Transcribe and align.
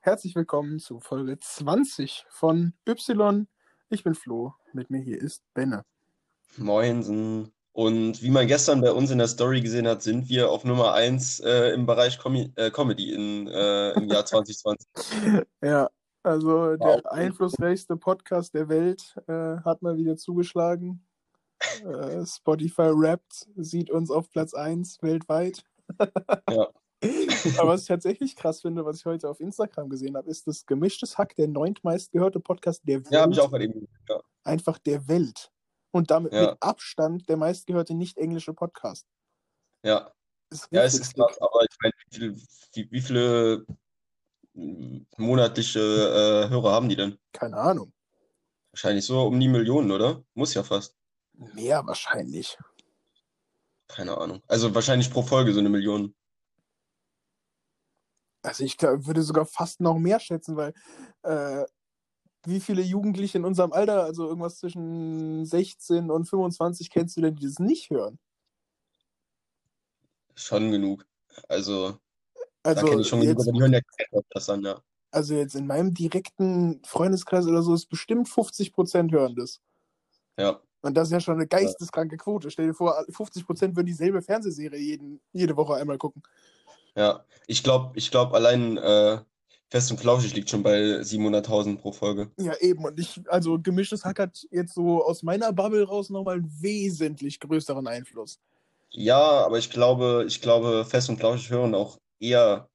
Herzlich 0.00 0.34
willkommen 0.34 0.80
zu 0.80 0.98
Folge 0.98 1.38
20 1.38 2.26
von 2.28 2.72
Y. 2.88 3.46
Ich 3.88 4.02
bin 4.02 4.16
Flo, 4.16 4.54
mit 4.72 4.90
mir 4.90 5.00
hier 5.00 5.20
ist 5.20 5.44
Benne. 5.54 5.84
Moinsen. 6.56 7.52
Und 7.70 8.20
wie 8.20 8.30
man 8.30 8.48
gestern 8.48 8.80
bei 8.80 8.90
uns 8.90 9.12
in 9.12 9.18
der 9.18 9.28
Story 9.28 9.60
gesehen 9.60 9.86
hat, 9.86 10.02
sind 10.02 10.28
wir 10.28 10.50
auf 10.50 10.64
Nummer 10.64 10.94
1 10.94 11.38
äh, 11.38 11.68
im 11.68 11.86
Bereich 11.86 12.18
Com 12.18 12.34
äh, 12.34 12.70
Comedy 12.72 13.12
in, 13.12 13.46
äh, 13.46 13.92
im 13.92 14.08
Jahr 14.08 14.26
2020. 14.26 14.88
ja, 15.62 15.88
also 16.24 16.74
der 16.76 17.00
wow. 17.04 17.06
einflussreichste 17.06 17.96
Podcast 17.96 18.54
der 18.54 18.68
Welt 18.68 19.14
äh, 19.28 19.58
hat 19.64 19.82
mal 19.82 19.96
wieder 19.96 20.16
zugeschlagen. 20.16 21.06
Äh, 21.84 22.26
Spotify 22.26 22.90
Rappt 22.92 23.48
sieht 23.56 23.90
uns 23.90 24.10
auf 24.10 24.30
Platz 24.30 24.54
1 24.54 25.02
weltweit. 25.02 25.64
ja. 26.50 26.68
Aber 27.58 27.70
was 27.70 27.82
ich 27.82 27.88
tatsächlich 27.88 28.36
krass 28.36 28.60
finde, 28.60 28.84
was 28.84 28.98
ich 28.98 29.04
heute 29.04 29.28
auf 29.28 29.40
Instagram 29.40 29.88
gesehen 29.88 30.16
habe, 30.16 30.30
ist 30.30 30.46
das 30.46 30.66
Gemischtes 30.66 31.18
Hack, 31.18 31.34
der 31.34 31.48
neuntmeist 31.48 32.12
gehörte 32.12 32.38
Podcast 32.38 32.82
der 32.84 32.98
Welt. 33.04 33.10
Ja, 33.10 33.22
habe 33.22 33.32
ich 33.32 33.40
auch 33.40 33.50
bei 33.50 33.58
dem. 33.58 33.88
Ja. 34.08 34.20
Einfach 34.44 34.78
der 34.78 35.08
Welt. 35.08 35.50
Und 35.90 36.10
damit 36.10 36.32
ja. 36.32 36.50
mit 36.50 36.62
Abstand 36.62 37.28
der 37.28 37.36
meistgehörte 37.36 37.94
nicht-englische 37.94 38.54
Podcast. 38.54 39.06
Ja. 39.84 40.12
Ja, 40.70 40.82
es 40.84 40.94
ist 40.94 41.14
krass, 41.14 41.40
aber 41.40 41.62
ich 41.62 41.76
meine, 41.80 41.94
wie, 41.96 42.16
viel, 42.16 42.36
wie, 42.74 42.90
wie 42.90 43.00
viele 43.00 43.66
monatliche 45.16 45.80
äh, 45.80 46.50
Hörer 46.50 46.72
haben 46.72 46.88
die 46.88 46.96
denn? 46.96 47.18
Keine 47.32 47.56
Ahnung. 47.56 47.92
Wahrscheinlich 48.70 49.06
so 49.06 49.22
um 49.22 49.40
die 49.40 49.48
Millionen, 49.48 49.90
oder? 49.90 50.22
Muss 50.34 50.54
ja 50.54 50.62
fast. 50.62 50.94
Mehr 51.54 51.86
wahrscheinlich. 51.86 52.58
Keine 53.88 54.16
Ahnung. 54.16 54.42
Also 54.48 54.74
wahrscheinlich 54.74 55.10
pro 55.10 55.22
Folge 55.22 55.52
so 55.52 55.60
eine 55.60 55.68
Million. 55.68 56.14
Also 58.42 58.64
ich 58.64 58.76
glaub, 58.76 59.06
würde 59.06 59.22
sogar 59.22 59.46
fast 59.46 59.80
noch 59.80 59.98
mehr 59.98 60.18
schätzen, 60.18 60.56
weil 60.56 60.74
äh, 61.22 61.64
wie 62.44 62.60
viele 62.60 62.82
Jugendliche 62.82 63.38
in 63.38 63.44
unserem 63.44 63.72
Alter, 63.72 64.02
also 64.02 64.26
irgendwas 64.26 64.58
zwischen 64.58 65.44
16 65.44 66.10
und 66.10 66.24
25, 66.24 66.90
kennst 66.90 67.16
du 67.16 67.20
denn, 67.20 67.36
die 67.36 67.46
das 67.46 67.58
nicht 67.58 67.90
hören? 67.90 68.18
Schon 70.34 70.72
genug. 70.72 71.06
Also, 71.48 71.98
also 72.62 72.80
da 72.80 72.88
kenne 72.88 73.02
ich 73.02 73.08
schon 73.08 73.20
genug, 73.20 73.40
aber 73.40 73.52
die 73.52 73.60
hören 73.60 73.72
ja 73.72 74.20
das 74.30 74.48
an, 74.48 74.62
ja. 74.62 74.82
Also 75.12 75.34
jetzt 75.34 75.54
in 75.54 75.66
meinem 75.66 75.92
direkten 75.92 76.82
Freundeskreis 76.84 77.46
oder 77.46 77.62
so 77.62 77.74
ist 77.74 77.86
bestimmt 77.86 78.28
50 78.28 78.72
Prozent 78.72 79.12
hören 79.12 79.36
das. 79.36 79.60
Ja. 80.38 80.60
Und 80.82 80.94
das 80.94 81.08
ist 81.08 81.12
ja 81.12 81.20
schon 81.20 81.34
eine 81.34 81.46
geisteskranke 81.46 82.16
Quote. 82.16 82.50
Stell 82.50 82.66
dir 82.66 82.74
vor, 82.74 83.04
50 83.08 83.46
Prozent 83.46 83.76
würden 83.76 83.86
dieselbe 83.86 84.20
Fernsehserie 84.20 84.78
jeden, 84.78 85.20
jede 85.32 85.56
Woche 85.56 85.74
einmal 85.74 85.98
gucken. 85.98 86.22
Ja, 86.96 87.24
ich 87.46 87.62
glaube, 87.62 87.92
ich 87.96 88.10
glaube, 88.10 88.34
allein 88.34 88.76
äh, 88.76 89.18
Fest 89.68 89.90
und 89.90 89.98
Flauschig 89.98 90.34
liegt 90.34 90.50
schon 90.50 90.62
bei 90.62 91.00
700.000 91.00 91.78
pro 91.78 91.92
Folge. 91.92 92.30
Ja, 92.36 92.54
eben. 92.60 92.84
Und 92.84 92.98
ich, 92.98 93.22
also 93.28 93.58
gemischtes 93.58 94.04
Hack 94.04 94.18
hat 94.18 94.46
jetzt 94.50 94.74
so 94.74 95.02
aus 95.02 95.22
meiner 95.22 95.52
Bubble 95.52 95.84
raus 95.84 96.10
nochmal 96.10 96.36
einen 96.36 96.52
wesentlich 96.60 97.40
größeren 97.40 97.86
Einfluss. 97.86 98.38
Ja, 98.90 99.18
aber 99.18 99.56
ich 99.58 99.70
glaube, 99.70 100.24
ich 100.26 100.42
glaube, 100.42 100.84
Fest 100.84 101.08
und 101.08 101.18
Flauschig 101.18 101.50
hören 101.50 101.74
auch 101.74 101.98
eher 102.20 102.68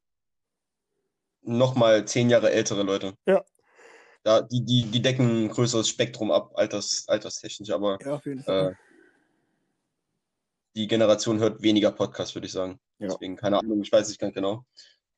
nochmal 1.44 2.06
zehn 2.06 2.30
Jahre 2.30 2.52
ältere 2.52 2.84
Leute. 2.84 3.14
Ja. 3.28 3.44
Ja, 4.28 4.42
die, 4.42 4.66
die, 4.66 4.84
die 4.84 5.02
decken 5.02 5.46
ein 5.46 5.48
größeres 5.48 5.88
Spektrum 5.88 6.32
ab, 6.32 6.52
alters, 6.56 7.06
alterstechnisch, 7.08 7.70
aber 7.70 7.98
ja, 8.04 8.16
auf 8.16 8.26
jeden 8.26 8.44
Fall. 8.44 8.72
Äh, 8.72 8.76
die 10.76 10.86
Generation 10.86 11.40
hört 11.40 11.62
weniger 11.62 11.94
Podcasts, 11.94 12.36
würde 12.36 12.48
ich 12.48 12.52
sagen. 12.52 12.78
Ja. 13.00 13.08
Deswegen, 13.08 13.38
keine 13.38 13.58
Ahnung, 13.58 13.82
ich 13.82 13.90
weiß 13.90 14.10
nicht 14.10 14.20
ganz 14.20 14.34
genau. 14.34 14.66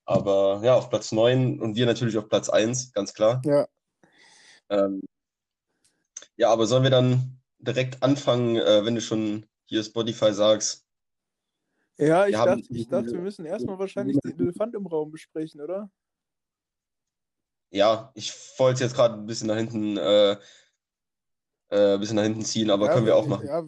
Aber 0.05 0.61
ja, 0.64 0.75
auf 0.75 0.92
Platz 0.92 1.11
9 1.11 1.59
und 1.59 1.75
wir 1.75 1.87
natürlich 1.87 2.19
auf 2.19 2.30
Platz 2.30 2.49
1, 2.49 2.93
ganz 2.93 3.15
klar. 3.15 3.42
Ja. 3.45 3.67
Ähm, 4.69 5.02
ja, 6.36 6.52
aber 6.52 6.67
sollen 6.67 6.83
wir 6.83 6.92
dann 6.92 7.42
direkt 7.58 8.03
anfangen, 8.03 8.58
äh, 8.58 8.86
wenn 8.86 8.93
du 8.93 9.02
schon 9.02 9.48
hier 9.65 9.83
Spotify 9.83 10.33
sagst? 10.33 10.86
Ja, 11.98 12.27
ich, 12.27 12.36
dachte, 12.36 12.61
ich 12.69 12.87
dachte, 12.87 13.11
wir 13.14 13.21
müssen 13.21 13.45
erstmal 13.45 13.80
wahrscheinlich 13.80 14.19
den 14.23 14.39
Elefant 14.39 14.75
im 14.75 14.86
Raum 14.86 15.09
besprechen, 15.09 15.61
oder? 15.61 15.89
Ja, 17.71 18.11
ich 18.15 18.33
wollte 18.57 18.83
jetzt 18.83 18.95
gerade 18.95 19.15
ein 19.15 19.25
bisschen 19.25 19.47
nach 19.47 19.57
hinten, 19.57 19.97
äh, 19.97 20.31
äh, 21.69 21.93
ein 21.93 21.99
bisschen 21.99 22.15
nach 22.15 22.23
hinten 22.23 22.43
ziehen, 22.43 22.69
aber 22.69 22.87
ja, 22.87 22.93
können 22.93 23.05
wir 23.05 23.15
auch 23.15 23.27
machen. 23.27 23.45
Ja, 23.45 23.63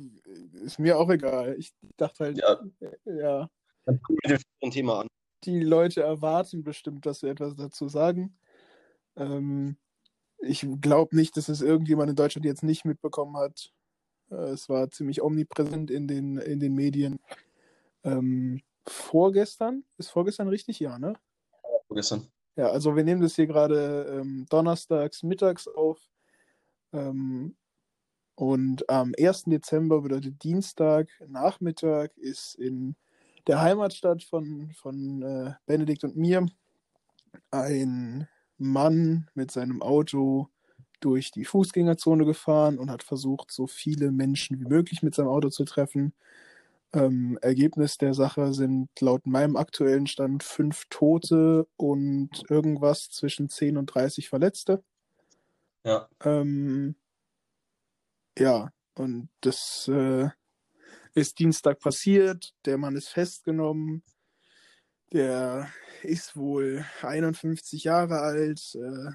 ist 0.63 0.79
mir 0.79 0.97
auch 0.97 1.09
egal. 1.09 1.56
Ich 1.57 1.73
dachte 1.97 2.25
halt, 2.25 2.38
ja. 2.38 2.59
ja. 3.06 3.50
Dann 3.85 4.01
gucken 4.01 4.19
wir 4.23 4.39
ein 4.63 4.72
Thema 4.72 5.01
an. 5.01 5.07
Die 5.44 5.59
Leute 5.59 6.01
erwarten 6.01 6.63
bestimmt, 6.63 7.06
dass 7.06 7.22
wir 7.22 7.31
etwas 7.31 7.56
dazu 7.56 7.89
sagen. 7.89 8.38
Ähm, 9.16 9.78
ich 10.39 10.66
glaube 10.81 11.16
nicht, 11.16 11.38
dass 11.38 11.50
es 11.50 11.62
irgendjemand 11.62 12.09
in 12.09 12.16
Deutschland 12.16 12.45
jetzt 12.45 12.63
nicht 12.63 12.85
mitbekommen 12.85 13.38
hat. 13.38 13.72
Äh, 14.31 14.51
es 14.51 14.69
war 14.69 14.89
ziemlich 14.89 15.22
omnipräsent 15.22 15.91
in 15.91 16.07
den, 16.07 16.38
in 16.38 16.59
den 16.59 16.73
Medien. 16.73 17.19
Ähm, 18.03 18.62
vorgestern, 18.88 19.83
ist 19.97 20.09
vorgestern 20.09 20.47
richtig? 20.47 20.79
Ja, 20.79 20.97
ne? 20.97 21.13
Vorgestern. 21.88 22.28
Ja, 22.57 22.67
also 22.67 22.95
wir 22.95 23.03
nehmen 23.03 23.22
das 23.22 23.35
hier 23.35 23.47
gerade 23.47 24.19
ähm, 24.22 24.45
donnerstags 24.50 25.23
mittags 25.23 25.67
auf. 25.67 26.00
Ähm, 26.94 27.56
und 28.35 28.89
am 28.89 29.13
1. 29.19 29.45
Dezember 29.45 30.01
bedeutet 30.01 30.44
Dienstag 30.44 31.09
Nachmittag 31.28 32.17
ist 32.17 32.56
in 32.56 32.95
der 33.47 33.62
Heimatstadt 33.62 34.23
von, 34.23 34.72
von 34.73 35.22
äh, 35.23 35.53
Benedikt 35.66 36.03
und 36.03 36.17
mir 36.17 36.45
ein 37.51 38.28
Mann 38.57 39.29
mit 39.33 39.51
seinem 39.51 39.81
Auto 39.81 40.50
durch 41.00 41.31
die 41.31 41.45
Fußgängerzone 41.45 42.25
gefahren 42.25 42.78
und 42.78 42.91
hat 42.91 43.03
versucht, 43.03 43.51
so 43.51 43.68
viele 43.68 44.12
Menschen 44.12 44.59
wie 44.59 44.66
möglich 44.66 45.01
mit 45.03 45.16
seinem 45.16 45.29
Auto 45.29 45.50
zu 45.50 45.66
treffen. 45.66 46.13
Ähm, 46.94 47.38
Ergebnis 47.41 47.97
der 47.97 48.13
Sache 48.13 48.53
sind 48.53 48.90
laut 49.00 49.25
meinem 49.25 49.56
aktuellen 49.56 50.07
Stand 50.07 50.44
fünf 50.44 50.85
Tote 50.90 51.68
und 51.78 52.29
irgendwas 52.50 53.09
zwischen 53.09 53.50
10 53.50 53.78
und 53.78 53.88
30 53.88 54.28
Verletzte. 54.28 54.84
Ja. 55.85 56.09
Ähm, 56.24 56.96
ja, 58.38 58.72
und 58.96 59.30
das 59.41 59.88
äh, 59.88 60.30
ist 61.13 61.40
Dienstag 61.40 61.80
passiert. 61.80 62.53
Der 62.66 62.78
Mann 62.78 62.96
ist 62.96 63.09
festgenommen. 63.09 64.03
Der 65.13 65.69
ist 66.03 66.35
wohl 66.35 66.85
51 67.01 67.84
Jahre 67.84 68.19
alt. 68.19 68.75
Äh, 68.75 69.12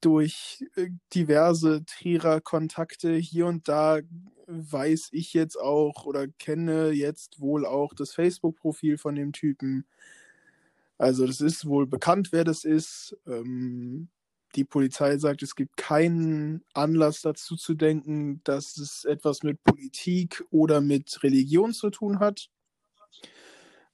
durch 0.00 0.64
äh, 0.76 0.88
diverse 1.14 1.84
Trierer-Kontakte 1.84 3.14
hier 3.14 3.46
und 3.46 3.68
da 3.68 4.00
weiß 4.46 5.10
ich 5.12 5.32
jetzt 5.34 5.56
auch 5.56 6.04
oder 6.06 6.26
kenne 6.28 6.90
jetzt 6.90 7.40
wohl 7.40 7.64
auch 7.66 7.94
das 7.94 8.12
Facebook-Profil 8.12 8.98
von 8.98 9.14
dem 9.14 9.32
Typen. 9.32 9.86
Also 10.98 11.26
das 11.26 11.40
ist 11.40 11.66
wohl 11.66 11.86
bekannt, 11.86 12.32
wer 12.32 12.44
das 12.44 12.64
ist. 12.64 13.16
Ähm, 13.26 14.08
die 14.56 14.64
Polizei 14.64 15.16
sagt, 15.18 15.42
es 15.42 15.54
gibt 15.54 15.76
keinen 15.76 16.64
Anlass 16.74 17.22
dazu 17.22 17.56
zu 17.56 17.74
denken, 17.74 18.42
dass 18.44 18.76
es 18.76 19.04
etwas 19.04 19.42
mit 19.42 19.62
Politik 19.62 20.44
oder 20.50 20.80
mit 20.80 21.22
Religion 21.22 21.72
zu 21.72 21.90
tun 21.90 22.18
hat. 22.18 22.50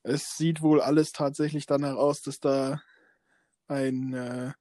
Es 0.03 0.37
sieht 0.37 0.63
wohl 0.63 0.81
alles 0.81 1.13
tatsächlich 1.13 1.67
danach 1.67 1.97
aus, 1.97 2.23
dass 2.23 2.41
da 2.41 2.81
ein, 3.69 4.15
äh, 4.15 4.53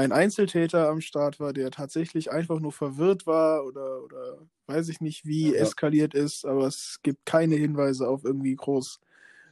ein 0.00 0.12
Einzeltäter 0.12 0.88
am 0.88 1.02
Start 1.02 1.40
war, 1.40 1.52
der 1.52 1.70
tatsächlich 1.70 2.32
einfach 2.32 2.58
nur 2.58 2.72
verwirrt 2.72 3.26
war 3.26 3.64
oder, 3.66 4.02
oder 4.02 4.38
weiß 4.66 4.88
ich 4.88 5.00
nicht, 5.00 5.26
wie 5.26 5.52
ja. 5.52 5.60
eskaliert 5.60 6.14
ist, 6.14 6.46
aber 6.46 6.66
es 6.66 7.00
gibt 7.02 7.26
keine 7.26 7.56
Hinweise 7.56 8.08
auf 8.08 8.24
irgendwie 8.24 8.56
groß, 8.56 8.98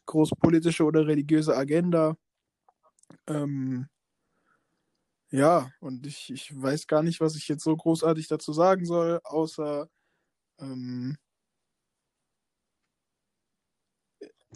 groß 0.06 0.30
politische 0.40 0.84
oder 0.84 1.06
religiöse 1.06 1.54
Agenda. 1.54 2.16
Ähm, 3.26 3.88
ja, 5.30 5.70
und 5.80 6.06
ich, 6.06 6.32
ich 6.32 6.50
weiß 6.60 6.86
gar 6.86 7.02
nicht, 7.02 7.20
was 7.20 7.36
ich 7.36 7.46
jetzt 7.48 7.64
so 7.64 7.76
großartig 7.76 8.28
dazu 8.28 8.54
sagen 8.54 8.86
soll, 8.86 9.20
außer 9.24 9.90
ähm, 10.58 11.18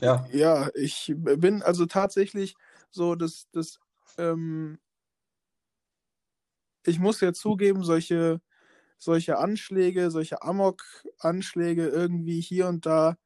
ja. 0.00 0.26
ja, 0.32 0.70
ich 0.74 1.12
bin 1.16 1.62
also 1.62 1.84
tatsächlich 1.84 2.54
so, 2.90 3.14
dass 3.14 3.46
das 3.52 3.78
ähm, 4.16 4.78
ich 6.84 6.99
muss 6.99 7.20
ja 7.20 7.32
zugeben, 7.32 7.84
solche, 7.84 8.40
solche 8.99 9.38
Anschläge, 9.38 10.11
solche 10.11 10.43
Amok-Anschläge 10.43 11.88
irgendwie 11.88 12.40
hier 12.40 12.69
und 12.69 12.87
da, 12.87 13.17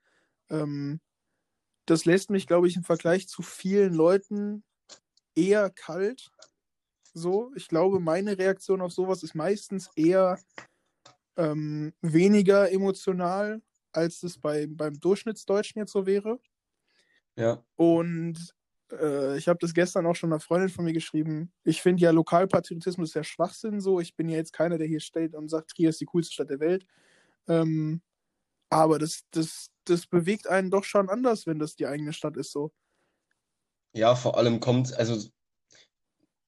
ähm, 0.50 1.00
das 1.86 2.04
lässt 2.04 2.30
mich, 2.30 2.46
glaube 2.46 2.68
ich, 2.68 2.76
im 2.76 2.84
Vergleich 2.84 3.28
zu 3.28 3.42
vielen 3.42 3.94
Leuten 3.94 4.64
eher 5.34 5.70
kalt 5.70 6.30
so. 7.16 7.52
Ich 7.56 7.68
glaube, 7.68 7.98
meine 8.00 8.38
Reaktion 8.38 8.80
auf 8.80 8.92
sowas 8.92 9.22
ist 9.22 9.34
meistens 9.34 9.90
eher 9.96 10.38
ähm, 11.36 11.94
weniger 12.00 12.70
emotional, 12.70 13.62
als 13.92 14.22
es 14.22 14.38
bei, 14.38 14.66
beim 14.68 15.00
Durchschnittsdeutschen 15.00 15.80
jetzt 15.80 15.92
so 15.92 16.06
wäre. 16.06 16.38
Ja. 17.36 17.64
Und 17.76 18.55
äh, 18.92 19.36
ich 19.36 19.48
habe 19.48 19.58
das 19.60 19.74
gestern 19.74 20.06
auch 20.06 20.16
schon 20.16 20.32
einer 20.32 20.40
Freundin 20.40 20.68
von 20.68 20.84
mir 20.84 20.92
geschrieben. 20.92 21.52
Ich 21.64 21.82
finde 21.82 22.02
ja 22.02 22.10
Lokalpatriotismus 22.10 23.14
ja 23.14 23.24
Schwachsinn 23.24 23.80
so. 23.80 24.00
Ich 24.00 24.16
bin 24.16 24.28
ja 24.28 24.36
jetzt 24.36 24.52
keiner, 24.52 24.78
der 24.78 24.86
hier 24.86 25.00
steht 25.00 25.34
und 25.34 25.48
sagt, 25.48 25.70
Trier 25.70 25.90
ist 25.90 26.00
die 26.00 26.06
coolste 26.06 26.34
Stadt 26.34 26.50
der 26.50 26.60
Welt. 26.60 26.86
Ähm, 27.48 28.02
aber 28.70 28.98
das, 28.98 29.22
das, 29.30 29.70
das 29.84 30.06
bewegt 30.06 30.46
einen 30.46 30.70
doch 30.70 30.84
schon 30.84 31.08
anders, 31.08 31.46
wenn 31.46 31.58
das 31.58 31.76
die 31.76 31.86
eigene 31.86 32.12
Stadt 32.12 32.36
ist 32.36 32.52
so. 32.52 32.72
Ja, 33.92 34.14
vor 34.14 34.36
allem 34.36 34.60
kommt, 34.60 34.94
also 34.98 35.30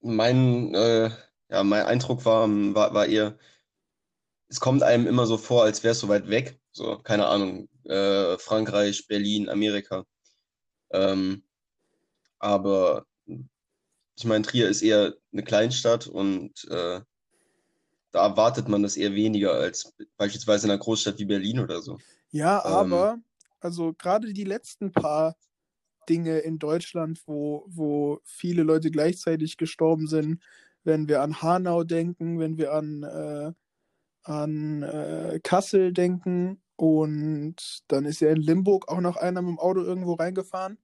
mein, 0.00 0.75
äh, 0.75 1.11
ja, 1.49 1.64
mein 1.64 1.87
Eindruck 1.87 2.25
war, 2.25 2.49
war, 2.49 2.94
war 2.94 3.06
eher, 3.06 3.38
es 4.49 4.61
kommt 4.61 4.82
einem 4.82 5.06
immer 5.06 5.26
so 5.26 5.38
vor, 5.38 5.64
als 5.64 5.82
wäre 5.82 5.93
es 5.93 6.00
so 6.00 6.08
weit 6.08 6.29
weg. 6.29 6.61
So, 6.73 6.99
keine 6.99 7.26
Ahnung, 7.26 7.69
äh, 7.85 8.38
Frankreich, 8.38 9.06
Berlin, 9.06 9.49
Amerika. 9.49 10.05
Ähm, 10.90 11.43
aber 12.38 13.06
ich 14.17 14.25
meine, 14.25 14.44
Trier 14.44 14.69
ist 14.69 14.82
eher 14.82 15.14
eine 15.32 15.43
Kleinstadt 15.44 16.06
und 16.06 16.64
äh, 16.70 17.00
da 18.11 18.26
erwartet 18.26 18.69
man 18.69 18.82
das 18.82 18.96
eher 18.96 19.14
weniger 19.14 19.52
als 19.52 19.94
beispielsweise 20.17 20.67
in 20.67 20.73
einer 20.73 20.81
Großstadt 20.81 21.19
wie 21.19 21.25
Berlin 21.25 21.61
oder 21.61 21.81
so. 21.82 21.99
Ja, 22.31 22.64
ähm, 22.64 22.73
aber 22.73 23.19
also 23.61 23.93
gerade 23.94 24.32
die 24.32 24.44
letzten 24.44 24.93
paar 24.93 25.37
Dinge 26.08 26.38
in 26.38 26.58
Deutschland, 26.58 27.20
wo, 27.26 27.64
wo 27.69 28.20
viele 28.25 28.62
Leute 28.62 28.90
gleichzeitig 28.90 29.56
gestorben 29.56 30.06
sind, 30.06 30.43
wenn 30.85 31.08
wir 31.08 31.23
an 31.23 31.43
Hanau 31.43 31.85
denken, 31.85 32.38
wenn 32.38 32.56
wir 32.56 32.73
an, 32.73 33.02
äh, 33.02 33.52
an 34.23 34.82
äh, 34.82 35.40
Kassel 35.43 35.93
denken 35.93 36.62
und 36.76 37.82
dann 37.88 38.05
ist 38.05 38.20
ja 38.20 38.31
in 38.31 38.43
Limburg 38.43 38.88
auch 38.88 39.00
noch 39.00 39.17
einer 39.17 39.43
mit 39.43 39.50
dem 39.50 39.58
Auto 39.58 39.82
irgendwo 39.82 40.14
reingefahren. 40.14 40.79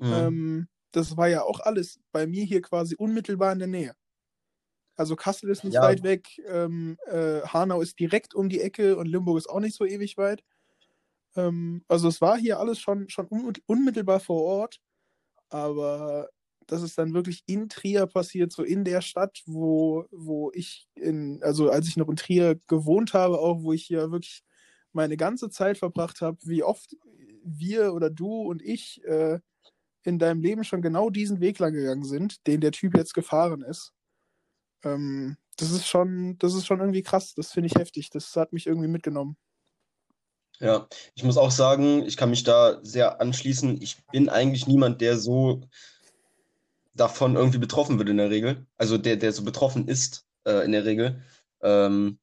Mhm. 0.00 0.12
Ähm, 0.12 0.68
das 0.92 1.16
war 1.16 1.28
ja 1.28 1.42
auch 1.42 1.60
alles 1.60 2.00
bei 2.12 2.26
mir 2.26 2.44
hier 2.44 2.62
quasi 2.62 2.96
unmittelbar 2.96 3.52
in 3.52 3.58
der 3.60 3.68
Nähe. 3.68 3.94
Also 4.96 5.16
Kassel 5.16 5.50
ist 5.50 5.64
nicht 5.64 5.74
ja. 5.74 5.82
weit 5.82 6.02
weg, 6.02 6.28
ähm, 6.46 6.98
äh, 7.06 7.40
Hanau 7.42 7.80
ist 7.80 7.98
direkt 7.98 8.34
um 8.34 8.48
die 8.48 8.60
Ecke 8.60 8.96
und 8.96 9.06
Limburg 9.06 9.38
ist 9.38 9.48
auch 9.48 9.60
nicht 9.60 9.74
so 9.74 9.86
ewig 9.86 10.18
weit. 10.18 10.42
Ähm, 11.36 11.84
also 11.88 12.08
es 12.08 12.20
war 12.20 12.36
hier 12.36 12.58
alles 12.58 12.80
schon, 12.80 13.08
schon 13.08 13.26
unmittelbar 13.66 14.20
vor 14.20 14.42
Ort, 14.42 14.80
aber 15.48 16.28
das 16.66 16.82
ist 16.82 16.98
dann 16.98 17.14
wirklich 17.14 17.42
in 17.46 17.68
Trier 17.68 18.06
passiert, 18.06 18.52
so 18.52 18.62
in 18.62 18.84
der 18.84 19.00
Stadt, 19.00 19.42
wo, 19.46 20.06
wo 20.10 20.52
ich 20.54 20.86
in, 20.94 21.42
also 21.42 21.70
als 21.70 21.88
ich 21.88 21.96
noch 21.96 22.08
in 22.08 22.16
Trier 22.16 22.56
gewohnt 22.68 23.14
habe, 23.14 23.38
auch 23.38 23.62
wo 23.62 23.72
ich 23.72 23.84
hier 23.84 24.10
wirklich 24.10 24.42
meine 24.92 25.16
ganze 25.16 25.50
Zeit 25.50 25.78
verbracht 25.78 26.20
habe, 26.20 26.38
wie 26.42 26.62
oft 26.62 26.96
wir 27.42 27.94
oder 27.94 28.10
du 28.10 28.42
und 28.42 28.62
ich 28.62 29.02
äh, 29.04 29.40
in 30.04 30.18
deinem 30.18 30.40
Leben 30.40 30.64
schon 30.64 30.82
genau 30.82 31.10
diesen 31.10 31.40
Weg 31.40 31.58
lang 31.58 31.72
gegangen 31.72 32.04
sind, 32.04 32.46
den 32.46 32.60
der 32.60 32.72
Typ 32.72 32.96
jetzt 32.96 33.14
gefahren 33.14 33.62
ist. 33.62 33.92
Ähm, 34.84 35.36
das 35.56 35.70
ist 35.70 35.86
schon, 35.86 36.38
das 36.38 36.54
ist 36.54 36.66
schon 36.66 36.80
irgendwie 36.80 37.02
krass. 37.02 37.34
Das 37.34 37.52
finde 37.52 37.66
ich 37.68 37.74
heftig. 37.74 38.10
Das 38.10 38.34
hat 38.36 38.52
mich 38.52 38.66
irgendwie 38.66 38.88
mitgenommen. 38.88 39.36
Ja, 40.58 40.86
ich 41.14 41.24
muss 41.24 41.38
auch 41.38 41.50
sagen, 41.50 42.04
ich 42.04 42.16
kann 42.16 42.30
mich 42.30 42.44
da 42.44 42.80
sehr 42.82 43.20
anschließen. 43.20 43.80
Ich 43.80 44.04
bin 44.06 44.28
eigentlich 44.28 44.66
niemand, 44.66 45.00
der 45.00 45.18
so 45.18 45.62
davon 46.94 47.36
irgendwie 47.36 47.58
betroffen 47.58 47.98
wird 47.98 48.08
in 48.08 48.18
der 48.18 48.30
Regel. 48.30 48.66
Also 48.76 48.98
der, 48.98 49.16
der 49.16 49.32
so 49.32 49.42
betroffen 49.42 49.88
ist 49.88 50.26
äh, 50.44 50.64
in 50.64 50.72
der 50.72 50.84
Regel. 50.84 51.22
Ähm, 51.62 52.18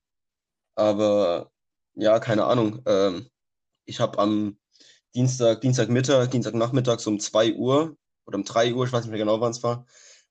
aber 0.75 1.51
ja, 1.95 2.19
keine 2.19 2.45
Ahnung. 2.45 2.81
Ähm, 2.85 3.27
ich 3.85 3.99
habe 3.99 4.19
am 4.19 4.59
Dienstag, 5.15 5.61
Dienstagmittag, 5.61 6.27
Dienstagnachmittag 6.27 6.99
so 6.99 7.09
um 7.09 7.19
2 7.19 7.55
Uhr 7.55 7.97
oder 8.25 8.37
um 8.37 8.43
3 8.43 8.73
Uhr, 8.73 8.85
ich 8.85 8.91
weiß 8.91 9.03
nicht 9.03 9.11
mehr 9.11 9.19
genau, 9.19 9.39
wann 9.41 9.51
es 9.51 9.63
war, 9.63 9.85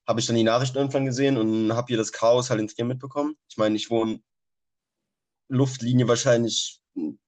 habe 0.06 0.20
ich 0.20 0.26
dann 0.26 0.36
die 0.36 0.44
Nachrichten 0.44 0.78
irgendwann 0.78 1.06
gesehen 1.06 1.36
und 1.36 1.72
habe 1.74 1.88
hier 1.88 1.96
das 1.96 2.12
Chaos 2.12 2.50
halt 2.50 2.60
in 2.60 2.68
Trier 2.68 2.84
mitbekommen. 2.84 3.36
Ich 3.48 3.56
meine, 3.56 3.74
ich 3.76 3.90
wohne 3.90 4.20
Luftlinie 5.48 6.06
wahrscheinlich 6.06 6.80
einen 6.94 7.18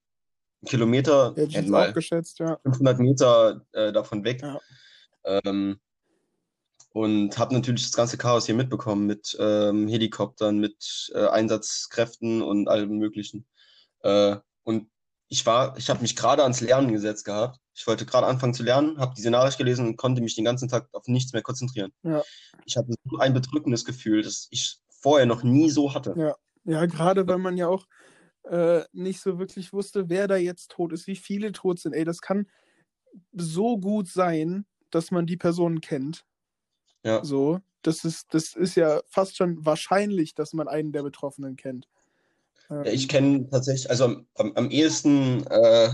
Kilometer, 0.66 1.34
mal, 1.66 1.92
geschätzt, 1.92 2.38
ja. 2.38 2.58
500 2.62 2.98
Meter 3.00 3.66
äh, 3.72 3.92
davon 3.92 4.24
weg. 4.24 4.42
Ja. 4.42 4.60
Ähm, 5.24 5.80
und 6.90 7.38
habe 7.38 7.54
natürlich 7.54 7.82
das 7.82 7.92
ganze 7.92 8.18
Chaos 8.18 8.46
hier 8.46 8.54
mitbekommen 8.54 9.06
mit 9.06 9.36
ähm, 9.38 9.88
Helikoptern, 9.88 10.58
mit 10.58 11.12
äh, 11.14 11.26
Einsatzkräften 11.26 12.42
und 12.42 12.68
allem 12.68 12.98
Möglichen. 12.98 13.46
Äh, 14.00 14.36
und 14.64 14.90
ich 15.28 15.44
war, 15.44 15.76
ich 15.76 15.90
habe 15.90 16.00
mich 16.00 16.16
gerade 16.16 16.42
ans 16.42 16.60
Lernen 16.60 16.92
gesetzt 16.92 17.24
gehabt. 17.24 17.58
Ich 17.74 17.86
wollte 17.86 18.06
gerade 18.06 18.26
anfangen 18.26 18.54
zu 18.54 18.62
lernen, 18.62 18.98
habe 18.98 19.14
diese 19.16 19.30
Nachricht 19.30 19.58
gelesen 19.58 19.86
und 19.86 19.96
konnte 19.96 20.22
mich 20.22 20.34
den 20.34 20.44
ganzen 20.44 20.68
Tag 20.68 20.88
auf 20.92 21.06
nichts 21.06 21.32
mehr 21.32 21.42
konzentrieren. 21.42 21.92
Ja. 22.02 22.22
Ich 22.64 22.76
hatte 22.76 22.92
so 23.04 23.18
ein 23.18 23.34
bedrückendes 23.34 23.84
Gefühl, 23.84 24.22
das 24.22 24.48
ich 24.50 24.78
vorher 24.88 25.26
noch 25.26 25.42
nie 25.42 25.70
so 25.70 25.94
hatte. 25.94 26.14
Ja, 26.16 26.34
ja 26.64 26.86
gerade 26.86 27.26
weil 27.28 27.38
man 27.38 27.56
ja 27.56 27.68
auch 27.68 27.86
äh, 28.44 28.84
nicht 28.92 29.20
so 29.20 29.38
wirklich 29.38 29.72
wusste, 29.72 30.08
wer 30.08 30.28
da 30.28 30.36
jetzt 30.36 30.70
tot 30.70 30.92
ist, 30.92 31.06
wie 31.06 31.16
viele 31.16 31.52
tot 31.52 31.78
sind. 31.78 31.92
Ey, 31.92 32.04
das 32.04 32.20
kann 32.20 32.48
so 33.32 33.78
gut 33.78 34.08
sein, 34.08 34.66
dass 34.90 35.10
man 35.10 35.26
die 35.26 35.36
Personen 35.36 35.80
kennt. 35.80 36.24
Ja. 37.04 37.22
So, 37.22 37.60
das 37.82 38.04
ist, 38.04 38.32
das 38.34 38.54
ist 38.54 38.74
ja 38.74 39.02
fast 39.06 39.36
schon 39.36 39.64
wahrscheinlich, 39.64 40.34
dass 40.34 40.54
man 40.54 40.68
einen 40.68 40.92
der 40.92 41.02
Betroffenen 41.02 41.56
kennt. 41.56 41.88
Ja, 42.70 42.84
ich 42.84 43.08
kenne 43.08 43.48
tatsächlich, 43.48 43.88
also 43.88 44.04
am, 44.34 44.52
am 44.54 44.70
ehesten 44.70 45.46
äh, 45.46 45.90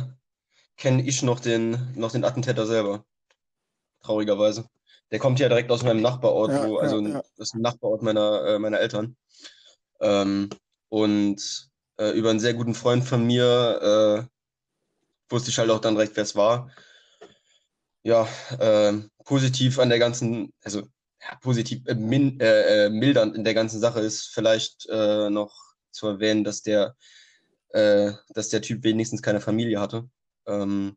kenne 0.76 1.02
ich 1.02 1.22
noch 1.22 1.38
den, 1.38 1.92
noch 1.94 2.12
den 2.12 2.24
Attentäter 2.24 2.66
selber. 2.66 3.04
Traurigerweise. 4.02 4.68
Der 5.10 5.18
kommt 5.18 5.38
ja 5.38 5.48
direkt 5.48 5.70
aus 5.70 5.84
meinem 5.84 6.02
Nachbarort, 6.02 6.50
ja, 6.50 6.66
wo, 6.66 6.78
also 6.78 7.00
ja, 7.00 7.22
das 7.36 7.48
ist 7.48 7.54
ein 7.54 7.62
Nachbarort 7.62 8.02
meiner, 8.02 8.44
äh, 8.44 8.58
meiner 8.58 8.80
Eltern. 8.80 9.16
Ähm, 10.00 10.50
und 10.88 11.70
äh, 11.96 12.10
über 12.10 12.30
einen 12.30 12.40
sehr 12.40 12.54
guten 12.54 12.74
Freund 12.74 13.04
von 13.04 13.24
mir 13.24 14.26
äh, 14.28 15.32
wusste 15.32 15.50
ich 15.50 15.58
halt 15.58 15.70
auch 15.70 15.80
dann 15.80 15.94
direkt, 15.94 16.16
wer 16.16 16.24
es 16.24 16.34
war. 16.34 16.70
Ja, 18.02 18.28
äh, 18.58 18.94
positiv 19.24 19.78
an 19.78 19.90
der 19.90 20.00
ganzen, 20.00 20.52
also 20.62 20.80
ja, 21.20 21.36
positiv 21.40 21.86
äh, 21.86 21.94
min, 21.94 22.40
äh, 22.40 22.90
mildernd 22.90 23.36
in 23.36 23.44
der 23.44 23.54
ganzen 23.54 23.80
Sache 23.80 24.00
ist 24.00 24.26
vielleicht 24.26 24.88
noch 24.90 25.73
zu 25.94 26.06
erwähnen, 26.06 26.44
dass 26.44 26.62
der, 26.62 26.96
äh, 27.70 28.12
dass 28.30 28.48
der 28.50 28.62
Typ 28.62 28.82
wenigstens 28.84 29.22
keine 29.22 29.40
Familie 29.40 29.80
hatte. 29.80 30.08
Ähm, 30.46 30.96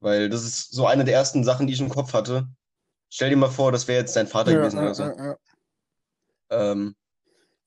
weil 0.00 0.28
das 0.28 0.44
ist 0.44 0.72
so 0.72 0.86
eine 0.86 1.04
der 1.04 1.14
ersten 1.14 1.44
Sachen, 1.44 1.66
die 1.66 1.72
ich 1.72 1.80
im 1.80 1.88
Kopf 1.88 2.12
hatte. 2.12 2.48
Stell 3.08 3.30
dir 3.30 3.36
mal 3.36 3.50
vor, 3.50 3.72
das 3.72 3.88
wäre 3.88 4.00
jetzt 4.00 4.16
dein 4.16 4.26
Vater 4.26 4.52
ja, 4.52 4.58
gewesen 4.58 4.76
ja, 4.76 4.82
oder 4.82 4.94
so. 4.94 5.02
Ja, 5.04 5.36
ähm, 6.50 6.94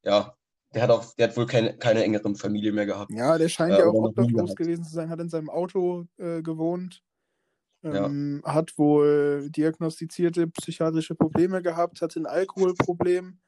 ja, 0.04 0.36
der 0.74 0.84
hat 0.84 0.90
auch, 0.90 1.14
der 1.16 1.30
hat 1.30 1.38
wohl 1.38 1.46
keine, 1.46 1.78
keine 1.78 2.04
engere 2.04 2.36
Familie 2.36 2.72
mehr 2.72 2.86
gehabt. 2.86 3.12
Ja, 3.12 3.38
der 3.38 3.50
scheint 3.50 3.74
äh, 3.74 3.80
ja 3.80 3.86
auch 3.88 3.94
obdachlos 3.94 4.56
gewesen 4.56 4.84
zu 4.84 4.94
sein, 4.94 5.10
hat 5.10 5.20
in 5.20 5.30
seinem 5.30 5.50
Auto 5.50 6.06
äh, 6.18 6.42
gewohnt, 6.42 7.04
ähm, 7.84 8.42
ja. 8.46 8.54
hat 8.54 8.78
wohl 8.78 9.50
diagnostizierte 9.50 10.48
psychiatrische 10.48 11.16
Probleme 11.16 11.62
gehabt, 11.62 12.02
hatte 12.02 12.20
ein 12.20 12.26
Alkoholproblem. 12.26 13.40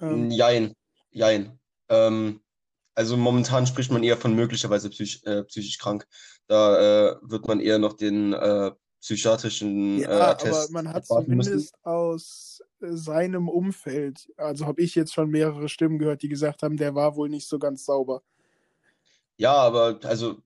Ähm, 0.00 0.30
jein, 0.30 0.74
jein. 1.10 1.57
Ähm, 1.88 2.40
also 2.94 3.16
momentan 3.16 3.66
spricht 3.66 3.92
man 3.92 4.02
eher 4.02 4.16
von 4.16 4.34
möglicherweise 4.34 4.90
psych, 4.90 5.24
äh, 5.24 5.44
psychisch 5.44 5.78
krank. 5.78 6.06
Da 6.48 7.12
äh, 7.12 7.16
wird 7.22 7.46
man 7.46 7.60
eher 7.60 7.78
noch 7.78 7.92
den 7.92 8.32
äh, 8.32 8.72
psychiatrischen 9.00 10.00
ja, 10.00 10.10
äh, 10.10 10.20
Attest 10.22 10.70
aber 10.70 10.72
man 10.72 10.92
hat 10.92 11.06
zumindest 11.06 11.50
müssen. 11.50 11.74
aus 11.82 12.60
äh, 12.80 12.88
seinem 12.90 13.48
Umfeld, 13.48 14.28
also 14.36 14.66
habe 14.66 14.82
ich 14.82 14.94
jetzt 14.94 15.14
schon 15.14 15.30
mehrere 15.30 15.68
Stimmen 15.68 15.98
gehört, 15.98 16.22
die 16.22 16.28
gesagt 16.28 16.62
haben, 16.62 16.76
der 16.76 16.94
war 16.94 17.14
wohl 17.16 17.28
nicht 17.28 17.46
so 17.46 17.58
ganz 17.58 17.84
sauber. 17.84 18.22
Ja, 19.36 19.54
aber 19.54 20.00
also 20.02 20.38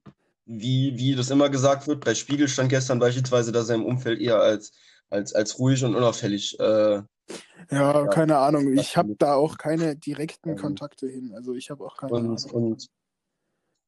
wie, 0.44 0.98
wie 0.98 1.14
das 1.14 1.30
immer 1.30 1.48
gesagt 1.48 1.86
wird, 1.86 2.04
bei 2.04 2.14
Spiegel 2.14 2.48
stand 2.48 2.68
gestern 2.68 2.98
beispielsweise, 2.98 3.52
dass 3.52 3.68
er 3.70 3.76
im 3.76 3.86
Umfeld 3.86 4.20
eher 4.20 4.40
als, 4.40 4.72
als, 5.08 5.34
als 5.34 5.58
ruhig 5.58 5.82
und 5.84 5.94
unauffällig 5.94 6.58
äh, 6.60 7.02
ja, 7.70 8.06
keine 8.08 8.38
Ahnung. 8.38 8.72
Ich 8.76 8.96
habe 8.96 9.16
da 9.16 9.34
auch 9.34 9.56
keine 9.58 9.96
direkten 9.96 10.50
ähm, 10.50 10.56
Kontakte 10.56 11.08
hin. 11.08 11.32
Also 11.34 11.54
ich 11.54 11.70
habe 11.70 11.84
auch 11.84 11.96
keine 11.96 12.12
und, 12.12 12.24
Ahnung. 12.24 12.50
Und 12.50 12.88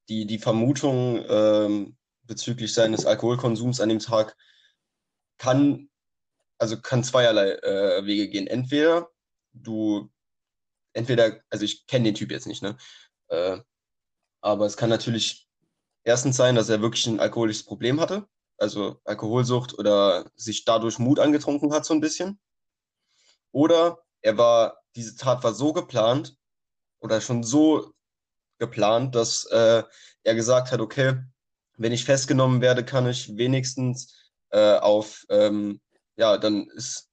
die, 0.08 0.26
die 0.26 0.38
Vermutung 0.38 1.24
ähm, 1.28 1.96
bezüglich 2.22 2.72
seines 2.72 3.06
Alkoholkonsums 3.06 3.80
an 3.80 3.88
dem 3.88 3.98
Tag 3.98 4.36
kann, 5.38 5.88
also 6.58 6.80
kann 6.80 7.04
zweierlei 7.04 7.52
äh, 7.52 8.04
Wege 8.06 8.28
gehen. 8.28 8.46
Entweder 8.46 9.10
du, 9.52 10.10
entweder, 10.92 11.40
also 11.50 11.64
ich 11.64 11.86
kenne 11.86 12.04
den 12.04 12.14
Typ 12.14 12.30
jetzt 12.30 12.46
nicht, 12.46 12.62
ne? 12.62 12.76
Äh, 13.28 13.58
aber 14.40 14.66
es 14.66 14.76
kann 14.76 14.90
natürlich 14.90 15.48
erstens 16.04 16.36
sein, 16.36 16.54
dass 16.54 16.68
er 16.68 16.82
wirklich 16.82 17.06
ein 17.06 17.20
alkoholisches 17.20 17.64
Problem 17.64 18.00
hatte, 18.00 18.26
also 18.58 19.00
Alkoholsucht 19.04 19.78
oder 19.78 20.30
sich 20.36 20.64
dadurch 20.64 20.98
Mut 20.98 21.18
angetrunken 21.18 21.72
hat, 21.72 21.84
so 21.84 21.94
ein 21.94 22.00
bisschen. 22.00 22.38
Oder 23.54 24.00
er 24.20 24.36
war, 24.36 24.80
diese 24.96 25.16
Tat 25.16 25.44
war 25.44 25.54
so 25.54 25.72
geplant 25.72 26.36
oder 26.98 27.20
schon 27.20 27.44
so 27.44 27.92
geplant, 28.58 29.14
dass 29.14 29.44
äh, 29.46 29.84
er 30.24 30.34
gesagt 30.34 30.72
hat, 30.72 30.80
okay, 30.80 31.22
wenn 31.76 31.92
ich 31.92 32.04
festgenommen 32.04 32.60
werde, 32.60 32.84
kann 32.84 33.06
ich 33.06 33.36
wenigstens 33.36 34.32
äh, 34.50 34.78
auf, 34.78 35.24
ähm, 35.28 35.80
ja, 36.16 36.36
dann 36.36 36.66
ist 36.70 37.08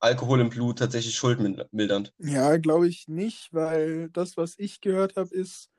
Alkohol 0.00 0.40
im 0.40 0.50
Blut 0.50 0.80
tatsächlich 0.80 1.14
schuldmildernd. 1.14 2.12
Ja, 2.18 2.56
glaube 2.56 2.88
ich 2.88 3.06
nicht, 3.06 3.48
weil 3.52 4.10
das, 4.10 4.36
was 4.36 4.54
ich 4.58 4.80
gehört 4.80 5.14
habe, 5.14 5.32
ist, 5.32 5.70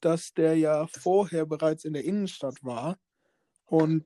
dass 0.00 0.34
der 0.34 0.58
ja 0.58 0.86
vorher 0.88 1.46
bereits 1.46 1.84
in 1.86 1.94
der 1.94 2.04
Innenstadt 2.04 2.62
war 2.62 2.98
und 3.66 4.04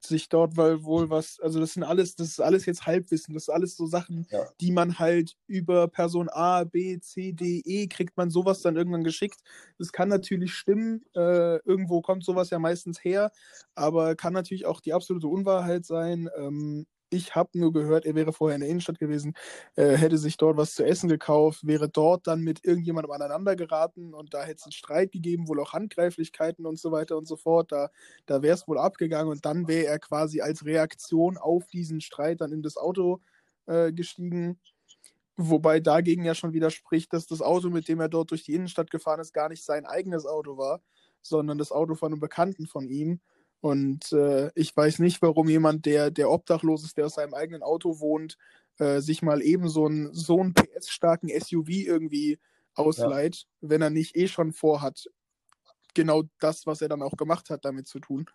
sich 0.00 0.28
dort 0.28 0.56
weil 0.56 0.84
wohl 0.84 1.10
was, 1.10 1.38
also 1.40 1.60
das 1.60 1.74
sind 1.74 1.82
alles, 1.82 2.14
das 2.16 2.28
ist 2.28 2.40
alles 2.40 2.66
jetzt 2.66 2.86
Halbwissen, 2.86 3.34
das 3.34 3.44
ist 3.44 3.48
alles 3.48 3.76
so 3.76 3.86
Sachen, 3.86 4.26
ja. 4.30 4.46
die 4.60 4.72
man 4.72 4.98
halt 4.98 5.36
über 5.46 5.88
Person 5.88 6.28
A, 6.30 6.64
B, 6.64 6.98
C, 7.00 7.32
D, 7.32 7.62
E 7.64 7.86
kriegt 7.88 8.16
man 8.16 8.30
sowas 8.30 8.62
dann 8.62 8.76
irgendwann 8.76 9.04
geschickt. 9.04 9.40
Das 9.78 9.92
kann 9.92 10.08
natürlich 10.08 10.54
stimmen, 10.54 11.04
äh, 11.14 11.56
irgendwo 11.64 12.00
kommt 12.00 12.24
sowas 12.24 12.50
ja 12.50 12.58
meistens 12.58 13.04
her, 13.04 13.30
aber 13.74 14.16
kann 14.16 14.32
natürlich 14.32 14.66
auch 14.66 14.80
die 14.80 14.94
absolute 14.94 15.28
Unwahrheit 15.28 15.84
sein. 15.84 16.28
Ähm, 16.36 16.86
ich 17.10 17.34
habe 17.34 17.58
nur 17.58 17.72
gehört, 17.72 18.04
er 18.06 18.14
wäre 18.14 18.32
vorher 18.32 18.54
in 18.56 18.60
der 18.60 18.70
Innenstadt 18.70 18.98
gewesen, 18.98 19.34
äh, 19.76 19.96
hätte 19.96 20.18
sich 20.18 20.36
dort 20.36 20.56
was 20.56 20.74
zu 20.74 20.84
essen 20.84 21.08
gekauft, 21.08 21.66
wäre 21.66 21.88
dort 21.88 22.26
dann 22.26 22.40
mit 22.42 22.64
irgendjemandem 22.64 23.12
aneinander 23.12 23.56
geraten 23.56 24.14
und 24.14 24.34
da 24.34 24.42
hätte 24.42 24.56
es 24.58 24.64
einen 24.64 24.72
Streit 24.72 25.12
gegeben, 25.12 25.48
wohl 25.48 25.60
auch 25.60 25.72
Handgreiflichkeiten 25.72 26.66
und 26.66 26.78
so 26.78 26.92
weiter 26.92 27.16
und 27.16 27.26
so 27.26 27.36
fort. 27.36 27.72
Da, 27.72 27.90
da 28.26 28.42
wäre 28.42 28.54
es 28.54 28.68
wohl 28.68 28.78
abgegangen 28.78 29.30
und 29.30 29.44
dann 29.44 29.68
wäre 29.68 29.86
er 29.86 29.98
quasi 29.98 30.40
als 30.40 30.64
Reaktion 30.64 31.38
auf 31.38 31.66
diesen 31.68 32.00
Streit 32.00 32.40
dann 32.40 32.52
in 32.52 32.62
das 32.62 32.76
Auto 32.76 33.20
äh, 33.66 33.92
gestiegen. 33.92 34.58
Wobei 35.36 35.80
dagegen 35.80 36.24
ja 36.24 36.34
schon 36.34 36.52
widerspricht, 36.52 37.12
dass 37.12 37.26
das 37.26 37.42
Auto, 37.42 37.70
mit 37.70 37.88
dem 37.88 38.00
er 38.00 38.08
dort 38.08 38.32
durch 38.32 38.42
die 38.44 38.54
Innenstadt 38.54 38.90
gefahren 38.90 39.20
ist, 39.20 39.32
gar 39.32 39.48
nicht 39.48 39.64
sein 39.64 39.86
eigenes 39.86 40.26
Auto 40.26 40.58
war, 40.58 40.80
sondern 41.22 41.58
das 41.58 41.70
Auto 41.72 41.94
von 41.94 42.12
einem 42.12 42.20
Bekannten 42.20 42.66
von 42.66 42.88
ihm. 42.88 43.20
Und 43.60 44.12
äh, 44.12 44.50
ich 44.54 44.76
weiß 44.76 45.00
nicht, 45.00 45.20
warum 45.20 45.48
jemand, 45.48 45.86
der, 45.86 46.10
der 46.10 46.30
obdachlos 46.30 46.84
ist, 46.84 46.96
der 46.96 47.06
aus 47.06 47.14
seinem 47.14 47.34
eigenen 47.34 47.62
Auto 47.62 47.98
wohnt, 47.98 48.36
äh, 48.78 49.00
sich 49.00 49.22
mal 49.22 49.42
eben 49.42 49.68
so 49.68 49.86
einen 49.86 50.14
so 50.14 50.40
einen 50.40 50.54
PS-starken 50.54 51.28
SUV 51.28 51.68
irgendwie 51.68 52.38
ausleiht, 52.74 53.36
ja. 53.36 53.68
wenn 53.68 53.82
er 53.82 53.90
nicht 53.90 54.16
eh 54.16 54.28
schon 54.28 54.52
vorhat, 54.52 55.06
genau 55.94 56.22
das, 56.38 56.66
was 56.66 56.80
er 56.80 56.88
dann 56.88 57.02
auch 57.02 57.16
gemacht 57.16 57.50
hat, 57.50 57.64
damit 57.64 57.88
zu 57.88 57.98
tun. 57.98 58.26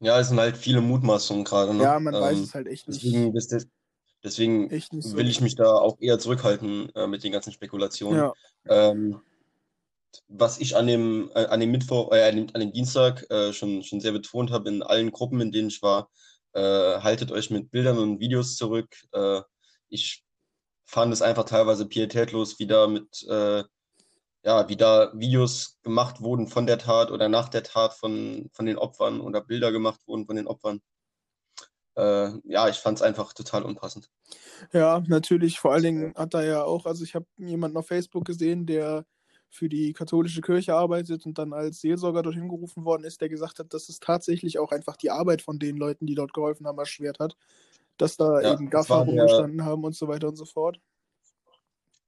Ja, 0.00 0.20
es 0.20 0.28
sind 0.28 0.40
halt 0.40 0.56
viele 0.56 0.80
Mutmaßungen 0.80 1.44
gerade. 1.44 1.72
Ne? 1.72 1.84
Ja, 1.84 1.98
man 2.00 2.14
ähm, 2.14 2.20
weiß 2.20 2.38
es 2.38 2.54
halt 2.54 2.66
echt 2.66 2.88
deswegen, 2.88 3.32
nicht. 3.32 3.66
Deswegen 4.24 4.66
nicht 4.66 4.92
so. 4.92 5.16
will 5.16 5.28
ich 5.28 5.40
mich 5.40 5.54
da 5.54 5.72
auch 5.72 5.98
eher 6.00 6.18
zurückhalten 6.18 6.90
äh, 6.94 7.06
mit 7.06 7.22
den 7.22 7.32
ganzen 7.32 7.52
Spekulationen. 7.52 8.18
Ja. 8.18 8.90
Ähm, 8.90 9.20
was 10.28 10.58
ich 10.58 10.76
an 10.76 10.86
dem, 10.86 11.30
äh, 11.34 11.46
an 11.46 11.60
dem 11.60 11.70
Mittwoch, 11.70 12.12
äh, 12.12 12.28
an, 12.28 12.36
dem, 12.36 12.46
an 12.52 12.60
dem 12.60 12.72
Dienstag 12.72 13.28
äh, 13.30 13.52
schon, 13.52 13.82
schon 13.82 14.00
sehr 14.00 14.12
betont 14.12 14.50
habe 14.50 14.68
in 14.68 14.82
allen 14.82 15.12
Gruppen, 15.12 15.40
in 15.40 15.52
denen 15.52 15.68
ich 15.68 15.82
war, 15.82 16.10
äh, 16.52 16.60
haltet 17.00 17.32
euch 17.32 17.50
mit 17.50 17.70
Bildern 17.70 17.98
und 17.98 18.20
Videos 18.20 18.56
zurück. 18.56 18.88
Äh, 19.12 19.42
ich 19.88 20.24
fand 20.86 21.12
es 21.12 21.22
einfach 21.22 21.44
teilweise 21.44 21.86
pietätlos, 21.86 22.58
wie 22.58 22.66
da 22.66 22.86
mit, 22.86 23.24
ja, 23.28 24.68
wie 24.68 24.76
da 24.76 25.10
Videos 25.14 25.78
gemacht 25.82 26.20
wurden 26.20 26.46
von 26.46 26.66
der 26.66 26.78
Tat 26.78 27.10
oder 27.10 27.28
nach 27.28 27.48
der 27.48 27.64
Tat 27.64 27.94
von, 27.94 28.48
von 28.52 28.66
den 28.66 28.78
Opfern 28.78 29.20
oder 29.20 29.40
Bilder 29.40 29.72
gemacht 29.72 30.00
wurden 30.06 30.26
von 30.26 30.36
den 30.36 30.46
Opfern. 30.46 30.80
ja, 31.96 32.68
ich 32.68 32.76
fand 32.76 32.98
es 32.98 33.02
einfach 33.02 33.32
total 33.32 33.64
unpassend. 33.64 34.08
Ja, 34.72 35.02
natürlich. 35.08 35.58
Vor 35.58 35.72
allen 35.72 35.82
Dingen 35.82 36.14
hat 36.14 36.34
er 36.34 36.44
ja 36.44 36.62
auch, 36.62 36.86
also 36.86 37.02
ich 37.02 37.16
habe 37.16 37.26
jemanden 37.36 37.76
auf 37.76 37.88
Facebook 37.88 38.24
gesehen, 38.24 38.64
der 38.66 39.04
für 39.50 39.68
die 39.68 39.92
katholische 39.92 40.40
Kirche 40.40 40.74
arbeitet 40.74 41.24
und 41.26 41.38
dann 41.38 41.52
als 41.52 41.80
Seelsorger 41.80 42.22
dorthin 42.22 42.48
gerufen 42.48 42.84
worden 42.84 43.04
ist, 43.04 43.20
der 43.20 43.28
gesagt 43.28 43.58
hat, 43.58 43.72
dass 43.72 43.88
es 43.88 44.00
tatsächlich 44.00 44.58
auch 44.58 44.72
einfach 44.72 44.96
die 44.96 45.10
Arbeit 45.10 45.42
von 45.42 45.58
den 45.58 45.76
Leuten, 45.76 46.06
die 46.06 46.14
dort 46.14 46.32
geholfen 46.32 46.66
haben, 46.66 46.78
erschwert 46.78 47.18
hat. 47.18 47.36
Dass 47.96 48.16
da 48.16 48.40
ja, 48.42 48.52
eben 48.52 48.68
Gaffer 48.68 48.96
rumgestanden 48.96 49.64
haben 49.64 49.84
und 49.84 49.96
so 49.96 50.06
weiter 50.08 50.28
und 50.28 50.36
so 50.36 50.44
fort. 50.44 50.78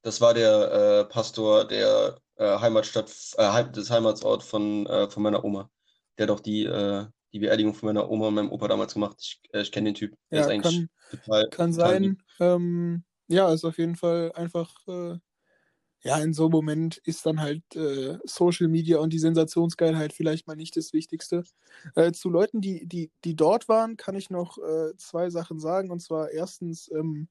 Das 0.03 0.21
war 0.21 0.35
der 0.35 0.73
äh, 0.73 1.05
Pastor 1.07 1.67
der 1.67 2.21
äh, 2.37 2.59
Heimatstadt, 2.59 3.11
äh, 3.37 3.71
des 3.71 3.91
Heimatsort 3.91 4.43
von, 4.43 4.87
äh, 4.87 5.09
von 5.09 5.23
meiner 5.23 5.45
Oma. 5.45 5.71
Der 6.19 6.27
doch 6.27 6.41
die, 6.41 6.65
äh, 6.65 7.07
die 7.33 7.39
Beerdigung 7.39 7.75
von 7.75 7.89
meiner 7.89 8.11
Oma 8.11 8.29
und 8.29 8.35
meinem 8.35 8.53
Opa 8.53 8.69
damals 8.69 8.95
gemacht. 8.95 9.17
Ich, 9.21 9.41
äh, 9.53 9.63
ich 9.63 9.73
kenne 9.73 9.91
den 9.91 9.95
Typ. 9.95 10.15
Der 10.31 10.41
ja, 10.41 10.45
ist 10.45 10.51
eigentlich 10.51 10.89
kann, 11.11 11.21
total. 11.21 11.49
Kann 11.49 11.73
total 11.73 11.91
sein. 11.91 12.23
Ähm, 12.41 13.05
ja, 13.29 13.53
ist 13.53 13.65
auf 13.65 13.79
jeden 13.79 13.97
Fall 13.97 14.33
einfach 14.35 14.75
ja, 16.09 16.17
in 16.21 16.33
so 16.33 16.45
einem 16.45 16.53
Moment 16.53 16.97
ist 17.05 17.27
dann 17.27 17.39
halt 17.39 17.77
äh, 17.77 18.17
Social 18.25 18.69
Media 18.69 18.97
und 18.97 19.13
die 19.13 19.19
Sensationsgeilheit 19.19 20.15
vielleicht 20.15 20.47
mal 20.47 20.57
nicht 20.57 20.75
das 20.75 20.95
Wichtigste. 20.95 21.45
Äh, 21.97 22.13
zu 22.13 22.31
Leuten, 22.31 22.63
die, 22.63 22.87
die, 22.87 23.11
die 23.25 23.37
dort 23.37 23.69
waren, 23.69 23.99
kann 23.99 24.15
ich 24.15 24.31
noch 24.31 24.57
äh, 24.57 24.97
zwei 24.97 25.29
Sachen 25.29 25.61
sagen. 25.61 25.91
Und 25.91 26.01
zwar 26.01 26.31
erstens 26.31 26.91
ähm, 26.93 27.29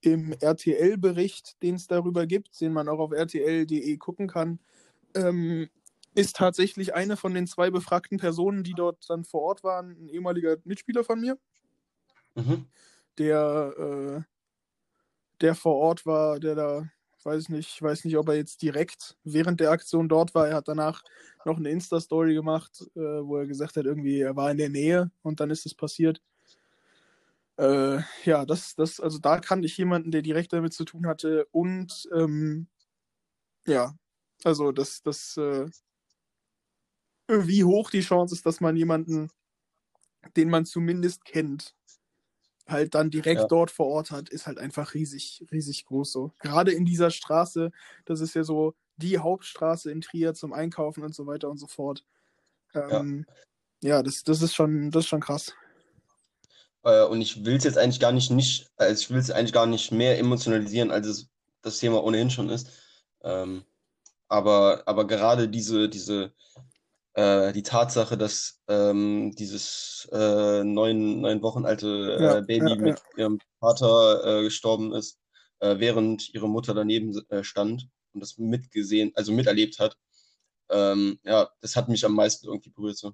im 0.00 0.30
RTL-Bericht, 0.30 1.60
den 1.60 1.74
es 1.74 1.88
darüber 1.88 2.24
gibt, 2.28 2.60
den 2.60 2.72
man 2.72 2.88
auch 2.88 3.00
auf 3.00 3.10
rtl.de 3.10 3.96
gucken 3.96 4.28
kann, 4.28 4.60
ähm, 5.16 5.68
ist 6.14 6.36
tatsächlich 6.36 6.94
eine 6.94 7.16
von 7.16 7.34
den 7.34 7.48
zwei 7.48 7.70
befragten 7.70 8.18
Personen, 8.18 8.62
die 8.62 8.74
dort 8.74 9.10
dann 9.10 9.24
vor 9.24 9.42
Ort 9.42 9.64
waren, 9.64 9.90
ein 9.90 10.08
ehemaliger 10.08 10.58
Mitspieler 10.62 11.02
von 11.02 11.20
mir, 11.20 11.36
mhm. 12.36 12.66
der, 13.18 13.74
äh, 13.76 14.22
der 15.40 15.56
vor 15.56 15.74
Ort 15.74 16.06
war, 16.06 16.38
der 16.38 16.54
da 16.54 16.88
weiß 17.24 17.48
nicht, 17.48 17.70
ich 17.74 17.82
weiß 17.82 18.04
nicht, 18.04 18.16
ob 18.16 18.28
er 18.28 18.36
jetzt 18.36 18.62
direkt 18.62 19.16
während 19.24 19.60
der 19.60 19.70
Aktion 19.70 20.08
dort 20.08 20.34
war. 20.34 20.48
Er 20.48 20.56
hat 20.56 20.68
danach 20.68 21.02
noch 21.44 21.58
eine 21.58 21.70
Insta-Story 21.70 22.34
gemacht, 22.34 22.82
äh, 22.96 23.00
wo 23.00 23.36
er 23.38 23.46
gesagt 23.46 23.76
hat, 23.76 23.84
irgendwie, 23.86 24.20
er 24.20 24.36
war 24.36 24.50
in 24.50 24.58
der 24.58 24.68
Nähe 24.70 25.10
und 25.22 25.40
dann 25.40 25.50
ist 25.50 25.66
es 25.66 25.74
passiert. 25.74 26.20
Äh, 27.56 28.00
ja, 28.24 28.44
das, 28.44 28.74
das, 28.74 28.98
also 28.98 29.18
da 29.18 29.38
kannte 29.38 29.66
ich 29.66 29.76
jemanden, 29.78 30.10
der 30.10 30.22
direkt 30.22 30.52
damit 30.52 30.72
zu 30.72 30.84
tun 30.84 31.06
hatte 31.06 31.46
und 31.52 32.08
ähm, 32.12 32.66
ja, 33.66 33.94
also 34.42 34.72
das, 34.72 35.02
das, 35.02 35.36
äh, 35.36 35.68
wie 37.28 37.64
hoch 37.64 37.90
die 37.90 38.00
Chance 38.00 38.34
ist, 38.34 38.44
dass 38.44 38.60
man 38.60 38.76
jemanden, 38.76 39.30
den 40.36 40.50
man 40.50 40.66
zumindest 40.66 41.24
kennt, 41.24 41.74
halt 42.66 42.94
dann 42.94 43.10
direkt 43.10 43.42
ja. 43.42 43.46
dort 43.46 43.70
vor 43.70 43.86
Ort 43.86 44.10
hat, 44.10 44.28
ist 44.28 44.46
halt 44.46 44.58
einfach 44.58 44.94
riesig, 44.94 45.44
riesig 45.52 45.84
groß 45.84 46.10
so. 46.10 46.32
Gerade 46.40 46.72
in 46.72 46.84
dieser 46.84 47.10
Straße, 47.10 47.70
das 48.04 48.20
ist 48.20 48.34
ja 48.34 48.44
so 48.44 48.74
die 48.96 49.18
Hauptstraße 49.18 49.90
in 49.90 50.00
Trier 50.00 50.34
zum 50.34 50.52
Einkaufen 50.52 51.02
und 51.02 51.14
so 51.14 51.26
weiter 51.26 51.50
und 51.50 51.58
so 51.58 51.66
fort. 51.66 52.04
Ähm, 52.74 53.26
ja, 53.80 53.96
ja 53.96 54.02
das, 54.02 54.22
das 54.22 54.42
ist 54.42 54.54
schon, 54.54 54.90
das 54.90 55.04
ist 55.04 55.08
schon 55.08 55.20
krass. 55.20 55.54
Äh, 56.84 57.04
und 57.04 57.20
ich 57.20 57.44
will 57.44 57.56
es 57.56 57.64
jetzt 57.64 57.78
eigentlich 57.78 58.00
gar 58.00 58.12
nicht, 58.12 58.30
nicht 58.30 58.70
also 58.76 59.00
ich 59.00 59.10
will 59.10 59.18
es 59.18 59.30
eigentlich 59.30 59.52
gar 59.52 59.66
nicht 59.66 59.90
mehr 59.92 60.18
emotionalisieren, 60.18 60.90
als 60.90 61.06
es 61.06 61.28
das 61.62 61.78
Thema 61.78 62.02
ohnehin 62.02 62.30
schon 62.30 62.50
ist. 62.50 62.70
Ähm, 63.22 63.64
aber, 64.28 64.82
aber 64.86 65.06
gerade 65.06 65.48
diese, 65.48 65.88
diese 65.88 66.32
äh, 67.14 67.52
die 67.52 67.62
Tatsache, 67.62 68.16
dass 68.16 68.60
ähm, 68.68 69.32
dieses 69.38 70.08
äh, 70.12 70.64
neun, 70.64 71.20
neun 71.20 71.42
Wochen 71.42 71.64
alte 71.64 72.16
äh, 72.18 72.22
ja, 72.22 72.40
Baby 72.40 72.70
ja, 72.70 72.76
mit 72.76 72.98
ja. 72.98 73.18
ihrem 73.18 73.38
Vater 73.60 74.40
äh, 74.40 74.42
gestorben 74.42 74.92
ist, 74.92 75.18
äh, 75.60 75.78
während 75.78 76.34
ihre 76.34 76.48
Mutter 76.48 76.74
daneben 76.74 77.16
äh, 77.28 77.44
stand 77.44 77.88
und 78.12 78.20
das 78.20 78.38
mitgesehen, 78.38 79.12
also 79.14 79.32
miterlebt 79.32 79.78
hat. 79.78 79.96
Ähm, 80.70 81.18
ja, 81.24 81.48
das 81.60 81.76
hat 81.76 81.88
mich 81.88 82.04
am 82.04 82.14
meisten 82.14 82.46
irgendwie 82.46 82.70
berührt. 82.70 82.96
So. 82.96 83.12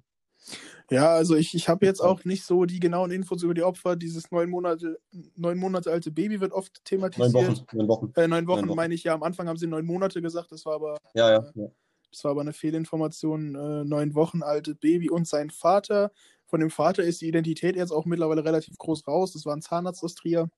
Ja, 0.89 1.13
also 1.13 1.35
ich, 1.35 1.53
ich 1.53 1.69
habe 1.69 1.85
jetzt 1.85 2.01
auch 2.01 2.25
nicht 2.25 2.43
so 2.43 2.65
die 2.65 2.79
genauen 2.79 3.11
Infos 3.11 3.43
über 3.43 3.53
die 3.53 3.63
Opfer. 3.63 3.95
Dieses 3.95 4.31
neun 4.31 4.49
Monate, 4.49 4.99
neun 5.35 5.57
Monate 5.57 5.91
alte 5.91 6.11
Baby 6.11 6.41
wird 6.41 6.53
oft 6.53 6.83
thematisiert. 6.85 7.33
Neun 7.33 7.47
Wochen. 7.47 7.77
Neun 7.77 7.87
Wochen, 7.87 8.13
äh, 8.15 8.27
neun 8.27 8.47
Wochen, 8.47 8.59
neun 8.61 8.69
Wochen. 8.69 8.75
meine 8.75 8.93
ich 8.93 9.03
ja. 9.03 9.13
Am 9.13 9.23
Anfang 9.23 9.47
haben 9.47 9.57
sie 9.57 9.67
neun 9.67 9.85
Monate 9.85 10.21
gesagt, 10.21 10.51
das 10.51 10.65
war 10.65 10.75
aber. 10.75 10.97
Ja, 11.13 11.31
ja. 11.31 11.51
ja. 11.55 11.67
Das 12.11 12.23
war 12.23 12.31
aber 12.31 12.41
eine 12.41 12.53
Fehlinformation. 12.53 13.55
Äh, 13.55 13.85
neun 13.85 14.15
Wochen 14.15 14.43
altes 14.43 14.75
Baby 14.75 15.09
und 15.09 15.27
sein 15.27 15.49
Vater. 15.49 16.11
Von 16.45 16.59
dem 16.59 16.69
Vater 16.69 17.03
ist 17.03 17.21
die 17.21 17.27
Identität 17.27 17.75
jetzt 17.75 17.91
auch 17.91 18.05
mittlerweile 18.05 18.43
relativ 18.43 18.77
groß 18.77 19.07
raus. 19.07 19.33
Das 19.33 19.45
war 19.45 19.55
ein 19.55 19.61
Zahnarzt 19.61 20.03
aus 20.03 20.15
Trier. 20.15 20.49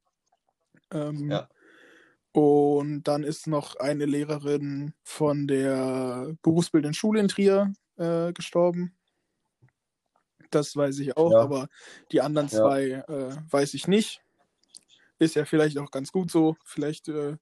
Ähm, 0.92 1.30
ja. 1.30 1.48
Und 2.32 3.04
dann 3.04 3.24
ist 3.24 3.46
noch 3.46 3.76
eine 3.76 4.06
Lehrerin 4.06 4.94
von 5.04 5.48
der 5.48 6.36
berufsbildenden 6.42 6.96
Schule 6.96 7.20
in 7.20 7.28
Trier 7.28 7.74
äh, 7.98 8.34
gestorben. 8.34 8.96
Das 10.50 10.76
weiß 10.76 11.00
ich 11.00 11.16
auch, 11.16 11.32
ja. 11.32 11.42
aber 11.42 11.68
die 12.12 12.22
anderen 12.22 12.50
zwei 12.50 12.86
ja. 12.88 13.02
äh, 13.02 13.36
weiß 13.52 13.76
ich 13.76 13.88
nicht. 13.88 14.22
Ist 15.20 15.36
ja 15.36 15.46
vielleicht 15.46 15.78
auch 15.78 15.92
ganz 15.92 16.12
gut 16.12 16.32
so. 16.32 16.58
Vielleicht 16.66 17.08
äh, 17.08 17.38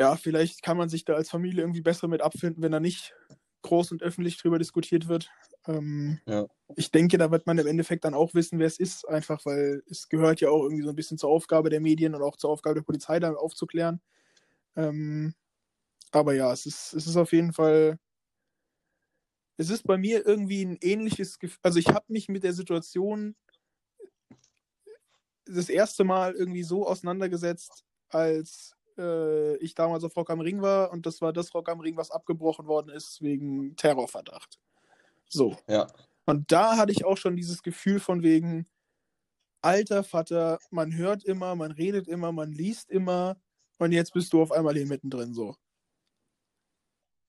ja, 0.00 0.16
vielleicht 0.16 0.62
kann 0.62 0.76
man 0.76 0.88
sich 0.88 1.04
da 1.04 1.14
als 1.14 1.30
Familie 1.30 1.62
irgendwie 1.62 1.82
besser 1.82 2.08
mit 2.08 2.22
abfinden, 2.22 2.62
wenn 2.62 2.72
da 2.72 2.80
nicht 2.80 3.14
groß 3.62 3.92
und 3.92 4.02
öffentlich 4.02 4.38
drüber 4.38 4.58
diskutiert 4.58 5.08
wird. 5.08 5.30
Ähm, 5.66 6.20
ja. 6.26 6.46
Ich 6.76 6.90
denke, 6.90 7.18
da 7.18 7.30
wird 7.30 7.46
man 7.46 7.58
im 7.58 7.66
Endeffekt 7.66 8.04
dann 8.04 8.14
auch 8.14 8.32
wissen, 8.34 8.58
wer 8.58 8.66
es 8.66 8.78
ist, 8.78 9.06
einfach 9.06 9.44
weil 9.44 9.82
es 9.90 10.08
gehört 10.08 10.40
ja 10.40 10.48
auch 10.48 10.62
irgendwie 10.62 10.84
so 10.84 10.90
ein 10.90 10.96
bisschen 10.96 11.18
zur 11.18 11.30
Aufgabe 11.30 11.68
der 11.70 11.80
Medien 11.80 12.14
und 12.14 12.22
auch 12.22 12.36
zur 12.36 12.50
Aufgabe 12.50 12.76
der 12.76 12.82
Polizei, 12.82 13.20
da 13.20 13.34
aufzuklären. 13.34 14.00
Ähm, 14.76 15.34
aber 16.12 16.34
ja, 16.34 16.52
es 16.52 16.66
ist, 16.66 16.94
es 16.94 17.06
ist 17.06 17.16
auf 17.16 17.32
jeden 17.32 17.52
Fall 17.52 17.98
es 19.60 19.68
ist 19.68 19.86
bei 19.86 19.98
mir 19.98 20.26
irgendwie 20.26 20.64
ein 20.64 20.78
ähnliches 20.80 21.38
Gefühl. 21.38 21.58
Also 21.62 21.78
ich 21.78 21.88
habe 21.88 22.06
mich 22.08 22.30
mit 22.30 22.44
der 22.44 22.54
Situation 22.54 23.36
das 25.44 25.68
erste 25.68 26.02
Mal 26.02 26.32
irgendwie 26.34 26.62
so 26.62 26.86
auseinandergesetzt, 26.86 27.84
als 28.08 28.74
äh, 28.98 29.56
ich 29.56 29.74
damals 29.74 30.04
auf 30.04 30.16
Rock 30.16 30.30
am 30.30 30.40
Ring 30.40 30.62
war 30.62 30.92
und 30.92 31.06
das 31.06 31.20
war 31.20 31.32
das 31.32 31.54
Rock 31.54 31.68
am 31.68 31.80
Ring, 31.80 31.96
was 31.96 32.10
abgebrochen 32.10 32.66
worden 32.66 32.90
ist 32.90 33.22
wegen 33.22 33.76
Terrorverdacht. 33.76 34.58
So. 35.28 35.56
Ja. 35.68 35.86
Und 36.26 36.52
da 36.52 36.76
hatte 36.76 36.92
ich 36.92 37.04
auch 37.04 37.16
schon 37.16 37.36
dieses 37.36 37.62
Gefühl 37.62 38.00
von 38.00 38.22
wegen, 38.22 38.66
alter 39.62 40.04
Vater, 40.04 40.58
man 40.70 40.94
hört 40.96 41.24
immer, 41.24 41.54
man 41.54 41.72
redet 41.72 42.08
immer, 42.08 42.32
man 42.32 42.52
liest 42.52 42.90
immer 42.90 43.40
und 43.78 43.92
jetzt 43.92 44.12
bist 44.12 44.32
du 44.32 44.42
auf 44.42 44.52
einmal 44.52 44.74
hier 44.74 44.86
mittendrin 44.86 45.34
so. 45.34 45.56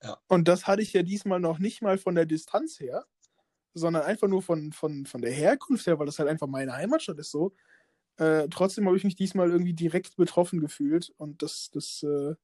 Ja. 0.04 0.18
Und 0.28 0.48
das 0.48 0.68
hatte 0.68 0.82
ich 0.82 0.94
ja 0.94 1.04
diesmal 1.04 1.40
noch 1.40 1.60
nicht 1.60 1.82
mal 1.82 1.98
von 1.98 2.16
der 2.16 2.26
Distanz 2.26 2.80
her, 2.80 3.06
sondern 3.74 4.04
einfach 4.04 4.28
nur 4.28 4.42
von, 4.42 4.72
von, 4.72 5.06
von 5.06 5.22
der 5.22 5.32
Herkunft 5.32 5.86
her, 5.88 6.00
weil 6.00 6.06
das 6.06 6.20
halt 6.20 6.30
einfach 6.30 6.48
meine 6.48 6.74
Heimatstadt 6.74 7.20
ist 7.20 7.32
so. 7.32 7.54
Äh, 8.18 8.48
trotzdem 8.50 8.86
habe 8.86 8.98
ich 8.98 9.04
mich 9.04 9.16
diesmal 9.16 9.50
irgendwie 9.50 9.74
direkt 9.74 10.16
betroffen 10.16 10.60
gefühlt 10.60 11.14
und 11.18 11.42
das, 11.42 11.70
das, 11.72 12.04
äh, 12.04 12.36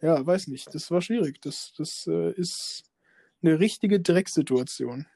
ja, 0.00 0.26
weiß 0.26 0.48
nicht, 0.48 0.74
das 0.74 0.90
war 0.90 1.02
schwierig. 1.02 1.40
Das, 1.40 1.72
das 1.76 2.06
äh, 2.06 2.32
ist 2.32 2.84
eine 3.42 3.58
richtige 3.60 4.00
Drecksituation. 4.00 5.06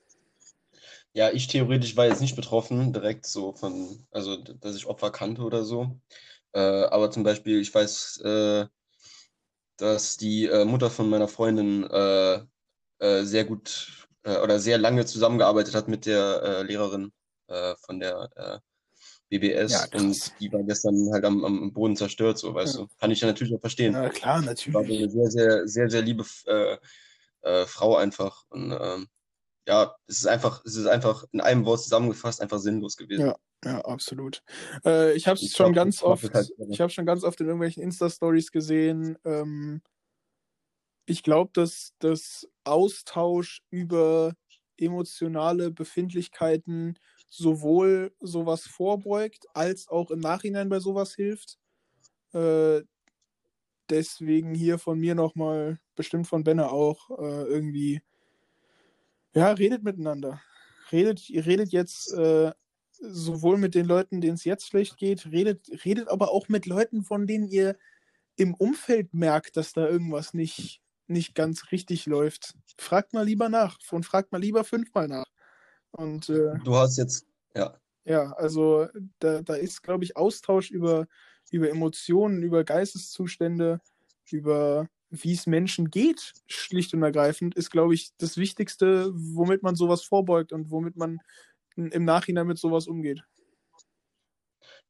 Ja, 1.15 1.31
ich 1.31 1.47
theoretisch 1.49 1.97
war 1.97 2.07
jetzt 2.07 2.21
nicht 2.21 2.37
betroffen, 2.37 2.93
direkt 2.93 3.27
so 3.27 3.53
von, 3.53 4.07
also 4.11 4.37
dass 4.37 4.77
ich 4.77 4.87
Opfer 4.87 5.11
kannte 5.11 5.43
oder 5.43 5.65
so. 5.65 6.01
Äh, 6.53 6.61
aber 6.61 7.11
zum 7.11 7.23
Beispiel, 7.23 7.61
ich 7.61 7.75
weiß, 7.75 8.19
äh, 8.25 8.67
dass 9.79 10.17
die 10.17 10.49
Mutter 10.65 10.91
von 10.91 11.11
meiner 11.11 11.27
Freundin 11.27 11.83
sehr 13.01 13.45
gut 13.45 14.07
oder 14.23 14.61
sehr 14.61 14.79
lange 14.79 15.07
zusammengearbeitet 15.07 15.75
hat 15.75 15.89
mit 15.89 16.07
der 16.07 16.63
Lehrerin 16.63 17.11
von 17.49 17.99
der 17.99 18.63
BBS 19.39 19.73
ja, 19.73 19.99
und 19.99 20.41
die 20.41 20.53
war 20.53 20.63
gestern 20.63 21.11
halt 21.13 21.25
am, 21.25 21.45
am 21.45 21.73
Boden 21.73 21.97
zerstört, 21.97 22.39
so 22.39 22.55
weißt 22.55 22.75
ja. 22.75 22.81
du. 22.83 22.89
Kann 22.99 23.11
ich 23.11 23.21
ja 23.21 23.29
natürlich 23.29 23.55
auch 23.55 23.61
verstehen. 23.61 23.95
Ja, 23.95 24.09
klar, 24.09 24.43
natürlich. 24.43 24.75
War 24.75 24.85
eine 24.85 25.09
sehr, 25.09 25.31
sehr, 25.31 25.69
sehr, 25.69 25.91
sehr 25.91 26.03
liebe 26.03 26.25
Frau 26.25 27.97
einfach. 27.97 28.45
Und 28.51 28.73
ähm, 28.79 29.09
ja, 29.67 29.95
es 30.07 30.19
ist 30.19 30.27
einfach, 30.27 30.63
es 30.65 30.77
ist 30.77 30.87
einfach 30.87 31.25
in 31.33 31.41
einem 31.41 31.65
Wort 31.65 31.83
zusammengefasst 31.83 32.41
einfach 32.41 32.59
sinnlos 32.59 32.97
gewesen. 32.97 33.27
Ja, 33.27 33.37
ja, 33.65 33.81
absolut. 33.81 34.43
Äh, 34.85 35.15
ich 35.15 35.29
habe 35.29 35.39
es 35.39 35.53
schon 35.53 35.73
glaub, 35.73 35.85
ganz 35.85 36.03
oft, 36.03 36.35
halt, 36.35 36.51
ich 36.69 36.81
habe 36.81 36.91
schon 36.91 37.07
ganz 37.07 37.23
oft 37.23 37.41
in 37.41 37.47
irgendwelchen 37.47 37.83
Insta-Stories 37.83 38.51
gesehen. 38.51 39.17
Ähm, 39.25 39.83
ich 41.07 41.23
glaube, 41.23 41.51
dass 41.55 41.95
das 41.99 42.49
Austausch 42.65 43.63
über 43.71 44.35
emotionale 44.77 45.71
Befindlichkeiten 45.71 46.99
sowohl 47.35 48.15
sowas 48.21 48.67
vorbeugt, 48.67 49.47
als 49.55 49.89
auch 49.89 50.11
im 50.11 50.21
Nachhinein 50.21 50.69
bei 50.69 50.81
sowas 50.81 51.15
hilft. 51.15 51.59
Äh, 52.35 52.83
deswegen 53.89 54.55
hier 54.55 54.79
von 54.79 54.99
mir 54.99 55.15
nochmal, 55.15 55.81
bestimmt 55.97 56.27
von 56.27 56.45
Benne 56.45 56.71
auch, 56.71 57.11
äh, 57.19 57.45
irgendwie 57.45 58.03
ja, 59.35 59.51
redet 59.53 59.83
miteinander. 59.83 60.43
Redet, 60.91 61.23
redet 61.31 61.73
jetzt 61.73 62.13
äh, 62.13 62.53
sowohl 63.01 63.57
mit 63.57 63.75
den 63.75 63.87
Leuten, 63.87 64.21
denen 64.21 64.35
es 64.35 64.45
jetzt 64.45 64.67
schlecht 64.67 64.99
geht, 64.99 65.25
redet, 65.33 65.67
redet 65.87 66.09
aber 66.09 66.31
auch 66.33 66.49
mit 66.49 66.67
Leuten, 66.67 67.03
von 67.03 67.27
denen 67.27 67.49
ihr 67.49 67.79
im 68.37 68.55
Umfeld 68.55 69.15
merkt, 69.15 69.57
dass 69.57 69.73
da 69.73 69.89
irgendwas 69.89 70.35
nicht, 70.35 70.83
nicht 71.07 71.35
ganz 71.35 71.73
richtig 71.73 72.05
läuft. 72.05 72.57
Fragt 72.77 73.15
mal 73.15 73.25
lieber 73.25 73.49
nach 73.49 73.79
und 73.91 74.05
fragt 74.05 74.33
mal 74.33 74.41
lieber 74.41 74.65
fünfmal 74.65 75.09
nach. 75.09 75.32
Und, 75.93 76.29
äh, 76.29 76.59
du 76.65 76.77
hast 76.77 76.97
jetzt, 76.99 77.27
ja. 77.55 77.75
Ja, 78.05 78.33
also 78.33 78.89
da, 79.21 79.43
da 79.43 79.55
ist, 79.55 79.83
glaube 79.83 80.05
ich, 80.05 80.17
Austausch 80.17 80.71
über, 80.71 81.07
über 81.51 81.71
Emotionen, 81.71 82.43
über 82.43 82.65
Geisteszustände, 82.65 83.81
über 84.31 84.89
wie 85.11 85.35
es 85.35 85.47
Menschen 85.47 85.91
geht, 85.91 86.33
schlicht 86.47 86.95
und 86.95 87.03
ergreifend, 87.03 87.55
ist, 87.55 87.71
glaube 87.71 87.95
ich, 87.95 88.11
das 88.17 88.39
Wichtigste, 88.39 89.13
womit 89.15 89.63
man 89.63 89.77
sowas 89.77 90.03
vorbeugt 90.03 90.53
und 90.53 90.71
womit 90.71 90.97
man 90.97 91.21
im 91.77 92.05
Nachhinein 92.05 92.47
mit 92.47 92.59
sowas 92.59 92.87
umgeht. 92.87 93.23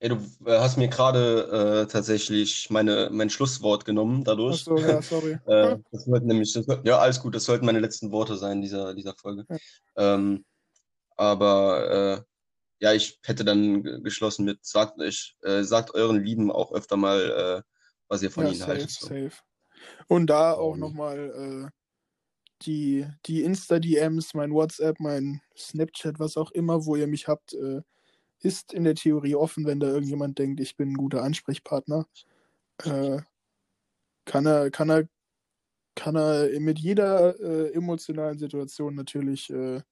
Ja, 0.01 0.09
du 0.09 0.17
äh, 0.47 0.59
hast 0.59 0.79
mir 0.79 0.89
gerade 0.89 1.85
äh, 1.85 1.87
tatsächlich 1.91 2.71
meine, 2.71 3.09
mein 3.13 3.31
Schlusswort 3.31 3.85
genommen 3.85 4.25
dadurch. 4.25 4.63
Ach 4.63 4.65
so, 4.65 4.79
ja, 4.79 5.03
sorry. 5.03 5.39
äh, 5.47 5.77
das 5.91 6.05
sollten 6.05 6.27
nämlich, 6.27 6.53
das, 6.53 6.67
ja, 6.85 6.99
alles 6.99 7.21
gut, 7.21 7.35
das 7.35 7.45
sollten 7.45 7.67
meine 7.67 7.79
letzten 7.79 8.11
Worte 8.11 8.37
sein 8.37 8.61
dieser, 8.61 8.95
dieser 8.95 9.15
Folge. 9.15 9.45
Ja. 9.49 9.57
Ähm, 9.97 10.45
aber 11.23 11.91
äh, 12.19 12.23
ja, 12.81 12.93
ich 12.93 13.21
hätte 13.23 13.45
dann 13.45 14.03
geschlossen 14.03 14.45
mit, 14.45 14.65
sagt, 14.65 14.99
euch, 14.99 15.37
äh, 15.43 15.63
sagt 15.63 15.95
euren 15.95 16.23
Lieben 16.23 16.51
auch 16.51 16.73
öfter 16.73 16.97
mal, 16.97 17.63
äh, 17.63 17.63
was 18.09 18.23
ihr 18.23 18.31
von 18.31 18.45
ja, 18.45 18.51
ihnen 18.51 18.59
safe, 18.59 18.71
haltet. 18.73 18.91
So. 18.91 19.07
Safe. 19.07 19.33
Und 20.09 20.27
da 20.29 20.55
auch 20.55 20.77
nochmal 20.77 21.71
äh, 21.71 21.71
die, 22.63 23.07
die 23.27 23.43
Insta-DMs, 23.43 24.35
mein 24.35 24.53
WhatsApp, 24.53 24.99
mein 24.99 25.41
Snapchat, 25.57 26.19
was 26.19 26.37
auch 26.37 26.51
immer, 26.51 26.85
wo 26.85 26.97
ihr 26.97 27.07
mich 27.07 27.29
habt, 27.29 27.55
äh, 27.55 27.83
ist 28.41 28.73
in 28.73 28.83
der 28.83 28.97
Theorie 28.97 29.37
offen, 29.37 29.65
wenn 29.65 29.79
da 29.79 29.87
irgendjemand 29.87 30.39
denkt, 30.41 30.59
ich 30.59 30.77
bin 30.77 30.91
ein 30.91 30.97
guter 30.97 31.23
Ansprechpartner. 31.23 32.07
Äh, 32.83 33.21
kann 34.25 34.47
er, 34.47 34.73
kann 34.73 34.91
er, 34.91 35.09
kann 35.95 36.17
er 36.17 36.59
mit 36.59 36.81
jeder 36.81 37.39
äh, 37.41 37.73
emotionalen 37.75 38.39
Situation 38.39 38.97
natürlich, 38.97 39.51
äh, 39.51 39.83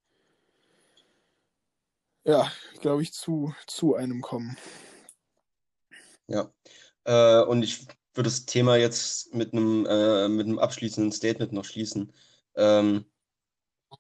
ja, 2.25 2.51
glaube 2.81 3.03
ich, 3.03 3.13
zu, 3.13 3.55
zu 3.67 3.95
einem 3.95 4.21
kommen. 4.21 4.57
Ja. 6.27 6.53
Äh, 7.05 7.43
und 7.43 7.63
ich 7.63 7.87
würde 8.15 8.29
das 8.29 8.47
Thema 8.47 8.77
jetzt 8.77 9.35
mit 9.35 9.53
einem, 9.53 9.87
äh, 9.87 10.29
mit 10.29 10.47
einem 10.47 10.59
abschließenden 10.59 11.13
Statement 11.13 11.53
noch 11.53 11.65
schließen. 11.65 12.13
Ähm, 12.55 13.07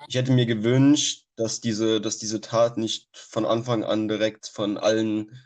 ich 0.08 0.14
hätte 0.14 0.32
mir 0.32 0.46
gewünscht, 0.46 1.26
dass 1.36 1.60
diese, 1.60 2.00
dass 2.00 2.18
diese 2.18 2.40
Tat 2.40 2.76
nicht 2.76 3.08
von 3.16 3.44
Anfang 3.44 3.84
an 3.84 4.08
direkt 4.08 4.46
von 4.46 4.78
allen, 4.78 5.36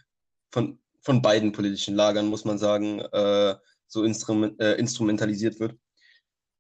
von, 0.51 0.79
von 1.01 1.23
beiden 1.23 1.53
politischen 1.53 1.95
Lagern, 1.95 2.27
muss 2.27 2.45
man 2.45 2.59
sagen, 2.59 3.01
äh, 3.01 3.57
so 3.87 4.05
instrument, 4.05 4.61
äh, 4.61 4.75
instrumentalisiert 4.75 5.61
wird. 5.61 5.79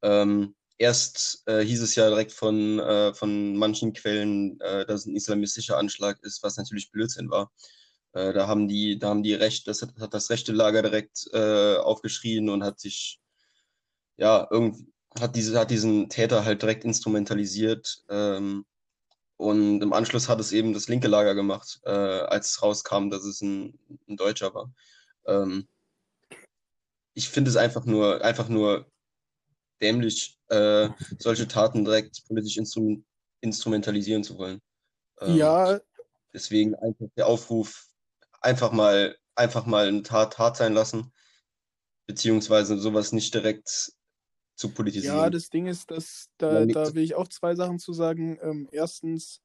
Ähm, 0.02 0.54
erst 0.78 1.42
äh, 1.46 1.60
hieß 1.64 1.82
es 1.82 1.94
ja 1.94 2.08
direkt 2.08 2.32
von, 2.32 2.78
äh, 2.80 3.14
von 3.14 3.56
manchen 3.56 3.92
Quellen, 3.92 4.60
äh, 4.60 4.84
dass 4.86 5.02
es 5.02 5.06
ein 5.06 5.16
islamistischer 5.16 5.78
Anschlag 5.78 6.18
ist, 6.22 6.42
was 6.42 6.56
natürlich 6.56 6.90
Blödsinn 6.90 7.30
war. 7.30 7.52
Äh, 8.12 8.32
da 8.32 8.46
haben 8.46 8.68
die, 8.68 8.98
da 8.98 9.08
haben 9.08 9.22
die 9.22 9.34
Recht, 9.34 9.68
das 9.68 9.82
hat, 9.82 9.90
hat 10.00 10.14
das 10.14 10.30
rechte 10.30 10.52
Lager 10.52 10.82
direkt 10.82 11.26
äh, 11.32 11.76
aufgeschrien 11.76 12.48
und 12.48 12.64
hat 12.64 12.80
sich, 12.80 13.20
ja, 14.16 14.46
irgendwie, 14.50 14.86
hat 15.20 15.36
diese, 15.36 15.58
hat 15.58 15.70
diesen 15.70 16.08
Täter 16.08 16.44
halt 16.44 16.62
direkt 16.62 16.84
instrumentalisiert. 16.84 18.04
Ähm, 18.08 18.64
und 19.36 19.82
im 19.82 19.92
Anschluss 19.92 20.28
hat 20.28 20.40
es 20.40 20.52
eben 20.52 20.72
das 20.72 20.88
linke 20.88 21.08
Lager 21.08 21.34
gemacht, 21.34 21.80
äh, 21.84 21.90
als 21.90 22.50
es 22.50 22.62
rauskam, 22.62 23.10
dass 23.10 23.24
es 23.24 23.40
ein, 23.42 23.78
ein 24.08 24.16
Deutscher 24.16 24.54
war. 24.54 24.72
Ähm, 25.26 25.68
ich 27.14 27.28
finde 27.28 27.50
es 27.50 27.56
einfach 27.56 27.84
nur, 27.84 28.24
einfach 28.24 28.48
nur 28.48 28.86
dämlich, 29.80 30.38
äh, 30.48 30.88
solche 31.18 31.48
Taten 31.48 31.84
direkt 31.84 32.26
politisch 32.26 32.56
instrum 32.56 33.04
instrumentalisieren 33.40 34.24
zu 34.24 34.38
wollen. 34.38 34.60
Ähm, 35.20 35.36
ja. 35.36 35.80
Deswegen 36.32 36.74
einfach 36.74 37.06
der 37.16 37.26
Aufruf, 37.26 37.86
einfach 38.40 38.72
mal, 38.72 39.16
einfach 39.34 39.66
mal 39.66 39.86
eine 39.86 40.02
Tat 40.02 40.38
hart 40.38 40.56
sein 40.56 40.72
lassen, 40.72 41.12
beziehungsweise 42.06 42.78
sowas 42.78 43.12
nicht 43.12 43.32
direkt 43.34 43.92
zu 44.56 44.68
politisieren. 44.70 45.16
Ja, 45.16 45.30
das 45.30 45.50
Ding 45.50 45.66
ist, 45.66 45.90
dass 45.90 46.30
da, 46.38 46.64
da 46.64 46.94
will 46.94 47.04
ich 47.04 47.14
auch 47.14 47.28
zwei 47.28 47.54
Sachen 47.54 47.78
zu 47.78 47.92
sagen. 47.92 48.38
Ähm, 48.40 48.68
erstens, 48.72 49.42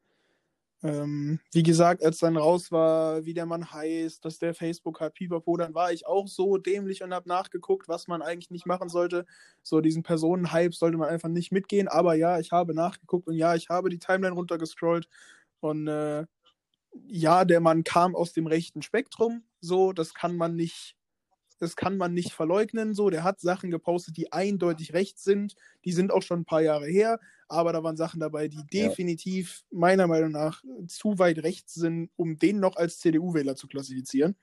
ähm, 0.81 1.39
wie 1.51 1.63
gesagt, 1.63 2.03
als 2.03 2.19
dann 2.19 2.37
raus 2.37 2.71
war, 2.71 3.25
wie 3.25 3.33
der 3.33 3.45
Mann 3.45 3.71
heißt, 3.71 4.23
dass 4.23 4.39
der 4.39 4.53
Facebook 4.53 5.01
hat, 5.01 5.13
pipapo, 5.13 5.57
dann 5.57 5.73
war 5.73 5.91
ich 5.91 6.07
auch 6.07 6.27
so 6.27 6.57
dämlich 6.57 7.03
und 7.03 7.13
habe 7.13 7.27
nachgeguckt, 7.27 7.89
was 7.89 8.07
man 8.07 8.21
eigentlich 8.21 8.49
nicht 8.49 8.65
machen 8.65 8.87
sollte. 8.89 9.25
So 9.61 9.81
diesen 9.81 10.03
Personenhype 10.03 10.73
sollte 10.73 10.97
man 10.97 11.09
einfach 11.09 11.29
nicht 11.29 11.51
mitgehen. 11.51 11.87
Aber 11.89 12.15
ja, 12.15 12.39
ich 12.39 12.51
habe 12.51 12.73
nachgeguckt 12.73 13.27
und 13.27 13.35
ja, 13.35 13.55
ich 13.55 13.69
habe 13.69 13.89
die 13.89 13.99
Timeline 13.99 14.35
runtergescrollt 14.35 15.09
und 15.59 15.87
äh, 15.87 16.25
ja, 17.07 17.45
der 17.45 17.59
Mann 17.59 17.83
kam 17.83 18.15
aus 18.15 18.33
dem 18.33 18.47
rechten 18.47 18.81
Spektrum, 18.81 19.43
so, 19.61 19.93
das 19.93 20.13
kann 20.13 20.35
man 20.37 20.55
nicht, 20.55 20.95
das 21.59 21.75
kann 21.75 21.97
man 21.97 22.13
nicht 22.13 22.33
verleugnen, 22.33 22.93
so, 22.93 23.09
der 23.09 23.23
hat 23.23 23.39
Sachen 23.39 23.69
gepostet, 23.69 24.17
die 24.17 24.31
eindeutig 24.31 24.93
rechts 24.93 25.23
sind, 25.23 25.55
die 25.85 25.91
sind 25.91 26.11
auch 26.11 26.23
schon 26.23 26.41
ein 26.41 26.45
paar 26.45 26.61
Jahre 26.61 26.87
her, 26.87 27.19
aber 27.47 27.73
da 27.73 27.83
waren 27.83 27.97
Sachen 27.97 28.19
dabei, 28.19 28.47
die 28.47 28.65
definitiv 28.65 29.63
ja. 29.69 29.77
meiner 29.79 30.07
Meinung 30.07 30.31
nach 30.31 30.63
zu 30.87 31.19
weit 31.19 31.43
rechts 31.43 31.73
sind, 31.73 32.09
um 32.15 32.37
den 32.37 32.59
noch 32.59 32.77
als 32.77 32.99
CDU-Wähler 32.99 33.55
zu 33.55 33.67
klassifizieren. 33.67 34.35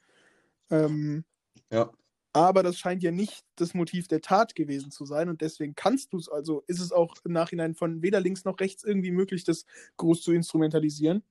Ähm, 0.70 1.24
ja. 1.70 1.90
Aber 2.33 2.62
das 2.62 2.76
scheint 2.79 3.02
ja 3.02 3.12
nicht 3.12 3.46
das 3.55 3.72
Motiv 3.72 4.09
der 4.09 4.20
Tat 4.20 4.55
gewesen 4.55 4.90
zu 4.90 5.07
sein 5.07 5.31
und 5.31 5.40
deswegen 5.40 5.74
kannst 5.74 6.12
du 6.12 6.18
es, 6.18 6.29
also 6.29 6.64
ist 6.66 6.81
es 6.81 6.92
auch 6.92 7.14
im 7.24 7.33
Nachhinein 7.33 7.74
von 7.74 8.02
weder 8.02 8.20
links 8.20 8.44
noch 8.44 8.61
rechts 8.61 8.85
irgendwie 8.85 9.11
möglich, 9.11 9.44
das 9.44 9.64
groß 9.96 10.20
zu 10.20 10.33
instrumentalisieren. 10.33 11.22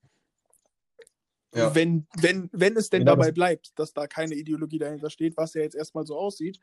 Ja. 1.55 1.73
Wenn, 1.73 2.05
wenn, 2.19 2.49
wenn 2.51 2.75
es 2.75 2.89
denn 2.89 3.03
ja, 3.03 3.05
dabei 3.05 3.31
bleibt, 3.31 3.71
dass 3.79 3.93
da 3.93 4.07
keine 4.07 4.35
Ideologie 4.35 4.77
dahinter 4.77 5.09
steht, 5.09 5.37
was 5.37 5.53
ja 5.53 5.61
jetzt 5.61 5.75
erstmal 5.75 6.05
so 6.05 6.17
aussieht. 6.17 6.59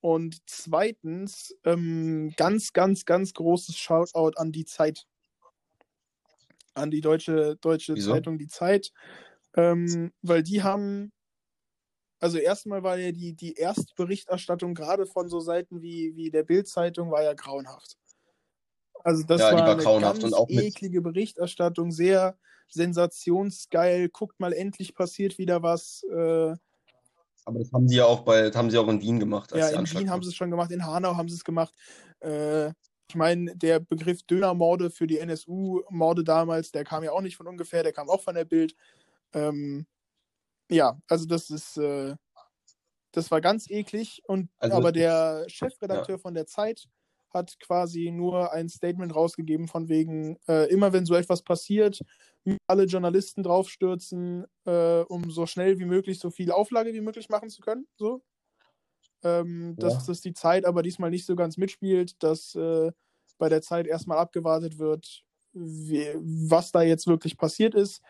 Und 0.00 0.40
zweitens, 0.46 1.56
ähm, 1.64 2.32
ganz, 2.36 2.72
ganz, 2.72 3.04
ganz 3.04 3.34
großes 3.34 3.76
Shoutout 3.76 4.38
an 4.38 4.52
die 4.52 4.64
Zeit. 4.64 5.06
An 6.74 6.90
die 6.90 7.00
deutsche, 7.00 7.56
deutsche 7.56 7.96
Zeitung 7.96 8.38
Die 8.38 8.46
Zeit. 8.46 8.92
Ähm, 9.56 10.12
weil 10.22 10.42
die 10.42 10.62
haben, 10.62 11.10
also 12.20 12.38
erstmal 12.38 12.82
war 12.82 12.98
ja 12.98 13.10
die, 13.10 13.34
die 13.34 13.54
Erstberichterstattung 13.54 14.74
gerade 14.74 15.06
von 15.06 15.28
so 15.28 15.40
Seiten 15.40 15.82
wie, 15.82 16.14
wie 16.14 16.30
der 16.30 16.44
Bild-Zeitung 16.44 17.10
war 17.10 17.22
ja 17.22 17.32
grauenhaft. 17.32 17.96
Also 19.06 19.22
das 19.22 19.40
ja, 19.40 19.52
war, 19.52 19.84
war 19.84 19.96
eine 19.96 20.18
ganz 20.18 20.34
eklige 20.48 21.00
Berichterstattung, 21.00 21.92
sehr 21.92 22.36
sensationsgeil. 22.66 24.08
Guckt 24.08 24.40
mal, 24.40 24.52
endlich 24.52 24.96
passiert 24.96 25.38
wieder 25.38 25.62
was. 25.62 26.02
Äh, 26.10 26.56
aber 27.44 27.60
das 27.60 27.72
haben 27.72 27.86
sie 27.86 27.98
ja 27.98 28.04
auch 28.04 28.22
bei, 28.22 28.50
haben 28.50 28.68
sie 28.68 28.78
auch 28.78 28.88
in 28.88 29.00
Wien 29.00 29.20
gemacht. 29.20 29.52
ja, 29.54 29.68
in 29.68 29.88
Wien 29.92 30.10
haben 30.10 30.24
sie 30.24 30.30
es 30.30 30.34
schon 30.34 30.50
gemacht, 30.50 30.72
in 30.72 30.84
Hanau 30.84 31.16
haben 31.16 31.28
sie 31.28 31.36
es 31.36 31.44
gemacht. 31.44 31.72
Äh, 32.18 32.70
ich 33.08 33.14
meine, 33.14 33.54
der 33.54 33.78
Begriff 33.78 34.24
Dönermorde 34.24 34.90
für 34.90 35.06
die 35.06 35.20
NSU-Morde 35.20 36.24
damals, 36.24 36.72
der 36.72 36.82
kam 36.82 37.04
ja 37.04 37.12
auch 37.12 37.20
nicht 37.20 37.36
von 37.36 37.46
ungefähr, 37.46 37.84
der 37.84 37.92
kam 37.92 38.10
auch 38.10 38.22
von 38.22 38.34
der 38.34 38.44
Bild. 38.44 38.74
Ähm, 39.34 39.86
ja, 40.68 41.00
also 41.06 41.26
das 41.26 41.48
ist, 41.50 41.76
äh, 41.76 42.16
das 43.12 43.30
war 43.30 43.40
ganz 43.40 43.70
eklig. 43.70 44.24
Und 44.26 44.50
also, 44.58 44.76
aber 44.76 44.90
der 44.90 45.44
Chefredakteur 45.46 46.16
ja. 46.16 46.20
von 46.20 46.34
der 46.34 46.48
Zeit 46.48 46.88
hat 47.30 47.58
quasi 47.60 48.10
nur 48.10 48.52
ein 48.52 48.68
Statement 48.68 49.14
rausgegeben 49.14 49.68
von 49.68 49.88
wegen, 49.88 50.38
äh, 50.48 50.70
immer 50.70 50.92
wenn 50.92 51.06
so 51.06 51.14
etwas 51.14 51.42
passiert, 51.42 52.00
alle 52.66 52.84
Journalisten 52.84 53.42
draufstürzen, 53.42 54.46
äh, 54.64 55.00
um 55.00 55.30
so 55.30 55.46
schnell 55.46 55.78
wie 55.78 55.84
möglich 55.84 56.18
so 56.20 56.30
viel 56.30 56.52
Auflage 56.52 56.94
wie 56.94 57.00
möglich 57.00 57.28
machen 57.28 57.50
zu 57.50 57.60
können. 57.60 57.86
So. 57.96 58.22
Ähm, 59.22 59.76
ja. 59.78 59.88
dass, 59.88 60.06
dass 60.06 60.20
die 60.20 60.34
Zeit 60.34 60.64
aber 60.64 60.82
diesmal 60.82 61.10
nicht 61.10 61.26
so 61.26 61.34
ganz 61.36 61.56
mitspielt, 61.56 62.22
dass 62.22 62.54
äh, 62.54 62.92
bei 63.38 63.48
der 63.48 63.62
Zeit 63.62 63.86
erstmal 63.86 64.18
abgewartet 64.18 64.78
wird, 64.78 65.24
wie, 65.52 66.06
was 66.16 66.70
da 66.70 66.82
jetzt 66.82 67.06
wirklich 67.06 67.36
passiert 67.36 67.74
ist. 67.74 68.02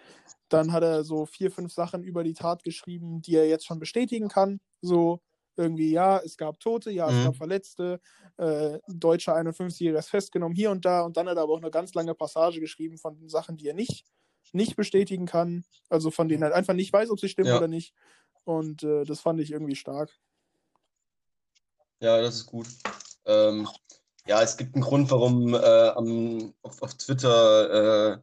Dann 0.48 0.72
hat 0.72 0.82
er 0.82 1.04
so 1.04 1.26
vier, 1.26 1.50
fünf 1.50 1.72
Sachen 1.72 2.02
über 2.02 2.24
die 2.24 2.34
Tat 2.34 2.62
geschrieben, 2.64 3.22
die 3.22 3.36
er 3.36 3.48
jetzt 3.48 3.66
schon 3.66 3.78
bestätigen 3.78 4.28
kann. 4.28 4.60
So, 4.82 5.20
irgendwie, 5.56 5.90
ja, 5.90 6.18
es 6.18 6.36
gab 6.36 6.60
Tote, 6.60 6.90
ja, 6.90 7.10
mhm. 7.10 7.18
es 7.18 7.24
gab 7.24 7.36
Verletzte, 7.36 8.00
äh, 8.36 8.78
Deutscher 8.88 9.36
51-Jähriger 9.36 9.98
ist 9.98 10.10
festgenommen, 10.10 10.54
hier 10.54 10.70
und 10.70 10.84
da. 10.84 11.02
Und 11.02 11.16
dann 11.16 11.28
hat 11.28 11.36
er 11.36 11.42
aber 11.42 11.54
auch 11.54 11.62
eine 11.62 11.70
ganz 11.70 11.94
lange 11.94 12.14
Passage 12.14 12.60
geschrieben 12.60 12.98
von 12.98 13.16
den 13.16 13.28
Sachen, 13.28 13.56
die 13.56 13.68
er 13.68 13.74
nicht, 13.74 14.04
nicht 14.52 14.76
bestätigen 14.76 15.26
kann. 15.26 15.64
Also 15.88 16.10
von 16.10 16.28
denen 16.28 16.42
er 16.42 16.54
einfach 16.54 16.74
nicht 16.74 16.92
weiß, 16.92 17.10
ob 17.10 17.20
sie 17.20 17.28
stimmen 17.28 17.48
ja. 17.48 17.56
oder 17.56 17.68
nicht. 17.68 17.94
Und 18.44 18.82
äh, 18.82 19.04
das 19.04 19.20
fand 19.20 19.40
ich 19.40 19.50
irgendwie 19.50 19.76
stark. 19.76 20.16
Ja, 22.00 22.20
das 22.20 22.36
ist 22.36 22.46
gut. 22.46 22.68
Ähm, 23.24 23.68
ja, 24.26 24.42
es 24.42 24.56
gibt 24.56 24.74
einen 24.74 24.84
Grund, 24.84 25.10
warum 25.10 25.54
äh, 25.54 25.58
am, 25.58 26.54
auf, 26.62 26.82
auf 26.82 26.94
Twitter 26.94 28.14
äh, 28.14 28.18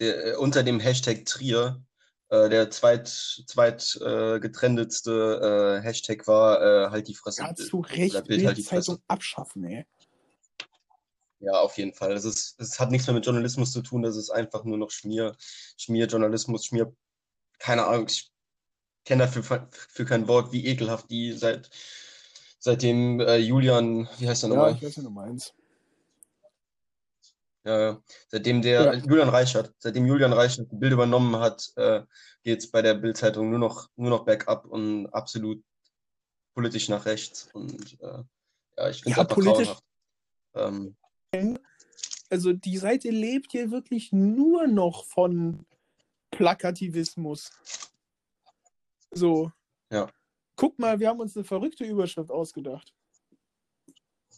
der, 0.00 0.26
äh, 0.26 0.36
unter 0.36 0.62
dem 0.62 0.80
Hashtag 0.80 1.24
Trier 1.24 1.82
äh, 2.28 2.48
der 2.48 2.70
zweit, 2.70 3.08
zweit 3.08 3.98
äh, 4.02 4.40
getrendetste 4.40 5.78
äh, 5.80 5.82
Hashtag 5.82 6.26
war 6.26 6.60
äh, 6.60 6.90
halt 6.90 7.08
die 7.08 7.14
Fresse. 7.14 7.42
Kannst 7.42 7.72
du 7.72 7.80
recht 7.80 8.24
Bild 8.24 8.46
halt 8.46 8.56
die 8.56 8.64
Zeitung 8.64 8.98
abschaffen, 9.06 9.64
ey. 9.64 9.86
Ja, 11.40 11.52
auf 11.60 11.76
jeden 11.76 11.92
Fall. 11.92 12.12
Es, 12.12 12.24
ist, 12.24 12.58
es 12.58 12.80
hat 12.80 12.90
nichts 12.90 13.06
mehr 13.06 13.14
mit 13.14 13.26
Journalismus 13.26 13.72
zu 13.72 13.82
tun, 13.82 14.02
das 14.02 14.16
ist 14.16 14.30
einfach 14.30 14.64
nur 14.64 14.78
noch 14.78 14.90
Schmier, 14.90 15.36
Schmierjournalismus, 15.76 16.66
Schmier, 16.66 16.94
keine 17.58 17.86
Ahnung, 17.86 18.06
ich 18.08 18.30
kenne 19.04 19.24
dafür 19.24 19.68
für, 19.70 20.04
kein 20.04 20.28
Wort, 20.28 20.52
wie 20.52 20.66
ekelhaft 20.66 21.10
die 21.10 21.32
seit 21.32 21.70
seitdem 22.58 23.20
äh, 23.20 23.36
Julian, 23.36 24.08
wie 24.18 24.28
heißt 24.28 24.42
er 24.44 24.48
nochmal? 24.48 24.70
Ja, 24.70 24.76
ich 24.76 24.82
weiß, 24.82 24.96
wer 24.96 25.04
du 25.04 25.10
meinst. 25.10 25.54
Ja, 27.66 28.00
seitdem 28.28 28.62
der 28.62 28.84
ja. 28.84 28.94
Julian 28.94 29.28
Reichert, 29.28 29.74
seitdem 29.78 30.06
Julian 30.06 30.32
Reichert 30.32 30.70
ein 30.70 30.78
Bild 30.78 30.92
übernommen 30.92 31.34
hat, 31.36 31.72
äh, 31.74 32.02
geht 32.44 32.60
es 32.60 32.70
bei 32.70 32.80
der 32.80 32.94
Bildzeitung 32.94 33.50
nur 33.50 33.58
noch, 33.58 33.88
nur 33.96 34.10
noch 34.10 34.24
bergab 34.24 34.66
und 34.66 35.08
absolut 35.08 35.64
politisch 36.54 36.88
nach 36.88 37.04
rechts. 37.06 37.48
Und 37.52 38.00
äh, 38.00 38.22
ja, 38.76 38.88
ich 38.88 39.02
finde 39.02 39.10
es 39.10 39.16
ja, 39.16 39.24
politisch. 39.24 39.74
Ähm, 40.54 40.96
also 42.30 42.52
die 42.52 42.78
Seite 42.78 43.10
lebt 43.10 43.50
hier 43.50 43.72
wirklich 43.72 44.12
nur 44.12 44.68
noch 44.68 45.04
von 45.04 45.66
Plakativismus. 46.30 47.50
So. 49.10 49.50
Ja. 49.90 50.08
Guck 50.54 50.78
mal, 50.78 51.00
wir 51.00 51.08
haben 51.08 51.20
uns 51.20 51.36
eine 51.36 51.44
verrückte 51.44 51.84
Überschrift 51.84 52.30
ausgedacht. 52.30 52.95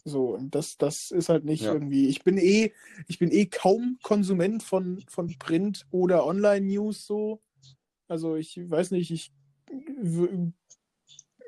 So, 0.05 0.35
und 0.35 0.55
das, 0.55 0.77
das 0.77 1.11
ist 1.11 1.29
halt 1.29 1.45
nicht 1.45 1.63
ja. 1.63 1.73
irgendwie. 1.73 2.07
Ich 2.07 2.23
bin 2.23 2.37
eh, 2.37 2.71
ich 3.07 3.19
bin 3.19 3.31
eh 3.31 3.45
kaum 3.45 3.99
Konsument 4.01 4.63
von, 4.63 5.03
von 5.07 5.37
Print 5.37 5.85
oder 5.91 6.25
Online-News 6.25 7.05
so. 7.05 7.41
Also 8.07 8.35
ich 8.35 8.57
weiß 8.57 8.91
nicht, 8.91 9.11
ich 9.11 9.31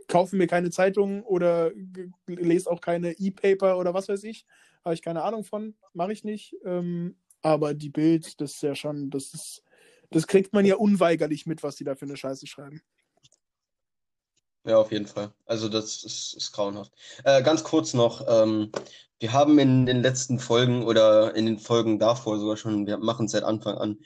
kaufe 0.08 0.36
mir 0.36 0.48
keine 0.48 0.70
Zeitung 0.70 1.24
oder 1.24 1.72
lese 2.28 2.70
auch 2.70 2.82
keine 2.82 3.14
E-Paper 3.14 3.78
oder 3.78 3.94
was 3.94 4.10
weiß 4.10 4.24
ich. 4.26 4.46
Habe 4.84 4.94
ich 4.94 5.02
keine 5.02 5.24
Ahnung 5.24 5.44
von, 5.44 5.76
mache 5.94 6.12
ich 6.12 6.24
nicht. 6.24 6.56
Ähm, 6.66 7.16
aber 7.42 7.74
die 7.74 7.90
Bild, 7.90 8.40
das 8.42 8.54
ist 8.54 8.64
ja 8.64 8.76
schon, 8.76 9.10
das 9.10 9.34
ist, 9.34 9.64
das 10.12 10.28
kriegt 10.28 10.54
man 10.54 10.66
ja 10.66 10.76
unweigerlich 10.76 11.46
mit, 11.46 11.64
was 11.64 11.76
die 11.76 11.84
da 11.84 11.96
für 11.96 12.06
eine 12.06 12.18
Scheiße 12.18 12.46
schreiben. 12.46 12.82
Ja, 14.64 14.78
auf 14.78 14.92
jeden 14.92 15.08
Fall. 15.08 15.34
Also 15.46 15.70
das 15.70 16.04
ist, 16.04 16.36
ist 16.36 16.52
grauenhaft. 16.52 16.92
Äh, 17.24 17.42
ganz 17.42 17.64
kurz 17.64 17.94
noch, 17.94 18.26
ähm, 18.28 18.72
wir 19.20 19.34
haben 19.34 19.58
in 19.60 19.86
den 19.86 20.02
letzten 20.02 20.40
Folgen 20.40 20.84
oder 20.84 21.36
in 21.36 21.46
den 21.46 21.60
Folgen 21.60 22.00
davor 22.00 22.40
sogar 22.40 22.58
schon, 22.58 22.86
wir 22.86 22.98
machen 22.98 23.26
es 23.26 23.32
seit 23.32 23.44
Anfang 23.44 23.78
an, 23.78 23.98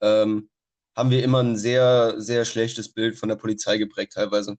ähm, 0.00 0.50
haben 0.96 1.10
wir 1.10 1.24
immer 1.24 1.42
ein 1.42 1.56
sehr, 1.56 2.20
sehr 2.20 2.44
schlechtes 2.44 2.92
Bild 2.92 3.18
von 3.18 3.28
der 3.28 3.36
Polizei 3.36 3.78
geprägt 3.78 4.12
teilweise. 4.14 4.56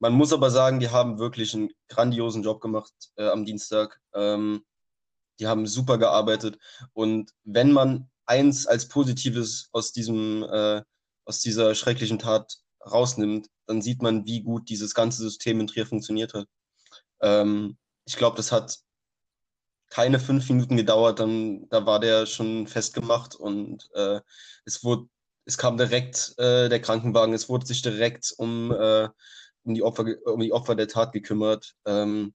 Man 0.00 0.14
muss 0.14 0.32
aber 0.32 0.50
sagen, 0.50 0.80
die 0.80 0.90
haben 0.90 1.18
wirklich 1.18 1.54
einen 1.54 1.70
grandiosen 1.88 2.42
Job 2.42 2.60
gemacht 2.60 2.92
äh, 3.16 3.28
am 3.28 3.44
Dienstag. 3.44 4.00
Ähm, 4.14 4.64
die 5.38 5.46
haben 5.46 5.66
super 5.66 5.98
gearbeitet. 5.98 6.58
Und 6.92 7.32
wenn 7.44 7.72
man 7.72 8.10
eins 8.26 8.66
als 8.66 8.88
Positives 8.88 9.68
aus 9.72 9.92
diesem, 9.92 10.42
äh, 10.44 10.82
aus 11.24 11.40
dieser 11.40 11.74
schrecklichen 11.74 12.18
Tat 12.18 12.58
rausnimmt, 12.84 13.48
dann 13.70 13.80
sieht 13.82 14.02
man, 14.02 14.26
wie 14.26 14.42
gut 14.42 14.68
dieses 14.68 14.94
ganze 14.94 15.22
System 15.22 15.60
in 15.60 15.68
Trier 15.68 15.86
funktioniert 15.86 16.34
hat. 16.34 16.48
Ähm, 17.20 17.78
ich 18.04 18.16
glaube, 18.16 18.36
das 18.36 18.50
hat 18.50 18.80
keine 19.88 20.18
fünf 20.18 20.48
Minuten 20.48 20.76
gedauert, 20.76 21.20
dann 21.20 21.68
da 21.68 21.86
war 21.86 22.00
der 22.00 22.26
schon 22.26 22.66
festgemacht 22.66 23.36
und 23.36 23.88
äh, 23.94 24.20
es 24.64 24.82
wurde, 24.82 25.08
es 25.44 25.56
kam 25.56 25.76
direkt 25.76 26.34
äh, 26.38 26.68
der 26.68 26.80
Krankenwagen, 26.80 27.32
es 27.32 27.48
wurde 27.48 27.66
sich 27.66 27.82
direkt 27.82 28.32
um, 28.38 28.72
äh, 28.72 29.08
um, 29.62 29.74
die 29.74 29.82
Opfer, 29.82 30.04
um 30.24 30.40
die 30.40 30.52
Opfer 30.52 30.74
der 30.74 30.88
Tat 30.88 31.12
gekümmert. 31.12 31.74
Ähm, 31.86 32.34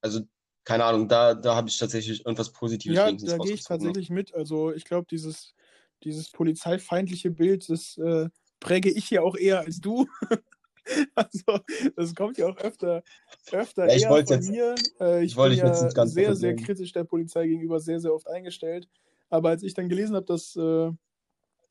also 0.00 0.22
keine 0.64 0.84
Ahnung, 0.84 1.08
da, 1.08 1.34
da 1.34 1.54
habe 1.54 1.68
ich 1.68 1.78
tatsächlich 1.78 2.24
irgendwas 2.24 2.52
Positives. 2.52 2.96
Ja, 2.96 3.10
da 3.10 3.38
gehe 3.38 3.54
ich 3.54 3.64
tatsächlich 3.64 4.10
mit. 4.10 4.34
Also 4.34 4.72
ich 4.72 4.84
glaube, 4.84 5.06
dieses, 5.10 5.54
dieses 6.02 6.30
polizeifeindliche 6.30 7.30
Bild, 7.30 7.68
das 7.68 7.96
äh, 7.98 8.28
präge 8.62 8.90
ich 8.90 9.10
ja 9.10 9.22
auch 9.22 9.36
eher 9.36 9.60
als 9.60 9.80
du. 9.80 10.06
also, 11.14 11.60
das 11.96 12.14
kommt 12.14 12.38
ja 12.38 12.46
auch 12.46 12.56
öfter, 12.58 13.02
öfter 13.50 13.86
ja, 13.86 13.92
eher 13.92 14.08
von 14.08 14.36
jetzt, 14.36 14.48
mir. 14.48 14.74
Äh, 15.00 15.24
ich 15.24 15.36
bin 15.36 15.52
ja 15.52 16.06
sehr, 16.06 16.36
sehr 16.36 16.56
kritisch 16.56 16.92
der 16.92 17.04
Polizei 17.04 17.46
gegenüber 17.46 17.80
sehr, 17.80 18.00
sehr 18.00 18.14
oft 18.14 18.28
eingestellt. 18.28 18.88
Aber 19.28 19.50
als 19.50 19.62
ich 19.62 19.74
dann 19.74 19.88
gelesen 19.88 20.14
habe, 20.16 20.26
dass 20.26 20.56
äh, 20.56 20.90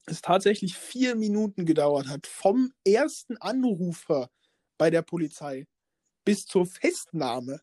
es 0.05 0.21
tatsächlich 0.21 0.75
vier 0.75 1.15
Minuten 1.15 1.65
gedauert 1.65 2.07
hat, 2.07 2.27
vom 2.27 2.71
ersten 2.85 3.37
Anrufer 3.37 4.29
bei 4.77 4.89
der 4.89 5.01
Polizei 5.01 5.67
bis 6.25 6.45
zur 6.45 6.65
Festnahme 6.65 7.61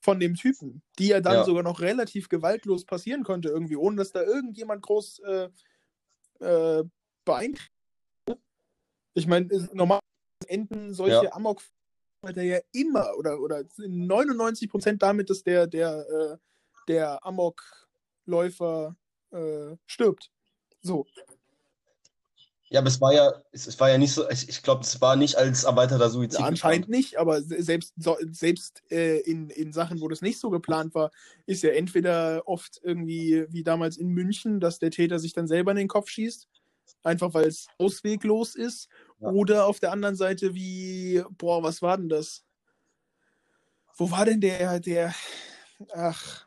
von 0.00 0.20
dem 0.20 0.34
Typen, 0.34 0.82
die 0.98 1.08
ja 1.08 1.20
dann 1.20 1.34
ja. 1.34 1.44
sogar 1.44 1.62
noch 1.62 1.80
relativ 1.80 2.28
gewaltlos 2.28 2.84
passieren 2.84 3.24
konnte, 3.24 3.48
irgendwie, 3.48 3.76
ohne 3.76 3.96
dass 3.96 4.12
da 4.12 4.22
irgendjemand 4.22 4.82
groß 4.82 5.20
äh, 5.20 5.48
äh, 6.40 6.84
beeinträchtigt 7.24 7.77
ich 9.18 9.26
meine, 9.26 9.68
normal 9.72 10.00
enden 10.46 10.94
solche 10.94 11.24
ja. 11.24 11.32
Amok 11.32 11.62
ja 12.34 12.58
immer 12.72 13.14
oder, 13.16 13.40
oder 13.40 13.64
99 13.76 14.68
Prozent 14.68 15.02
damit, 15.02 15.30
dass 15.30 15.44
der, 15.44 15.66
der, 15.66 16.06
äh, 16.08 16.36
der 16.88 17.24
Amokläufer 17.24 18.96
äh, 19.30 19.76
stirbt. 19.86 20.30
So. 20.82 21.06
Ja, 22.70 22.80
aber 22.80 22.88
es 22.88 23.00
war 23.00 23.14
ja, 23.14 23.32
es, 23.50 23.66
es 23.66 23.80
war 23.80 23.88
ja 23.88 23.96
nicht 23.96 24.12
so, 24.12 24.28
ich, 24.28 24.48
ich 24.48 24.62
glaube, 24.62 24.82
es 24.82 25.00
war 25.00 25.16
nicht 25.16 25.36
als 25.36 25.64
erweiterter 25.64 26.10
Suizid. 26.10 26.40
Ja, 26.40 26.46
anscheinend 26.46 26.86
geplant. 26.86 26.98
nicht, 26.98 27.16
aber 27.18 27.40
selbst, 27.40 27.94
so, 27.96 28.16
selbst 28.30 28.82
äh, 28.90 29.20
in, 29.20 29.48
in 29.48 29.72
Sachen, 29.72 30.00
wo 30.00 30.08
das 30.08 30.20
nicht 30.20 30.38
so 30.38 30.50
geplant 30.50 30.94
war, 30.94 31.10
ist 31.46 31.62
ja 31.62 31.70
entweder 31.70 32.42
oft 32.46 32.78
irgendwie 32.82 33.46
wie 33.48 33.62
damals 33.62 33.96
in 33.96 34.08
München, 34.08 34.60
dass 34.60 34.78
der 34.78 34.90
Täter 34.90 35.18
sich 35.18 35.32
dann 35.32 35.48
selber 35.48 35.70
in 35.70 35.78
den 35.78 35.88
Kopf 35.88 36.10
schießt, 36.10 36.46
einfach 37.04 37.32
weil 37.32 37.46
es 37.46 37.68
ausweglos 37.78 38.54
ist, 38.54 38.88
ja. 39.20 39.28
oder 39.28 39.66
auf 39.66 39.80
der 39.80 39.92
anderen 39.92 40.16
Seite 40.16 40.54
wie, 40.54 41.22
boah, 41.36 41.62
was 41.62 41.82
war 41.82 41.96
denn 41.96 42.08
das? 42.08 42.44
Wo 43.96 44.10
war 44.10 44.24
denn 44.24 44.40
der, 44.40 44.80
der, 44.80 45.14
ach, 45.92 46.46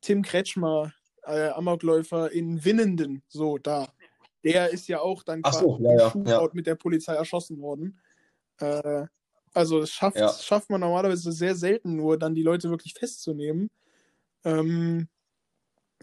Tim 0.00 0.22
Kretschmer, 0.22 0.92
äh, 1.22 1.48
Amokläufer 1.48 2.30
in 2.30 2.64
Winnenden, 2.64 3.22
so 3.28 3.58
da. 3.58 3.88
Der 4.42 4.68
ist 4.70 4.88
ja 4.88 5.00
auch 5.00 5.22
dann 5.22 5.40
quasi 5.40 5.60
so, 5.60 5.78
ja, 5.80 6.12
ja. 6.26 6.48
mit 6.52 6.66
der 6.66 6.74
Polizei 6.74 7.14
erschossen 7.14 7.60
worden. 7.62 7.98
Äh, 8.58 9.06
also 9.54 9.80
das 9.80 9.90
schafft, 9.90 10.18
ja. 10.18 10.30
schafft 10.30 10.68
man 10.68 10.80
normalerweise 10.80 11.32
sehr 11.32 11.54
selten 11.54 11.96
nur, 11.96 12.18
dann 12.18 12.34
die 12.34 12.42
Leute 12.42 12.68
wirklich 12.68 12.92
festzunehmen. 12.92 13.70
Ähm, 14.44 15.08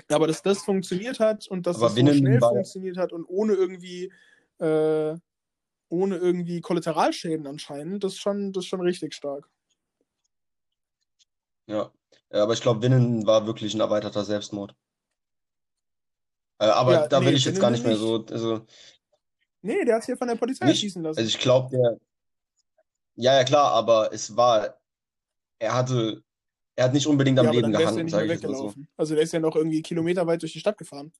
aber 0.09 0.25
dass 0.25 0.41
das 0.41 0.63
funktioniert 0.63 1.19
hat 1.19 1.47
und 1.47 1.67
dass 1.67 1.75
es 1.75 1.81
das 1.81 1.93
so 1.93 2.13
schnell 2.13 2.39
funktioniert 2.39 2.97
hat 2.97 3.13
und 3.13 3.25
ohne 3.25 3.53
irgendwie 3.53 4.11
äh, 4.61 5.17
ohne 5.89 6.17
irgendwie 6.17 6.61
Kollateralschäden 6.61 7.47
anscheinend, 7.47 8.03
das 8.03 8.13
ist 8.13 8.19
schon, 8.19 8.53
das 8.53 8.63
ist 8.63 8.69
schon 8.69 8.81
richtig 8.81 9.13
stark. 9.13 9.49
Ja, 11.67 11.91
ja 12.31 12.43
aber 12.43 12.53
ich 12.53 12.61
glaube, 12.61 12.81
Winnen 12.81 13.25
war 13.25 13.45
wirklich 13.45 13.73
ein 13.73 13.81
erweiterter 13.81 14.23
Selbstmord. 14.23 14.75
Äh, 16.59 16.65
aber 16.65 16.93
ja, 16.93 17.07
da 17.07 17.19
nee, 17.19 17.27
will 17.27 17.35
ich 17.35 17.45
jetzt 17.45 17.59
gar 17.59 17.71
nicht 17.71 17.83
mehr 17.83 17.95
so. 17.95 18.23
Also, 18.29 18.65
nee, 19.61 19.83
der 19.83 19.95
hat 19.95 20.05
hier 20.05 20.15
von 20.15 20.27
der 20.27 20.35
Polizei 20.35 20.65
nicht, 20.67 20.79
schießen 20.79 21.01
lassen. 21.01 21.17
Also 21.17 21.27
ich 21.27 21.39
glaube, 21.39 21.69
der. 21.71 21.97
Ja, 23.15 23.35
ja, 23.35 23.43
klar, 23.43 23.71
aber 23.71 24.13
es 24.13 24.35
war. 24.35 24.79
Er 25.59 25.73
hatte. 25.73 26.23
Er 26.75 26.85
hat 26.85 26.93
nicht 26.93 27.05
unbedingt 27.05 27.37
am 27.37 27.47
ja, 27.47 27.51
Leben 27.51 27.71
gehangen, 27.71 28.07
sage 28.07 28.33
ich 28.33 28.41
mal 28.43 28.55
so. 28.55 28.73
Also 28.95 29.13
der 29.13 29.23
ist 29.23 29.33
ja 29.33 29.39
noch 29.39 29.55
irgendwie 29.55 29.81
kilometerweit 29.81 30.41
durch 30.41 30.53
die 30.53 30.59
Stadt 30.59 30.77
gefahren. 30.77 31.11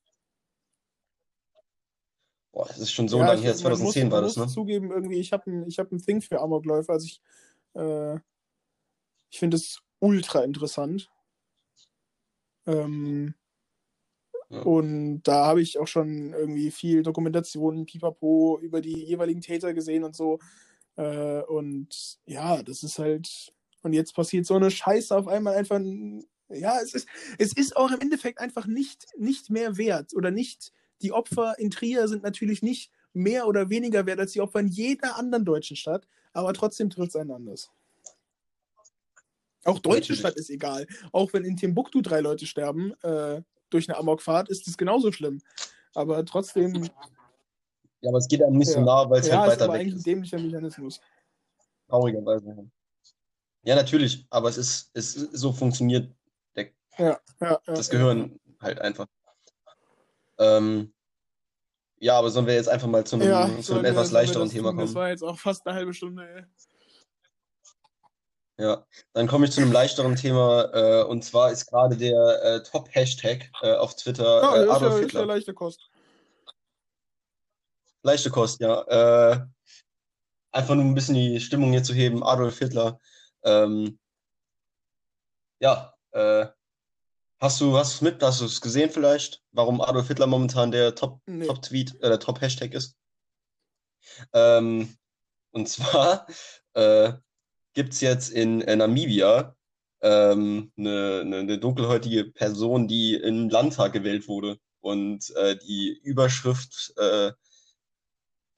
Boah, 2.51 2.67
das 2.67 2.79
ist 2.79 2.91
schon 2.91 3.07
so 3.07 3.19
ja, 3.19 3.27
lange 3.27 3.41
her, 3.41 3.55
2010 3.55 4.05
muss, 4.05 4.11
war 4.11 4.21
das, 4.21 4.35
ne? 4.35 4.43
Ich 4.43 4.47
muss 4.47 4.53
zugeben, 4.53 4.91
irgendwie, 4.91 5.19
ich 5.19 5.31
habe 5.31 5.49
ein, 5.49 5.69
hab 5.69 5.91
ein 5.91 6.01
Thing 6.01 6.21
für 6.21 6.41
Amokläufe. 6.41 6.91
Also 6.91 7.05
ich, 7.05 7.21
äh, 7.75 8.15
ich 9.29 9.39
finde 9.39 9.57
es 9.57 9.81
ultra 9.99 10.43
interessant. 10.43 11.09
Ähm, 12.67 13.33
und 14.49 15.23
da 15.23 15.45
habe 15.45 15.61
ich 15.61 15.79
auch 15.79 15.87
schon 15.87 16.33
irgendwie 16.33 16.71
viel 16.71 17.03
Dokumentation, 17.03 17.85
pipapo, 17.85 18.59
über 18.61 18.81
die 18.81 19.05
jeweiligen 19.05 19.39
Täter 19.39 19.73
gesehen 19.73 20.03
und 20.03 20.15
so. 20.15 20.39
Äh, 20.97 21.41
und 21.43 22.19
ja, 22.25 22.61
das 22.61 22.83
ist 22.83 22.99
halt. 22.99 23.53
Und 23.81 23.93
jetzt 23.93 24.13
passiert 24.13 24.45
so 24.45 24.55
eine 24.55 24.69
Scheiße 24.69 25.15
auf 25.15 25.27
einmal 25.27 25.55
einfach. 25.55 25.79
Ja, 26.49 26.79
es 26.81 26.93
ist, 26.93 27.07
es 27.37 27.53
ist 27.53 27.77
auch 27.77 27.91
im 27.91 28.01
Endeffekt 28.01 28.39
einfach 28.39 28.67
nicht, 28.67 29.05
nicht 29.17 29.49
mehr 29.49 29.77
wert. 29.77 30.13
Oder 30.13 30.31
nicht. 30.31 30.73
Die 31.01 31.11
Opfer 31.11 31.55
in 31.57 31.71
Trier 31.71 32.07
sind 32.07 32.23
natürlich 32.23 32.61
nicht 32.61 32.91
mehr 33.13 33.47
oder 33.47 33.69
weniger 33.69 34.05
wert 34.05 34.19
als 34.19 34.31
die 34.31 34.41
Opfer 34.41 34.59
in 34.59 34.67
jeder 34.67 35.17
anderen 35.17 35.45
deutschen 35.45 35.75
Stadt. 35.75 36.07
Aber 36.33 36.53
trotzdem 36.53 36.89
trifft 36.89 37.09
es 37.09 37.15
einen 37.15 37.31
anders. 37.31 37.71
Auch 39.63 39.79
deutsche 39.79 40.15
Stadt 40.15 40.35
ist 40.35 40.49
egal. 40.49 40.87
Auch 41.11 41.33
wenn 41.33 41.43
in 41.43 41.55
Timbuktu 41.55 42.01
drei 42.01 42.21
Leute 42.21 42.45
sterben, 42.45 42.93
äh, 43.03 43.41
durch 43.69 43.89
eine 43.89 43.97
Amokfahrt, 43.97 44.49
ist 44.49 44.67
es 44.67 44.77
genauso 44.77 45.11
schlimm. 45.11 45.41
Aber 45.93 46.25
trotzdem. 46.25 46.83
Ja, 48.01 48.09
aber 48.09 48.17
es 48.17 48.27
geht 48.27 48.41
einem 48.41 48.57
nicht 48.57 48.69
ja. 48.69 48.75
so 48.75 48.81
nah, 48.81 49.09
weil 49.09 49.19
es 49.19 49.27
ja, 49.27 49.41
halt 49.41 49.51
weiter 49.51 49.65
ist 49.65 49.71
weg 49.71 49.79
eigentlich 49.79 49.93
ist. 49.93 50.01
ein 50.01 50.03
dämlicher 50.03 50.39
Mechanismus. 50.39 50.99
Traurigerweise. 51.87 52.69
Ja, 53.63 53.75
natürlich, 53.75 54.25
aber 54.31 54.49
es 54.49 54.57
ist, 54.57 54.89
es 54.93 55.15
ist, 55.15 55.37
so 55.37 55.53
funktioniert 55.53 56.11
der, 56.55 56.71
ja, 56.97 57.19
ja, 57.39 57.61
das 57.65 57.89
Gehirn 57.89 58.39
halt 58.59 58.79
einfach. 58.81 59.07
Ähm, 60.41 60.93
ja, 61.99 62.17
aber 62.17 62.31
sollen 62.31 62.47
wir 62.47 62.55
jetzt 62.55 62.67
einfach 62.67 62.87
mal 62.87 63.05
zu 63.05 63.15
einem, 63.15 63.61
zu 63.61 63.75
einem 63.75 63.85
etwas 63.85 64.11
leichteren 64.11 64.49
Thema 64.49 64.69
kommen? 64.69 64.87
Das 64.87 64.95
war 64.95 65.09
jetzt 65.09 65.23
auch 65.23 65.37
fast 65.37 65.67
eine 65.67 65.75
halbe 65.75 65.93
Stunde, 65.93 66.27
ey. 66.27 66.43
Ja, 68.57 68.85
dann 69.13 69.27
komme 69.27 69.45
ich 69.45 69.51
zu 69.51 69.61
einem 69.61 69.71
leichteren 69.71 70.15
Thema 70.15 70.69
äh, 70.73 71.03
und 71.03 71.23
zwar 71.23 71.51
ist 71.51 71.67
gerade 71.67 71.95
der 71.97 72.43
äh, 72.43 72.63
Top-Hashtag 72.63 73.49
äh, 73.61 73.73
auf 73.75 73.95
Twitter 73.95 74.41
ja, 74.41 74.55
äh, 74.55 74.69
Adolf 74.69 74.95
ist 74.95 74.99
Hitler. 75.01 75.21
Ist 75.21 75.27
leichte 75.27 75.53
Kost. 75.53 75.89
Leichte 78.03 78.29
Kost, 78.29 78.59
ja. 78.61 78.81
Äh, 78.83 79.45
einfach 80.51 80.75
nur 80.75 80.85
ein 80.85 80.95
bisschen 80.95 81.15
die 81.15 81.39
Stimmung 81.39 81.71
hier 81.71 81.83
zu 81.83 81.93
heben. 81.93 82.23
Adolf 82.23 82.59
Hitler. 82.59 82.99
Ähm, 83.43 83.99
ja, 85.59 85.93
äh, 86.11 86.47
hast 87.41 87.59
du 87.59 87.75
es 87.75 88.01
mit? 88.01 88.21
Hast 88.23 88.39
du 88.39 88.45
es 88.45 88.61
gesehen 88.61 88.89
vielleicht? 88.89 89.41
Warum 89.51 89.81
Adolf 89.81 90.07
Hitler 90.07 90.27
momentan 90.27 90.71
der 90.71 90.95
Top-Tweet, 90.95 91.27
nee. 91.27 91.45
Top 91.47 92.03
äh, 92.03 92.09
der 92.09 92.19
Top-Hashtag 92.19 92.73
ist? 92.73 92.95
Ähm, 94.33 94.95
und 95.51 95.67
zwar 95.67 96.27
äh, 96.73 97.13
gibt 97.73 97.93
es 97.93 98.01
jetzt 98.01 98.29
in, 98.29 98.61
in 98.61 98.79
Namibia 98.79 99.55
ähm, 100.01 100.71
eine, 100.77 101.21
eine, 101.21 101.37
eine, 101.39 101.59
dunkelhäutige 101.59 102.25
Person, 102.25 102.87
die 102.87 103.15
in 103.15 103.35
den 103.35 103.49
Landtag 103.49 103.93
gewählt 103.93 104.27
wurde. 104.27 104.57
Und 104.79 105.29
äh, 105.35 105.57
die 105.57 105.99
Überschrift 106.03 106.93
äh, 106.97 107.31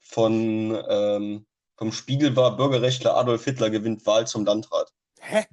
von, 0.00 0.82
ähm, 0.88 1.46
vom 1.76 1.92
Spiegel 1.92 2.36
war: 2.36 2.56
Bürgerrechtler 2.56 3.16
Adolf 3.16 3.44
Hitler 3.44 3.70
gewinnt 3.70 4.06
Wahl 4.06 4.26
zum 4.26 4.44
Landrat. 4.44 4.90
Hä? 5.20 5.44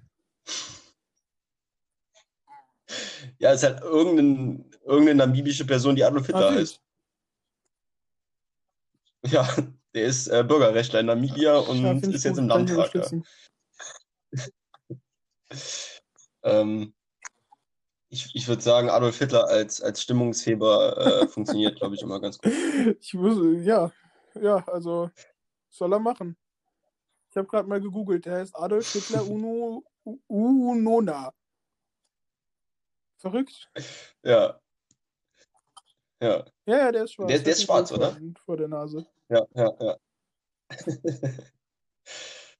Ja, 3.39 3.51
ist 3.51 3.63
halt 3.63 3.82
irgendein, 3.82 4.65
irgendeine 4.86 5.25
namibische 5.25 5.65
Person, 5.65 5.95
die 5.95 6.04
Adolf 6.04 6.27
Hitler 6.27 6.54
heißt. 6.54 6.82
Ja, 9.23 9.47
der 9.93 10.06
ist 10.06 10.30
äh, 10.30 10.43
Bürgerrechtler 10.43 11.01
in 11.01 11.06
Namibia 11.06 11.58
und 11.58 11.84
ja, 11.84 11.91
ist 11.91 12.23
jetzt 12.23 12.39
im 12.39 12.47
Landtag. 12.47 12.91
Ähm, 16.43 16.93
ich, 18.10 18.36
ich 18.36 18.47
würde 18.47 18.62
sagen, 18.62 18.89
Adolf 18.89 19.17
Hitler 19.17 19.47
als, 19.47 19.82
als 19.82 20.01
Stimmungsheber 20.01 20.97
äh, 20.97 21.27
funktioniert, 21.30 21.77
glaube 21.77 21.95
ich, 21.95 22.01
immer 22.01 22.19
ganz 22.19 22.39
gut. 22.39 22.51
Ich 22.99 23.13
muss, 23.13 23.38
ja, 23.65 23.91
ja, 24.39 24.67
also 24.67 25.10
soll 25.69 25.93
er 25.93 25.99
machen. 25.99 26.36
Ich 27.30 27.38
habe 27.38 27.47
gerade 27.47 27.69
mal 27.69 27.80
gegoogelt, 27.80 28.25
der 28.25 28.39
heißt 28.39 28.56
Adolf 28.56 28.91
Hitler 28.91 29.25
Uno, 29.25 29.84
Unona. 30.27 31.34
Verrückt. 33.22 33.70
Ja. 34.24 34.60
Ja. 36.20 36.44
Ja, 36.66 36.78
ja, 36.78 36.92
der 36.92 37.04
ist 37.04 37.14
schwarz. 37.14 37.28
Der, 37.28 37.40
der 37.40 37.54
ist 37.54 37.64
schwarz, 37.64 37.92
oder? 37.92 38.18
Vor 38.44 38.58
der 38.58 38.68
Nase. 38.68 39.06
Ja, 39.30 39.46
ja, 39.54 39.72
ja. 39.80 39.98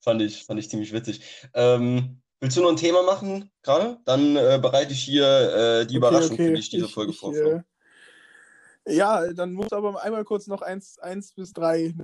fand, 0.02 0.22
ich, 0.22 0.46
fand 0.46 0.60
ich 0.60 0.70
ziemlich 0.70 0.94
witzig. 0.94 1.50
Ähm, 1.56 2.22
willst 2.40 2.58
du 2.58 2.62
noch 2.62 2.70
ein 2.70 2.76
Thema 2.76 3.02
machen 3.02 3.52
gerade? 3.64 4.00
Dann 4.06 4.36
äh, 4.36 4.60
bereite 4.62 4.94
ich 4.94 5.04
hier 5.04 5.26
äh, 5.26 5.88
die 5.88 5.98
okay, 5.98 5.98
Überraschung 5.98 6.34
okay. 6.34 6.48
für 6.48 6.54
dich, 6.54 6.70
diese 6.70 6.86
ich, 6.86 6.94
Folge 6.94 7.14
vor. 7.14 7.34
Äh, 7.34 7.64
ja, 8.88 9.34
dann 9.34 9.54
muss 9.54 9.74
aber 9.74 10.02
einmal 10.02 10.26
kurz 10.26 10.46
noch 10.46 10.62
eins, 10.62 11.00
eins 11.00 11.34
bis 11.34 11.54
drei. 11.54 11.96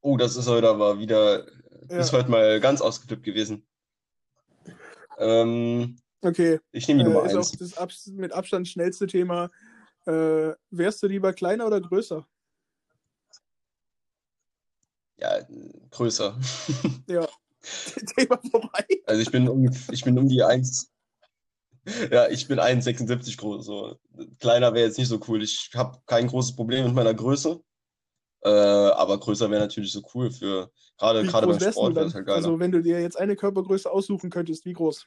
Oh, 0.00 0.16
das 0.16 0.36
ist 0.36 0.48
heute 0.48 0.68
aber 0.70 0.98
wieder, 0.98 1.46
ja. 1.90 1.98
ist 1.98 2.12
heute 2.12 2.30
mal 2.30 2.60
ganz 2.60 2.80
ausgeflippt 2.80 3.24
gewesen. 3.24 3.66
Ähm, 5.20 5.96
okay. 6.22 6.58
Ich 6.72 6.88
nehme 6.88 7.04
die 7.04 7.10
Nummer 7.10 7.22
äh, 7.22 7.26
ist 7.26 7.36
eins. 7.36 7.76
Auch 7.78 7.86
das 7.86 8.06
mit 8.08 8.32
Abstand 8.32 8.66
schnellste 8.66 9.06
Thema. 9.06 9.50
Äh, 10.06 10.52
wärst 10.70 11.02
du 11.02 11.06
lieber 11.06 11.32
kleiner 11.32 11.66
oder 11.66 11.80
größer? 11.80 12.26
ja, 15.20 15.40
größer. 15.90 16.38
Ja. 17.08 17.26
Thema 18.16 18.40
vorbei. 18.50 18.86
Also 19.04 19.20
ich 19.20 19.30
bin 19.30 19.46
um, 19.46 19.70
ich 19.90 20.02
bin 20.02 20.18
um 20.18 20.28
die 20.28 20.42
1. 20.42 20.90
Ja, 22.10 22.28
ich 22.28 22.48
bin 22.48 22.58
1,76 22.58 23.36
groß. 23.36 23.66
So. 23.66 23.98
Kleiner 24.38 24.72
wäre 24.72 24.86
jetzt 24.86 24.96
nicht 24.96 25.08
so 25.08 25.20
cool. 25.28 25.42
Ich 25.42 25.70
habe 25.74 25.98
kein 26.06 26.26
großes 26.26 26.56
Problem 26.56 26.86
mit 26.86 26.94
meiner 26.94 27.12
Größe. 27.12 27.60
Äh, 28.42 28.48
aber 28.48 29.18
größer 29.18 29.50
wäre 29.50 29.60
natürlich 29.60 29.92
so 29.92 30.02
cool 30.14 30.30
für 30.30 30.70
gerade 30.96 31.24
gerade 31.24 31.46
beim 31.46 31.60
Sport 31.60 31.94
wäre 31.94 32.12
halt 32.12 32.26
geil. 32.26 32.36
Also 32.36 32.58
wenn 32.58 32.72
du 32.72 32.80
dir 32.82 33.00
jetzt 33.00 33.18
eine 33.18 33.36
Körpergröße 33.36 33.90
aussuchen 33.90 34.30
könntest, 34.30 34.64
wie 34.64 34.72
groß? 34.72 35.06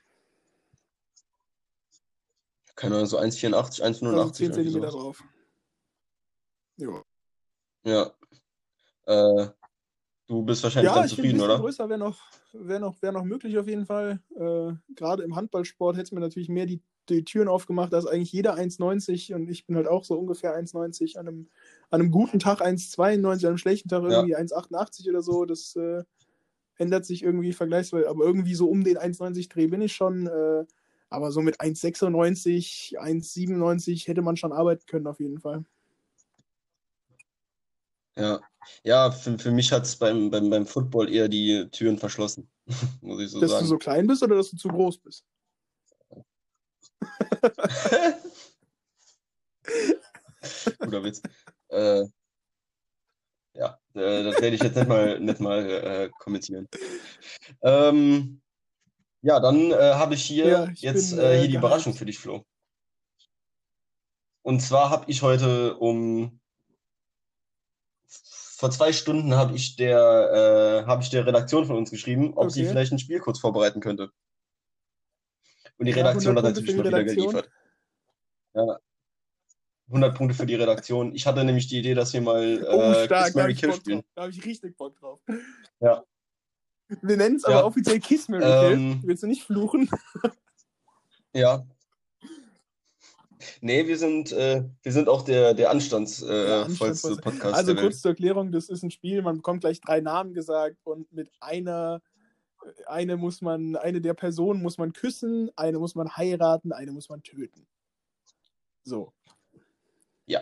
Keine 2.76 2.96
Ahnung, 2.96 3.08
so 3.08 3.18
1,84, 3.18 3.82
1,85. 3.82 4.18
Also 4.18 4.32
10 4.32 4.54
cm 4.54 4.82
drauf. 4.82 5.24
Ja. 6.78 7.04
Ja. 7.84 8.12
Äh, 9.06 9.50
Du 10.28 10.42
bist 10.42 10.64
wahrscheinlich 10.64 10.92
ja, 10.92 11.00
ganz 11.00 11.12
zufrieden, 11.12 11.42
oder? 11.42 11.60
größer 11.60 11.90
wäre 11.90 12.00
noch, 12.00 12.18
wär 12.54 12.80
noch, 12.80 13.02
wär 13.02 13.12
noch 13.12 13.24
möglich 13.24 13.58
auf 13.58 13.68
jeden 13.68 13.86
Fall. 13.86 14.22
Äh, 14.36 14.74
Gerade 14.96 15.24
im 15.24 15.36
Handballsport 15.36 15.96
hätte 15.96 16.06
es 16.06 16.12
mir 16.12 16.22
natürlich 16.22 16.50
mehr 16.50 16.66
die 16.66 16.82
die 17.10 17.24
Türen 17.24 17.48
aufgemacht, 17.48 17.94
da 17.94 17.98
ist 17.98 18.06
eigentlich 18.06 18.32
jeder 18.32 18.56
1,90 18.56 19.36
und 19.36 19.50
ich 19.50 19.66
bin 19.66 19.76
halt 19.76 19.88
auch 19.88 20.04
so 20.06 20.16
ungefähr 20.16 20.58
1,90 20.58 21.18
an 21.18 21.28
einem, 21.28 21.50
an 21.90 22.02
einem 22.02 22.12
guten 22.12 22.40
Tag 22.40 22.62
1,92, 22.62 23.26
an 23.26 23.46
einem 23.46 23.58
schlechten 23.58 23.90
Tag 23.90 24.04
irgendwie 24.04 24.32
ja. 24.32 24.40
1,88 24.40 25.10
oder 25.10 25.22
so. 25.22 25.46
Das 25.46 25.76
äh, 25.76 26.04
ändert 26.78 27.06
sich 27.06 27.24
irgendwie 27.24 27.54
vergleichsweise, 27.54 28.10
aber 28.10 28.24
irgendwie 28.24 28.56
so 28.56 28.70
um 28.70 28.84
den 28.84 28.98
1,90 28.98 29.50
Dreh 29.50 29.68
bin 29.68 29.82
ich 29.82 29.94
schon. 29.94 30.28
Äh, 30.28 30.66
aber 31.10 31.32
so 31.32 31.42
mit 31.42 31.62
1,96, 31.62 32.98
1,97 32.98 34.08
hätte 34.08 34.24
man 34.24 34.36
schon 34.36 34.52
arbeiten 34.52 34.86
können, 34.88 35.06
auf 35.06 35.20
jeden 35.20 35.40
Fall. 35.40 35.64
Ja, 38.16 38.42
ja 38.84 39.12
für, 39.12 39.38
für 39.38 39.52
mich 39.52 39.72
hat 39.72 39.84
es 39.84 39.96
beim, 39.96 40.32
beim, 40.32 40.50
beim 40.50 40.66
Football 40.66 41.14
eher 41.14 41.28
die 41.28 41.68
Türen 41.72 41.98
verschlossen, 42.00 42.50
muss 43.02 43.22
ich 43.22 43.30
so 43.30 43.40
dass 43.40 43.52
sagen. 43.52 43.60
Dass 43.60 43.60
du 43.60 43.66
so 43.68 43.78
klein 43.78 44.08
bist 44.08 44.24
oder 44.24 44.36
dass 44.36 44.50
du 44.50 44.58
zu 44.58 44.70
groß 44.70 44.98
bist? 45.00 45.26
Guter 50.80 51.04
Witz. 51.04 51.22
Äh, 51.70 52.06
ja, 53.56 53.78
äh, 53.94 54.24
das 54.24 54.42
werde 54.42 54.56
ich 54.56 54.64
jetzt 54.64 54.76
nicht 54.76 54.88
mal, 54.88 55.20
nicht 55.20 55.40
mal 55.40 55.70
äh, 55.70 56.10
kommentieren. 56.20 56.68
Ähm, 57.62 58.42
ja, 59.22 59.40
dann 59.40 59.72
äh, 59.72 59.94
habe 59.94 60.16
ich 60.16 60.24
hier 60.24 60.48
ja, 60.48 60.68
ich 60.70 60.82
jetzt 60.82 61.16
bin, 61.16 61.20
äh, 61.20 61.40
hier 61.40 61.48
die 61.48 61.56
Überraschung 61.56 61.94
für 61.94 62.06
dich, 62.06 62.20
Flo. 62.20 62.44
Und 64.42 64.62
zwar 64.62 64.90
habe 64.90 65.10
ich 65.10 65.22
heute 65.22 65.78
um 65.78 66.42
vor 68.64 68.72
zwei 68.72 68.94
Stunden 68.94 69.36
habe 69.36 69.56
ich 69.56 69.76
der 69.76 70.84
äh, 70.84 70.88
habe 70.88 71.04
ich 71.04 71.10
der 71.10 71.26
Redaktion 71.26 71.66
von 71.66 71.78
uns 71.78 71.92
geschrieben, 71.92 72.34
ob 72.34 72.46
okay. 72.46 72.54
sie 72.54 72.66
vielleicht 72.66 72.92
ein 72.92 73.00
Spiel 73.00 73.20
kurz 73.20 73.40
vorbereiten 73.40 73.80
könnte. 73.80 74.10
Und 75.78 75.86
die 75.86 75.92
ja, 75.92 75.98
Redaktion 75.98 76.36
hat 76.38 76.44
natürlich 76.44 76.76
mal 76.76 76.86
wieder 76.86 77.04
geliefert. 77.04 77.50
Ja. 78.54 78.78
100 79.88 80.16
Punkte 80.16 80.36
für 80.36 80.46
die 80.46 80.56
Redaktion. 80.56 81.14
Ich 81.14 81.28
hatte 81.28 81.44
nämlich 81.44 81.68
die 81.68 81.80
Idee, 81.80 81.94
dass 81.94 82.14
wir 82.14 82.22
mal 82.22 82.66
oh, 82.68 82.82
äh, 82.82 83.06
stark, 83.06 83.26
Kiss 83.26 83.36
Mary 83.36 83.54
Kill 83.54 83.74
spielen. 83.74 84.04
Da 84.16 84.24
habe 84.24 84.32
ich 84.32 84.44
richtig 84.46 84.76
Bock 84.78 84.96
drauf. 85.00 85.20
Ja. 85.80 86.04
Wir 87.02 87.18
nennen 87.18 87.36
es 87.36 87.46
aber 87.46 87.56
ja. 87.56 87.64
offiziell 87.66 88.00
Kiss 88.00 88.28
Mary 88.28 88.44
ähm, 88.44 89.00
Kill. 89.00 89.10
Willst 89.10 89.24
du 89.24 89.28
nicht 89.28 89.44
fluchen? 89.44 89.90
ja. 91.34 91.66
Nee, 93.62 93.88
wir 93.88 93.98
sind, 93.98 94.32
äh, 94.32 94.64
wir 94.82 94.92
sind 94.92 95.10
auch 95.10 95.24
der, 95.24 95.54
der 95.54 95.70
anstandsvollste 95.70 97.12
äh, 97.12 97.16
Podcast. 97.18 97.56
Also 97.56 97.76
kurz 97.76 98.02
zur 98.02 98.12
Erklärung, 98.12 98.52
das 98.52 98.70
ist 98.70 98.84
ein 98.84 98.92
Spiel, 98.92 99.22
man 99.22 99.38
bekommt 99.38 99.62
gleich 99.62 99.82
drei 99.82 100.00
Namen 100.00 100.34
gesagt 100.34 100.78
und 100.84 101.12
mit 101.12 101.30
einer 101.40 102.02
eine 102.86 103.18
muss 103.18 103.42
man, 103.42 103.76
eine 103.76 104.02
der 104.02 104.14
Personen 104.14 104.62
muss 104.62 104.78
man 104.78 104.94
küssen, 104.94 105.52
eine 105.56 105.80
muss 105.80 105.96
man 105.96 106.16
heiraten, 106.16 106.72
eine 106.72 106.92
muss 106.92 107.10
man 107.10 107.24
töten. 107.24 107.66
So. 108.84 109.14
Ja, 110.26 110.42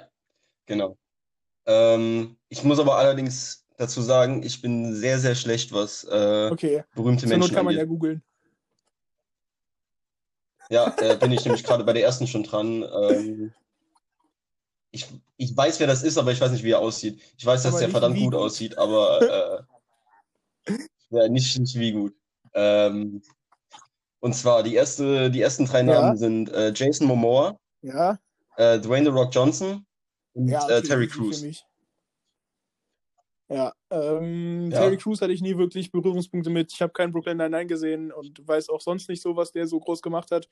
genau. 0.65 0.97
Ähm, 1.65 2.37
ich 2.49 2.63
muss 2.63 2.79
aber 2.79 2.97
allerdings 2.97 3.65
dazu 3.77 4.01
sagen, 4.01 4.43
ich 4.43 4.61
bin 4.61 4.95
sehr, 4.95 5.19
sehr 5.19 5.35
schlecht, 5.35 5.71
was 5.71 6.03
äh, 6.03 6.49
okay. 6.51 6.83
berühmte 6.95 7.21
Zur 7.21 7.29
Menschen 7.29 7.49
Not 7.49 7.55
kann 7.55 7.65
man 7.65 7.75
ja 7.75 7.85
googeln. 7.85 8.21
Ja, 10.69 10.95
äh, 10.99 11.17
bin 11.17 11.31
ich 11.31 11.43
nämlich 11.45 11.63
gerade 11.63 11.83
bei 11.83 11.93
der 11.93 12.03
ersten 12.03 12.27
schon 12.27 12.43
dran. 12.43 12.83
Ähm, 12.83 13.53
ich, 14.91 15.07
ich 15.37 15.55
weiß, 15.55 15.79
wer 15.79 15.87
das 15.87 16.03
ist, 16.03 16.17
aber 16.17 16.31
ich 16.31 16.41
weiß 16.41 16.51
nicht, 16.51 16.63
wie 16.63 16.71
er 16.71 16.79
aussieht. 16.79 17.21
Ich 17.37 17.45
weiß, 17.45 17.63
dass 17.63 17.73
aber 17.73 17.79
der 17.79 17.89
verdammt 17.89 18.15
gut, 18.17 18.25
gut 18.25 18.35
aussieht, 18.35 18.77
aber 18.77 19.21
äh, 19.21 19.50
ja, 21.11 21.27
nicht, 21.27 21.59
nicht 21.59 21.77
wie 21.77 21.91
gut. 21.91 22.15
Ähm, 22.53 23.21
und 24.19 24.33
zwar 24.33 24.63
die, 24.63 24.75
erste, 24.75 25.29
die 25.31 25.41
ersten 25.41 25.65
drei 25.65 25.83
Namen 25.83 26.09
ja. 26.09 26.15
sind 26.15 26.49
äh, 26.49 26.73
Jason 26.75 27.07
Momoa, 27.07 27.59
ja. 27.81 28.19
äh, 28.57 28.79
Dwayne 28.79 29.05
The 29.05 29.11
Rock 29.11 29.33
Johnson 29.33 29.85
und 30.33 30.47
ja, 30.47 30.67
äh, 30.69 30.81
Terry 30.81 31.07
Crews. 31.07 31.43
Ja, 33.49 33.73
ähm, 33.89 34.69
Terry 34.71 34.95
Crews 34.95 35.21
hatte 35.21 35.33
ich 35.33 35.41
nie 35.41 35.57
wirklich 35.57 35.91
Berührungspunkte 35.91 36.49
mit. 36.49 36.71
Ich 36.71 36.81
habe 36.81 36.93
keinen 36.93 37.11
Brooklyn 37.11 37.35
Nine-Nine 37.35 37.67
gesehen 37.67 38.11
und 38.13 38.47
weiß 38.47 38.69
auch 38.69 38.79
sonst 38.79 39.09
nicht 39.09 39.21
so, 39.21 39.35
was 39.35 39.51
der 39.51 39.67
so 39.67 39.77
groß 39.77 40.01
gemacht 40.01 40.31
hat. 40.31 40.47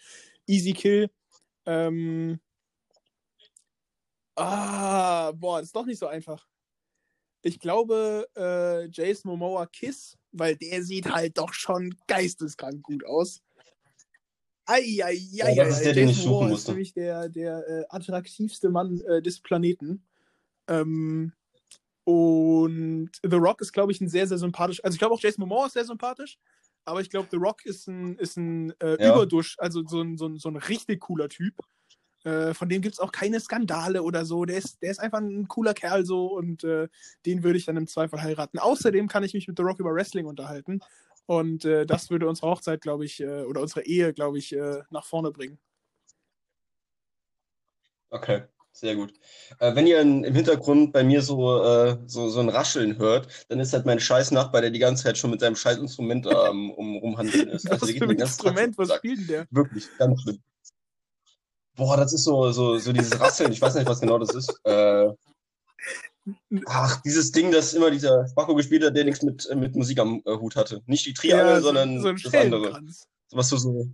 Easy 0.45 0.73
Kill. 0.73 1.09
Ähm, 1.65 2.41
ah, 4.35 5.31
boah, 5.31 5.59
das 5.59 5.67
ist 5.67 5.75
doch 5.75 5.85
nicht 5.85 5.99
so 5.99 6.07
einfach. 6.07 6.45
Ich 7.41 7.59
glaube, 7.59 8.27
äh, 8.35 8.87
Jason 8.89 9.31
Momoa 9.31 9.65
Kiss, 9.65 10.17
weil 10.31 10.55
der 10.55 10.83
sieht 10.83 11.09
halt 11.09 11.37
doch 11.37 11.53
schon 11.53 11.95
geisteskrank 12.07 12.83
gut 12.83 13.05
aus. 13.05 13.41
Eieiei, 14.65 15.13
ja, 15.31 15.55
das 15.55 15.77
ist 15.77 15.85
der, 15.85 15.93
den 15.93 16.09
ich 16.09 16.17
suchen 16.17 16.49
musste. 16.49 16.63
ist 16.63 16.67
nämlich 16.67 16.93
der, 16.93 17.29
der 17.29 17.67
äh, 17.67 17.83
attraktivste 17.89 18.69
Mann 18.69 19.01
äh, 19.01 19.21
des 19.21 19.39
Planeten. 19.39 20.03
Ähm, 20.67 21.33
und 22.03 23.09
The 23.23 23.35
Rock 23.35 23.61
ist, 23.61 23.71
glaube 23.71 23.91
ich, 23.91 24.01
ein 24.01 24.09
sehr, 24.09 24.27
sehr 24.27 24.37
sympathisch. 24.37 24.83
Also 24.83 24.95
ich 24.95 24.99
glaube 24.99 25.15
auch 25.15 25.21
Jason 25.21 25.41
Momoa 25.47 25.67
ist 25.67 25.73
sehr 25.73 25.85
sympathisch, 25.85 26.37
aber 26.85 27.01
ich 27.01 27.09
glaube, 27.09 27.27
The 27.31 27.37
Rock 27.37 27.65
ist 27.65 27.87
ein, 27.87 28.17
ist 28.17 28.37
ein 28.37 28.73
äh, 28.79 29.01
ja. 29.01 29.13
Überdusch, 29.13 29.55
also 29.59 29.83
so 29.87 30.01
ein, 30.01 30.17
so, 30.17 30.27
ein, 30.27 30.37
so 30.37 30.49
ein 30.49 30.55
richtig 30.55 31.01
cooler 31.01 31.29
Typ. 31.29 31.55
Äh, 32.23 32.53
von 32.53 32.67
dem 32.67 32.81
gibt 32.81 32.95
es 32.95 32.99
auch 32.99 33.11
keine 33.11 33.39
Skandale 33.39 34.03
oder 34.03 34.25
so. 34.25 34.45
Der 34.45 34.57
ist, 34.57 34.81
der 34.81 34.91
ist 34.91 34.99
einfach 34.99 35.19
ein 35.19 35.47
cooler 35.47 35.73
Kerl 35.73 36.05
so 36.05 36.27
und 36.27 36.63
äh, 36.63 36.87
den 37.25 37.43
würde 37.43 37.57
ich 37.57 37.65
dann 37.65 37.77
im 37.77 37.87
Zweifel 37.87 38.21
heiraten. 38.21 38.59
Außerdem 38.59 39.07
kann 39.07 39.23
ich 39.23 39.33
mich 39.33 39.47
mit 39.47 39.57
The 39.57 39.63
Rock 39.63 39.79
über 39.79 39.93
Wrestling 39.93 40.25
unterhalten 40.25 40.81
und 41.29 41.63
äh, 41.63 41.85
das 41.85 42.09
würde 42.09 42.27
unsere 42.27 42.47
Hochzeit, 42.47 42.81
glaube 42.81 43.05
ich, 43.05 43.21
äh, 43.21 43.43
oder 43.43 43.61
unsere 43.61 43.85
Ehe, 43.85 44.13
glaube 44.13 44.39
ich, 44.39 44.51
äh, 44.51 44.81
nach 44.89 45.05
vorne 45.05 45.31
bringen. 45.31 45.59
Okay, 48.09 48.43
sehr 48.71 48.95
gut. 48.95 49.13
Äh, 49.59 49.75
wenn 49.75 49.85
ihr 49.85 50.01
im 50.01 50.23
Hintergrund 50.23 50.91
bei 50.91 51.03
mir 51.03 51.21
so, 51.21 51.97
so, 52.07 52.29
so 52.29 52.39
ein 52.39 52.49
Rascheln 52.49 52.97
hört, 52.97 53.45
dann 53.47 53.59
ist 53.59 53.73
halt 53.73 53.85
mein 53.85 53.99
scheiß 53.99 54.31
Nachbar, 54.31 54.61
der 54.61 54.71
die 54.71 54.79
ganze 54.79 55.03
Zeit 55.03 55.19
schon 55.19 55.29
mit 55.29 55.39
seinem 55.39 55.55
scheiß 55.55 55.77
Instrument 55.77 56.25
ähm, 56.25 56.71
um, 56.71 56.97
rumhandeln 56.97 57.49
ist. 57.49 57.65
Also, 57.71 57.87
was 57.87 57.91
für 57.91 58.05
ein 58.05 58.19
Instrument? 58.19 58.77
Was 58.79 58.95
spielt 58.95 59.19
denn 59.19 59.27
der? 59.27 59.47
Wirklich, 59.51 59.87
ganz 59.99 60.21
schlimm. 60.23 60.39
Boah, 61.79 61.95
das 61.95 62.11
ist 62.11 62.25
so, 62.25 62.51
so, 62.51 62.77
so 62.77 62.91
dieses 62.91 63.17
Rasseln, 63.17 63.53
ich 63.53 63.61
weiß 63.61 63.75
nicht, 63.75 63.87
was 63.87 64.01
genau 64.01 64.17
das 64.17 64.35
ist. 64.35 64.53
Äh, 64.65 65.07
ach, 66.65 67.01
dieses 67.03 67.31
Ding, 67.31 67.53
das 67.53 67.73
immer 67.73 67.89
dieser 67.89 68.27
Spacko 68.27 68.53
gespielt 68.53 68.83
hat, 68.83 68.97
der 68.97 69.05
nichts 69.05 69.23
mit, 69.23 69.47
mit 69.55 69.77
Musik 69.77 69.97
am 69.99 70.21
äh, 70.25 70.35
Hut 70.35 70.57
hatte. 70.57 70.81
Nicht 70.87 71.05
die 71.05 71.13
Triangel, 71.13 71.45
ja, 71.45 71.55
so, 71.55 71.67
sondern 71.67 72.01
so 72.01 72.11
das 72.11 72.33
andere. 72.33 72.81
Was 73.31 73.47
so 73.47 73.55
so. 73.55 73.87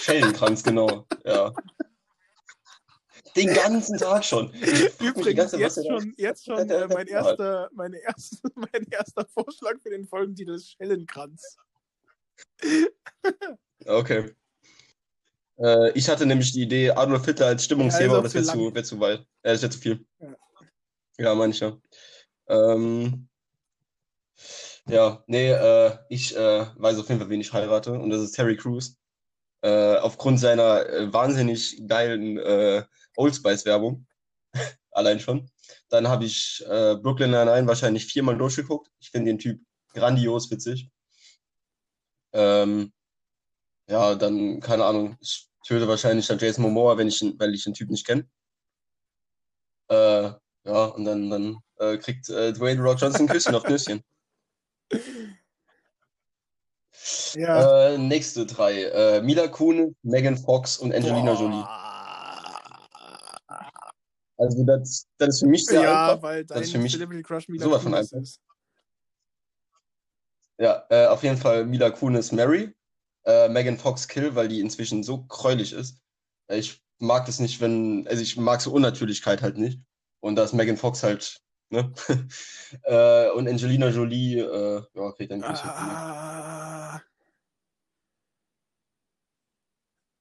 Schellenkranz, 0.00 0.62
genau, 0.62 1.06
ja. 1.26 1.52
Den 3.36 3.52
ganzen 3.52 3.98
Tag 3.98 4.24
schon. 4.24 4.50
Übrigens, 5.00 5.52
jetzt 5.52 5.86
schon, 5.86 6.14
jetzt 6.16 6.46
schon 6.46 6.70
äh, 6.70 6.88
mein, 6.88 7.06
erster, 7.06 7.68
meine 7.74 7.98
erste, 7.98 8.38
mein 8.54 8.86
erster 8.90 9.26
Vorschlag 9.26 9.74
für 9.82 9.90
den 9.90 10.06
Folgentitel 10.06 10.54
ist 10.54 10.70
Schellenkranz. 10.70 11.58
Okay. 13.84 14.34
Äh, 15.58 15.90
ich 15.92 16.08
hatte 16.08 16.26
nämlich 16.26 16.52
die 16.52 16.62
Idee, 16.62 16.90
Adolf 16.90 17.24
Hitler 17.24 17.46
als 17.46 17.64
Stimmungsthema, 17.64 18.12
ja, 18.12 18.18
aber 18.18 18.24
das 18.24 18.34
wäre 18.34 18.44
zu, 18.44 18.74
wär 18.74 18.84
zu 18.84 19.00
weit. 19.00 19.20
Äh, 19.42 19.52
das 19.52 19.62
wäre 19.62 19.72
zu 19.72 19.78
viel. 19.78 20.06
Ja, 20.18 20.36
ja 21.18 21.34
mancher. 21.34 21.80
Ähm, 22.48 23.28
ja, 24.88 25.22
nee, 25.26 25.50
äh, 25.50 25.98
ich 26.08 26.34
äh, 26.36 26.66
weiß 26.76 26.98
auf 26.98 27.08
jeden 27.08 27.20
Fall, 27.20 27.28
wen 27.28 27.40
ich 27.40 27.52
heirate, 27.52 27.92
und 27.92 28.10
das 28.10 28.22
ist 28.22 28.32
Terry 28.32 28.56
Crews. 28.56 28.96
Äh, 29.60 29.96
aufgrund 29.96 30.38
seiner 30.38 30.88
äh, 30.88 31.12
wahnsinnig 31.12 31.82
geilen 31.86 32.38
äh, 32.38 32.84
Old 33.16 33.34
Spice-Werbung. 33.34 34.06
Allein 34.92 35.18
schon. 35.18 35.50
Dann 35.88 36.08
habe 36.08 36.24
ich 36.24 36.64
äh, 36.66 36.96
Brooklyn 36.96 37.32
Nine-Nine 37.32 37.66
wahrscheinlich 37.66 38.06
viermal 38.06 38.38
durchgeguckt. 38.38 38.90
Ich 39.00 39.10
finde 39.10 39.30
den 39.30 39.38
Typ 39.38 39.60
grandios 39.92 40.50
witzig. 40.50 40.90
Ähm, 42.32 42.92
ja, 43.88 44.14
dann, 44.14 44.60
keine 44.60 44.84
Ahnung, 44.84 45.16
ich 45.20 45.48
töte 45.66 45.88
wahrscheinlich 45.88 46.26
dann 46.26 46.38
Jason 46.38 46.62
Momoa, 46.62 46.96
wenn 46.96 47.08
ich, 47.08 47.20
weil 47.38 47.54
ich 47.54 47.64
den 47.64 47.74
Typ 47.74 47.90
nicht 47.90 48.06
kenne. 48.06 48.28
Äh, 49.88 50.30
ja, 50.64 50.84
und 50.84 51.04
dann, 51.04 51.30
dann 51.30 51.58
äh, 51.78 51.96
kriegt 51.96 52.28
äh, 52.28 52.52
Dwayne 52.52 52.82
Rock 52.82 53.00
Johnson 53.00 53.22
ein 53.22 53.28
Küsschen 53.28 53.54
auf 53.54 53.64
Nüsschen. 53.64 54.02
Ja. 57.34 57.90
Äh, 57.90 57.98
nächste 57.98 58.44
drei. 58.44 58.82
Äh, 58.84 59.22
Mila 59.22 59.48
Kunis, 59.48 59.94
Megan 60.02 60.36
Fox 60.36 60.78
und 60.78 60.92
Angelina 60.94 61.32
Boah. 61.32 61.40
Jolie. 61.40 61.64
Also 64.36 64.64
das, 64.64 65.06
das 65.18 65.28
ist 65.28 65.40
für 65.40 65.46
mich 65.46 65.64
sehr 65.64 65.82
ja, 65.82 66.12
einfach. 66.12 66.22
Weil 66.22 66.44
das 66.44 66.60
ist 66.62 66.72
für 66.72 66.78
mich 66.78 66.92
Celebrity 66.92 67.22
Crush 67.22 67.48
Mila 67.48 67.64
sowas 67.64 67.82
von 67.82 67.94
einfach. 67.94 68.18
Ist. 68.18 68.40
Ja, 70.58 70.84
äh, 70.90 71.06
auf 71.06 71.22
jeden 71.22 71.36
Fall 71.36 71.64
Mila 71.64 71.90
Kunis 71.90 72.32
Mary 72.32 72.74
äh, 73.28 73.48
Megan 73.50 73.76
Fox 73.76 74.08
Kill, 74.08 74.34
weil 74.34 74.48
die 74.48 74.60
inzwischen 74.60 75.04
so 75.04 75.24
gräulich 75.26 75.72
ist. 75.74 76.00
Ich 76.48 76.82
mag 76.98 77.26
das 77.26 77.38
nicht, 77.38 77.60
wenn, 77.60 78.08
also 78.08 78.22
ich 78.22 78.36
mag 78.38 78.60
so 78.62 78.72
Unnatürlichkeit 78.72 79.42
halt 79.42 79.58
nicht. 79.58 79.80
Und 80.20 80.36
da 80.36 80.44
ist 80.44 80.54
Megan 80.54 80.78
Fox 80.78 81.02
halt, 81.02 81.40
ne? 81.68 81.92
äh, 82.84 83.30
und 83.30 83.46
Angelina 83.46 83.90
Jolie, 83.90 84.40
äh, 84.40 84.82
ja, 84.94 85.12
kriegt 85.12 85.30
dann 85.30 85.42
Kuss. 85.42 85.60
Ah. 85.62 87.00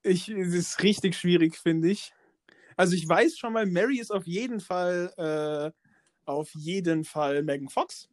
Ich, 0.04 0.30
es 0.30 0.54
ist 0.54 0.84
richtig 0.84 1.16
schwierig, 1.16 1.58
finde 1.58 1.90
ich. 1.90 2.14
Also 2.76 2.94
ich 2.94 3.08
weiß 3.08 3.38
schon 3.38 3.54
mal, 3.54 3.66
Mary 3.66 4.00
ist 4.00 4.12
auf 4.12 4.28
jeden 4.28 4.60
Fall, 4.60 5.14
äh, 5.18 5.72
auf 6.26 6.54
jeden 6.54 7.06
Fall 7.06 7.42
Megan 7.44 7.70
Fox. 7.70 8.10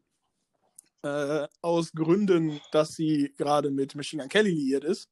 Äh, 1.05 1.49
aus 1.61 1.93
Gründen, 1.93 2.63
dass 2.73 2.95
sie 2.95 3.35
gerade 3.37 3.71
mit 3.71 3.95
Machine 3.95 4.23
Gun 4.23 4.31
Kelly 4.31 4.51
liiert 4.51 4.85
ist. 4.85 5.11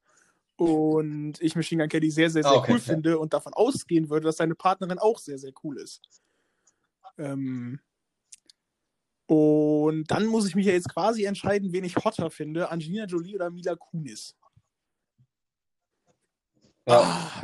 Und 0.56 1.34
ich 1.42 1.54
Machine 1.54 1.82
Gun 1.82 1.90
Kelly 1.90 2.10
sehr, 2.10 2.30
sehr, 2.30 2.42
sehr 2.42 2.52
ah, 2.52 2.56
okay, 2.56 2.72
cool 2.72 2.78
ja. 2.78 2.84
finde 2.84 3.18
und 3.18 3.34
davon 3.34 3.52
ausgehen 3.52 4.08
würde, 4.08 4.24
dass 4.24 4.38
seine 4.38 4.54
Partnerin 4.54 4.98
auch 4.98 5.18
sehr, 5.18 5.38
sehr 5.38 5.52
cool 5.62 5.76
ist. 5.78 6.00
Ähm, 7.18 7.78
und 9.26 10.10
dann 10.10 10.24
muss 10.24 10.48
ich 10.48 10.54
mich 10.54 10.64
ja 10.64 10.72
jetzt 10.72 10.88
quasi 10.88 11.24
entscheiden, 11.24 11.74
wen 11.74 11.84
ich 11.84 11.96
hotter 11.96 12.30
finde, 12.30 12.70
Angelina 12.70 13.04
Jolie 13.04 13.34
oder 13.34 13.50
Mila 13.50 13.76
Kunis. 13.76 14.34
Ja. 16.88 17.02
Ah, 17.02 17.42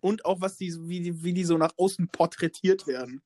und 0.00 0.26
auch 0.26 0.42
was 0.42 0.58
die, 0.58 0.70
wie, 0.86 1.00
die, 1.00 1.22
wie 1.22 1.32
die 1.32 1.44
so 1.44 1.56
nach 1.56 1.72
außen 1.78 2.08
porträtiert 2.08 2.86
werden. 2.86 3.22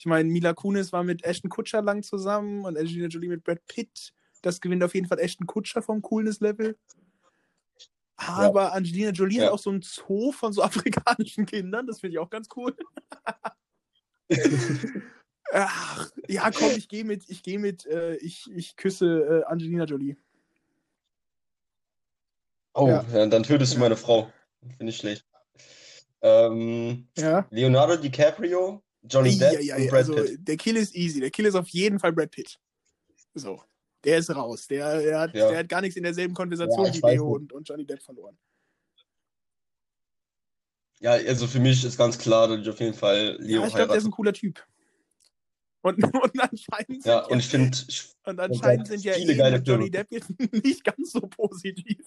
Ich 0.00 0.06
meine, 0.06 0.30
Mila 0.30 0.54
Kunis 0.54 0.94
war 0.94 1.04
mit 1.04 1.24
Ashton 1.24 1.50
Kutscher 1.50 1.82
lang 1.82 2.02
zusammen 2.02 2.64
und 2.64 2.78
Angelina 2.78 3.08
Jolie 3.08 3.28
mit 3.28 3.44
Brad 3.44 3.66
Pitt. 3.66 4.14
Das 4.40 4.62
gewinnt 4.62 4.82
auf 4.82 4.94
jeden 4.94 5.06
Fall 5.06 5.18
Ashton 5.18 5.46
Kutscher 5.46 5.82
vom 5.82 6.00
Coolness-Level. 6.00 6.78
Aber 8.16 8.62
ja. 8.62 8.68
Angelina 8.70 9.10
Jolie 9.10 9.40
ja. 9.40 9.44
hat 9.44 9.52
auch 9.52 9.58
so 9.58 9.70
ein 9.70 9.82
Zoo 9.82 10.32
von 10.32 10.54
so 10.54 10.62
afrikanischen 10.64 11.44
Kindern. 11.44 11.86
Das 11.86 12.00
finde 12.00 12.14
ich 12.14 12.18
auch 12.18 12.30
ganz 12.30 12.48
cool. 12.56 12.74
Ach, 15.52 16.10
ja, 16.28 16.50
komm, 16.50 16.70
ich 16.74 16.88
gehe 16.88 17.04
mit, 17.04 17.28
ich 17.28 17.42
gehe 17.42 17.58
mit, 17.58 17.84
äh, 17.84 18.16
ich, 18.16 18.50
ich 18.54 18.76
küsse 18.76 19.42
äh, 19.42 19.44
Angelina 19.44 19.84
Jolie. 19.84 20.16
Oh, 22.72 22.88
ja. 22.88 23.04
ja 23.12 23.26
dann 23.26 23.42
tötest 23.42 23.74
du 23.74 23.78
meine 23.78 23.96
Frau. 23.98 24.32
Finde 24.78 24.92
ich 24.92 24.96
schlecht. 24.96 25.26
Ähm, 26.22 27.06
ja. 27.18 27.46
Leonardo 27.50 27.96
DiCaprio, 27.96 28.82
Johnny 29.02 29.38
Depp 29.38 29.54
ja, 29.54 29.60
ja, 29.60 29.76
und 29.76 29.86
Brad 29.88 29.98
also, 29.98 30.14
Pitt. 30.14 30.48
Der 30.48 30.56
Kill 30.56 30.76
ist 30.76 30.94
easy. 30.94 31.20
Der 31.20 31.30
Kill 31.30 31.46
ist 31.46 31.54
auf 31.54 31.68
jeden 31.68 31.98
Fall 31.98 32.12
Brad 32.12 32.30
Pitt. 32.30 32.58
So. 33.34 33.62
Der 34.04 34.18
ist 34.18 34.30
raus. 34.30 34.66
Der, 34.66 35.00
der, 35.00 35.20
hat, 35.20 35.34
der 35.34 35.58
hat 35.58 35.68
gar 35.68 35.80
nichts 35.80 35.96
in 35.96 36.02
derselben 36.02 36.34
Konversation 36.34 36.86
wie 36.86 37.10
Leo 37.10 37.34
und, 37.34 37.52
und 37.52 37.68
Johnny 37.68 37.84
Depp 37.84 38.02
verloren. 38.02 38.36
Ja, 41.00 41.12
also 41.12 41.46
für 41.46 41.60
mich 41.60 41.82
ist 41.84 41.96
ganz 41.96 42.18
klar, 42.18 42.48
dass 42.48 42.60
ich 42.60 42.68
auf 42.68 42.80
jeden 42.80 42.94
Fall 42.94 43.36
Leo 43.40 43.62
Ja, 43.62 43.66
ich 43.66 43.74
glaube, 43.74 43.88
der 43.88 43.96
ist 43.96 44.04
ein 44.04 44.10
cooler 44.10 44.32
Typ. 44.32 44.62
Und, 45.82 46.02
und 46.04 46.40
anscheinend 46.40 47.04
ja, 47.06 47.24
und 47.24 47.38
ich 47.38 47.48
finde 47.48 47.76
und 48.24 48.38
anscheinend 48.38 48.86
sind 48.86 49.02
ja 49.02 49.14
eh 49.14 49.50
mit 49.50 49.66
Johnny 49.66 49.90
Depp 49.90 50.08
jetzt 50.10 50.30
nicht 50.64 50.84
ganz 50.84 51.12
so 51.12 51.20
positiv, 51.20 52.04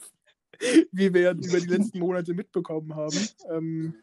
wie 0.91 1.11
wir 1.11 1.31
über 1.31 1.59
die 1.59 1.67
letzten 1.67 1.99
Monate 1.99 2.35
mitbekommen 2.35 2.95
haben. 2.95 3.17
Ähm, 3.49 3.95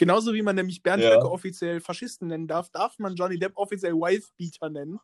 genauso 0.00 0.32
wie 0.32 0.40
man 0.40 0.56
nämlich 0.56 0.82
Bernd 0.82 1.02
ja. 1.02 1.14
Höcke 1.14 1.30
offiziell 1.30 1.78
Faschisten 1.78 2.28
nennen 2.28 2.48
darf, 2.48 2.70
darf 2.70 2.98
man 2.98 3.14
Johnny 3.16 3.38
Depp 3.38 3.52
offiziell 3.56 3.92
Wifebeater 3.92 4.70
nennen. 4.70 4.98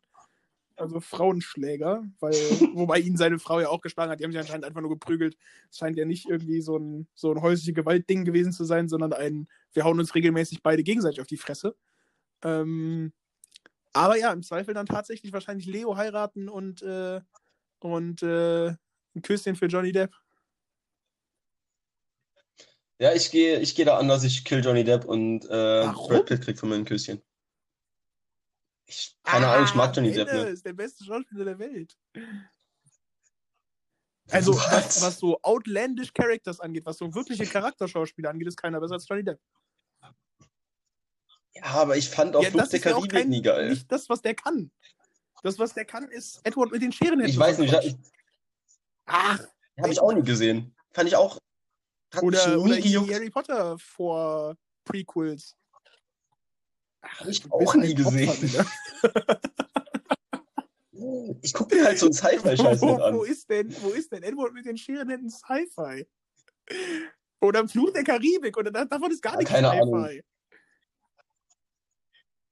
Also 0.75 0.99
Frauenschläger, 0.99 2.03
weil, 2.19 2.33
wobei 2.75 2.99
ihn 2.99 3.15
seine 3.15 3.37
Frau 3.37 3.59
ja 3.59 3.69
auch 3.69 3.81
geschlagen 3.81 4.11
hat, 4.11 4.19
die 4.19 4.23
haben 4.23 4.31
sich 4.31 4.41
anscheinend 4.41 4.65
einfach 4.65 4.81
nur 4.81 4.89
geprügelt. 4.89 5.37
Es 5.69 5.77
scheint 5.77 5.97
ja 5.97 6.05
nicht 6.05 6.27
irgendwie 6.27 6.61
so 6.61 6.77
ein, 6.77 7.07
so 7.13 7.31
ein 7.31 7.41
häusliche 7.41 7.73
Gewaltding 7.73 8.25
gewesen 8.25 8.51
zu 8.51 8.63
sein, 8.63 8.89
sondern 8.89 9.13
ein, 9.13 9.47
wir 9.71 9.83
hauen 9.83 9.99
uns 9.99 10.15
regelmäßig 10.15 10.63
beide 10.63 10.81
gegenseitig 10.81 11.21
auf 11.21 11.27
die 11.27 11.37
Fresse. 11.37 11.75
Ähm, 12.43 13.13
aber 13.93 14.17
ja, 14.17 14.33
im 14.33 14.41
Zweifel 14.41 14.73
dann 14.73 14.87
tatsächlich 14.87 15.31
wahrscheinlich 15.31 15.67
Leo 15.67 15.95
heiraten 15.95 16.49
und, 16.49 16.81
äh, 16.81 17.21
und 17.79 18.23
äh, 18.23 18.69
ein 18.69 19.21
Küsschen 19.21 19.55
für 19.55 19.67
Johnny 19.67 19.91
Depp. 19.91 20.15
Ja, 22.99 23.13
ich 23.13 23.29
gehe 23.29 23.59
ich 23.59 23.75
geh 23.75 23.83
da 23.83 23.97
anders, 23.97 24.23
ich 24.23 24.43
kill 24.43 24.63
Johnny 24.63 24.83
Depp 24.83 25.05
und 25.05 25.45
äh, 25.45 25.87
Brad 25.87 26.25
Pitt 26.25 26.41
kriegt 26.41 26.59
von 26.59 26.69
mir 26.69 26.75
ein 26.75 26.85
Küsschen. 26.85 27.21
Ich, 28.85 29.15
keine 29.23 29.47
ah, 29.47 29.53
Ahnung, 29.53 29.65
ich 29.65 29.75
mag 29.75 29.95
Johnny 29.95 30.11
Depp. 30.11 30.31
Ne? 30.31 30.49
ist 30.49 30.65
der 30.65 30.73
beste 30.73 31.03
Schauspieler 31.03 31.45
der 31.45 31.59
Welt. 31.59 31.95
Also, 34.29 34.55
was, 34.55 35.01
was, 35.01 35.19
so 35.19 35.39
outlandish 35.41 36.13
Characters 36.13 36.59
angeht, 36.59 36.85
was 36.85 36.97
so 36.97 37.13
wirkliche 37.13 37.45
Charakterschauspieler 37.45 38.29
angeht, 38.29 38.47
ist 38.47 38.57
keiner 38.57 38.79
besser 38.79 38.95
als 38.95 39.07
Johnny 39.07 39.23
Depp. 39.23 39.39
Ja, 41.53 41.63
aber 41.65 41.97
ich 41.97 42.09
fand 42.09 42.35
auch 42.35 42.43
ja, 42.43 42.51
Flucht 42.51 42.73
der 42.73 42.79
Karibik 42.79 43.13
ja 43.13 43.25
nie 43.25 43.41
geil. 43.41 43.69
Nicht 43.69 43.91
das, 43.91 44.09
was 44.09 44.21
der 44.21 44.35
kann. 44.35 44.71
Das, 45.43 45.57
was 45.59 45.73
der 45.73 45.85
kann, 45.85 46.09
ist 46.09 46.39
Edward 46.43 46.71
mit 46.71 46.81
den 46.81 46.91
Scheren. 46.91 47.19
Ich 47.21 47.37
weiß 47.37 47.59
nicht. 47.59 47.73
Ich, 47.83 47.95
Ach. 49.05 49.39
Habe 49.79 49.91
ich 49.91 49.99
auch 49.99 50.11
nie 50.11 50.23
gesehen. 50.23 50.75
Fand 50.91 51.07
ich 51.07 51.15
auch. 51.15 51.37
Oder, 52.21 52.59
oder 52.59 52.77
die 52.77 52.97
Harry 52.97 53.29
Potter 53.29 53.77
vor 53.77 54.55
Prequels. 54.85 55.55
Habe 57.03 57.31
ich 57.31 57.51
auch 57.51 57.75
nie 57.75 57.93
gesehen. 57.93 58.31
ich 61.41 61.53
gucke 61.53 61.75
mir 61.75 61.85
halt 61.85 61.99
so 61.99 62.07
ein 62.07 62.13
Sci-Fi-Scheiß 62.13 62.81
wo, 62.81 62.95
an. 62.95 63.15
Wo 63.15 63.23
ist, 63.23 63.49
denn, 63.49 63.73
wo 63.81 63.89
ist 63.89 64.11
denn 64.11 64.23
Edward 64.23 64.53
mit 64.53 64.65
den 64.65 64.77
Scheren 64.77 65.29
Sci-Fi? 65.29 66.07
Oder 67.41 67.67
Fluch 67.67 67.91
der 67.91 68.03
Karibik? 68.03 68.57
Oder 68.57 68.71
davon 68.71 69.11
ist 69.11 69.21
gar 69.21 69.33
ja, 69.33 69.39
nichts 69.39 69.53
Sci-Fi. 69.53 70.23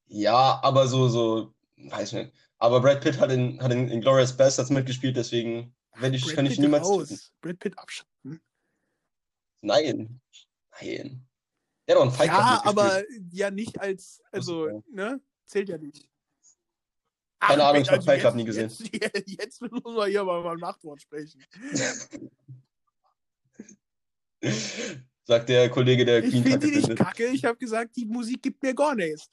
Ja, 0.07 0.59
aber 0.61 0.87
so, 0.87 1.07
so, 1.07 1.53
weiß 1.77 2.13
nicht. 2.13 2.31
Aber 2.59 2.81
Brad 2.81 3.01
Pitt 3.01 3.19
hat 3.19 3.31
in, 3.31 3.61
hat 3.61 3.71
in, 3.71 3.89
in 3.89 4.01
Glorious 4.01 4.35
Bastards 4.35 4.69
mitgespielt, 4.69 5.17
deswegen 5.17 5.75
werde 5.95 6.15
ich, 6.15 6.27
kann 6.27 6.45
ich 6.45 6.59
niemals. 6.59 6.87
Raus. 6.87 7.33
Brad 7.41 7.59
Pitt 7.59 7.77
abschalten. 7.77 8.14
Nein. 9.65 10.21
Nein. 10.79 11.27
Der 11.87 11.95
hat 11.95 12.01
doch 12.01 12.07
einen 12.07 12.11
Fight 12.11 12.27
Ja, 12.27 12.61
aber 12.63 13.03
ja 13.31 13.51
nicht 13.51 13.79
als, 13.79 14.21
also, 14.31 14.83
ne? 14.91 15.21
Zählt 15.45 15.69
ja 15.69 15.77
nicht. 15.77 16.09
Keine 17.39 17.63
Ahnung, 17.63 17.81
ich 17.81 17.87
habe 17.87 17.97
also 17.97 18.07
Fight 18.07 18.21
Club 18.21 18.35
nie 18.35 18.45
gesehen. 18.45 18.69
Jetzt, 18.69 18.91
jetzt 19.27 19.61
müssen 19.61 19.83
wir 19.83 20.05
hier 20.07 20.23
mal 20.23 20.47
ein 20.47 20.59
Machtwort 20.59 21.01
sprechen. 21.01 21.43
Sagt 25.23 25.49
der 25.49 25.69
Kollege, 25.69 26.05
der 26.05 26.21
Queen 26.21 26.35
Ich 26.35 26.43
finde 26.43 26.67
die 26.67 26.75
nicht 26.77 26.95
kacke, 26.95 27.25
ich 27.27 27.43
habe 27.45 27.57
gesagt, 27.57 27.95
die 27.95 28.05
Musik 28.05 28.41
gibt 28.43 28.61
mir 28.61 28.75
gar 28.75 28.95
nichts. 28.95 29.29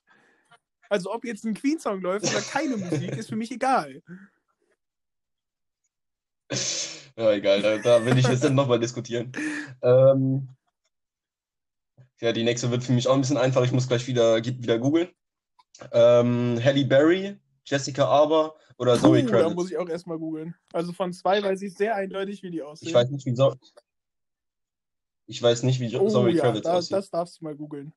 Also 0.88 1.12
ob 1.12 1.24
jetzt 1.24 1.44
ein 1.44 1.54
Queen-Song 1.54 2.00
läuft 2.00 2.26
oder 2.26 2.40
keine 2.42 2.76
Musik, 2.76 3.12
ist 3.16 3.28
für 3.28 3.36
mich 3.36 3.50
egal. 3.50 4.02
Ja, 7.16 7.32
egal, 7.32 7.62
da, 7.62 7.78
da 7.78 8.04
will 8.04 8.16
ich 8.16 8.26
jetzt 8.26 8.44
dann 8.44 8.54
nochmal 8.54 8.80
diskutieren. 8.80 9.32
Ähm, 9.82 10.48
ja, 12.20 12.32
die 12.32 12.44
nächste 12.44 12.70
wird 12.70 12.84
für 12.84 12.92
mich 12.92 13.08
auch 13.08 13.14
ein 13.14 13.20
bisschen 13.20 13.36
einfach. 13.36 13.64
Ich 13.64 13.72
muss 13.72 13.88
gleich 13.88 14.06
wieder, 14.06 14.36
wieder 14.44 14.78
googeln. 14.78 15.08
Ähm, 15.90 16.60
Halle 16.62 16.84
Berry, 16.84 17.36
Jessica 17.64 18.04
Alba 18.04 18.54
oder 18.78 18.98
Zoe 18.98 19.22
Puh, 19.22 19.30
Kravitz? 19.30 19.48
Da 19.48 19.54
muss 19.54 19.70
ich 19.70 19.78
auch 19.78 19.88
erstmal 19.88 20.18
googeln. 20.18 20.54
Also 20.72 20.92
von 20.92 21.12
zwei 21.12 21.42
weiß 21.42 21.60
ich 21.62 21.74
sehr 21.74 21.96
eindeutig, 21.96 22.42
wie 22.42 22.50
die 22.50 22.62
aussehen. 22.62 22.88
Ich 22.88 22.94
weiß 22.94 23.10
nicht, 23.10 23.26
wie, 23.26 23.34
so 23.34 23.54
ich 25.26 25.42
weiß 25.42 25.62
nicht, 25.64 25.80
wie 25.80 25.96
oh, 25.96 26.08
Zoe 26.08 26.30
ja, 26.30 26.42
Kravitz 26.42 26.64
da, 26.64 26.74
aussieht. 26.74 26.92
Das 26.92 27.10
darfst 27.10 27.40
du 27.40 27.44
mal 27.44 27.56
googeln. 27.56 27.92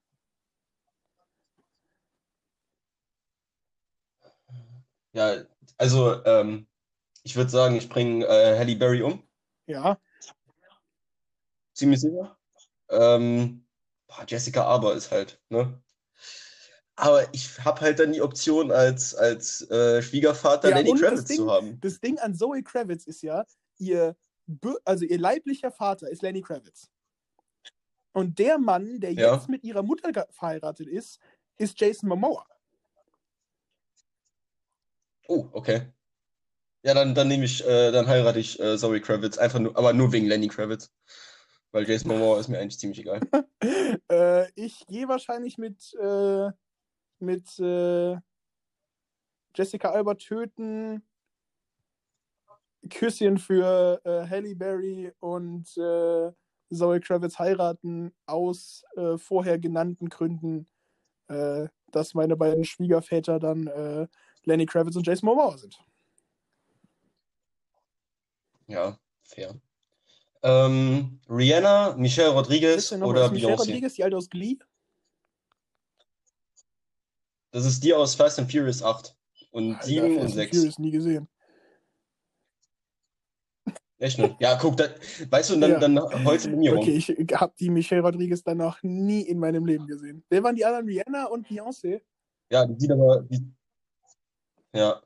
Ja, 5.13 5.43
also 5.77 6.23
ähm, 6.25 6.67
ich 7.25 7.35
würde 7.35 7.49
sagen, 7.49 7.75
ich 7.75 7.89
bringe 7.89 8.25
äh, 8.25 8.57
Halle 8.57 8.75
Berry 8.75 9.01
um. 9.01 9.21
Ja. 9.65 9.99
Ziemlich 11.73 11.99
sicher. 11.99 12.37
Ähm, 12.89 13.65
boah, 14.07 14.25
Jessica 14.27 14.63
Aber 14.63 14.93
ist 14.93 15.09
halt, 15.09 15.41
ne? 15.49 15.81
Aber 16.95 17.33
ich 17.33 17.65
habe 17.65 17.81
halt 17.81 17.99
dann 17.99 18.13
die 18.13 18.21
Option, 18.21 18.71
als, 18.71 19.15
als 19.15 19.69
äh, 19.71 20.03
Schwiegervater 20.03 20.69
ja, 20.69 20.77
Lenny 20.77 20.93
Kravitz 20.93 21.25
Ding, 21.25 21.37
zu 21.37 21.51
haben. 21.51 21.81
Das 21.81 21.99
Ding 21.99 22.19
an 22.19 22.35
Zoe 22.35 22.61
Kravitz 22.61 23.05
ist 23.05 23.23
ja, 23.23 23.43
ihr, 23.79 24.15
also 24.85 25.03
ihr 25.03 25.17
leiblicher 25.17 25.71
Vater 25.71 26.07
ist 26.09 26.21
Lenny 26.21 26.41
Kravitz. 26.41 26.89
Und 28.13 28.37
der 28.37 28.59
Mann, 28.59 28.99
der 28.99 29.13
ja. 29.13 29.33
jetzt 29.33 29.49
mit 29.49 29.63
ihrer 29.63 29.81
Mutter 29.81 30.27
verheiratet 30.29 30.87
ist, 30.87 31.19
ist 31.57 31.77
Jason 31.81 32.07
Momoa. 32.07 32.45
Oh, 35.27 35.49
okay. 35.53 35.91
Ja, 36.85 36.93
dann, 36.93 37.15
dann 37.15 37.27
nehme 37.27 37.45
ich, 37.45 37.65
äh, 37.65 37.91
dann 37.91 38.05
heirate 38.05 38.37
ich 38.37 38.59
äh, 38.59 38.77
Zoe 38.77 39.01
Kravitz, 39.01 39.39
einfach 39.39 39.57
nur, 39.57 39.75
aber 39.75 39.91
nur 39.91 40.11
wegen 40.11 40.27
Lenny 40.27 40.47
Kravitz. 40.47 40.93
Weil 41.71 41.89
Jason 41.89 42.11
Momoa 42.11 42.39
ist 42.39 42.47
mir 42.47 42.59
eigentlich 42.59 42.77
ziemlich 42.77 42.99
egal. 42.99 43.21
äh, 44.11 44.47
ich 44.53 44.85
gehe 44.85 45.07
wahrscheinlich 45.07 45.57
mit, 45.57 45.95
äh, 45.99 46.51
mit 47.17 47.57
äh, 47.57 48.17
Jessica 49.55 49.89
Alba 49.89 50.13
töten, 50.13 51.01
Küsschen 52.91 53.39
für 53.39 53.99
äh, 54.03 54.29
Halle 54.29 54.55
Berry 54.55 55.11
und 55.19 55.75
äh, 55.77 56.31
Zoe 56.71 56.99
Kravitz 56.99 57.39
heiraten 57.39 58.13
aus 58.27 58.83
vorher 59.17 59.59
genannten 59.59 60.09
Gründen, 60.09 60.67
dass 61.27 62.13
meine 62.15 62.35
beiden 62.35 62.65
Schwiegerväter 62.65 63.39
dann 63.39 64.09
Lenny 64.43 64.65
Kravitz 64.65 64.95
und 64.95 65.05
Jason 65.05 65.27
Momoa 65.27 65.59
sind. 65.59 65.79
Ja, 68.67 68.97
fair. 69.23 69.55
Ähm, 70.43 71.19
Rihanna, 71.29 71.95
Michelle 71.97 72.29
Rodriguez 72.29 72.91
oder 72.91 73.25
ist 73.25 73.31
Michelle 73.31 73.53
Beyoncé? 73.55 73.59
Rodriguez, 73.59 73.93
die 73.93 74.03
alte 74.03 74.17
aus 74.17 74.29
Glee? 74.29 74.57
Das 77.51 77.65
ist 77.65 77.83
die 77.83 77.93
aus 77.93 78.15
Fast 78.15 78.37
and 78.37 78.51
Furious 78.51 78.83
8 78.83 79.15
und 79.51 79.73
Alter, 79.75 79.85
7 79.85 80.05
und 80.05 80.13
Fast 80.15 80.25
and 80.25 80.33
6. 80.33 80.57
Furious 80.57 80.79
nie 80.79 80.91
gesehen. 80.91 81.27
Echt 83.97 84.19
ne? 84.19 84.35
Ja, 84.39 84.57
guck, 84.57 84.75
da, 84.75 84.89
weißt 85.29 85.51
du, 85.51 85.59
dann, 85.59 85.71
Ja. 85.71 85.79
dann 85.79 86.25
heute 86.25 86.49
mit 86.49 86.59
mir 86.59 86.73
rum. 86.73 86.81
Okay, 86.81 86.91
ich 86.97 87.09
habe 87.33 87.53
die 87.57 87.69
Michelle 87.69 88.01
Rodriguez 88.01 88.43
dann 88.43 88.57
noch 88.57 88.83
nie 88.83 89.21
in 89.21 89.39
meinem 89.39 89.65
Leben 89.65 89.87
gesehen. 89.87 90.23
Wer 90.29 90.43
waren 90.43 90.55
die 90.55 90.65
anderen? 90.65 90.85
Rihanna 90.85 91.25
und 91.27 91.47
Beyoncé? 91.47 92.01
Ja, 92.51 92.65
die 92.65 92.77
sieht 92.77 92.91
aber. 92.91 93.21
Die, 93.23 93.41
ja. 94.73 95.01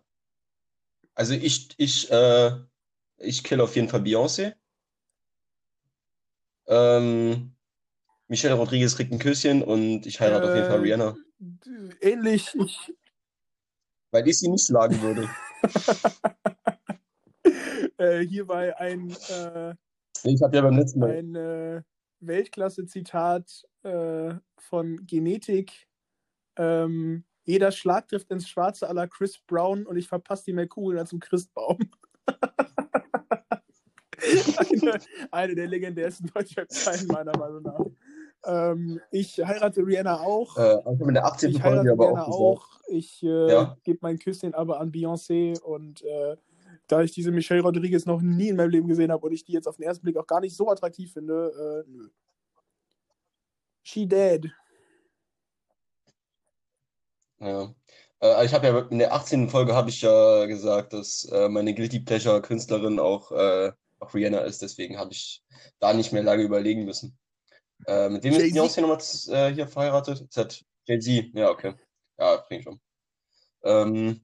Also 1.14 1.34
ich, 1.36 1.70
ich, 1.78 2.10
äh, 2.12 2.52
ich 3.20 3.44
kill 3.44 3.62
auf 3.62 3.76
jeden 3.76 3.90
Fall 3.90 4.02
Beyoncé. 4.02 4.54
Ähm, 6.68 7.54
Michelle 8.28 8.56
Rodriguez 8.56 8.96
kriegt 8.96 9.12
ein 9.12 9.20
Küsschen 9.20 9.64
und 9.64 10.06
ich 10.06 10.20
heirate 10.20 10.48
auf 10.50 10.56
jeden 10.56 10.68
Fall 10.68 10.78
Äh, 10.78 10.82
Rihanna. 10.82 11.16
Ähnlich, 12.02 12.54
ich, 12.56 12.94
Weil 14.12 14.28
ich 14.28 14.40
sie 14.40 14.50
nicht 14.50 14.66
schlagen 14.66 15.02
würde. 15.02 15.30
äh, 17.98 18.20
hierbei 18.20 18.78
ein, 18.78 19.10
äh, 19.30 19.74
Ich 20.24 20.42
habe 20.44 20.56
ja 20.56 20.62
beim 20.62 20.78
letzten 20.78 21.00
Mal. 21.00 21.18
ein 21.18 21.36
äh, 21.36 21.82
Weltklasse-Zitat 22.20 23.64
äh, 23.84 24.34
von 24.58 25.06
Genetik. 25.08 25.88
Ähm, 26.58 27.24
jeder 27.46 27.72
Schlag 27.72 28.08
trifft 28.10 28.30
ins 28.30 28.48
Schwarze 28.48 28.88
aller 28.88 29.08
Chris 29.08 29.40
Brown 29.40 29.88
und 29.88 29.98
ich 29.98 30.08
verpasse 30.08 30.44
die 30.46 30.54
mehr 30.54 30.68
Kugeln 30.68 31.00
als 31.00 31.12
im 31.14 31.20
Christbaum. 31.20 31.80
eine, 34.58 35.00
eine 35.32 35.56
der 35.56 35.68
legendärsten 35.68 36.32
Deutschrap-Zeilen 36.34 37.08
meiner 37.08 37.38
Meinung 37.38 37.64
nach. 37.64 37.86
Ähm, 38.46 39.02
ich 39.12 39.38
heirate 39.38 39.86
Rihanna 39.86 40.20
auch. 40.20 40.58
Äh, 40.58 40.80
ich 40.80 40.86
habe 40.86 41.04
in 41.06 41.14
der 41.14 41.26
18. 41.26 41.50
Ich 41.52 41.62
heirate 41.62 41.92
aber 41.92 42.06
Rihanna 42.06 42.26
auch 42.26 42.40
auch. 42.40 42.80
Ich 42.88 43.24
äh, 43.24 43.52
Ja. 43.52 43.78
gebe 43.84 44.00
mein 44.02 44.18
Küsschen 44.18 44.54
aber 44.54 44.80
an 44.80 44.92
Beyoncé 44.92 45.60
und 45.62 46.02
äh, 46.04 46.38
da 46.88 47.02
ich 47.02 47.12
diese 47.12 47.32
Michelle 47.32 47.62
Rodriguez 47.62 48.06
noch 48.06 48.22
nie 48.22 48.50
in 48.50 48.56
meinem 48.56 48.72
Leben 48.72 48.88
gesehen 48.88 49.12
habe 49.12 49.26
und 49.26 49.34
ich 49.34 49.44
die 49.44 49.54
jetzt 49.54 49.68
auf 49.68 49.76
den 49.76 49.84
ersten 49.86 50.04
Blick 50.04 50.18
auch 50.18 50.28
gar 50.28 50.40
nicht 50.40 50.56
so 50.56 50.70
attraktiv 50.70 51.14
finde, 51.14 51.86
äh, 51.88 51.90
nö. 51.92 52.10
She 53.84 54.08
dead. 54.08 54.52
Ja. 57.40 57.74
Äh, 58.22 58.46
ich 58.46 58.54
habe 58.54 58.68
ja 58.68 58.80
in 58.90 59.00
der 59.00 59.14
18. 59.14 59.50
Folge 59.50 59.74
habe 59.76 59.90
ich 59.90 60.02
ja 60.02 60.46
gesagt, 60.46 60.94
dass 60.94 61.26
äh, 61.26 61.48
meine 61.50 61.74
Guilty 61.74 62.00
Pleasure 62.00 62.42
Künstlerin 62.42 63.00
auch, 63.00 63.32
äh, 63.32 63.72
auch 64.00 64.14
Rihanna 64.14 64.40
ist, 64.40 64.62
deswegen 64.62 64.98
habe 64.98 65.12
ich 65.12 65.44
da 65.80 65.94
nicht 65.94 66.12
mehr 66.12 66.24
lange 66.24 66.44
überlegen 66.44 66.86
müssen. 66.86 67.18
Äh, 67.88 68.10
mit 68.10 68.24
wem 68.24 68.34
ist? 68.34 68.56
Beyoncé 68.56 68.82
nochmal 68.82 69.00
äh, 69.28 69.54
hier 69.54 69.68
verheiratet? 69.68 70.22
Ist 70.22 70.38
das 70.38 70.64
Jay-Z? 70.86 71.34
Ja, 71.34 71.50
okay. 71.50 71.76
Ja, 72.18 72.38
bringt 72.48 72.64
schon. 72.64 72.80
Ähm, 73.64 74.22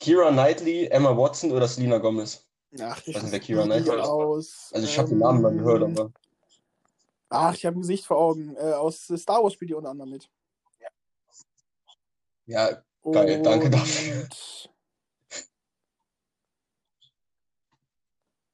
Keira 0.00 0.30
Knightley, 0.30 0.86
Emma 0.86 1.16
Watson 1.16 1.52
oder 1.52 1.68
Selena 1.68 1.98
Gomez? 1.98 2.46
Ach, 2.80 3.00
ich 3.06 3.14
weiß 3.14 3.30
nicht 3.30 3.46
Knightley? 3.46 3.90
aus. 3.90 4.70
Also 4.72 4.86
ich 4.86 4.98
habe 4.98 5.08
den 5.08 5.18
Namen 5.18 5.42
mal 5.42 5.52
gehört, 5.52 5.82
ähm, 5.82 5.96
aber 5.96 6.12
Ach, 7.36 7.54
ich 7.54 7.66
habe 7.66 7.78
ein 7.78 7.80
Gesicht 7.80 8.06
vor 8.06 8.18
Augen. 8.18 8.54
Äh, 8.56 8.72
aus 8.72 9.06
Star 9.16 9.42
Wars 9.42 9.54
spielt 9.54 9.70
die 9.70 9.74
unter 9.74 9.90
anderem 9.90 10.10
mit. 10.10 10.28
ja, 12.46 12.82
Geil, 13.02 13.42
danke 13.42 13.70
dafür. 13.70 14.28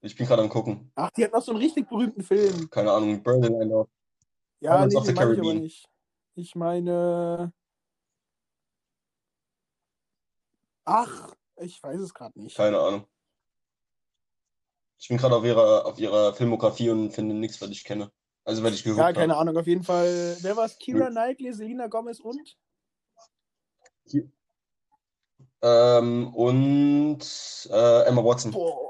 Ich 0.02 0.16
bin 0.16 0.26
gerade 0.26 0.42
am 0.42 0.48
gucken. 0.48 0.90
Ach, 0.94 1.10
die 1.10 1.24
hat 1.24 1.32
noch 1.32 1.42
so 1.42 1.52
einen 1.52 1.60
richtig 1.60 1.88
berühmten 1.88 2.22
Film. 2.22 2.70
Keine 2.70 2.92
Ahnung, 2.92 3.22
Berlin, 3.22 3.60
I 3.60 3.64
know. 3.66 3.88
Ja, 4.60 4.76
Pirates 4.76 4.94
nee, 4.94 4.98
of 4.98 5.06
the 5.06 5.12
ich 5.12 5.20
aber 5.20 5.54
nicht. 5.54 5.88
Ich 6.34 6.54
meine. 6.54 7.52
Ach, 10.84 11.34
ich 11.56 11.82
weiß 11.82 12.00
es 12.00 12.14
gerade 12.14 12.40
nicht. 12.40 12.56
Keine 12.56 12.78
Ahnung. 12.78 13.04
Ich 14.98 15.08
bin 15.08 15.16
gerade 15.16 15.36
auf 15.36 15.44
ihrer, 15.44 15.86
auf 15.86 15.98
ihrer 15.98 16.34
Filmografie 16.34 16.90
und 16.90 17.10
finde 17.12 17.34
nichts, 17.34 17.60
was 17.60 17.70
ich 17.70 17.84
kenne. 17.84 18.10
Also, 18.44 18.62
was 18.62 18.74
ich 18.74 18.84
geguckt 18.84 19.00
Ja, 19.00 19.12
keine 19.12 19.34
habe. 19.34 19.42
Ahnung. 19.42 19.56
Auf 19.56 19.66
jeden 19.66 19.82
Fall. 19.82 20.36
Wer 20.40 20.56
war 20.56 20.66
es? 20.66 20.78
Kira 20.78 21.08
Knightley, 21.10 21.52
Selena 21.52 21.86
Gomez 21.86 22.20
und? 22.20 22.56
Ähm, 25.62 26.34
und 26.34 27.68
äh, 27.70 28.02
Emma 28.04 28.24
Watson. 28.24 28.50
Boah. 28.50 28.89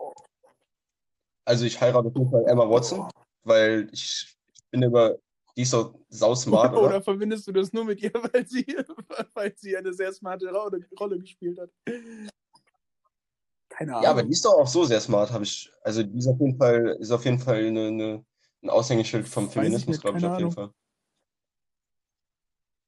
Also, 1.51 1.64
ich 1.64 1.80
heirate 1.80 2.07
auf 2.07 2.14
jeden 2.14 2.30
Fall 2.30 2.46
Emma 2.46 2.70
Watson, 2.70 3.09
weil 3.42 3.88
ich, 3.90 4.38
bin 4.70 4.84
über. 4.84 5.18
Die 5.57 5.62
ist 5.62 5.72
so 5.72 6.01
sausmart, 6.09 6.72
Oder, 6.76 6.82
oder? 6.82 7.03
verbindest 7.03 7.48
du 7.48 7.51
das 7.51 7.72
nur 7.72 7.84
mit 7.84 8.01
ihr, 8.01 8.12
weil 8.32 8.46
sie, 8.46 8.64
weil 9.34 9.53
sie 9.57 9.76
eine 9.76 9.92
sehr 9.92 10.12
smarte 10.12 10.48
Rolle, 10.48 11.18
gespielt 11.18 11.59
hat? 11.59 11.70
Keine 13.68 13.94
Ahnung. 13.94 14.05
Ja, 14.05 14.11
aber 14.12 14.22
die 14.22 14.30
ist 14.30 14.44
doch 14.44 14.53
auch 14.53 14.68
so 14.68 14.84
sehr 14.84 15.01
smart, 15.01 15.32
habe 15.32 15.42
ich. 15.42 15.72
Also, 15.82 16.05
die 16.05 16.18
ist 16.18 16.28
auf 16.28 16.38
jeden 16.38 16.57
Fall, 16.57 16.96
ist 17.01 17.11
auf 17.11 17.24
jeden 17.24 17.40
Fall 17.40 17.64
eine, 17.64 17.88
eine, 17.88 18.24
ein 18.62 18.70
Aushängeschild 18.70 19.26
vom 19.26 19.48
Weiß 19.48 19.55
Feminismus, 19.55 20.01
glaube 20.01 20.18
ich, 20.18 20.24
auf 20.24 20.38
jeden 20.38 20.53
Ahnung. 20.53 20.53
Fall. 20.53 20.70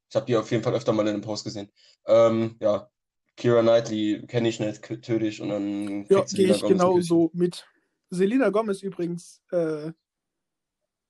Ich 0.08 0.14
habe 0.14 0.26
die 0.26 0.36
auf 0.36 0.52
jeden 0.52 0.62
Fall 0.62 0.74
öfter 0.74 0.92
mal 0.92 1.02
in 1.02 1.14
einem 1.14 1.22
Post 1.22 1.42
gesehen. 1.42 1.68
Ähm, 2.06 2.54
ja, 2.60 2.88
Keira 3.36 3.62
Knightley 3.62 4.24
kenne 4.28 4.48
ich 4.48 4.60
nicht, 4.60 4.82
töte 4.82 5.26
ich 5.26 5.42
und 5.42 5.48
dann 5.48 6.06
Ja, 6.08 6.22
gehe 6.22 6.54
ich 6.54 6.64
genau 6.64 7.00
so 7.00 7.28
mit. 7.32 7.66
Selena 8.12 8.50
Gomez 8.50 8.82
übrigens 8.82 9.40
äh, 9.52 9.90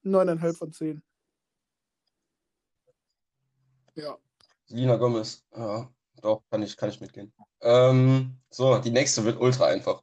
9,5 0.05 0.55
von 0.57 0.73
10. 0.73 1.03
Ja. 3.95 4.17
Selena 4.67 4.97
Gomez, 4.97 5.45
ja, 5.55 5.93
doch, 6.23 6.45
kann 6.49 6.63
ich, 6.63 6.77
kann 6.77 6.91
ich 6.91 7.01
mitgehen. 7.01 7.33
Ähm, 7.61 8.39
so, 8.51 8.79
die 8.79 8.93
nächste 8.93 9.25
wird 9.25 9.41
ultra 9.41 9.67
einfach. 9.67 10.01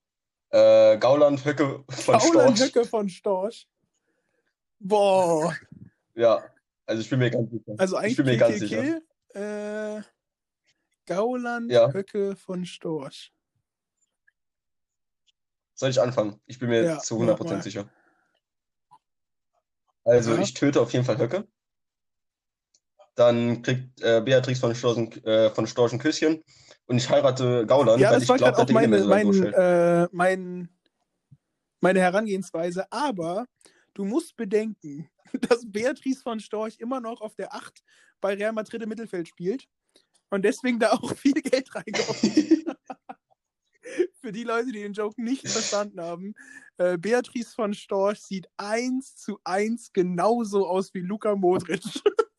Äh, 0.49 0.97
Gauland 0.97 1.45
Höcke 1.45 1.85
von 1.87 2.17
Gauland 2.19 2.57
Storch. 2.57 2.69
Höcke 2.75 2.85
von 2.85 3.07
Storch. 3.07 3.67
Boah. 4.79 5.55
Ja, 6.15 6.43
also 6.85 7.01
ich 7.01 7.09
bin 7.09 7.19
mir 7.19 7.29
ganz 7.31 7.49
sicher. 7.49 7.75
Also 7.77 7.95
Ich 7.95 8.01
eigentlich 8.03 8.17
bin 8.17 8.25
mir 8.25 8.37
ganz 8.37 8.59
sicher. 8.59 9.01
Äh, 9.35 10.01
Gauland 11.05 11.71
Ja. 11.71 11.93
Höcke 11.93 12.35
von 12.35 12.65
Storch. 12.65 13.31
Soll 15.80 15.91
ich 15.91 16.01
anfangen? 16.01 16.41
Ich 16.45 16.59
bin 16.59 16.67
mir 16.67 16.84
Ja, 16.84 16.99
zu 16.99 17.17
mach 17.19 17.39
100% 17.39 17.43
mal. 17.45 17.61
sicher. 17.61 17.89
Also, 20.03 20.34
Ja. 20.34 20.41
ich 20.41 20.53
töte 20.53 20.82
auf 20.82 20.91
jeden 20.91 21.05
Fall 21.05 21.17
Höcke. 21.17 21.47
Dann 23.15 23.61
kriegt 23.61 24.01
äh, 24.01 24.19
Beatrix 24.19 24.59
von 24.59 24.75
Storch, 24.75 24.97
ein- 24.97 25.23
äh, 25.23 25.49
von 25.51 25.67
Storch 25.67 25.93
ein 25.93 25.99
Küsschen. 25.99 26.43
Und 26.86 26.97
ich 26.97 27.09
heirate 27.09 27.65
Gauland, 27.65 28.01
Ja, 28.01 28.09
weil 28.09 28.15
das 28.15 28.23
ich 28.23 28.30
war 28.30 28.38
glaube, 28.38 28.51
dass 28.51 28.61
auch 28.61 28.65
der 28.65 28.73
meine, 28.73 29.05
mein, 29.05 29.23
durchstellt. 29.25 29.55
äh, 29.55 30.07
mein, 30.11 30.67
meine 31.80 32.01
Herangehensweise. 32.01 32.91
Aber 32.91 33.45
du 33.93 34.03
musst 34.03 34.36
bedenken, 34.36 35.09
dass 35.49 35.61
Beatrice 35.65 36.21
von 36.21 36.41
Storch 36.41 36.77
immer 36.80 36.99
noch 36.99 37.21
auf 37.21 37.36
der 37.36 37.53
8 37.53 37.82
bei 38.19 38.34
Real 38.34 38.51
Madrid 38.51 38.82
im 38.84 38.89
Mittelfeld 38.89 39.30
spielt 39.30 39.65
und 40.30 40.43
deswegen 40.43 40.77
da 40.77 40.91
auch 40.91 41.13
viel 41.15 41.36
Geld 41.36 41.73
reinkommt. 41.73 42.19
Für 44.21 44.31
die 44.31 44.43
Leute, 44.43 44.67
die 44.71 44.81
den 44.81 44.93
Joke 44.93 45.21
nicht 45.21 45.47
verstanden 45.47 45.99
haben, 46.01 46.33
äh, 46.77 46.97
Beatrice 46.97 47.53
von 47.53 47.73
Storch 47.73 48.19
sieht 48.21 48.47
eins 48.57 49.15
zu 49.15 49.39
eins 49.43 49.91
genauso 49.93 50.67
aus 50.67 50.93
wie 50.93 51.01
Luka 51.01 51.35
Modric. 51.35 51.81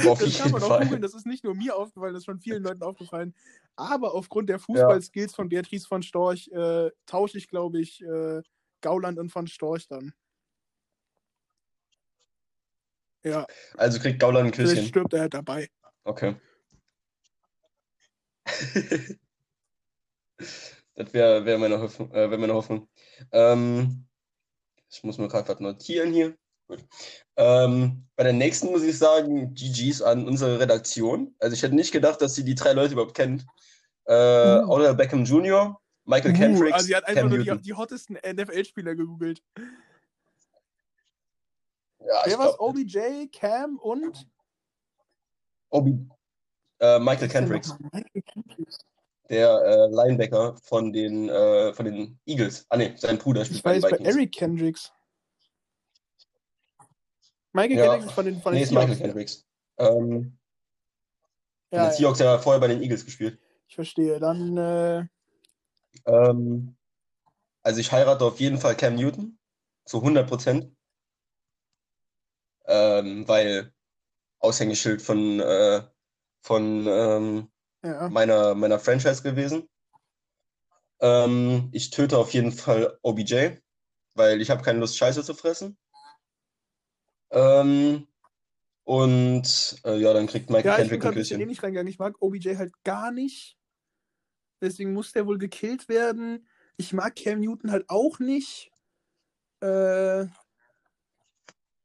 Aber 0.00 0.12
auf 0.12 0.18
Das 0.20 0.38
kann 0.38 0.52
man 0.52 0.62
auch 0.62 0.68
Fall. 0.68 0.84
googeln, 0.84 1.02
das 1.02 1.14
ist 1.14 1.26
nicht 1.26 1.42
nur 1.44 1.54
mir 1.54 1.76
aufgefallen, 1.76 2.14
das 2.14 2.20
ist 2.22 2.26
schon 2.26 2.38
vielen 2.40 2.62
Leuten 2.62 2.82
aufgefallen. 2.82 3.34
Aber 3.76 4.14
aufgrund 4.14 4.48
der 4.48 4.58
Fußballskills 4.58 5.34
von 5.34 5.48
Beatrice 5.48 5.86
von 5.86 6.02
Storch 6.02 6.48
äh, 6.52 6.90
tausche 7.06 7.38
ich, 7.38 7.48
glaube 7.48 7.80
ich, 7.80 8.02
äh, 8.02 8.42
Gauland 8.82 9.18
und 9.18 9.30
von 9.30 9.46
Storch 9.46 9.88
dann. 9.88 10.12
Ja, 13.22 13.46
Also 13.76 13.98
kriegt 14.00 14.20
Gauland 14.20 14.46
ein 14.48 14.52
vielleicht 14.52 14.76
Küsschen. 14.76 14.88
stirbt 14.88 15.12
er 15.12 15.20
halt 15.22 15.34
dabei. 15.34 15.68
Okay. 16.04 16.36
Das 20.94 21.14
wäre 21.14 21.46
wär 21.46 21.56
meine 21.56 21.80
Hoffnung. 21.80 22.12
Äh, 22.12 22.30
wär 22.30 22.36
meine 22.36 22.52
Hoffnung. 22.52 22.86
Ähm, 23.32 24.04
ich 24.90 25.02
muss 25.02 25.16
mir 25.16 25.28
gerade 25.28 25.48
was 25.48 25.60
notieren 25.60 26.12
hier. 26.12 26.36
Gut. 26.68 26.84
Ähm, 27.36 28.06
bei 28.16 28.24
der 28.24 28.34
nächsten 28.34 28.70
muss 28.70 28.82
ich 28.82 28.98
sagen, 28.98 29.54
GG's 29.54 30.02
an 30.02 30.26
unsere 30.26 30.60
Redaktion. 30.60 31.34
Also 31.38 31.54
ich 31.54 31.62
hätte 31.62 31.74
nicht 31.74 31.92
gedacht, 31.92 32.20
dass 32.20 32.34
sie 32.34 32.44
die 32.44 32.54
drei 32.54 32.74
Leute 32.74 32.92
überhaupt 32.92 33.14
kennt. 33.14 33.46
Äh. 34.04 34.58
Odell 34.64 34.94
Beckham 34.94 35.24
Jr., 35.24 35.80
Michael 36.04 36.32
Uh, 36.32 36.36
Kendricks, 36.36 36.74
also 36.74 36.86
sie 36.86 36.96
hat 36.96 37.04
einfach 37.04 37.22
Cam 37.22 37.30
nur 37.30 37.38
die, 37.38 37.62
die 37.62 37.74
hottesten 37.74 38.16
NFL-Spieler 38.16 38.94
gegoogelt. 38.94 39.42
Ja, 42.00 42.22
Wer 42.24 42.36
glaub, 42.36 42.60
OBJ, 42.60 43.28
Cam 43.32 43.78
und 43.78 44.26
Obi, 45.70 46.08
äh, 46.80 46.98
Michael 46.98 47.28
Kendricks. 47.28 47.74
der 49.28 49.62
äh, 49.64 49.86
Linebacker 49.94 50.56
von 50.62 50.92
den, 50.92 51.28
äh, 51.28 51.72
von 51.72 51.84
den 51.84 52.18
Eagles. 52.26 52.66
Ah 52.68 52.76
ne, 52.76 52.94
sein 52.96 53.18
Bruder 53.18 53.44
spielt 53.44 53.58
Ich 53.60 53.64
weiß 53.64 53.82
bei 53.82 53.90
bei 53.90 53.96
den 53.96 54.06
Vikings. 54.06 54.16
Eric 54.16 54.32
Kendricks. 54.32 54.92
Michael 57.52 57.78
Ja. 57.78 57.90
Kendricks 57.92 58.12
von 58.14 58.24
den, 58.24 58.40
von 58.40 58.52
den 58.52 58.58
nee, 58.58 58.64
ist 58.64 58.70
Michael 58.72 58.94
Seahawks. 58.96 59.00
Kendricks. 59.02 59.46
Ähm, 59.78 60.38
Ja, 61.72 61.78
der 61.78 61.84
ja, 61.84 61.92
Seahawks 61.92 62.18
ja 62.20 62.38
vorher 62.38 62.60
bei 62.60 62.68
den 62.68 62.82
Eagles 62.82 63.04
gespielt. 63.04 63.38
ich 63.68 63.74
verstehe. 63.74 64.18
Dann, 64.18 64.56
äh, 64.56 65.06
Ähm, 66.06 66.76
also 67.62 67.80
ich 67.80 67.92
heirate 67.92 68.24
auf 68.24 68.40
jeden 68.40 68.58
Fall 68.58 68.76
Cam 68.76 68.94
Newton 68.94 69.38
zu 69.84 69.98
100 69.98 70.28
Prozent. 70.28 70.74
Ähm, 72.66 73.26
weil 73.26 73.72
Aushängeschild 74.38 75.02
von, 75.02 75.40
äh, 75.40 75.82
von 76.42 76.86
ähm, 76.86 77.50
ja. 77.82 78.08
meiner, 78.08 78.54
meiner 78.54 78.78
Franchise 78.78 79.22
gewesen. 79.22 79.68
Ähm, 81.00 81.68
ich 81.72 81.90
töte 81.90 82.18
auf 82.18 82.32
jeden 82.32 82.52
Fall 82.52 82.98
OBJ, 83.02 83.56
weil 84.14 84.40
ich 84.40 84.50
habe 84.50 84.62
keine 84.62 84.80
Lust, 84.80 84.96
Scheiße 84.98 85.24
zu 85.24 85.34
fressen. 85.34 85.78
Ähm, 87.30 88.06
und 88.84 89.80
äh, 89.84 89.96
ja, 89.98 90.12
dann 90.12 90.26
kriegt 90.26 90.50
Michael 90.50 90.66
Ja, 90.66 90.78
ich 90.82 90.90
bin 90.90 91.00
Kendrick 91.00 91.04
ein 91.04 91.14
bisschen 91.14 91.36
Küsschen. 91.36 91.40
ähnlich 91.42 91.62
reingegangen. 91.62 91.90
Ich 91.90 91.98
mag 91.98 92.20
OBJ 92.20 92.56
halt 92.56 92.72
gar 92.84 93.12
nicht. 93.12 93.56
Deswegen 94.60 94.92
muss 94.92 95.12
der 95.12 95.26
wohl 95.26 95.38
gekillt 95.38 95.88
werden. 95.88 96.46
Ich 96.76 96.92
mag 96.92 97.16
Cam 97.16 97.40
Newton 97.40 97.70
halt 97.70 97.88
auch 97.88 98.18
nicht. 98.18 98.70
Äh, 99.62 100.26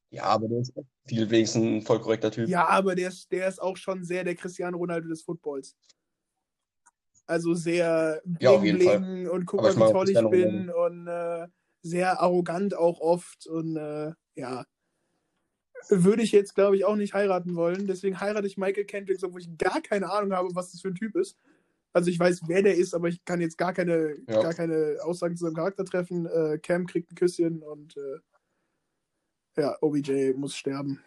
Ja, 0.10 0.24
aber 0.24 0.48
der 0.48 0.60
ist 0.60 0.74
viel 1.08 1.30
wenigstens 1.30 1.64
ein 1.64 1.82
voll 1.82 2.00
korrekter 2.02 2.32
Typ. 2.32 2.48
ja, 2.50 2.68
aber 2.68 2.96
der 2.96 3.10
ist, 3.10 3.32
der 3.32 3.48
ist 3.48 3.62
auch 3.62 3.78
schon 3.78 4.04
sehr 4.04 4.24
der 4.24 4.36
Cristiano 4.36 4.78
Ronaldo 4.78 5.08
des 5.08 5.22
Footballs. 5.24 5.76
Also 7.28 7.54
sehr 7.56 8.22
Ja, 8.40 8.52
auf 8.52 8.64
jeden 8.64 8.82
Fall. 8.82 9.28
und 9.30 9.46
guck 9.46 9.62
mal, 9.62 9.76
wie 9.76 9.92
toll 9.92 10.10
ich 10.10 10.30
bin 10.30 10.70
und 10.70 11.08
äh, 11.08 11.48
sehr 11.82 12.20
arrogant 12.22 12.76
auch 12.76 13.00
oft 13.00 13.48
und 13.48 13.76
äh, 13.78 14.12
ja. 14.36 14.66
Würde 15.90 16.24
ich 16.24 16.32
jetzt, 16.32 16.56
glaube 16.56 16.76
ich, 16.76 16.86
auch 16.86 16.96
nicht 16.96 17.14
heiraten 17.14 17.56
wollen. 17.56 17.86
Deswegen 17.86 18.20
heirate 18.20 18.48
ich 18.48 18.58
Michael 18.58 18.86
Kendricks, 18.86 19.24
obwohl 19.24 19.42
ich 19.42 19.58
gar 19.58 19.82
keine 19.82 20.12
Ahnung 20.12 20.34
habe, 20.34 20.50
was 20.56 20.72
das 20.72 20.82
für 20.82 20.88
ein 20.88 20.96
Typ 20.96 21.16
ist. 21.16 21.38
Also 21.94 22.10
ich 22.10 22.20
weiß, 22.20 22.42
wer 22.48 22.64
der 22.64 22.76
ist, 22.76 22.94
aber 22.96 23.08
ich 23.08 23.24
kann 23.24 23.40
jetzt 23.40 23.58
gar 23.58 23.72
keine, 23.74 24.16
Ja. 24.28 24.42
gar 24.42 24.54
keine 24.54 24.98
Aussagen 25.04 25.38
zu 25.38 25.46
seinem 25.46 25.54
Charakter 25.56 25.86
treffen. 25.86 26.26
Äh, 26.26 26.58
Cam 26.60 26.88
kriegt 26.88 27.12
ein 27.12 27.16
Küsschen 27.16 27.62
und 27.62 27.96
äh, 27.98 28.18
ja, 29.58 29.78
OBJ 29.82 30.34
muss 30.34 30.56
sterben. 30.56 31.02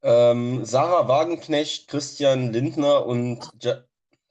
Ähm, 0.00 0.64
Sarah 0.64 1.08
Wagenknecht, 1.08 1.88
Christian 1.88 2.52
Lindner 2.52 3.04
und 3.04 3.50
ja 3.60 3.82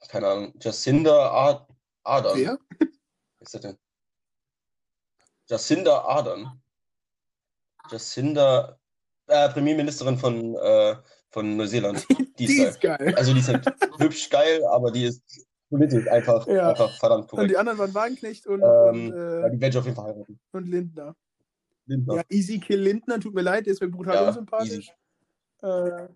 keine 0.08 0.28
Ahnung, 0.28 0.54
Jacinda 0.60 1.30
Ad 1.30 1.64
Ardern. 2.04 2.38
Wer? 2.38 2.58
Wer 2.78 2.88
ist 3.40 3.54
das 3.54 3.60
denn? 3.60 3.78
Jacinda 5.46 5.98
Ardern. 6.02 6.62
Jacinda, 7.90 8.78
äh, 9.26 9.48
Premierministerin 9.50 10.18
von, 10.18 10.54
äh, 10.56 10.96
von 11.30 11.56
Neuseeland. 11.56 12.06
Die 12.38 12.44
ist 12.44 12.48
Die 12.48 12.56
geil. 12.56 12.68
ist 12.68 12.80
geil. 12.80 13.14
Also 13.16 13.34
die 13.34 13.40
ist 13.40 13.48
halt 13.48 13.66
hübsch 13.98 14.30
geil, 14.30 14.64
aber 14.66 14.90
die 14.90 15.04
ist 15.04 15.47
politisch 15.70 16.06
einfach, 16.08 16.46
Ja. 16.46 16.70
einfach 16.70 16.90
verdammt 16.98 17.22
Und 17.24 17.28
korrekt. 17.30 17.50
die 17.50 17.56
anderen 17.56 17.78
waren 17.78 17.94
Wagenknecht 17.94 18.46
und, 18.46 18.62
Ähm, 18.62 18.68
und, 18.68 19.08
ja, 19.16 19.46
äh, 19.46 19.50
die 19.50 19.60
werde 19.60 19.68
ich 19.68 19.76
auf 19.78 19.84
jeden 19.84 19.96
Fall 19.96 20.06
heiraten. 20.14 20.40
und 20.52 20.68
Lindner. 20.68 21.16
Lindner. 21.86 22.14
Ja, 22.16 22.22
Easy 22.28 22.58
Kill 22.58 22.80
Lindner, 22.80 23.18
tut 23.20 23.34
mir 23.34 23.42
leid, 23.42 23.66
der 23.66 23.72
ist 23.72 23.80
mir 23.80 23.88
brutal 23.88 24.14
Ja, 24.16 24.28
unsympathisch. 24.28 24.90
Äh, 25.60 26.08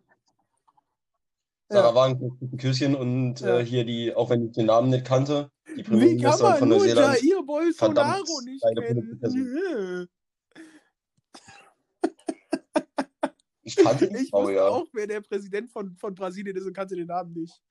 Sarah 1.69 1.89
ja. 1.89 1.95
Wagenknecht 1.95 2.43
ein 2.43 2.57
Küsschen 2.59 2.95
und 2.95 3.41
Ja. 3.41 3.59
äh, 3.61 3.65
hier 3.65 3.85
die, 3.85 4.15
auch 4.15 4.29
wenn 4.31 4.47
ich 4.47 4.53
den 4.53 4.67
Namen 4.67 4.91
nicht 4.91 5.07
kannte, 5.07 5.51
die 5.69 5.77
Wie 5.79 5.83
kann 5.83 5.93
Premierministerin 5.99 6.43
man 6.51 6.59
von 6.59 6.69
nur 6.69 6.79
Neuseeland. 6.79 7.23
Jair 7.23 7.43
Bolsonaro 7.43 8.41
nicht 8.45 8.63
kennen? 8.63 10.09
Ich 13.65 13.77
kannte 13.77 14.09
die 14.09 14.17
Ich 14.25 14.33
wusste 14.33 14.55
ja. 14.55 14.67
auch, 14.69 14.87
wer 14.93 15.07
der 15.07 15.21
Präsident 15.21 15.71
von, 15.71 15.95
von 15.97 16.15
Brasilien 16.15 16.57
ist 16.57 16.67
und 16.67 16.73
kannte 16.75 16.97
den 16.97 17.07
Namen 17.07 17.33
nicht. 17.33 17.63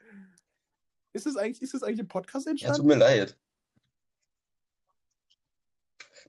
Ist 1.13 1.25
das 1.25 1.35
eigentlich, 1.35 1.61
ist 1.61 1.73
das 1.73 1.83
eigentlich 1.83 1.99
im 1.99 2.07
Podcast 2.07 2.45
Ja, 2.45 2.51
tut 2.53 2.61
entstanden? 2.61 2.87
mir 2.87 2.95
leid. 2.95 3.37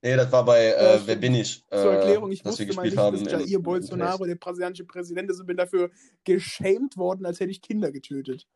Nee, 0.05 0.16
das 0.16 0.33
war 0.33 0.45
bei 0.45 0.66
äh. 0.66 1.01
Wer 1.05 1.14
bin 1.16 1.35
ich? 1.37 1.64
Äh, 1.70 1.80
Zur 1.80 1.93
Erklärung, 1.95 2.33
ich 2.33 2.45
wusste 2.45 2.66
mal 2.74 2.83
nicht, 2.83 2.97
haben. 2.97 3.24
dass 3.24 3.49
Jair 3.49 3.61
Bolsonaro 3.61 4.24
der 4.26 4.35
brasilianische 4.35 4.85
Präsident 4.85 5.30
ist 5.30 5.39
und 5.39 5.47
bin 5.47 5.57
dafür 5.57 5.91
geschämt 6.24 6.97
worden, 6.97 7.24
als 7.24 7.39
hätte 7.39 7.53
ich 7.53 7.62
Kinder 7.62 7.93
getötet. 7.93 8.49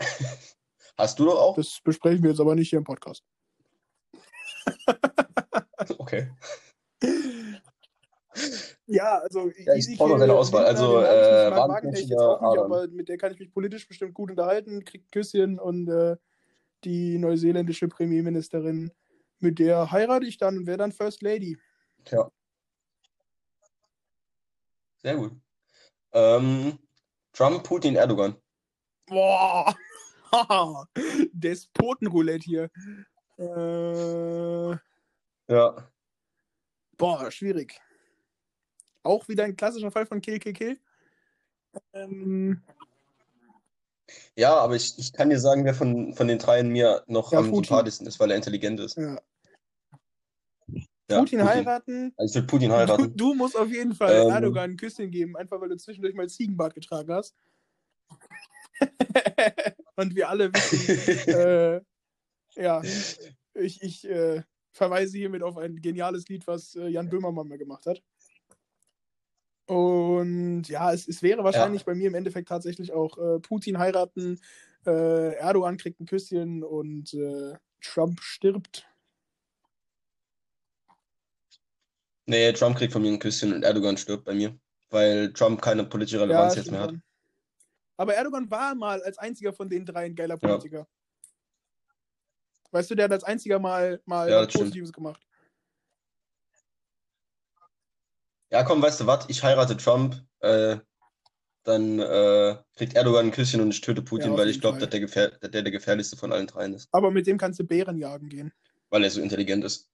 Hast 0.96 1.18
du 1.18 1.24
doch 1.24 1.40
auch? 1.40 1.56
Das 1.56 1.80
besprechen 1.82 2.22
wir 2.22 2.30
jetzt 2.30 2.40
aber 2.40 2.54
nicht 2.54 2.70
hier 2.70 2.78
im 2.78 2.84
Podcast. 2.84 3.24
Okay. 5.98 6.30
Ja, 8.86 9.18
also 9.18 9.50
Ja, 9.58 9.74
ich 9.74 9.96
brauche 9.96 10.10
noch 10.10 10.18
seine 10.18 10.34
Auswahl. 10.34 10.64
Also, 10.64 11.00
äh, 11.00 11.50
mag 11.50 11.68
Wagenknecht 11.68 12.04
ich 12.04 12.10
jetzt 12.10 12.18
auch 12.20 12.40
nicht, 12.40 12.50
oder 12.50 12.64
aber 12.64 12.88
mit 12.88 13.08
der 13.08 13.18
kann 13.18 13.32
ich 13.32 13.38
mich 13.38 13.52
politisch 13.52 13.86
bestimmt 13.86 14.14
gut 14.14 14.30
unterhalten, 14.30 14.84
kriegt 14.84 15.12
Küsschen 15.12 15.58
und 15.58 15.88
äh, 15.88 16.16
die 16.84 17.18
neuseeländische 17.18 17.88
Premierministerin, 17.88 18.90
mit 19.38 19.58
der 19.58 19.90
heirate 19.90 20.26
ich 20.26 20.38
dann 20.38 20.58
und 20.58 20.66
wäre 20.66 20.78
dann 20.78 20.92
First 20.92 21.22
Lady. 21.22 21.58
Tja. 22.04 22.30
Sehr 25.02 25.16
gut. 25.16 25.32
Ähm, 26.12 26.78
Trump, 27.32 27.64
Putin, 27.64 27.96
Erdogan. 27.96 28.36
Boah! 29.06 29.74
Despotenroulette 31.32 32.44
hier. 32.44 32.70
Äh, 33.38 34.76
Ja. 35.52 35.90
boah, 36.96 37.30
schwierig. 37.30 37.80
Auch 39.02 39.28
wieder 39.28 39.44
ein 39.44 39.56
klassischer 39.56 39.90
Fall 39.90 40.06
von 40.06 40.20
Kill, 40.20 40.38
Kill, 40.38 40.52
Kill. 40.52 40.80
Ähm, 41.92 42.62
Ja, 44.36 44.56
aber 44.56 44.76
ich, 44.76 44.98
ich 44.98 45.12
kann 45.12 45.30
dir 45.30 45.38
sagen, 45.38 45.64
wer 45.64 45.74
von, 45.74 46.14
von 46.14 46.28
den 46.28 46.38
dreien 46.38 46.68
mir 46.68 47.02
noch 47.06 47.32
Ja, 47.32 47.38
am 47.38 47.50
Putin. 47.50 47.64
sympathischsten 47.64 48.06
ist, 48.06 48.20
weil 48.20 48.30
er 48.30 48.36
intelligent 48.36 48.80
ist. 48.80 48.96
ja. 48.96 49.20
Ja, 51.10 51.18
Putin 51.18 51.44
heiraten. 51.44 52.14
Also 52.16 52.30
ich 52.38 52.42
will 52.42 52.46
Putin 52.46 52.68
Du, 52.70 52.74
heiraten. 52.76 53.16
du 53.16 53.34
musst 53.34 53.56
auf 53.56 53.68
jeden 53.68 53.94
Fall 53.94 54.22
Ähm. 54.22 54.30
Erdogan 54.30 54.70
ein 54.70 54.76
Küsschen 54.76 55.10
geben, 55.10 55.36
einfach 55.36 55.60
weil 55.60 55.68
du 55.68 55.76
zwischendurch 55.76 56.14
mal 56.14 56.28
Ziegenbart 56.28 56.74
getragen 56.74 57.12
hast. 57.12 57.34
Und 59.96 60.14
wir 60.14 60.28
alle 60.30 60.52
wissen, 60.54 61.28
äh, 61.34 61.80
ja, 62.54 62.82
ich, 63.54 63.82
ich 63.82 64.08
äh, 64.08 64.42
verweise 64.72 65.18
hiermit 65.18 65.42
auf 65.42 65.58
ein 65.58 65.76
geniales 65.82 66.28
Lied, 66.28 66.46
was 66.46 66.74
äh, 66.76 66.88
Jan 66.88 67.10
Böhmermann 67.10 67.48
mal 67.48 67.58
gemacht 67.58 67.84
hat. 67.84 68.02
Und 69.66 70.64
ja, 70.68 70.92
es, 70.92 71.06
es 71.06 71.22
wäre 71.22 71.44
wahrscheinlich 71.44 71.84
bei 71.84 71.94
mir 71.94 72.08
im 72.08 72.14
Endeffekt 72.14 72.48
tatsächlich 72.48 72.92
auch 72.92 73.16
äh, 73.18 73.38
Putin 73.40 73.78
heiraten, 73.78 74.40
äh, 74.86 75.34
Erdogan 75.34 75.76
kriegt 75.76 76.00
ein 76.00 76.06
Küsschen 76.06 76.64
und 76.64 77.14
äh, 77.14 77.54
Trump 77.80 78.20
stirbt. 78.20 78.86
Nee, 82.26 82.52
Trump 82.52 82.76
kriegt 82.76 82.92
von 82.92 83.02
mir 83.02 83.12
ein 83.12 83.18
Küsschen 83.18 83.52
und 83.52 83.62
Erdogan 83.62 83.96
stirbt 83.96 84.24
bei 84.24 84.34
mir, 84.34 84.58
weil 84.90 85.32
Trump 85.32 85.60
keine 85.60 85.84
politische 85.84 86.20
Relevanz 86.20 86.54
jetzt 86.54 86.66
stimmt 86.66 86.78
mehr 86.78 86.88
hat. 86.88 86.94
Aber 87.96 88.14
Erdogan 88.14 88.50
war 88.50 88.74
mal 88.74 89.02
als 89.02 89.18
einziger 89.18 89.52
von 89.52 89.68
den 89.68 89.84
drei 89.84 90.06
ein 90.06 90.14
geiler 90.14 90.36
Politiker. 90.36 90.88
Weißt 92.70 92.90
du, 92.90 92.94
der 92.94 93.04
hat 93.04 93.12
als 93.12 93.24
einziger 93.24 93.58
mal, 93.58 94.00
mal 94.06 94.30
Ja, 94.30 94.40
das 94.40 94.50
stimmt. 94.50 94.64
Positives 94.64 94.92
gemacht. 94.92 95.20
Ja, 98.52 98.64
komm, 98.64 98.82
weißt 98.82 99.00
du 99.00 99.06
was? 99.06 99.24
Ich 99.28 99.42
heirate 99.42 99.78
Trump, 99.78 100.22
äh, 100.40 100.76
dann 101.64 101.98
äh, 101.98 102.58
kriegt 102.76 102.94
Erdogan 102.94 103.26
ein 103.26 103.30
Küsschen 103.30 103.62
und 103.62 103.70
ich 103.70 103.80
töte 103.80 104.02
Putin, 104.02 104.32
Ja, 104.32 104.36
weil 104.38 104.50
ich 104.50 104.60
glaube, 104.60 104.78
dass 104.78 104.90
dass 104.90 105.50
der 105.50 105.62
der 105.62 105.70
gefährlichste 105.70 106.18
von 106.18 106.32
allen 106.32 106.46
dreien 106.46 106.74
ist, 106.74 106.88
Aber 106.92 107.10
mit 107.10 107.26
dem 107.26 107.38
kannst 107.38 107.58
du 107.60 107.64
Bären 107.64 107.96
jagen 107.96 108.28
gehen. 108.28 108.52
weil 108.90 109.04
er 109.04 109.10
so 109.10 109.22
intelligent 109.22 109.64
ist. 109.64 109.88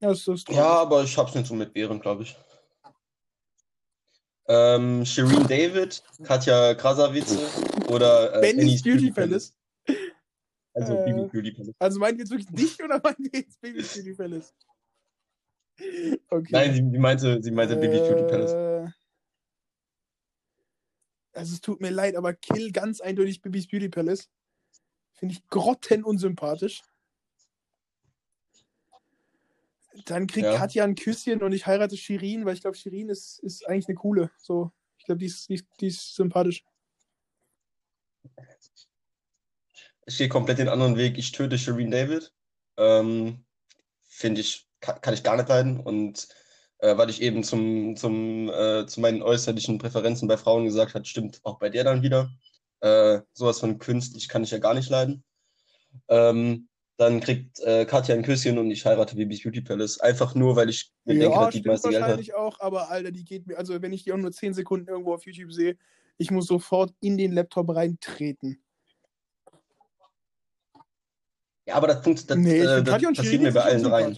Ja, 0.00 0.10
ist. 0.10 0.48
Ja, 0.48 0.66
aber 0.66 1.04
ich 1.04 1.16
hab's 1.16 1.34
nicht 1.36 1.46
so 1.46 1.54
mit 1.54 1.72
Bären, 1.72 2.00
glaube 2.00 2.24
ich. 2.24 2.36
Ähm, 4.48 5.06
Shireen 5.06 5.46
David, 5.46 6.02
Katja 6.24 6.74
Krasavice 6.74 7.38
oder 7.86 8.34
äh, 8.34 8.40
Benny's 8.40 8.82
Beauty 8.82 9.12
Palace. 9.12 9.54
Also 10.74 10.94
Äh, 10.94 11.28
Beauty 11.32 11.52
Palace. 11.52 11.74
Also 11.78 12.00
meinen 12.00 12.18
wir 12.18 12.24
jetzt 12.24 12.30
wirklich 12.32 12.50
dich 12.50 12.82
oder 12.82 13.00
meinen 13.02 13.16
wir 13.30 13.40
jetzt 13.40 13.60
Baby's 13.60 13.94
Beauty 13.94 14.14
Palace? 14.14 14.52
Okay. 15.76 16.48
Nein, 16.50 16.72
sie, 16.74 16.90
sie 16.90 16.98
meinte, 16.98 17.42
sie 17.42 17.50
meinte 17.50 17.76
Bibi 17.76 17.98
Beauty 17.98 18.22
Palace. 18.28 18.52
Äh, 18.52 18.90
Also 21.32 21.54
es 21.54 21.60
tut 21.60 21.80
mir 21.80 21.90
leid, 21.90 22.14
aber 22.14 22.32
Kill 22.32 22.70
ganz 22.70 23.00
eindeutig 23.00 23.42
Bibis 23.42 23.66
Beauty 23.66 23.88
Palace. 23.88 24.30
Finde 25.14 25.34
ich 25.34 25.46
grottenunsympathisch. 25.48 26.82
Dann 30.06 30.26
kriegt 30.26 30.46
Ja. 30.46 30.56
Katja 30.56 30.84
ein 30.84 30.94
Küsschen 30.96 31.42
und 31.42 31.52
ich 31.52 31.66
heirate 31.66 31.96
Shirin, 31.96 32.44
weil 32.44 32.54
ich 32.54 32.60
glaube, 32.60 32.76
Shirin 32.76 33.08
ist, 33.08 33.38
ist 33.40 33.66
eigentlich 33.68 33.88
eine 33.88 33.94
coole. 33.96 34.30
So, 34.38 34.72
Ich 34.98 35.04
glaube, 35.06 35.18
die 35.18 35.26
ist, 35.26 35.48
die, 35.48 35.62
die 35.80 35.86
ist 35.88 36.14
sympathisch. 36.14 36.64
Ich 40.06 40.18
gehe 40.18 40.28
komplett 40.28 40.58
den 40.58 40.68
anderen 40.68 40.96
Weg. 40.96 41.16
Ich 41.18 41.32
töte 41.32 41.58
Shireen 41.58 41.90
David. 41.90 42.32
Ähm, 42.76 43.44
Finde 44.02 44.40
ich, 44.40 44.68
kann, 44.84 45.00
kann, 45.00 45.14
ich 45.14 45.22
gar 45.22 45.36
nicht 45.36 45.48
leiden. 45.48 45.80
Und 45.80 46.28
äh, 46.78 46.96
weil 46.96 47.10
ich 47.10 47.22
eben 47.22 47.42
zum, 47.42 47.96
zum, 47.96 48.50
äh, 48.50 48.86
zu 48.86 49.00
meinen 49.00 49.22
äußerlichen 49.22 49.78
Präferenzen 49.78 50.28
bei 50.28 50.36
Frauen 50.36 50.64
gesagt 50.64 50.94
habe, 50.94 51.04
stimmt 51.04 51.40
auch 51.42 51.58
bei 51.58 51.70
der 51.70 51.84
dann 51.84 52.02
wieder. 52.02 52.30
Äh, 52.80 53.20
sowas 53.32 53.60
von 53.60 53.78
künstlich 53.78 54.28
kann 54.28 54.44
ich 54.44 54.50
ja 54.50 54.58
gar 54.58 54.74
nicht 54.74 54.90
leiden. 54.90 55.24
Ähm, 56.08 56.68
dann 56.96 57.20
kriegt 57.20 57.58
äh, 57.60 57.86
Katja 57.86 58.14
ein 58.14 58.22
Küsschen 58.22 58.58
und 58.58 58.70
ich 58.70 58.84
heirate 58.84 59.16
Baby's 59.16 59.42
Beauty 59.42 59.62
Palace. 59.62 59.98
Einfach 60.00 60.34
nur, 60.34 60.54
weil 60.54 60.68
ich 60.68 60.92
mir 61.04 61.14
ja, 61.14 61.20
denke, 61.20 61.38
dass 61.38 61.54
die 61.54 61.62
meiste 61.62 61.88
Geld 61.88 62.02
hat. 62.02 62.08
wahrscheinlich 62.10 62.34
auch, 62.34 62.60
aber 62.60 62.90
Alter, 62.90 63.10
die 63.10 63.24
geht 63.24 63.46
mir, 63.46 63.58
also 63.58 63.80
wenn 63.80 63.92
ich 63.92 64.04
die 64.04 64.12
auch 64.12 64.16
nur 64.16 64.30
10 64.30 64.54
Sekunden 64.54 64.88
irgendwo 64.88 65.14
auf 65.14 65.26
YouTube 65.26 65.52
sehe, 65.52 65.76
ich 66.18 66.30
muss 66.30 66.46
sofort 66.46 66.94
in 67.00 67.16
den 67.16 67.32
Laptop 67.32 67.74
reintreten. 67.74 68.62
Ja, 71.66 71.76
aber 71.76 71.88
das, 71.88 72.26
das, 72.26 72.36
nee, 72.36 72.60
äh, 72.60 72.82
das 72.82 73.02
passiert 73.02 73.42
mir 73.42 73.52
bei 73.52 73.62
allen 73.62 73.86
rein. 73.86 74.16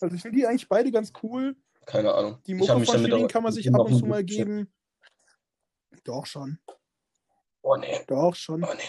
Also 0.00 0.14
ich 0.14 0.22
finde 0.22 0.38
die 0.38 0.46
eigentlich 0.46 0.68
beide 0.68 0.90
ganz 0.90 1.12
cool. 1.22 1.56
Keine 1.86 2.12
Ahnung. 2.12 2.38
Die 2.46 2.54
Mucke 2.54 2.72
von 2.72 2.84
Shirin 2.84 3.28
kann 3.28 3.42
man 3.42 3.52
sich 3.52 3.72
ab 3.72 3.80
und 3.80 3.98
zu 3.98 4.06
mal 4.06 4.24
geben. 4.24 4.72
Doch 6.04 6.26
schon. 6.26 6.58
Oh 7.62 7.76
nee. 7.76 8.00
Doch 8.06 8.34
schon. 8.34 8.62
Oh 8.62 8.74
nee. 8.74 8.82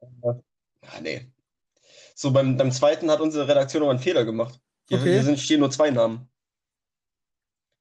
nee. 0.00 0.42
Ah, 0.82 1.00
nee. 1.00 1.30
So, 2.14 2.32
beim, 2.32 2.56
beim 2.56 2.72
zweiten 2.72 3.10
hat 3.10 3.20
unsere 3.20 3.48
Redaktion 3.48 3.82
noch 3.82 3.90
einen 3.90 3.98
Fehler 3.98 4.24
gemacht. 4.24 4.60
Hier, 4.88 4.98
okay. 4.98 5.12
hier 5.12 5.22
sind, 5.22 5.38
stehen 5.38 5.60
nur 5.60 5.70
zwei 5.70 5.90
Namen. 5.90 6.28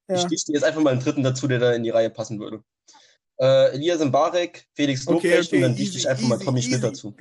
Ja. 0.08 0.16
Ich 0.16 0.42
stehe 0.42 0.56
jetzt 0.56 0.64
einfach 0.64 0.82
mal 0.82 0.92
einen 0.92 1.00
dritten 1.00 1.24
dazu, 1.24 1.48
der 1.48 1.60
da 1.60 1.74
in 1.74 1.84
die 1.84 1.90
Reihe 1.90 2.10
passen 2.10 2.40
würde. 2.40 2.64
Äh, 3.40 3.74
Elias 3.74 4.04
Mbarek, 4.04 4.68
Felix 4.74 5.06
Lobrecht 5.06 5.26
okay, 5.26 5.40
okay. 5.40 5.56
und 5.56 5.62
dann 5.64 5.76
dichte 5.76 5.98
ich 5.98 6.08
einfach 6.08 6.24
easy, 6.24 6.30
mal 6.30 6.40
Tommy. 6.40 6.62
Schmidt 6.62 6.84
dazu. 6.84 7.16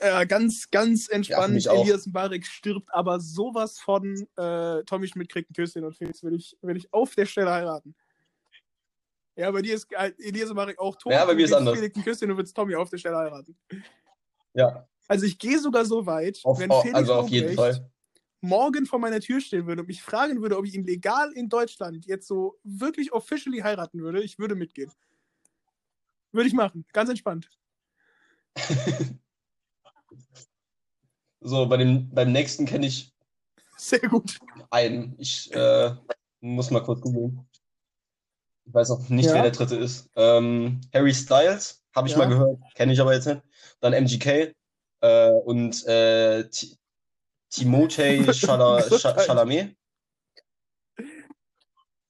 Ja, 0.00 0.24
ganz, 0.24 0.70
ganz 0.70 1.08
entspannt. 1.08 1.62
Ja, 1.62 1.74
Elias 1.74 2.06
Mbarek 2.06 2.46
stirbt 2.46 2.92
aber 2.92 3.20
sowas 3.20 3.78
von 3.78 4.26
äh, 4.36 4.82
Tommy 4.84 5.06
Schmidt 5.06 5.28
kriegt 5.28 5.50
ein 5.50 5.54
Küsschen 5.54 5.84
und 5.84 5.94
Felix 5.96 6.22
will 6.22 6.34
ich, 6.34 6.56
will 6.62 6.76
ich 6.76 6.92
auf 6.92 7.14
der 7.14 7.26
Stelle 7.26 7.50
heiraten. 7.50 7.94
Ja, 9.36 9.50
bei 9.50 9.62
dir 9.62 9.74
ist 9.74 9.92
äh, 9.92 10.12
Elias 10.18 10.50
Mbarek 10.50 10.78
auch 10.78 10.96
tot. 10.96 11.12
Ja, 11.12 11.24
bei 11.24 11.34
mir 11.34 11.44
ist 11.44 11.52
anders. 11.52 11.74
Felix 11.74 11.96
ein 11.96 12.04
Küsschen 12.04 12.30
und 12.30 12.36
willst 12.36 12.56
Tommy 12.56 12.74
auf 12.74 12.90
der 12.90 12.98
Stelle 12.98 13.16
heiraten. 13.16 13.56
Ja. 14.54 14.88
Also 15.06 15.26
ich 15.26 15.38
gehe 15.38 15.58
sogar 15.58 15.84
so 15.84 16.06
weit, 16.06 16.40
auf, 16.44 16.58
wenn 16.58 16.70
Felix 16.70 16.94
also 16.94 17.14
auf 17.14 17.28
jeden 17.28 17.54
Fall 17.54 17.90
morgen 18.44 18.86
vor 18.86 18.98
meiner 18.98 19.20
Tür 19.20 19.40
stehen 19.40 19.66
würde 19.66 19.82
und 19.82 19.88
mich 19.88 20.02
fragen 20.02 20.40
würde, 20.42 20.58
ob 20.58 20.66
ich 20.66 20.74
ihn 20.74 20.84
legal 20.84 21.32
in 21.32 21.48
Deutschland 21.48 22.04
jetzt 22.06 22.28
so 22.28 22.58
wirklich 22.62 23.12
officially 23.12 23.60
heiraten 23.60 24.02
würde, 24.02 24.22
ich 24.22 24.38
würde 24.38 24.54
mitgehen. 24.54 24.92
Würde 26.30 26.48
ich 26.48 26.54
machen. 26.54 26.84
Ganz 26.92 27.08
entspannt. 27.08 27.48
so, 31.40 31.66
bei 31.66 31.76
dem, 31.76 32.10
beim 32.10 32.32
nächsten 32.32 32.66
kenne 32.66 32.86
ich. 32.86 33.12
Sehr 33.76 34.00
gut. 34.00 34.38
Einen. 34.70 35.14
Ich 35.18 35.52
äh, 35.52 35.94
muss 36.40 36.70
mal 36.70 36.82
kurz 36.82 37.00
googeln. 37.00 37.46
Ich 38.66 38.72
weiß 38.72 38.90
auch 38.92 39.08
nicht, 39.08 39.26
ja. 39.26 39.34
wer 39.34 39.42
der 39.42 39.50
dritte 39.50 39.76
ist. 39.76 40.08
Ähm, 40.16 40.80
Harry 40.94 41.12
Styles, 41.12 41.82
habe 41.94 42.08
ich 42.08 42.12
ja. 42.12 42.18
mal 42.18 42.28
gehört, 42.28 42.58
kenne 42.74 42.92
ich 42.92 43.00
aber 43.00 43.14
jetzt 43.14 43.26
nicht. 43.26 43.42
Dann 43.80 43.92
MGK 43.92 44.54
äh, 45.00 45.30
und 45.30 45.86
äh, 45.86 46.48
Timothée 47.52 48.24
Chalamet. 49.26 49.76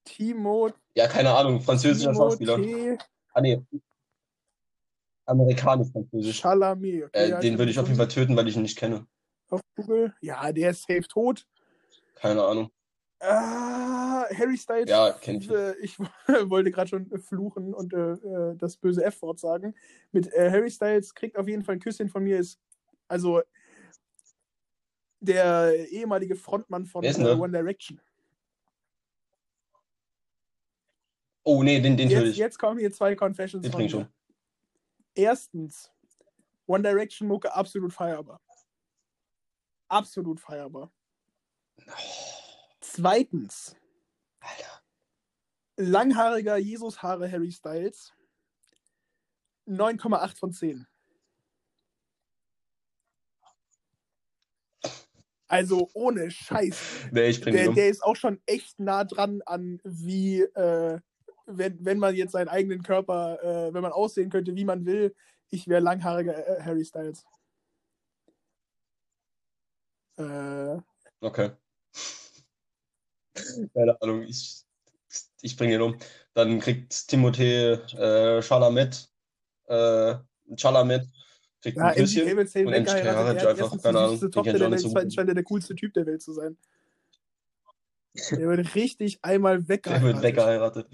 Timo. 0.05 0.71
Ja, 0.95 1.09
keine 1.09 1.35
Ahnung, 1.35 1.61
französischer 1.61 2.15
Schauspieler. 2.15 2.59
Ah, 3.33 3.41
nee. 3.41 3.61
Amerikanisch-französisch. 5.27 6.41
Chalamet. 6.41 7.05
Okay, 7.05 7.11
äh, 7.13 7.31
ja, 7.31 7.41
den 7.41 7.59
würde 7.59 7.71
ich 7.71 7.79
auf 7.79 7.87
jeden 7.87 7.99
Fall 7.99 8.09
töten, 8.09 8.37
weil 8.37 8.49
ich 8.49 8.57
ihn 8.57 8.63
nicht 8.63 8.79
kenne. 8.79 9.07
Auf 9.51 9.61
Google? 9.77 10.15
Ja, 10.21 10.53
der 10.53 10.71
ist 10.71 10.83
safe 10.83 11.07
tot. 11.09 11.47
Keine 12.15 12.43
Ahnung. 12.43 12.71
Ah, 13.21 14.27
Harry 14.37 14.57
Styles. 14.57 14.91
Ja, 14.91 15.13
kenn 15.13 15.37
ich. 15.37 15.51
Äh, 15.51 15.77
ich 15.79 15.99
wollte 16.51 16.71
gerade 16.71 16.89
schon 16.89 17.11
fluchen 17.19 17.73
und 17.73 17.93
äh, 17.95 18.13
äh, 18.13 18.57
das 18.57 18.77
böse 18.77 19.05
F-Wort 19.05 19.39
sagen. 19.39 19.75
Mit 20.13 20.33
äh, 20.33 20.51
Harry 20.51 20.71
Styles 20.71 21.15
kriegt 21.15 21.37
auf 21.37 21.49
jeden 21.49 21.63
Fall 21.63 21.77
ein 21.77 21.81
Küsschen 21.81 22.09
von 22.09 22.23
mir. 22.23 22.39
Ist, 22.39 22.59
also, 23.09 23.41
der 25.21 25.89
ehemalige 25.91 26.37
Frontmann 26.37 26.85
von 26.85 27.03
äh, 27.03 27.15
One 27.15 27.53
Direction. 27.53 27.99
Oh, 31.45 31.63
nee, 31.63 31.81
den, 31.81 31.97
den 31.97 32.09
jetzt, 32.09 32.37
jetzt 32.37 32.59
kommen 32.59 32.79
hier 32.79 32.91
zwei 32.91 33.15
Confessions 33.15 33.63
den 33.63 33.73
von 33.73 33.89
schon. 33.89 34.09
Erstens, 35.15 35.91
One 36.67 36.83
Direction 36.83 37.29
Mucke 37.29 37.55
absolut 37.55 37.93
feierbar. 37.93 38.41
Absolut 39.89 40.41
feierbar. 40.41 40.93
Oh. 41.87 41.93
Zweitens, 42.81 43.77
Alter. 44.41 44.83
langhaariger 45.77 46.57
Jesushaare 46.57 47.31
Harry 47.31 47.51
Styles. 47.51 48.13
9,8 49.67 50.39
von 50.39 50.53
10. 50.53 50.87
Also 55.49 55.89
ohne 55.95 56.31
Scheiß. 56.31 57.09
Nee, 57.13 57.29
ich 57.29 57.41
der, 57.41 57.73
der 57.73 57.89
ist 57.89 58.03
auch 58.03 58.17
schon 58.17 58.41
echt 58.47 58.79
nah 58.81 59.05
dran 59.05 59.41
an, 59.47 59.81
wie, 59.85 60.41
äh, 60.41 61.01
wenn, 61.47 61.85
wenn 61.85 61.99
man 61.99 62.15
jetzt 62.15 62.33
seinen 62.33 62.49
eigenen 62.49 62.83
Körper, 62.83 63.43
äh, 63.43 63.75
wenn 63.75 63.83
man 63.83 63.93
aussehen 63.93 64.31
könnte, 64.31 64.55
wie 64.57 64.65
man 64.65 64.87
will. 64.87 65.15
Ich 65.51 65.69
wäre 65.69 65.81
langhaariger 65.81 66.59
äh, 66.59 66.63
Harry 66.63 66.85
Styles. 66.85 67.25
Äh, 70.17 70.79
okay. 71.21 71.51
Keine 73.75 74.01
Ahnung, 74.01 74.23
ich, 74.23 74.65
ich 75.43 75.57
bringe 75.57 75.75
ihn 75.75 75.83
um. 75.83 75.99
Dann 76.35 76.61
kriegt 76.61 76.93
Timothée 76.93 77.75
äh, 77.97 78.43
Chalamet, 78.43 79.11
äh, 79.67 80.15
Chalamet 80.57 81.09
Kriegt 81.65 81.79
ja, 81.79 81.87
ein 81.87 81.95
Küsschen 81.95 82.29
und 82.67 82.75
MGK 82.75 83.05
hat 83.07 83.47
einfach, 83.47 83.83
keine 83.83 83.99
Ahnung. 83.99 84.21
Die 84.21 84.29
Tochter 84.29 84.53
der 84.53 84.71
Welt, 84.71 84.81
zweitens 84.83 85.15
scheint 85.15 85.31
er 85.31 85.35
der 85.35 85.45
coolste 85.45 85.75
Typ 85.75 85.95
der 85.95 86.05
Welt 86.05 86.21
zu 86.21 86.35
sein. 86.35 86.59
Der 88.33 88.49
wird 88.51 88.75
richtig 88.75 89.19
einmal 89.23 89.67
weggeheiratet. 89.67 90.05
Der 90.05 90.15
wird 90.15 90.23
weggeheiratet. 90.23 90.87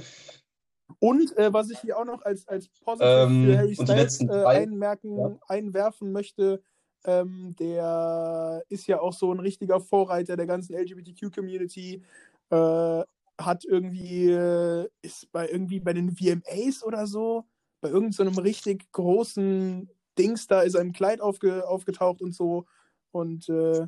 Und 0.99 1.37
äh, 1.37 1.53
was 1.53 1.71
ich 1.71 1.79
hier 1.79 1.99
auch 1.99 2.05
noch 2.05 2.23
als, 2.23 2.47
als 2.49 2.69
positiv 2.69 3.07
ähm, 3.07 3.45
für 3.47 3.59
Harry 3.59 3.75
Styles 3.75 4.21
äh, 4.21 4.45
einmerken, 4.45 5.19
ja. 5.19 5.39
einwerfen 5.47 6.13
möchte, 6.13 6.63
ähm, 7.05 7.55
der 7.59 8.63
ist 8.69 8.87
ja 8.87 9.01
auch 9.01 9.13
so 9.13 9.33
ein 9.33 9.41
richtiger 9.41 9.81
Vorreiter 9.81 10.37
der 10.37 10.47
ganzen 10.47 10.75
LGBTQ-Community. 10.75 12.03
Äh, 12.51 13.03
hat 13.39 13.65
irgendwie, 13.65 14.31
äh, 14.31 14.89
ist 15.01 15.33
bei 15.33 15.49
irgendwie 15.49 15.81
bei 15.81 15.95
den 15.95 16.15
VMAs 16.15 16.85
oder 16.85 17.07
so, 17.07 17.47
bei 17.81 17.89
irgendeinem 17.89 18.35
so 18.35 18.43
richtig 18.43 18.93
großen 18.93 19.89
Dings 20.19 20.47
da 20.47 20.61
ist 20.61 20.75
er 20.75 20.83
im 20.83 20.93
Kleid 20.93 21.21
aufge, 21.21 21.67
aufgetaucht 21.67 22.21
und 22.21 22.35
so. 22.35 22.67
Und 23.13 23.49
äh, 23.49 23.87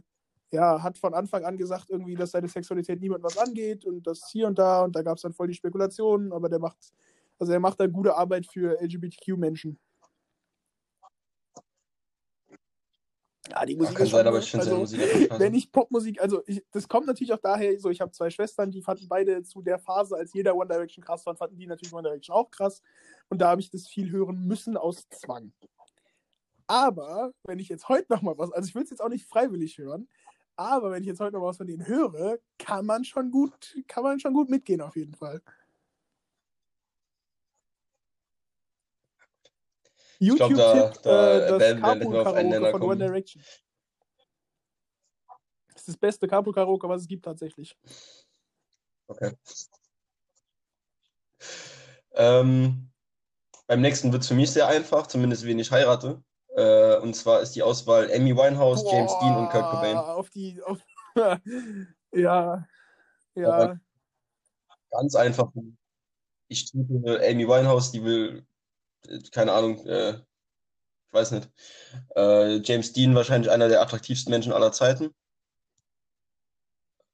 ja, 0.52 0.82
hat 0.82 0.98
von 0.98 1.14
Anfang 1.14 1.44
an 1.44 1.56
gesagt, 1.56 1.86
irgendwie, 1.88 2.14
dass 2.14 2.30
seine 2.30 2.48
Sexualität 2.48 3.00
niemand 3.00 3.24
was 3.24 3.38
angeht 3.38 3.84
und 3.86 4.06
das 4.06 4.28
hier 4.30 4.46
und 4.46 4.58
da 4.58 4.82
und 4.82 4.94
da 4.94 5.02
gab 5.02 5.16
es 5.16 5.22
dann 5.22 5.32
voll 5.32 5.48
die 5.48 5.54
Spekulationen, 5.54 6.32
aber 6.32 6.48
der 6.48 6.58
macht, 6.58 6.76
also 7.38 7.52
er 7.52 7.60
macht 7.60 7.80
da 7.80 7.86
gute 7.86 8.14
Arbeit 8.14 8.46
für 8.46 8.78
LGBTQ-Menschen. 8.80 9.78
Ja, 13.50 13.66
die 13.66 13.76
Musik 13.76 13.94
Ach, 13.94 13.98
kann 13.98 14.06
sein, 14.06 14.26
aber 14.26 14.38
ich 14.38 14.50
finde 14.50 14.66
also, 14.66 14.78
Musik 14.78 15.00
Wenn 15.38 15.54
ich 15.54 15.72
Popmusik, 15.72 16.20
also 16.20 16.42
ich, 16.46 16.62
das 16.70 16.86
kommt 16.86 17.06
natürlich 17.06 17.32
auch 17.32 17.40
daher, 17.40 17.78
so 17.78 17.90
ich 17.90 18.00
habe 18.00 18.12
zwei 18.12 18.30
Schwestern, 18.30 18.70
die 18.70 18.82
fanden 18.82 19.08
beide 19.08 19.42
zu 19.42 19.62
der 19.62 19.78
Phase, 19.78 20.16
als 20.16 20.32
jeder 20.32 20.54
One 20.54 20.68
Direction 20.68 21.02
krass 21.02 21.24
fand, 21.24 21.38
fanden 21.38 21.56
die 21.56 21.66
natürlich 21.66 21.92
One 21.92 22.02
Direction 22.02 22.36
auch 22.36 22.50
krass. 22.50 22.82
Und 23.28 23.40
da 23.40 23.48
habe 23.48 23.60
ich 23.60 23.70
das 23.70 23.88
viel 23.88 24.10
hören 24.10 24.46
müssen 24.46 24.76
aus 24.76 25.08
Zwang. 25.10 25.52
Aber 26.66 27.32
wenn 27.44 27.58
ich 27.58 27.68
jetzt 27.68 27.88
heute 27.88 28.12
noch 28.12 28.22
mal 28.22 28.38
was, 28.38 28.52
also 28.52 28.66
ich 28.68 28.74
will 28.74 28.84
es 28.84 28.90
jetzt 28.90 29.02
auch 29.02 29.08
nicht 29.08 29.28
freiwillig 29.28 29.76
hören, 29.76 30.08
aber 30.56 30.90
wenn 30.90 31.02
ich 31.02 31.08
jetzt 31.08 31.20
heute 31.20 31.36
noch 31.36 31.44
was 31.44 31.56
von 31.56 31.66
denen 31.66 31.86
höre, 31.86 32.38
kann 32.58 32.86
man 32.86 33.04
schon 33.04 33.30
gut, 33.30 33.76
kann 33.88 34.02
man 34.02 34.20
schon 34.20 34.34
gut 34.34 34.48
mitgehen 34.50 34.80
auf 34.80 34.96
jeden 34.96 35.14
Fall. 35.14 35.42
YouTube 40.18 40.54
da, 40.54 40.92
da, 41.02 41.38
äh, 41.38 41.58
das 41.58 41.80
Carpool 41.80 42.22
Karaoke 42.22 42.70
von 42.70 42.82
One 42.82 42.98
Direction. 42.98 43.42
Das 45.68 45.80
ist 45.80 45.88
das 45.88 45.96
beste 45.96 46.28
Carpool 46.28 46.54
Karaoke, 46.54 46.88
was 46.88 47.02
es 47.02 47.08
gibt 47.08 47.24
tatsächlich. 47.24 47.76
Okay. 49.08 49.32
Ähm, 52.12 52.90
beim 53.66 53.80
nächsten 53.80 54.12
wird 54.12 54.22
es 54.22 54.28
für 54.28 54.34
mich 54.34 54.50
sehr 54.50 54.68
einfach, 54.68 55.06
zumindest 55.08 55.44
wenn 55.44 55.58
ich 55.58 55.70
heirate. 55.72 56.22
Äh, 56.54 56.96
und 56.98 57.14
zwar 57.14 57.40
ist 57.40 57.52
die 57.52 57.62
Auswahl 57.62 58.10
Amy 58.12 58.36
Winehouse, 58.36 58.84
Boah, 58.84 58.92
James 58.92 59.12
Dean 59.20 59.36
und 59.36 59.48
Kurt 59.50 59.70
Cobain. 59.70 59.96
Auf 59.96 60.30
die, 60.30 60.62
auf, 60.62 60.78
ja, 62.12 62.66
Ja. 63.34 63.78
Ganz 64.90 65.14
einfach. 65.14 65.50
Ich 66.48 66.70
tippe 66.70 67.20
Amy 67.26 67.48
Winehouse, 67.48 67.92
die 67.92 68.04
will, 68.04 68.46
keine 69.30 69.52
Ahnung, 69.52 69.86
äh, 69.86 70.10
ich 70.10 71.12
weiß 71.12 71.30
nicht. 71.32 71.50
Äh, 72.14 72.56
James 72.56 72.92
Dean 72.92 73.14
wahrscheinlich 73.14 73.50
einer 73.50 73.68
der 73.68 73.80
attraktivsten 73.80 74.30
Menschen 74.30 74.52
aller 74.52 74.72
Zeiten. 74.72 75.14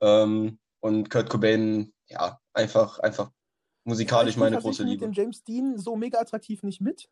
Ähm, 0.01 0.59
und 0.81 1.11
Kurt 1.11 1.31
Cobain, 1.31 1.93
ja, 2.09 2.41
einfach, 2.53 2.99
einfach 2.99 3.31
musikalisch 3.85 4.35
ja, 4.35 4.41
meine 4.41 4.59
große 4.59 4.83
mit 4.83 4.93
Liebe. 4.93 5.07
dem 5.07 5.13
James 5.13 5.45
Dean 5.45 5.79
so 5.79 5.97
mega 5.97 6.19
attraktiv 6.19 6.63
nicht 6.65 6.81
mit. 6.81 7.09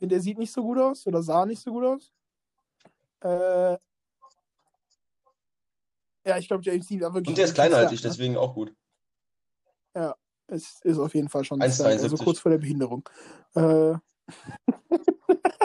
Der 0.00 0.20
sieht 0.20 0.38
nicht 0.38 0.52
so 0.52 0.62
gut 0.62 0.78
aus 0.78 1.06
oder 1.06 1.22
sah 1.22 1.44
nicht 1.44 1.62
so 1.62 1.72
gut 1.72 1.84
aus. 1.84 2.12
Äh, 3.22 3.76
ja, 6.26 6.38
ich 6.38 6.48
glaube, 6.48 6.62
James 6.64 6.86
Dean 6.86 7.02
war 7.02 7.14
wirklich. 7.14 7.28
Und 7.28 7.38
der 7.38 7.44
ist 7.44 7.54
kleiner 7.54 7.76
als 7.76 7.92
ich, 7.92 8.00
deswegen 8.00 8.36
auch 8.36 8.54
gut. 8.54 8.74
Ja, 9.94 10.16
es 10.46 10.80
ist 10.82 10.98
auf 10.98 11.14
jeden 11.14 11.28
Fall 11.28 11.44
schon 11.44 11.60
1,73. 11.60 12.02
also 12.02 12.16
kurz 12.16 12.38
vor 12.38 12.50
der 12.50 12.58
Behinderung. 12.58 13.06
Äh, 13.54 13.94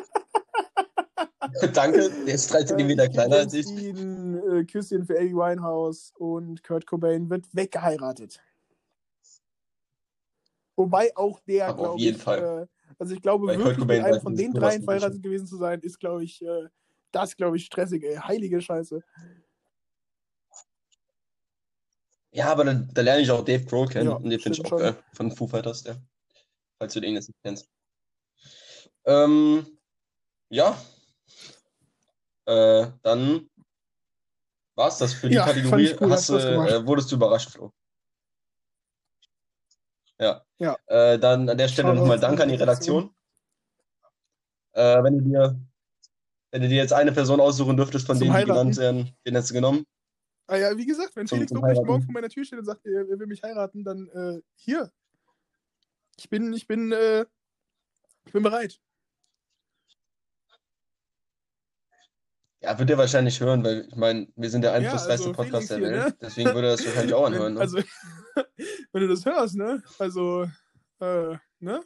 Danke, 1.74 2.10
der 2.26 2.36
ist 2.36 2.52
3 2.52 2.64
cm 2.64 3.12
kleiner 3.12 3.38
als 3.38 3.54
ich. 3.54 3.68
Äh, 3.68 4.66
Küsschen 4.66 5.06
für 5.06 5.18
Amy 5.18 5.34
Winehouse 5.34 6.14
und 6.18 6.64
Kurt 6.64 6.86
Cobain 6.86 7.30
wird 7.30 7.46
weggeheiratet. 7.54 8.42
Wobei 10.76 11.16
auch 11.16 11.40
der, 11.42 11.74
glaube 11.74 12.00
jeden 12.00 12.18
ich, 12.18 12.24
Fall. 12.24 12.64
äh, 12.64 12.68
also 12.98 13.14
ich 13.14 13.22
glaube 13.22 13.48
Kurt 13.48 13.60
wirklich, 13.60 13.86
mit 13.86 14.04
einem 14.04 14.22
von 14.22 14.36
den 14.36 14.54
dreien 14.54 14.84
verheiratet 14.84 15.22
gewesen 15.22 15.48
zu 15.48 15.58
sein, 15.58 15.80
ist, 15.82 16.00
glaube 16.00 16.24
ich, 16.24 16.42
äh, 16.42 16.68
das, 17.12 17.36
glaube 17.36 17.58
ich, 17.58 17.66
stressig, 17.66 18.04
ey. 18.04 18.16
Heilige 18.18 18.62
Scheiße. 18.62 19.02
Ja, 22.32 22.52
aber 22.52 22.66
da, 22.66 22.74
da 22.74 23.02
lerne 23.02 23.22
ich 23.22 23.32
auch 23.32 23.46
Dave 23.46 23.64
Grohl 23.64 23.88
kennen 23.88 24.10
Ja, 24.10 24.16
und 24.16 24.30
den 24.30 24.40
finde 24.40 24.58
ich 24.60 24.66
auch 24.66 24.70
schon. 24.70 24.80
geil. 24.80 25.04
Von 25.14 25.32
Foo 25.32 25.48
Fighters, 25.48 25.84
der. 25.84 26.02
Falls 26.78 26.94
du 26.94 27.00
den 27.00 27.14
jetzt 27.14 27.30
nicht 27.30 27.42
kennst. 27.42 27.70
Ähm, 29.06 29.66
ja. 30.50 30.78
Äh, 32.46 32.88
dann 33.02 33.50
war's 34.76 34.98
das 34.98 35.14
für 35.14 35.30
die 35.30 35.36
Ja, 35.36 35.46
Kategorie. 35.46 35.96
cool, 36.02 36.12
Hast 36.12 36.28
du, 36.28 36.36
äh, 36.36 36.86
wurdest 36.86 37.10
du 37.12 37.16
überrascht, 37.16 37.52
Flo? 37.52 37.72
Ja. 40.20 40.46
Ja. 40.58 40.78
Äh, 40.88 41.20
dann 41.20 41.50
an 41.50 41.58
der 41.58 41.68
Stelle 41.68 41.94
nochmal 41.94 42.16
an 42.18 42.22
Danke 42.22 42.44
an 42.44 42.50
die 42.50 42.56
Redaktion. 42.56 43.14
Äh, 44.74 45.04
wenn 45.04 45.18
du 45.18 45.24
dir, 45.24 45.60
wenn 46.52 46.62
du 46.62 46.68
dir 46.70 46.78
jetzt 46.78 46.94
eine 46.94 47.12
Person 47.12 47.40
aussuchen 47.40 47.76
dürftest 47.78 48.06
von 48.06 48.18
Zum 48.18 48.28
denen, 48.28 48.34
die 48.34 48.38
Heiraten? 48.38 48.72
genannt 48.72 48.78
werden, 48.78 49.18
wen 49.24 49.34
hättest 49.34 49.52
du 49.52 49.56
genommen? 49.56 49.86
Ah 50.48 50.58
ja, 50.58 50.78
wie 50.78 50.86
gesagt, 50.86 51.16
wenn 51.16 51.28
Zum- 51.28 51.38
Felix 51.40 51.52
Lobrecht 51.52 51.84
morgen 51.84 52.04
vor 52.04 52.14
meiner 52.14 52.30
Tür 52.30 52.46
steht 52.46 52.60
und 52.60 52.66
sagt, 52.66 52.86
er, 52.86 53.10
er 53.10 53.20
will 53.20 53.28
mich 53.28 53.42
heiraten, 53.42 53.84
dann 53.84 54.08
äh, 54.10 54.42
hier. 54.56 54.92
Ich 56.18 56.30
bin, 56.30 56.54
ich 56.54 56.68
bin, 56.68 56.92
äh, 56.92 57.26
ich 58.26 58.32
bin 58.32 58.44
bereit. 58.44 58.80
Ja, 62.66 62.80
wird 62.80 62.90
er 62.90 62.98
wahrscheinlich 62.98 63.40
hören, 63.40 63.64
weil 63.64 63.86
ich 63.88 63.96
meine, 63.96 64.28
wir 64.36 64.50
sind 64.50 64.64
der 64.64 64.74
einflussreichste 64.74 65.28
also 65.28 65.34
Podcast 65.34 65.70
der 65.70 65.82
Welt. 65.82 66.08
ne? 66.08 66.18
Deswegen 66.20 66.52
würde 66.52 66.70
er 66.70 66.72
das 66.72 66.84
wahrscheinlich 66.84 67.14
auch 67.14 67.28
anhören. 67.28 67.54
Ne? 67.54 67.60
also, 67.60 67.78
wenn 68.92 69.02
du 69.02 69.08
das 69.08 69.24
hörst, 69.24 69.56
ne? 69.56 69.84
Also, 70.00 70.50
äh, 71.00 71.38
ne? 71.60 71.84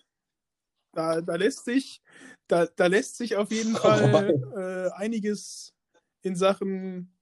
Da, 0.94 1.20
da 1.20 1.36
lässt 1.36 1.66
sich, 1.66 2.02
da, 2.48 2.66
da 2.66 2.88
lässt 2.88 3.18
sich 3.18 3.36
auf 3.36 3.52
jeden 3.52 3.74
Komm 3.74 3.92
Fall 4.12 4.92
äh, 4.96 4.98
einiges 4.98 5.74
in 6.22 6.38
Sachen 6.38 7.14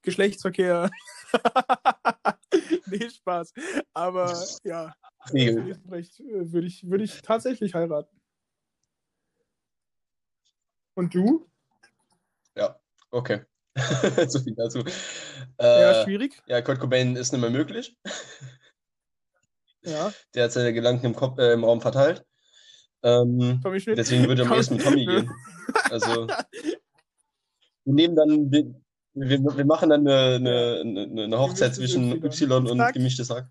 Geschlechtsverkehr. 0.00 0.90
nee, 2.86 3.10
Spaß. 3.10 3.52
Aber 3.92 4.32
ja, 4.64 4.94
Lobrecht, 5.30 6.20
äh, 6.20 6.52
würde 6.52 6.66
ich, 6.66 6.88
würde 6.88 7.04
ich 7.04 7.20
tatsächlich 7.20 7.74
heiraten. 7.74 8.18
Und 10.94 11.14
du? 11.14 11.50
Ja, 12.58 12.76
okay. 13.10 13.42
so 14.28 14.40
viel 14.40 14.54
dazu. 14.56 14.82
Ja, 15.60 15.92
Äh, 15.92 16.04
schwierig. 16.04 16.42
ja, 16.48 16.60
Kurt 16.62 16.80
Cobain 16.80 17.14
ist 17.16 17.32
nicht 17.32 17.40
mehr 17.40 17.50
möglich. 17.50 17.96
Ja, 19.82 20.12
Der 20.34 20.44
hat 20.44 20.52
seine 20.52 20.72
Gedanken 20.72 21.06
im, 21.06 21.14
Kopf, 21.14 21.38
äh, 21.38 21.52
im 21.52 21.62
Raum 21.64 21.80
verteilt. 21.80 22.24
Ähm, 23.04 23.60
Tommy 23.62 23.78
Schmidt. 23.80 23.96
deswegen 23.96 24.26
würde 24.26 24.42
er 24.42 24.50
am 24.50 24.56
ehesten 24.56 24.74
mit 24.74 24.84
Tommy 24.84 25.06
gehen. 25.06 25.30
Also, 25.90 26.26
wir 26.26 27.94
nehmen 27.94 28.16
dann, 28.16 28.50
wir, 28.50 28.74
wir, 29.14 29.56
wir 29.56 29.64
machen 29.64 29.90
dann 29.90 30.06
eine, 30.06 30.80
eine, 30.80 31.24
eine, 31.24 31.38
Hochzeit 31.38 31.74
zwischen 31.74 32.24
Y. 32.24 32.66
Und 32.66 32.78
Zack. 32.78 32.94
gemischtes 32.94 33.30
Hack. 33.30 33.48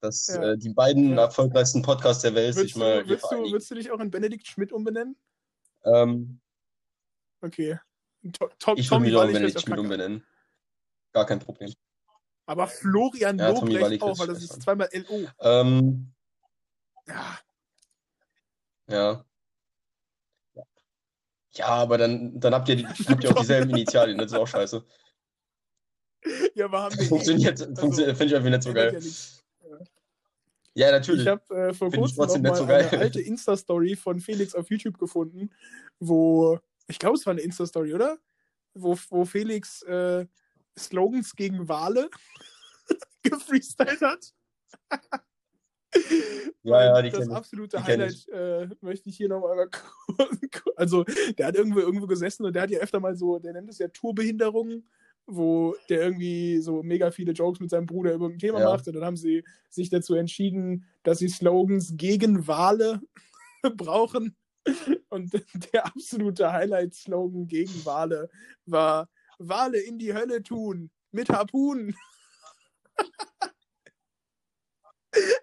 Dass 0.00 0.26
Ja. 0.26 0.42
äh, 0.52 0.58
die 0.58 0.70
beiden 0.70 1.10
Ja. 1.10 1.24
erfolgreichsten 1.24 1.82
Podcasts 1.82 2.22
der 2.22 2.34
Welt 2.34 2.54
sich 2.54 2.76
mal 2.76 3.06
würdest, 3.06 3.30
du, 3.30 3.36
würdest 3.52 3.70
du 3.70 3.74
dich 3.76 3.90
auch 3.90 4.00
in 4.00 4.10
Benedikt 4.10 4.46
Schmidt 4.46 4.72
umbenennen? 4.72 5.16
Ähm, 5.84 6.40
Okay. 7.40 7.78
To 8.32 8.50
to 8.58 8.74
ich 8.76 8.90
würde 8.90 9.04
Tommy 9.04 9.14
Wallig 9.14 9.36
Schmidt 9.36 9.56
auch 9.56 9.64
kacke. 9.64 9.80
umbenennen. 9.80 10.26
Gar 11.12 11.26
kein 11.26 11.38
Problem. 11.38 11.72
Aber 12.46 12.66
Florian 12.68 13.38
Ja, 13.38 13.50
Lobrecht 13.50 14.02
auch, 14.02 14.18
weil 14.18 14.28
das 14.28 14.42
ist 14.42 14.62
zweimal 14.62 14.88
LO. 14.92 15.28
Ähm, 15.40 16.12
Ja, 17.06 17.38
ja. 18.88 19.24
Ja, 21.54 21.66
aber 21.68 21.96
dann, 21.98 22.38
dann 22.38 22.54
habt 22.54 22.68
ihr, 22.68 22.76
die, 22.76 22.86
habt 23.08 23.24
ihr 23.24 23.30
auch 23.30 23.40
dieselben 23.40 23.70
Initialien, 23.70 24.18
das 24.18 24.32
ist 24.32 24.38
auch 24.38 24.46
scheiße. 24.46 24.84
ja 26.54 26.66
aber 26.66 26.82
haben 26.82 26.96
wir 26.96 27.04
eh. 27.04 27.08
Funktioniert, 27.08 27.58
funktioniert 27.78 28.16
finde 28.16 28.24
ich 28.26 28.32
irgendwie 28.32 28.50
nicht 28.50 28.62
so 28.62 28.72
geil. 28.72 28.92
ja 28.92 29.00
nichts. 29.00 29.42
Ja, 30.74 30.90
natürlich. 30.90 31.22
Ich 31.22 31.28
habe 31.28 31.42
äh, 31.54 31.72
vor 31.72 31.90
Find 31.90 32.06
ich 32.06 32.16
kurzem 32.16 32.42
noch 32.42 32.50
mal 32.50 32.56
so 32.56 32.64
eine 32.64 32.90
alte 33.00 33.20
Insta-Story 33.22 33.96
von 33.96 34.20
Felix 34.20 34.54
auf 34.54 34.68
YouTube 34.70 34.98
gefunden, 34.98 35.50
wo, 35.98 36.60
ich 36.88 36.98
glaube, 36.98 37.16
es 37.16 37.26
war 37.26 37.32
eine 37.32 37.42
Insta-Story, 37.42 37.94
oder? 37.94 38.18
Wo, 38.74 38.96
wo 39.10 39.24
Felix 39.24 39.82
äh, 39.82 40.26
Slogans 40.78 41.34
gegen 41.34 41.68
Wale 41.68 42.10
gefreestylt 43.22 44.00
hat. 44.02 44.32
Ja, 46.62 46.84
ja, 46.84 47.02
die 47.02 47.10
das 47.10 47.26
ich. 47.26 47.32
absolute 47.32 47.76
kenn 47.78 48.00
Highlight 48.00 48.28
äh, 48.28 48.68
möchte 48.80 49.08
ich 49.08 49.16
hier 49.16 49.28
nochmal 49.28 49.68
Also, 50.76 51.04
der 51.38 51.46
hat 51.46 51.54
irgendwo 51.54 51.78
irgendwo 51.80 52.06
gesessen 52.06 52.44
und 52.44 52.54
der 52.54 52.62
hat 52.62 52.70
ja 52.70 52.80
öfter 52.80 53.00
mal 53.00 53.16
so, 53.16 53.38
der 53.38 53.52
nennt 53.52 53.70
es 53.70 53.78
ja 53.78 53.88
Tourbehinderungen, 53.88 54.88
wo 55.26 55.74
der 55.88 56.02
irgendwie 56.02 56.58
so 56.60 56.82
mega 56.82 57.10
viele 57.10 57.32
Jokes 57.32 57.60
mit 57.60 57.70
seinem 57.70 57.86
Bruder 57.86 58.12
über 58.12 58.26
ein 58.26 58.38
Thema 58.38 58.60
Ja. 58.60 58.70
macht. 58.72 58.86
Und 58.86 58.94
dann 58.94 59.04
haben 59.04 59.16
sie 59.16 59.44
sich 59.70 59.88
dazu 59.90 60.14
entschieden, 60.14 60.84
dass 61.02 61.18
sie 61.18 61.28
Slogans 61.28 61.94
gegen 61.96 62.46
Wale 62.46 63.00
brauchen. 63.76 64.36
Und 65.08 65.32
der 65.72 65.86
absolute 65.86 66.52
Highlight-Slogan 66.52 67.46
gegen 67.46 67.84
Wale 67.84 68.28
war 68.64 69.08
Wale 69.38 69.78
in 69.78 69.98
die 69.98 70.14
Hölle 70.14 70.42
tun 70.42 70.90
mit 71.10 71.28
Harpunen. 71.30 71.94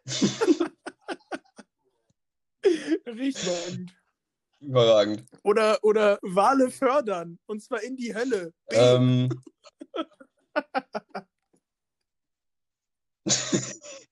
Richtig. 3.06 3.46
überragend. 3.46 3.96
Überragend. 4.60 5.26
Oder, 5.44 5.78
oder 5.84 6.18
Wale 6.22 6.72
fördern. 6.72 7.38
Und 7.46 7.62
zwar 7.62 7.84
in 7.84 7.96
die 7.96 8.16
Hölle. 8.16 8.52
Ähm, 8.70 9.30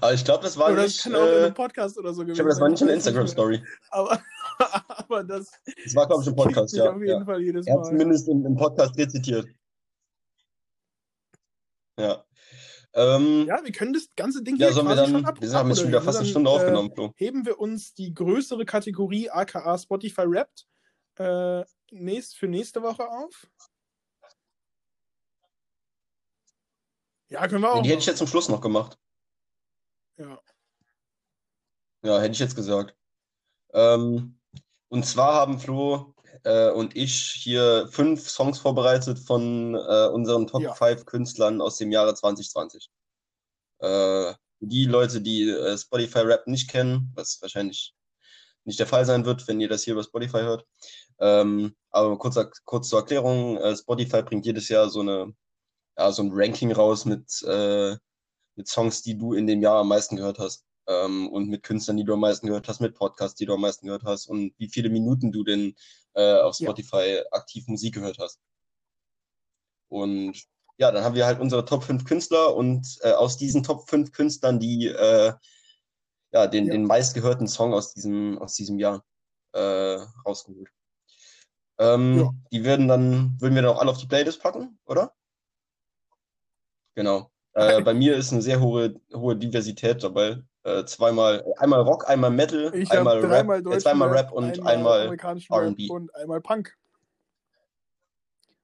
aber 0.00 0.14
ich 0.14 0.24
glaube, 0.24 0.42
das 0.44 0.56
war 0.56 0.66
oder 0.72 0.82
das 0.82 0.92
nicht. 0.92 1.02
kann 1.02 1.14
auch 1.14 1.22
in 1.26 1.28
Äh, 1.28 1.44
einem 1.44 1.54
Podcast 1.54 1.98
oder 1.98 2.12
so 2.12 2.22
gewesen 2.22 2.32
ich 2.32 2.36
glaube, 2.38 2.50
das 2.50 2.60
war 2.60 2.68
nicht 2.68 2.82
eine. 2.82 2.92
Instagram-Story. 2.92 3.62
Aber, 3.90 4.22
aber 4.88 5.24
das 5.24 5.50
Das 5.84 5.94
war, 5.94 6.06
glaube 6.06 6.22
ich, 6.22 6.28
ein 6.28 6.36
Podcast, 6.36 6.74
ja. 6.74 6.90
auf 6.90 7.00
jeden 7.00 7.20
ja. 7.20 7.24
Fall 7.24 7.40
jedes 7.42 7.66
Er 7.66 7.74
hat 7.74 7.80
Mal. 7.82 7.88
zumindest 7.88 8.28
im, 8.28 8.44
im 8.46 8.56
Podcast 8.56 8.96
rezitiert. 8.98 9.46
Ja. 11.98 12.24
Ähm, 12.94 13.46
Ja, 13.46 13.62
wir 13.64 13.72
können 13.72 13.92
das 13.92 14.08
ganze 14.16 14.42
Ding 14.42 14.56
ja, 14.56 14.66
hier 14.66 14.74
sollen 14.74 14.88
wir 14.88 14.96
dann. 14.96 15.10
schon 15.10 15.24
ab 15.24 15.40
Wir 15.40 15.50
haben 15.52 15.68
jetzt 15.70 15.78
schon 15.78 15.88
wieder 15.88 16.02
fast 16.02 16.18
eine 16.18 16.26
Dann, 16.26 16.30
Stunde 16.30 16.50
äh, 16.50 16.54
aufgenommen, 16.54 16.92
Flo. 16.94 17.12
heben 17.16 17.46
wir 17.46 17.58
uns 17.58 17.94
die 17.94 18.12
größere 18.12 18.64
Kategorie 18.64 19.30
aka 19.30 19.78
Spotify 19.78 20.22
Wrapped 20.26 20.66
äh, 21.18 21.64
nächst, 21.90 22.36
für 22.36 22.48
nächste 22.48 22.82
Woche 22.82 23.08
auf. 23.08 23.46
Ja, 27.28 27.46
können 27.48 27.62
wir 27.62 27.70
auch. 27.72 27.76
Nee, 27.76 27.82
die 27.82 27.88
hätte 27.90 28.00
ich 28.00 28.06
jetzt 28.06 28.18
zum 28.18 28.26
Schluss 28.26 28.48
noch 28.50 28.60
gemacht. 28.60 28.98
Ja. 30.22 30.40
Ja, 32.04 32.20
hätte 32.20 32.32
ich 32.32 32.38
jetzt 32.38 32.56
gesagt. 32.56 32.96
Ähm, 33.72 34.38
und 34.88 35.06
zwar 35.06 35.34
haben 35.34 35.58
Flo 35.58 36.14
äh, 36.44 36.70
und 36.70 36.96
ich 36.96 37.30
hier 37.30 37.88
fünf 37.90 38.28
Songs 38.28 38.58
vorbereitet 38.58 39.18
von 39.18 39.74
äh, 39.74 40.08
unseren 40.08 40.46
Top 40.46 40.62
Ja. 40.62 40.74
5 40.74 41.06
Künstlern 41.06 41.60
aus 41.60 41.76
dem 41.76 41.92
Jahre 41.92 42.14
2020. 42.14 42.90
Äh, 43.78 44.34
die 44.60 44.84
Leute, 44.86 45.20
die 45.20 45.48
äh, 45.48 45.78
Spotify 45.78 46.20
Rap 46.20 46.46
nicht 46.46 46.68
kennen, 46.68 47.12
was 47.14 47.40
wahrscheinlich 47.40 47.94
nicht 48.64 48.78
der 48.78 48.86
Fall 48.86 49.04
sein 49.04 49.24
wird, 49.24 49.46
wenn 49.48 49.60
ihr 49.60 49.68
das 49.68 49.84
hier 49.84 49.94
über 49.94 50.04
Spotify 50.04 50.40
hört. 50.40 50.66
Ähm, 51.18 51.76
aber 51.90 52.18
kurz, 52.18 52.38
kurz 52.64 52.88
zur 52.88 53.00
Erklärung, 53.00 53.56
äh, 53.58 53.76
Spotify 53.76 54.22
bringt 54.22 54.46
jedes 54.46 54.68
Jahr 54.68 54.88
so 54.88 55.00
eine 55.00 55.34
ja, 55.98 56.12
so 56.12 56.22
ein 56.22 56.30
Ranking 56.32 56.72
raus 56.72 57.04
mit, 57.04 57.42
äh, 57.42 57.96
mit 58.56 58.68
Songs, 58.68 59.02
die 59.02 59.16
du 59.16 59.34
in 59.34 59.46
dem 59.46 59.62
Jahr 59.62 59.80
am 59.80 59.88
meisten 59.88 60.16
gehört 60.16 60.38
hast. 60.38 60.64
Ähm, 60.86 61.28
und 61.28 61.48
mit 61.48 61.62
Künstlern, 61.62 61.96
die 61.96 62.04
du 62.04 62.14
am 62.14 62.20
meisten 62.20 62.48
gehört 62.48 62.68
hast, 62.68 62.80
mit 62.80 62.94
Podcasts, 62.94 63.36
die 63.36 63.46
du 63.46 63.54
am 63.54 63.60
meisten 63.60 63.86
gehört 63.86 64.02
hast 64.04 64.26
und 64.26 64.52
wie 64.58 64.68
viele 64.68 64.90
Minuten 64.90 65.30
du 65.30 65.44
denn 65.44 65.76
äh, 66.14 66.40
auf 66.40 66.56
Spotify 66.56 67.18
ja. 67.18 67.22
aktiv 67.30 67.68
Musik 67.68 67.94
gehört 67.94 68.18
hast. 68.18 68.40
Und 69.88 70.42
ja, 70.78 70.90
dann 70.90 71.04
haben 71.04 71.14
wir 71.14 71.26
halt 71.26 71.38
unsere 71.38 71.64
Top 71.64 71.84
5 71.84 72.04
Künstler 72.04 72.56
und 72.56 72.98
äh, 73.02 73.12
aus 73.12 73.36
diesen 73.36 73.62
Top 73.62 73.88
5 73.88 74.10
Künstlern 74.10 74.58
die 74.58 74.88
äh, 74.88 75.32
ja, 76.32 76.46
den, 76.46 76.66
ja. 76.66 76.72
den 76.72 76.84
meistgehörten 76.84 77.46
Song 77.46 77.74
aus 77.74 77.92
diesem, 77.94 78.38
aus 78.38 78.54
diesem 78.54 78.78
Jahr 78.78 79.04
äh, 79.52 79.98
rausgeholt. 80.26 80.70
Ähm, 81.78 82.18
ja. 82.18 82.30
Die 82.50 82.64
würden 82.64 82.88
dann, 82.88 83.40
würden 83.40 83.54
wir 83.54 83.62
dann 83.62 83.72
auch 83.72 83.80
alle 83.80 83.90
auf 83.90 83.98
die 83.98 84.06
Playlist 84.06 84.42
packen, 84.42 84.78
oder? 84.84 85.14
Genau. 86.94 87.31
Äh, 87.54 87.82
bei 87.82 87.92
mir 87.94 88.16
ist 88.16 88.32
eine 88.32 88.42
sehr 88.42 88.60
hohe, 88.60 88.94
hohe 89.12 89.36
Diversität 89.36 90.02
dabei. 90.02 90.42
Äh, 90.64 90.84
zweimal, 90.84 91.44
einmal 91.58 91.82
Rock, 91.82 92.08
einmal 92.08 92.30
Metal, 92.30 92.72
ich 92.74 92.90
einmal 92.90 93.18
Rap, 93.18 93.66
äh, 93.66 93.78
zweimal 93.78 94.08
Rap 94.10 94.32
und 94.32 94.64
einmal, 94.64 95.12
R&B. 95.18 95.88
Und 95.88 96.14
einmal 96.14 96.40
Punk. 96.40 96.76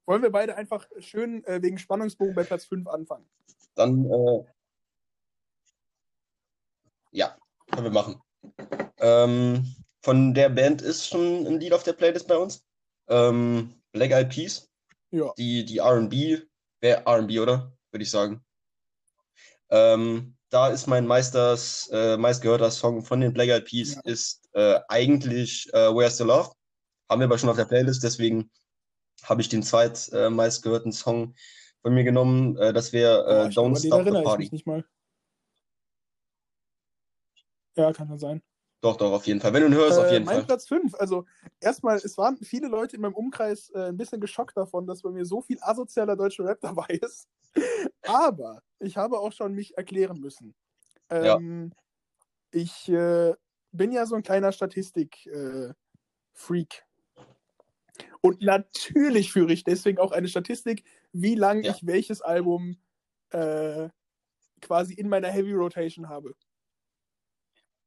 Wollen 0.07 0.23
wir 0.23 0.31
beide 0.31 0.57
einfach 0.57 0.87
schön 1.01 1.45
äh, 1.45 1.61
wegen 1.61 1.77
Spannungsbogen 1.77 2.35
bei 2.35 2.45
Platz 2.45 2.65
5 2.67 2.87
anfangen? 2.87 3.29
Dann, 3.75 4.11
äh, 4.11 4.45
ja, 7.11 7.37
können 7.71 7.85
wir 7.85 7.91
machen. 7.91 8.23
Ähm, 8.99 9.75
von 10.01 10.33
der 10.33 10.49
Band 10.49 10.81
ist 10.81 11.09
schon 11.09 11.47
ein 11.47 11.61
Lied 11.61 11.73
auf 11.75 11.83
der 11.83 11.93
Playlist 11.93 12.29
bei 12.29 12.39
uns. 12.39 12.65
Ähm, 13.09 13.75
Black 13.93 14.13
Eyed 14.13 14.31
Peas. 14.31 14.71
Ja. 15.11 15.33
Die, 15.37 15.65
die 15.65 15.81
RB, 15.81 16.47
wäre 16.81 17.03
RB, 17.07 17.41
oder? 17.41 17.73
Würde 17.91 18.03
ich 18.03 18.11
sagen. 18.11 18.45
Ähm, 19.71 20.37
da 20.51 20.69
ist 20.69 20.87
mein 20.87 21.07
meisters, 21.07 21.89
äh, 21.93 22.17
meistgehörter 22.17 22.71
Song 22.71 23.03
von 23.03 23.21
den 23.21 23.33
Black 23.33 23.49
Eyed 23.49 23.67
Peas 23.67 23.95
ja. 23.95 24.01
ist 24.05 24.49
äh, 24.55 24.81
eigentlich 24.89 25.69
äh, 25.75 25.95
Where's 25.95 26.17
the 26.17 26.25
Love. 26.25 26.51
Haben 27.09 27.21
wir 27.21 27.27
aber 27.27 27.39
schon 27.39 27.51
auf 27.51 27.57
der 27.57 27.65
Playlist, 27.65 28.03
deswegen 28.03 28.51
habe 29.25 29.41
ich 29.41 29.49
den 29.49 29.63
zweit 29.63 30.11
äh, 30.13 30.31
meistgehörten 30.31 30.93
Song 30.93 31.35
von 31.83 31.95
mir 31.95 32.05
genommen. 32.05 32.57
Äh, 32.57 32.73
das 32.73 32.93
wäre 32.93 33.25
äh, 33.27 33.47
oh, 33.47 33.61
Don't 33.61 33.87
Stop 33.87 34.05
the 34.05 34.23
Party. 34.23 34.45
Ich 34.45 34.53
nicht 34.53 34.67
mal. 34.67 34.85
Ja, 37.77 37.93
kann 37.93 38.09
ja 38.09 38.19
sein. 38.19 38.43
Doch, 38.81 38.97
doch, 38.97 39.13
auf 39.13 39.27
jeden 39.27 39.41
Fall. 39.41 39.53
Wenn 39.53 39.63
du 39.63 39.69
ihn 39.69 39.75
hörst, 39.75 39.99
äh, 39.99 40.03
auf 40.03 40.13
jeden 40.13 40.25
mein 40.25 40.37
Fall. 40.37 40.47
Platz 40.47 40.69
5. 40.69 40.95
Also, 40.95 41.25
erstmal, 41.61 41.97
es 41.97 42.17
waren 42.17 42.37
viele 42.37 42.69
Leute 42.69 42.95
in 42.95 43.03
meinem 43.03 43.15
Umkreis 43.15 43.71
äh, 43.71 43.89
ein 43.89 43.97
bisschen 43.97 44.21
geschockt 44.21 44.57
davon, 44.57 44.87
dass 44.87 45.03
bei 45.03 45.11
mir 45.11 45.25
so 45.25 45.41
viel 45.41 45.59
asozialer 45.61 46.15
deutscher 46.17 46.45
Rap 46.45 46.61
dabei 46.63 46.87
ist. 47.03 47.27
Aber 48.03 48.63
ich 48.79 48.97
habe 48.97 49.19
auch 49.19 49.33
schon 49.33 49.55
mich 49.55 49.77
erklären 49.77 50.21
müssen. 50.21 50.55
Ähm, 51.11 51.73
ja. 51.73 52.61
Ich 52.61 52.89
äh, 52.89 53.35
bin 53.73 53.91
ja 53.91 54.07
so 54.07 54.15
ein 54.15 54.23
kleiner 54.23 54.53
Statistik-Freak. 54.53 55.75
Äh, 56.47 57.25
Und 58.21 58.43
natürlich 58.43 59.33
führe 59.33 59.53
ich 59.53 59.65
deswegen 59.65 59.99
auch 59.99 60.13
eine 60.13 60.29
Statistik, 60.29 60.85
wie 61.13 61.35
lange 61.35 61.65
ja. 61.65 61.73
ich 61.73 61.85
welches 61.85 62.23
Album 62.23 62.77
äh, 63.31 63.89
quasi 64.61 64.95
in 64.95 65.09
meiner 65.09 65.29
Heavy 65.29 65.53
Rotation 65.53 66.09
habe. 66.09 66.35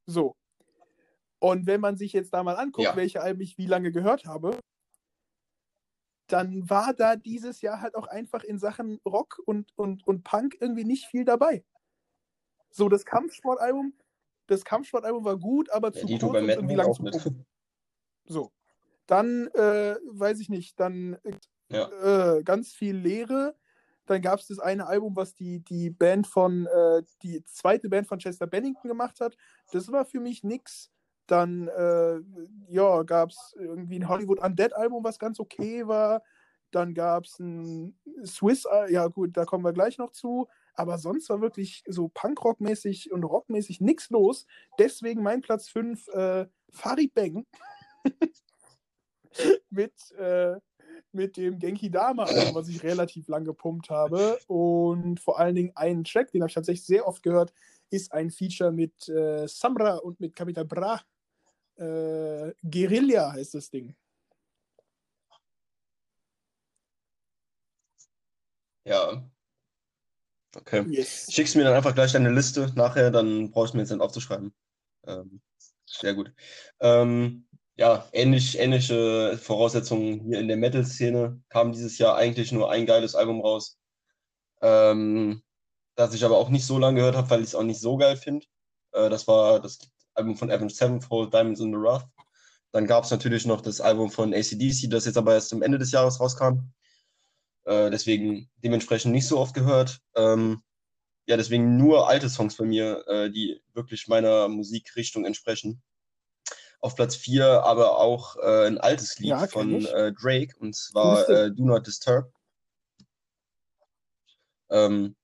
So. 0.06 0.36
Und 1.42 1.66
wenn 1.66 1.82
man 1.82 1.98
sich 1.98 2.14
jetzt 2.14 2.34
da 2.34 2.44
mal 2.44 2.56
anguckt, 2.56 2.86
ja. 2.86 2.96
welche 2.96 3.20
Alben 3.20 3.42
ich 3.42 3.58
wie 3.58 3.66
lange 3.66 3.92
gehört 3.92 4.26
habe, 4.26 4.60
dann 6.28 6.70
war 6.70 6.94
da 6.94 7.16
dieses 7.16 7.62
Jahr 7.62 7.82
halt 7.82 7.96
auch 7.96 8.06
einfach 8.06 8.44
in 8.44 8.60
Sachen 8.60 9.00
Rock 9.06 9.42
und, 9.46 9.76
und, 9.76 10.06
und 10.06 10.24
Punk 10.24 10.56
irgendwie 10.60 10.84
nicht 10.84 11.08
viel 11.08 11.26
dabei. 11.26 11.66
So, 12.70 12.90
das 12.90 13.06
Kampfsportalbum, 13.06 13.94
das 14.46 14.64
Kampfsportalbum 14.64 15.26
war 15.26 15.38
gut, 15.38 15.72
aber 15.72 15.92
ja, 15.96 16.02
zu 16.02 16.08
kurz 16.08 16.24
und 16.24 16.48
irgendwie 16.48 16.76
lang 16.76 16.94
zu 16.94 17.04
gucken. 17.04 17.46
So. 18.26 18.52
Dann, 19.08 19.48
äh, 19.48 19.96
weiß 20.06 20.40
ich 20.42 20.50
nicht, 20.50 20.80
dann 20.80 21.18
ja. 21.70 22.36
äh, 22.38 22.44
ganz 22.44 22.72
viel 22.72 22.96
Leere. 22.96 23.58
Dann 24.06 24.22
gab 24.22 24.40
es 24.40 24.48
das 24.48 24.60
eine 24.60 24.86
Album, 24.86 25.16
was 25.16 25.34
die, 25.34 25.62
die 25.62 25.90
Band 25.90 26.28
von, 26.28 26.68
äh, 26.68 27.02
die 27.24 27.44
zweite 27.46 27.90
Band 27.90 28.08
von 28.08 28.20
Chester 28.20 28.46
Bennington 28.46 28.88
gemacht 28.88 29.20
hat. 29.20 29.36
Das 29.72 29.92
war 29.92 30.06
für 30.06 30.20
mich 30.20 30.44
nix. 30.44 30.92
Dann, 31.28 31.68
äh, 31.68 32.20
ja, 32.68 33.04
gab 33.04 33.30
es 33.30 33.56
irgendwie 33.58 34.00
ein 34.00 34.10
Hollywood 34.10 34.40
Undead-Album, 34.40 35.04
was 35.04 35.20
ganz 35.20 35.40
okay 35.40 35.88
war. 35.88 36.24
Dann 36.72 36.94
gab 36.94 37.26
es 37.26 37.40
ein 37.40 37.98
Swiss, 38.26 38.66
äh, 38.66 38.92
ja 38.92 39.08
gut, 39.08 39.36
da 39.36 39.46
kommen 39.46 39.64
wir 39.64 39.74
gleich 39.74 39.98
noch 39.98 40.12
zu. 40.12 40.48
Aber 40.74 40.98
sonst 40.98 41.30
war 41.30 41.42
wirklich 41.42 41.84
so 41.88 42.08
Punkrock-mäßig 42.08 43.12
und 43.12 43.24
Rockmäßig 43.24 43.82
nichts 43.82 44.10
los. 44.10 44.46
Deswegen 44.80 45.22
mein 45.22 45.42
Platz 45.42 45.68
5, 45.70 46.08
äh, 46.10 46.48
Farid 46.70 47.14
Bang. 47.14 47.46
mit, 49.70 49.94
äh, 50.18 50.56
mit 51.12 51.38
dem 51.38 51.60
Genki 51.60 51.90
Dama, 51.90 52.26
was 52.54 52.70
ich 52.70 52.84
relativ 52.84 53.28
lang 53.28 53.44
gepumpt 53.44 53.90
habe. 53.90 54.40
Und 54.48 55.20
vor 55.20 55.40
allen 55.40 55.56
Dingen 55.56 55.72
einen 55.76 56.04
Track, 56.04 56.32
den 56.32 56.42
habe 56.42 56.50
ich 56.50 56.56
tatsächlich 56.56 56.86
sehr 56.86 57.08
oft 57.08 57.22
gehört, 57.24 57.54
ist 57.92 58.12
ein 58.12 58.32
Feature 58.32 58.72
mit 58.72 59.08
äh, 59.10 59.48
Samra 59.48 59.98
und 59.98 60.20
mit 60.20 60.36
Capital 60.36 60.66
Bra. 60.66 61.02
Äh, 61.76 62.54
Guerilla 62.64 63.34
heißt 63.34 63.54
das 63.54 63.70
Ding. 63.70 63.96
Ja. 68.86 69.24
Okay. 70.56 70.86
Yes. 70.90 71.32
Schickst 71.32 71.56
mir 71.56 71.64
dann 71.64 71.76
einfach 71.76 71.96
gleich 71.96 72.12
deine 72.12 72.32
Liste 72.32 72.72
nachher, 72.76 73.12
dann 73.12 73.52
brauchst 73.52 73.74
du 73.74 73.78
mir 73.78 73.84
jetzt 73.84 73.92
nicht 73.92 74.02
aufzuschreiben. 74.02 74.54
Ähm, 75.08 75.42
sehr 75.86 76.14
gut. 76.14 76.34
Ähm, 76.80 77.48
ja, 77.76 78.08
ähnlich, 78.12 78.60
ähnliche 78.60 79.38
Voraussetzungen 79.38 80.20
hier 80.22 80.40
in 80.40 80.48
der 80.48 80.58
Metal-Szene. 80.58 81.42
Kam 81.50 81.72
dieses 81.72 81.98
Jahr 81.98 82.16
eigentlich 82.16 82.52
nur 82.52 82.70
ein 82.70 82.86
geiles 82.86 83.16
Album 83.16 83.42
raus. 83.42 83.80
Ähm, 84.62 85.42
das 86.02 86.14
ich 86.14 86.26
aber 86.26 86.38
auch 86.38 86.50
nicht 86.50 86.66
so 86.66 86.78
lange 86.78 87.00
gehört 87.00 87.16
habe, 87.16 87.30
weil 87.30 87.42
ich 87.42 87.48
es 87.48 87.56
auch 87.56 87.64
nicht 87.64 87.80
so 87.80 87.98
geil 87.98 88.18
finde. 88.18 88.46
Äh, 88.92 89.10
das 89.10 89.28
war 89.28 89.60
das 89.60 89.80
Album 90.14 90.36
von 90.36 90.52
Avenged 90.52 90.76
Sevenfold, 90.76 91.34
Diamonds 91.34 91.60
in 91.60 91.72
the 91.72 91.80
Wrath. 91.80 92.08
Dann 92.72 92.88
gab 92.88 93.04
es 93.04 93.12
natürlich 93.12 93.46
noch 93.46 93.62
das 93.62 93.82
Album 93.82 94.10
von 94.10 94.34
ACDC, 94.34 94.90
das 94.90 95.06
jetzt 95.06 95.18
aber 95.18 95.34
erst 95.34 95.54
am 95.54 95.62
Ende 95.62 95.78
des 95.78 95.92
Jahres 95.92 96.20
rauskam. 96.20 96.72
Äh, 97.66 97.92
deswegen 97.92 98.50
dementsprechend 98.58 99.12
nicht 99.12 99.28
so 99.28 99.40
oft 99.40 99.54
gehört. 99.54 100.00
Ähm, 100.16 100.62
ja, 101.28 101.38
deswegen 101.38 101.78
nur 101.78 102.08
alte 102.08 102.30
Songs 102.30 102.56
von 102.56 102.68
mir, 102.68 103.06
äh, 103.08 103.30
die 103.30 103.62
wirklich 103.74 104.08
meiner 104.08 104.48
Musikrichtung 104.48 105.26
entsprechen. 105.26 105.82
Auf 106.80 106.96
Platz 106.96 107.16
4 107.16 107.64
aber 107.64 107.98
auch 108.00 108.38
äh, 108.38 108.68
ein 108.68 108.80
altes 108.80 109.20
Lied 109.20 109.30
ja, 109.30 109.48
von 109.48 109.86
äh, 109.86 110.14
Drake 110.14 110.56
und 110.58 110.76
zwar 110.76 111.30
äh, 111.30 111.52
Do 111.52 111.66
Not 111.66 111.86
Disturb. 111.86 112.34
Ähm, 114.72 115.16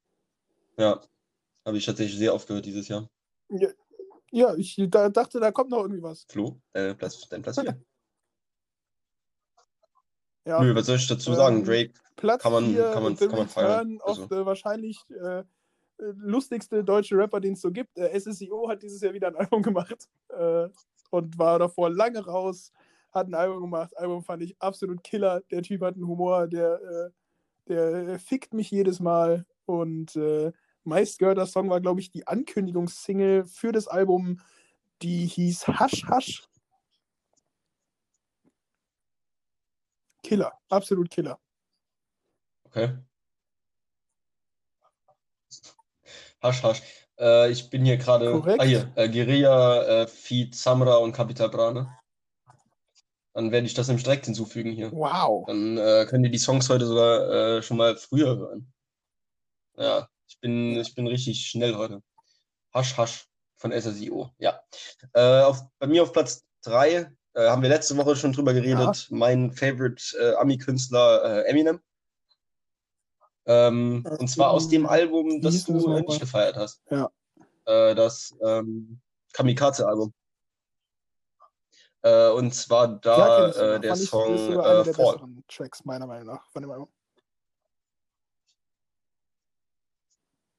ja, 0.77 1.01
habe 1.65 1.77
ich 1.77 1.85
tatsächlich 1.85 2.17
sehr 2.17 2.33
oft 2.33 2.47
gehört 2.47 2.65
dieses 2.65 2.87
Jahr. 2.87 3.09
Ja, 3.49 3.69
ja 4.31 4.55
ich 4.55 4.77
da, 4.89 5.09
dachte, 5.09 5.39
da 5.39 5.51
kommt 5.51 5.71
noch 5.71 5.81
irgendwie 5.81 6.03
was. 6.03 6.25
Flo, 6.29 6.61
äh, 6.73 6.93
Platz, 6.93 7.27
dein 7.29 7.41
Platz 7.41 7.59
4. 7.59 7.65
ja. 10.45 10.61
Nö, 10.61 10.75
was 10.75 10.85
soll 10.85 10.95
ich 10.97 11.07
dazu 11.07 11.33
sagen? 11.33 11.57
Ähm, 11.57 11.65
Drake 11.65 11.93
Platz 12.15 12.41
kann 12.41 12.51
man, 12.51 12.75
kann 12.75 13.03
man, 13.03 13.15
kann 13.15 13.31
man 13.31 13.47
feiern. 13.47 13.99
Also. 14.03 14.23
Auf, 14.23 14.31
wahrscheinlich 14.31 15.03
äh, 15.09 15.43
lustigste 15.97 16.83
deutsche 16.83 17.17
Rapper, 17.17 17.39
den 17.39 17.53
es 17.53 17.61
so 17.61 17.71
gibt. 17.71 17.97
Äh, 17.97 18.19
SSIO 18.19 18.69
hat 18.69 18.83
dieses 18.83 19.01
Jahr 19.01 19.13
wieder 19.13 19.27
ein 19.27 19.35
Album 19.37 19.61
gemacht 19.61 20.07
äh, 20.29 20.69
und 21.09 21.37
war 21.37 21.59
davor 21.59 21.89
lange 21.89 22.25
raus, 22.25 22.71
hat 23.11 23.27
ein 23.27 23.33
Album 23.33 23.61
gemacht. 23.61 23.97
Album 23.97 24.23
fand 24.23 24.43
ich 24.43 24.55
absolut 24.59 25.03
killer. 25.03 25.41
Der 25.51 25.61
Typ 25.63 25.81
hat 25.81 25.95
einen 25.95 26.07
Humor, 26.07 26.47
der, 26.47 26.81
äh, 26.81 27.09
der 27.67 28.19
fickt 28.19 28.53
mich 28.53 28.71
jedes 28.71 28.99
Mal 28.99 29.45
und 29.65 30.15
äh, 30.15 30.51
meistgehörter 30.87 31.45
Song 31.45 31.69
war, 31.69 31.81
glaube 31.81 31.99
ich, 31.99 32.09
die 32.09 32.25
Ankündigungssingle 32.25 33.45
für 33.45 33.71
das 33.71 33.87
Album, 33.87 34.41
die 35.01 35.25
hieß 35.25 35.67
Hasch 35.67 36.05
Hasch. 36.07 36.47
Killer, 40.23 40.51
absolut 40.69 41.09
Killer. 41.09 41.39
Okay. 42.65 42.97
Hasch 46.41 46.63
Hasch. 46.63 46.81
Äh, 47.19 47.51
ich 47.51 47.69
bin 47.69 47.85
hier 47.85 47.97
gerade. 47.97 48.41
Ah, 48.59 48.63
hier. 48.63 48.91
Äh, 48.95 49.09
Guerilla, 49.09 49.83
äh, 49.83 50.07
Feed, 50.07 50.55
Samra 50.55 50.97
und 50.97 51.13
Capital 51.13 51.49
Brane. 51.49 51.97
Dann 53.33 53.51
werde 53.51 53.67
ich 53.67 53.73
das 53.73 53.87
nämlich 53.87 54.03
direkt 54.03 54.25
hinzufügen 54.25 54.71
hier. 54.71 54.91
Wow. 54.91 55.45
Dann 55.47 55.77
äh, 55.77 56.05
könnt 56.09 56.25
ihr 56.25 56.31
die 56.31 56.37
Songs 56.39 56.69
heute 56.69 56.87
sogar 56.87 57.57
äh, 57.57 57.61
schon 57.61 57.77
mal 57.77 57.95
früher 57.95 58.35
hören. 58.35 58.73
Ja, 59.77 60.09
ich 60.27 60.39
bin, 60.39 60.79
ich 60.79 60.93
bin 60.95 61.07
richtig 61.07 61.47
schnell 61.47 61.75
heute. 61.75 62.01
Hasch, 62.73 62.97
hasch 62.97 63.27
von 63.57 63.71
SSIO. 63.71 64.31
Ja. 64.37 64.59
Äh, 65.13 65.41
auf, 65.41 65.61
bei 65.79 65.87
mir 65.87 66.03
auf 66.03 66.13
Platz 66.13 66.45
3 66.63 67.11
äh, 67.33 67.49
haben 67.49 67.61
wir 67.61 67.69
letzte 67.69 67.97
Woche 67.97 68.15
schon 68.15 68.33
drüber 68.33 68.53
geredet. 68.53 69.07
Ja. 69.09 69.15
Mein 69.15 69.51
Favorite 69.51 70.03
äh, 70.19 70.35
Ami-Künstler 70.35 71.45
äh, 71.45 71.49
Eminem. 71.49 71.79
Ähm, 73.45 74.05
und 74.19 74.27
zwar 74.27 74.51
aus 74.51 74.67
dem 74.67 74.85
Album, 74.85 75.41
das 75.41 75.63
du 75.63 75.71
äh, 75.71 75.75
nochmal? 75.75 76.01
nicht 76.01 76.19
gefeiert 76.19 76.57
hast. 76.57 76.81
Ja. 76.91 77.09
Äh, 77.65 77.95
das 77.95 78.35
ähm, 78.41 78.99
Kamikaze-Album. 79.33 80.13
Äh, 82.01 82.29
und 82.29 82.53
zwar 82.53 82.87
Ja, 82.87 82.99
da 83.01 83.75
äh, 83.75 83.79
der 83.79 83.95
Song 83.95 84.37
Fall. 84.93 85.17
Tracks, 85.47 85.83
meiner 85.85 86.05
Meinung 86.05 86.27
nach, 86.27 86.49
von 86.51 86.61
dem 86.61 86.71
Album. 86.71 86.89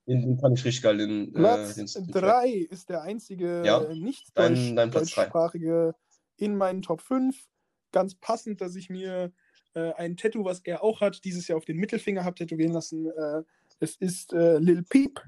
Den, 0.09 0.23
den 0.23 0.39
fand 0.39 0.59
ich 0.59 0.65
richtig 0.65 0.83
geil, 0.83 0.97
den, 0.97 1.29
äh, 1.29 1.33
Platz 1.33 1.75
den, 1.75 1.87
den 1.87 2.13
Track. 2.13 2.23
3 2.43 2.49
ist 2.71 2.89
der 2.89 3.03
einzige 3.03 3.63
Ja, 3.65 3.81
nicht 3.95 4.31
dein- 4.35 4.75
dein 4.75 4.91
deutschsprachige 4.91 5.95
in 6.39 6.57
meinen 6.57 6.81
Top 6.83 7.03
5. 7.03 7.47
Ganz 7.93 8.15
passend, 8.15 8.61
dass 8.63 8.75
ich 8.75 8.89
mir 8.89 9.33
äh, 9.75 9.93
ein 9.95 10.17
Tattoo, 10.17 10.45
was 10.47 10.61
er 10.61 10.83
auch 10.83 11.03
hat, 11.03 11.25
dieses 11.25 11.47
Jahr 11.47 11.59
auf 11.59 11.67
den 11.67 11.77
Mittelfinger 11.77 12.25
habe 12.25 12.35
tätowieren 12.37 12.73
lassen. 12.73 13.07
Äh, 13.07 13.43
es 13.81 13.97
ist 13.97 14.33
äh, 14.33 14.59
Lil 14.59 14.83
Peep, 14.83 15.21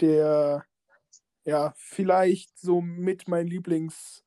der 0.00 0.64
ja 1.44 1.74
vielleicht 1.76 2.58
so 2.58 2.80
mit 2.80 3.28
mein 3.28 3.46
Lieblings 3.46 4.24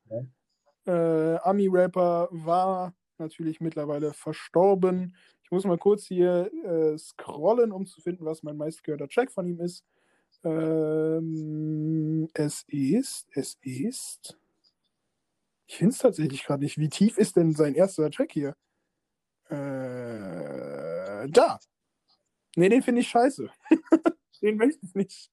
äh, 0.86 1.36
Ami-Rapper 1.38 2.28
war, 2.30 2.94
natürlich 3.18 3.60
mittlerweile 3.60 4.12
verstorben. 4.12 5.16
Muss 5.54 5.64
mal 5.64 5.78
kurz 5.78 6.06
hier 6.06 6.50
äh, 6.64 6.98
scrollen, 6.98 7.70
um 7.70 7.86
zu 7.86 8.00
finden, 8.00 8.24
was 8.24 8.42
mein 8.42 8.56
meistgehörter 8.56 9.08
Track 9.08 9.30
von 9.30 9.46
ihm 9.46 9.60
ist. 9.60 9.84
Ähm, 10.42 12.28
es 12.34 12.64
ist, 12.66 13.28
es 13.30 13.56
ist. 13.62 14.36
Ich 15.68 15.76
finde 15.76 15.92
es 15.92 15.98
tatsächlich 15.98 16.42
gerade 16.42 16.64
nicht. 16.64 16.76
Wie 16.76 16.88
tief 16.88 17.18
ist 17.18 17.36
denn 17.36 17.54
sein 17.54 17.76
erster 17.76 18.10
Track 18.10 18.32
hier? 18.32 18.56
Äh, 19.48 21.28
da. 21.28 21.60
Nee, 22.56 22.68
den 22.68 22.82
finde 22.82 23.02
ich 23.02 23.08
scheiße. 23.08 23.48
den 24.42 24.56
möchte 24.56 24.84
ich 24.84 24.94
nicht. 24.96 25.30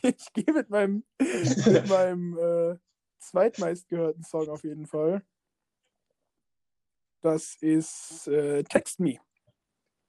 Ich 0.00 0.32
gehe 0.32 0.54
mit 0.54 0.70
meinem, 0.70 1.04
mit 1.18 1.88
meinem 1.90 2.38
äh, 2.38 2.78
zweitmeistgehörten 3.18 4.24
Song 4.24 4.48
auf 4.48 4.64
jeden 4.64 4.86
Fall. 4.86 5.22
Das 7.20 7.56
ist 7.60 8.28
äh, 8.28 8.62
Text 8.64 9.00
Me. 9.00 9.18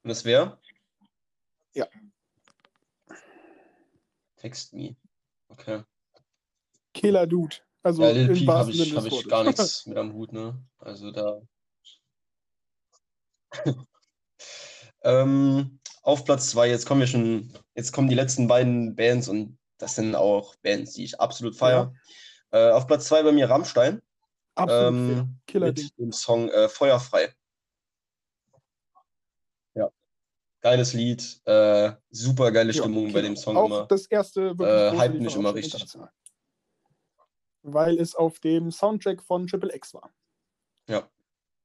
Und 0.04 0.10
das 0.10 0.24
wäre? 0.26 0.60
Ja. 1.74 1.88
Text 4.38 4.74
Me. 4.74 4.96
Okay. 5.50 5.84
Killer 6.94 7.28
Dude. 7.28 7.58
Also 7.82 8.04
ja, 8.04 8.12
Lil 8.12 8.34
Peep 8.34 8.48
habe 8.48 8.72
ich, 8.72 8.96
hab 8.96 9.06
ich 9.06 9.28
gar 9.28 9.44
nichts 9.44 9.86
mit 9.88 9.98
am 9.98 10.14
Hut, 10.14 10.34
ne? 10.34 10.62
Also 10.80 11.12
da. 11.12 11.42
ähm, 15.04 15.80
auf 16.04 16.26
Platz 16.26 16.50
2, 16.52 16.70
jetzt 16.70 16.86
kommen 16.86 17.00
wir 17.02 17.08
schon, 17.08 17.54
jetzt 17.74 17.92
kommen 17.92 18.10
die 18.10 18.16
letzten 18.16 18.48
beiden 18.48 18.96
Bands 18.96 19.28
und 19.28 19.58
das 19.78 19.96
sind 19.96 20.16
auch 20.16 20.56
Bands, 20.58 20.94
die 20.94 21.06
ich 21.06 21.20
absolut 21.20 21.56
feiere. 21.56 21.94
Äh, 22.52 22.70
auf 22.72 22.86
Platz 22.86 23.06
2 23.06 23.24
bei 23.24 23.32
mir 23.32 23.50
Rammstein 23.50 24.02
Absolut 24.60 24.96
fair. 25.08 25.18
ähm, 25.18 25.36
Killer-Ding. 25.48 25.86
mit 25.86 25.98
dem 26.00 26.12
Song 26.12 26.50
äh, 26.50 26.70
Feuerfrei. 26.70 27.34
Ja, 29.76 29.90
geiles 30.62 30.94
Lied, 30.94 31.42
äh, 31.46 31.92
super 32.10 32.52
geile 32.52 32.72
Ja, 32.72 32.82
Stimmung 32.82 33.06
bei 33.14 33.22
genau. 33.22 33.34
dem 33.34 33.38
Song 33.38 33.58
Auch 33.58 33.66
immer. 33.66 33.86
das 33.88 34.06
erste 34.08 34.58
wirklich 34.58 34.68
Äh, 35.02 35.08
Lied 35.08 35.22
mich 35.22 35.36
immer 35.36 35.54
richtig. 35.56 35.86
Weil 37.62 38.00
es 38.00 38.16
auf 38.16 38.40
dem 38.40 38.72
Soundtrack 38.72 39.22
von 39.22 39.48
Triple 39.48 39.74
X 39.76 39.94
war. 39.94 40.12
Ja. 40.88 41.10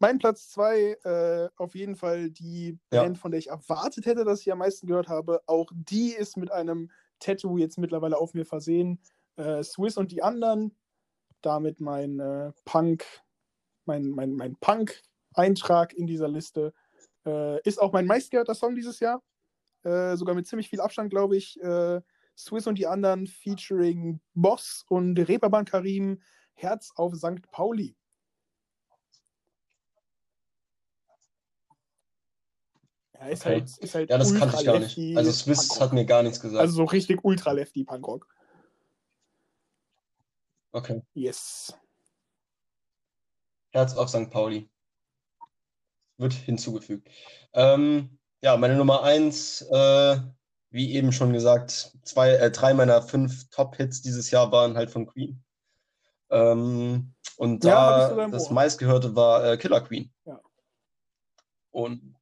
Mein 0.00 0.18
Platz 0.18 0.50
2, 0.50 0.98
äh, 1.04 1.48
auf 1.56 1.74
jeden 1.74 1.94
Fall 1.96 2.30
die 2.30 2.78
Ja. 2.92 3.02
Band, 3.02 3.16
von 3.18 3.30
der 3.30 3.38
ich 3.38 3.48
erwartet 3.48 4.06
hätte, 4.06 4.24
dass 4.24 4.40
ich 4.40 4.50
am 4.52 4.58
meisten 4.58 4.86
gehört 4.86 5.08
habe. 5.08 5.40
Auch 5.46 5.70
die 5.72 6.10
ist 6.12 6.36
mit 6.36 6.50
einem 6.50 6.90
Tattoo 7.20 7.56
jetzt 7.58 7.78
mittlerweile 7.78 8.18
auf 8.18 8.34
mir 8.34 8.44
versehen. 8.44 9.00
Äh, 9.36 9.62
Swiss 9.62 9.96
und 9.96 10.10
die 10.12 10.22
anderen. 10.22 10.76
Damit 11.44 11.78
mein 11.78 12.20
äh, 12.20 12.52
Punk, 12.64 13.04
mein, 13.84 14.08
mein, 14.10 14.34
mein 14.34 14.56
Punk-Eintrag 14.56 15.92
in 15.92 16.06
dieser 16.06 16.28
Liste. 16.28 16.72
Äh, 17.26 17.60
ist 17.68 17.80
auch 17.80 17.92
mein 17.92 18.06
meistgehörter 18.06 18.54
Song 18.54 18.74
dieses 18.74 18.98
Jahr. 19.00 19.22
Äh, 19.82 20.16
sogar 20.16 20.34
mit 20.34 20.46
ziemlich 20.46 20.70
viel 20.70 20.80
Abstand, 20.80 21.10
glaube 21.10 21.36
ich. 21.36 21.60
Äh, 21.60 22.00
Swiss 22.36 22.66
und 22.66 22.78
die 22.78 22.86
anderen 22.86 23.26
featuring 23.26 24.20
Boss 24.32 24.86
und 24.88 25.18
Reeperbahn 25.18 25.66
Karim, 25.66 26.22
Herz 26.54 26.90
auf 26.96 27.14
St. 27.14 27.50
Pauli. 27.50 27.94
Ja, 33.12 33.26
ist, 33.28 33.42
Okay. 33.42 33.50
halt, 33.50 33.78
ist 33.78 33.94
halt 33.94 34.10
Ja, 34.10 34.18
das 34.18 34.34
kannte 34.34 34.56
ich 34.58 34.64
gar 34.64 34.78
nicht. 34.78 34.98
Also 35.16 35.30
Swiss 35.30 35.78
hat 35.78 35.92
mir 35.92 36.06
gar 36.06 36.22
nichts 36.22 36.40
gesagt. 36.40 36.60
Also 36.60 36.74
so 36.74 36.84
richtig 36.84 37.22
ultra-lefty 37.22 37.84
Punkrock. 37.84 38.34
Okay. 40.74 41.02
Yes. 41.14 41.74
Herz 43.72 43.96
auf 43.96 44.08
St. 44.08 44.30
Pauli. 44.30 44.68
Wird 46.18 46.32
hinzugefügt. 46.32 47.08
Ähm, 47.54 48.18
ja, 48.42 48.56
meine 48.56 48.76
Nummer 48.76 49.02
eins, 49.02 49.62
äh, 49.62 50.18
wie 50.70 50.92
eben 50.92 51.12
schon 51.12 51.32
gesagt, 51.32 51.92
zwei, 52.04 52.30
äh, 52.32 52.50
drei 52.50 52.74
meiner 52.74 53.02
fünf 53.02 53.48
Top-Hits 53.50 54.02
dieses 54.02 54.30
Jahr 54.30 54.52
waren 54.52 54.76
halt 54.76 54.90
von 54.90 55.06
Queen. 55.06 55.42
Ähm, 56.30 57.14
und 57.36 57.64
Ja, 57.64 58.10
da 58.10 58.28
das 58.28 58.48
Ohr. 58.48 58.52
meistgehörte 58.52 59.16
war 59.16 59.44
äh, 59.44 59.56
Killer 59.56 59.80
Queen. 59.80 60.12
Ja. 60.24 60.40
Und 61.70 62.14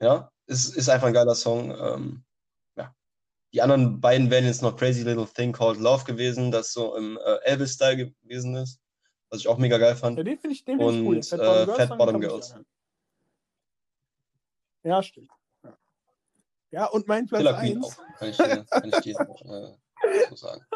ja, 0.00 0.30
es 0.46 0.68
ist 0.68 0.88
einfach 0.88 1.08
ein 1.08 1.14
geiler 1.14 1.34
Song. 1.34 1.70
Ähm. 1.70 2.24
Die 3.52 3.62
anderen 3.62 4.00
beiden 4.00 4.30
wären 4.30 4.44
jetzt 4.44 4.62
noch 4.62 4.76
Crazy 4.76 5.02
Little 5.02 5.26
Thing 5.26 5.52
Called 5.52 5.78
Love 5.78 6.04
gewesen, 6.04 6.50
das 6.50 6.72
so 6.72 6.94
im 6.96 7.16
äh, 7.16 7.44
Elvis-Style 7.44 8.12
gewesen 8.22 8.56
ist, 8.56 8.80
was 9.30 9.40
ich 9.40 9.48
auch 9.48 9.56
mega 9.56 9.78
geil 9.78 9.96
fand. 9.96 10.18
Ja, 10.18 10.24
den 10.24 10.38
finde 10.38 10.54
ich, 10.54 10.64
den 10.64 10.78
find 10.78 10.92
ich 10.92 11.06
cool. 11.06 11.16
Und, 11.16 11.26
Fat 11.26 11.40
äh, 11.40 11.44
Bottom 11.44 11.66
Girls, 11.66 11.88
Fat 11.88 11.98
Bottom 11.98 12.20
sich 12.20 12.28
Girls. 12.28 12.54
Ja, 14.84 15.02
stimmt. 15.02 15.30
Ja. 15.64 15.78
ja, 16.70 16.86
und 16.86 17.08
mein 17.08 17.26
Platz 17.26 17.40
Killer 17.40 17.58
Queen 17.58 17.76
1. 17.78 17.84
auch, 17.84 17.96
kann 18.18 18.28
ich 18.28 18.36
dir, 18.36 18.64
kann 18.64 18.88
ich 18.88 18.96
dir 19.00 19.20
äh, 19.20 20.28
so 20.28 20.36
sagen. 20.36 20.62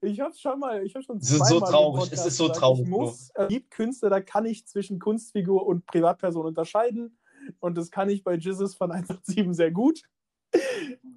Ich 0.00 0.20
habe 0.20 0.34
schon 0.34 0.60
mal, 0.60 0.84
ich 0.84 0.94
habe 0.94 1.02
schon 1.02 1.18
Es 1.18 1.30
ist 1.30 1.48
so 1.48 1.58
traurig, 1.60 2.00
Podcast 2.00 2.12
es 2.12 2.26
ist 2.26 2.36
so 2.36 2.48
traurig, 2.48 2.82
Ich 2.82 2.88
muss, 2.88 3.30
äh, 3.34 3.48
gibt 3.48 3.70
Künstler, 3.70 4.10
da 4.10 4.20
kann 4.20 4.46
ich 4.46 4.66
zwischen 4.66 4.98
Kunstfigur 4.98 5.66
und 5.66 5.86
Privatperson 5.86 6.46
unterscheiden. 6.46 7.18
Und 7.60 7.76
das 7.76 7.90
kann 7.90 8.08
ich 8.08 8.22
bei 8.22 8.34
Jesus 8.34 8.74
von 8.76 8.92
187 8.92 9.56
sehr 9.56 9.70
gut. 9.72 10.02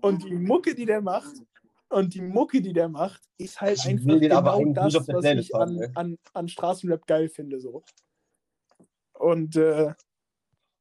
Und 0.01 0.23
die 0.23 0.33
Mucke, 0.33 0.75
die 0.75 0.85
der 0.85 1.01
macht, 1.01 1.35
und 1.91 2.13
die 2.13 2.21
Mucke, 2.21 2.61
die 2.61 2.73
der 2.73 2.87
macht, 2.87 3.21
ist 3.37 3.59
halt 3.59 3.77
Ich 3.77 3.85
einfach 3.85 4.57
genau 4.57 4.71
das, 4.71 5.07
was 5.07 5.25
ich 5.25 5.53
haben, 5.53 5.61
an, 5.61 5.81
ey. 5.81 5.89
an, 5.95 6.17
an 6.33 6.47
Straßenrap 6.47 7.05
geil 7.05 7.27
finde. 7.27 7.59
So. 7.59 7.83
Und 9.13 9.57
äh, 9.57 9.93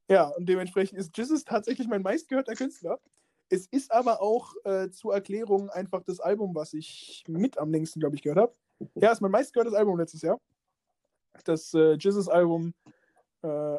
ja, 0.08 0.28
und 0.28 0.48
dementsprechend 0.48 0.98
ist 0.98 1.16
Jesus 1.16 1.44
tatsächlich 1.44 1.88
mein 1.88 2.02
meistgehörter 2.02 2.54
Künstler. 2.54 3.00
Es 3.48 3.66
ist 3.66 3.90
aber 3.90 4.22
auch 4.22 4.54
äh, 4.64 4.90
zur 4.90 5.12
Erklärung 5.12 5.68
einfach 5.70 6.04
das 6.04 6.20
Album, 6.20 6.54
was 6.54 6.72
ich 6.72 7.24
mit 7.26 7.58
am 7.58 7.72
längsten, 7.72 7.98
glaube 7.98 8.14
ich, 8.14 8.22
gehört 8.22 8.38
habe. 8.38 8.52
Ja, 8.94 9.10
ist 9.10 9.20
mein 9.20 9.32
meistgehörtes 9.32 9.74
Album 9.74 9.98
letztes 9.98 10.22
Jahr. 10.22 10.40
Das 11.44 11.74
äh, 11.74 11.94
Jesus-Album, 11.94 12.72
äh, 13.42 13.78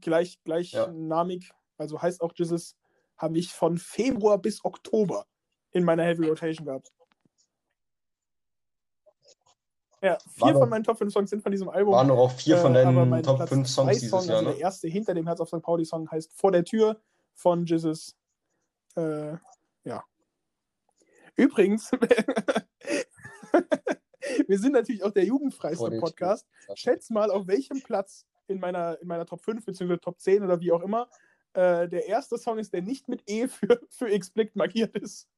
gleich, 0.00 0.38
gleichnamig, 0.44 1.52
also 1.78 2.00
heißt 2.00 2.20
auch 2.20 2.32
Jesus, 2.36 2.76
habe 3.16 3.38
ich 3.38 3.52
von 3.52 3.78
Februar 3.78 4.38
bis 4.38 4.64
Oktober 4.64 5.26
in 5.72 5.84
meiner 5.84 6.04
Heavy 6.04 6.28
Rotation 6.28 6.66
gehabt. 6.66 6.92
Ja, 10.02 10.18
vier 10.28 10.52
War 10.52 10.60
von 10.60 10.68
meinen 10.68 10.84
Top 10.84 10.98
5 10.98 11.12
Songs 11.12 11.30
sind 11.30 11.42
von 11.42 11.50
diesem 11.50 11.70
Album. 11.70 11.94
Waren 11.94 12.08
noch 12.08 12.18
auch 12.18 12.30
vier 12.30 12.58
von 12.58 12.74
Äh, 12.74 12.84
deinen 12.84 13.22
Top 13.22 13.36
Platz 13.36 13.48
5 13.48 13.66
Songs 13.66 13.92
dieses 13.94 14.10
Song, 14.10 14.26
Jahr, 14.26 14.36
also 14.36 14.50
ne? 14.50 14.54
der 14.54 14.62
erste 14.62 14.86
hinter 14.86 15.14
dem 15.14 15.26
Herz 15.26 15.40
auf 15.40 15.48
St. 15.48 15.62
Pauli 15.62 15.86
Song 15.86 16.10
heißt 16.10 16.34
Vor 16.34 16.52
der 16.52 16.64
Tür 16.64 17.00
von 17.32 17.64
Jesus. 17.64 18.14
Äh, 18.96 19.38
ja. 19.84 20.04
Übrigens, 21.36 21.90
wir 24.46 24.58
sind 24.58 24.72
natürlich 24.72 25.04
auch 25.04 25.10
der 25.10 25.24
jugendfreiste 25.24 25.98
Podcast. 25.98 26.46
Schätz 26.74 27.08
mal, 27.08 27.30
auf 27.30 27.46
welchem 27.46 27.82
Platz 27.82 28.26
in 28.46 28.60
meiner, 28.60 29.00
in 29.00 29.08
meiner 29.08 29.24
Top 29.24 29.40
5 29.40 29.64
bzw. 29.64 29.96
Top 29.96 30.20
10 30.20 30.44
oder 30.44 30.60
wie 30.60 30.70
auch 30.70 30.82
immer 30.82 31.08
äh, 31.54 31.88
der 31.88 32.06
erste 32.06 32.36
Song 32.38 32.58
ist, 32.58 32.72
der 32.72 32.82
nicht 32.82 33.08
mit 33.08 33.22
E 33.28 33.48
für, 33.48 33.80
für 33.88 34.10
Explicit 34.10 34.56
markiert 34.56 34.96
ist. 34.96 35.28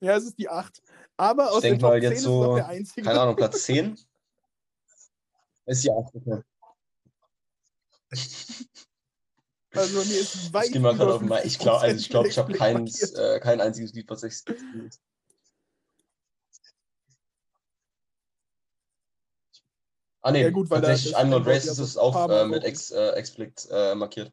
Ja, 0.00 0.16
es 0.16 0.24
ist 0.24 0.38
die 0.38 0.48
8. 0.48 0.80
Aber 1.16 1.50
aus 1.50 1.64
Ich 1.64 1.70
der 1.70 1.78
Top 1.78 1.90
mal 1.90 2.00
10 2.00 2.10
jetzt 2.10 2.22
so, 2.22 2.54
der 2.54 2.68
einzige. 2.68 3.02
keine 3.02 3.20
Ahnung, 3.20 3.34
Platz 3.34 3.64
10? 3.64 3.98
Ist 5.66 5.84
ja 5.84 5.92
auch 5.92 6.12
okay. 6.14 6.42
Also 9.74 9.98
mir 9.98 10.20
ist 10.20 10.52
weit 10.52 10.66
Ich. 10.66 10.74
Ich 11.44 11.58
glaube, 11.58 11.80
also 11.80 11.96
ich 11.96 12.08
glaube, 12.08 12.28
ich 12.28 12.38
habe 12.38 12.52
50% 12.52 12.56
kein, 12.56 12.86
äh, 12.86 13.40
kein 13.40 13.60
einziges 13.60 13.92
Lied, 13.92 14.08
was 14.08 14.22
ich. 14.22 14.42
Ah, 20.20 20.32
nee, 20.32 20.42
Ja, 20.42 20.50
gut, 20.50 20.68
weil 20.70 20.80
da 20.80 20.88
tatsächlich 20.88 21.12
das 21.14 21.22
I'm 21.22 21.26
Not 21.28 21.46
Racist 21.46 21.78
ist 21.78 21.96
auch 21.96 22.28
äh, 22.28 22.44
mit 22.46 22.64
ex, 22.64 22.90
äh, 22.90 23.10
explicit 23.10 23.68
äh, 23.70 23.94
markiert. 23.94 24.32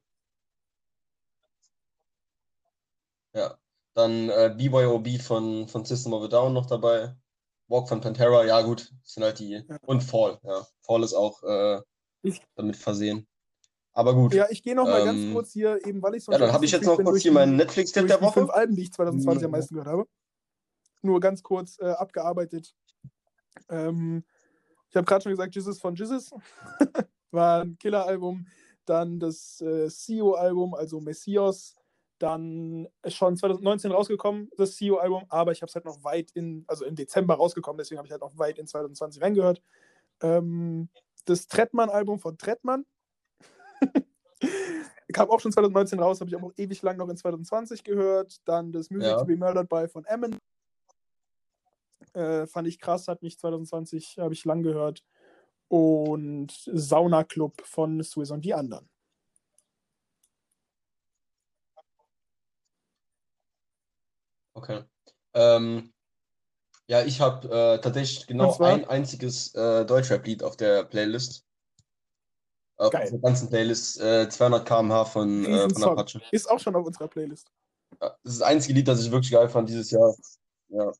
Ja. 3.33 3.57
Dann 3.93 4.29
äh, 4.29 4.53
BYOB 4.57 5.21
von, 5.21 5.67
von 5.67 5.85
System 5.85 6.13
of 6.13 6.23
a 6.23 6.27
Down 6.27 6.53
noch 6.53 6.65
dabei. 6.65 7.15
Walk 7.67 7.87
von 7.89 8.01
Pantera, 8.01 8.45
ja 8.45 8.61
gut, 8.61 8.91
sind 9.03 9.23
halt 9.23 9.39
die. 9.39 9.63
Ja. 9.67 9.77
Und 9.85 10.01
Fall, 10.01 10.39
ja. 10.43 10.65
Fall 10.81 11.03
ist 11.03 11.13
auch 11.13 11.41
äh, 11.43 11.81
Ich- 12.23 12.41
damit 12.55 12.75
versehen. 12.75 13.27
Aber 13.93 14.13
gut. 14.13 14.33
Ja, 14.33 14.47
ich 14.49 14.61
gehe 14.61 14.75
noch 14.75 14.85
mal 14.85 15.05
ganz 15.05 15.21
Ähm, 15.21 15.33
kurz 15.33 15.53
hier, 15.53 15.83
eben 15.85 16.01
weil 16.01 16.15
ich 16.15 16.23
so 16.25 16.31
Ja, 16.33 16.37
dann 16.37 16.51
habe 16.51 16.65
ich 16.65 16.71
jetzt 16.71 16.83
noch 16.85 16.97
kurz 17.01 17.21
hier 17.21 17.31
meinen 17.31 17.55
Netflix-Tipp 17.55 18.07
der 18.07 18.17
die 18.17 18.23
fünf 18.25 18.35
Woche. 18.49 18.53
Alben, 18.53 18.75
die 18.75 18.81
ich 18.83 18.91
2020 18.91 19.45
am 19.45 19.51
Mhm. 19.51 19.57
meisten 19.57 19.73
gehört 19.75 19.87
habe. 19.87 20.07
Nur 21.01 21.19
ganz 21.21 21.41
kurz 21.41 21.79
äh, 21.79 21.85
abgearbeitet. 21.91 22.75
Ähm, 23.69 24.25
ich 24.95 24.97
habe 24.97 25.05
gerade 25.07 25.23
schon 25.23 25.34
gesagt, 25.34 25.53
Jesus 25.53 25.77
von 25.77 25.93
Jesus 25.93 26.31
war 27.31 27.63
ein 27.63 27.77
Killer-Album. 27.77 28.47
Dann 28.85 29.19
das 29.19 29.59
äh, 29.59 29.89
CEO-Album, 29.89 30.73
also 30.73 31.01
Messias. 31.01 31.76
Dann 32.17 32.88
ist 33.03 33.15
schon 33.15 33.35
2019 33.35 33.91
rausgekommen, 33.91 34.49
das 34.55 34.77
CEO-Album, 34.77 35.26
aber 35.27 35.51
ich 35.51 35.61
habe 35.61 35.67
es 35.67 35.76
halt 35.76 35.84
noch 35.84 36.01
weit 36.05 36.31
in, 36.31 36.63
also 36.67 36.85
im 36.85 36.95
Dezember 36.95 37.34
rausgekommen, 37.34 37.77
deswegen 37.77 37.97
habe 37.97 38.07
ich 38.07 38.11
halt 38.13 38.22
noch 38.22 38.38
weit 38.38 38.57
in 38.57 38.67
2020 38.67 39.22
reingehört. 39.22 39.61
Ähm, 40.22 40.88
das 41.26 41.47
Trettmann-Album 41.47 42.19
von 42.19 42.38
Trettmann. 42.38 42.85
Kam 45.11 45.30
auch 45.30 45.41
schon 45.41 45.51
2019 45.51 45.99
raus, 45.99 46.22
habe 46.22 46.30
ich 46.30 46.38
auch 46.38 46.53
ewig 46.55 46.81
lang 46.84 46.95
noch 46.95 47.09
in 47.09 47.17
2020 47.17 47.84
gehört. 47.84 48.38
Dann 48.45 48.72
das 48.72 48.89
Music 48.89 49.09
Ja. 49.09 49.19
to 49.19 49.26
be 49.26 49.35
Murdered 49.35 49.67
by 49.67 49.89
von 49.89 50.05
Eminem. 50.05 50.39
Äh, 52.15 52.47
fand 52.47 52.67
ich 52.67 52.79
krass, 52.79 53.07
hat 53.07 53.21
mich 53.21 53.37
2020, 53.37 54.17
habe 54.19 54.33
ich 54.33 54.45
lang 54.45 54.63
gehört. 54.63 55.03
Und 55.67 56.51
Sauna 56.71 57.23
Club 57.23 57.61
von 57.65 58.01
Swiss 58.03 58.31
und 58.31 58.45
die 58.45 58.53
anderen. 58.53 58.89
Okay. 64.53 64.83
Ähm, 65.33 65.93
ja, 66.87 67.03
ich 67.03 67.19
habe 67.19 67.47
äh, 67.49 67.81
tatsächlich 67.81 68.27
genau 68.27 68.57
ein 68.59 68.85
einziges 68.85 69.53
äh, 69.55 69.85
Deutschrap-Lied 69.85 70.43
auf 70.43 70.55
der 70.55 70.83
Playlist. 70.85 71.43
Auf 72.77 72.91
Geil. 72.91 73.09
der 73.09 73.19
ganzen 73.19 73.49
Playlist 73.49 73.99
äh, 73.99 74.29
200 74.29 74.65
km/h 74.65 75.05
von, 75.05 75.45
äh, 75.45 75.69
von. 75.69 75.83
Apache. 75.83 76.21
Ist 76.31 76.49
auch 76.49 76.59
schon 76.59 76.75
auf 76.75 76.85
unserer 76.85 77.07
Playlist. 77.07 77.49
Ja, 78.01 78.09
Das 78.23 78.33
ist 78.33 78.41
das 78.41 78.47
einzige 78.47 78.73
Lied, 78.75 78.87
das 78.87 79.03
ich 79.03 79.11
wirklich 79.11 79.31
geil 79.31 79.49
fand 79.49 79.67
dieses 79.67 79.91
Jahr. 79.91 80.15
Ja. 80.69 80.91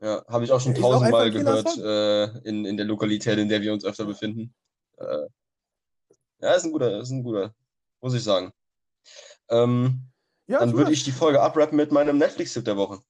Ja, 0.00 0.24
habe 0.28 0.44
ich 0.44 0.52
auch 0.52 0.60
schon 0.60 0.74
tausendmal 0.74 1.30
gehört 1.30 1.76
äh, 1.76 2.24
in, 2.48 2.64
in 2.64 2.76
der 2.76 2.86
Lokalität, 2.86 3.38
in 3.38 3.48
der 3.48 3.60
wir 3.62 3.72
uns 3.72 3.84
öfter 3.84 4.04
befinden. 4.04 4.54
Äh, 4.96 5.26
ja, 6.40 6.52
ist 6.54 6.64
ein 6.64 6.72
guter, 6.72 7.00
ist 7.00 7.10
ein 7.10 7.24
guter, 7.24 7.52
muss 8.00 8.14
ich 8.14 8.22
sagen. 8.22 8.52
Ähm, 9.48 10.08
Ja, 10.46 10.60
dann 10.60 10.74
würde 10.74 10.92
ich 10.92 11.02
die 11.02 11.10
Folge 11.12 11.40
abrappen 11.40 11.76
mit 11.76 11.90
meinem 11.90 12.16
Netflix-Tipp 12.18 12.64
der 12.64 12.76
Woche. 12.76 13.00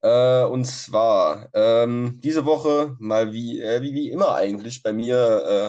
Äh, 0.00 0.44
und 0.44 0.64
zwar 0.66 1.48
ähm, 1.54 2.20
diese 2.22 2.44
Woche 2.44 2.94
mal 2.98 3.32
wie, 3.32 3.60
äh, 3.60 3.80
wie, 3.82 3.94
wie 3.94 4.10
immer 4.10 4.34
eigentlich 4.34 4.82
bei 4.82 4.92
mir 4.92 5.16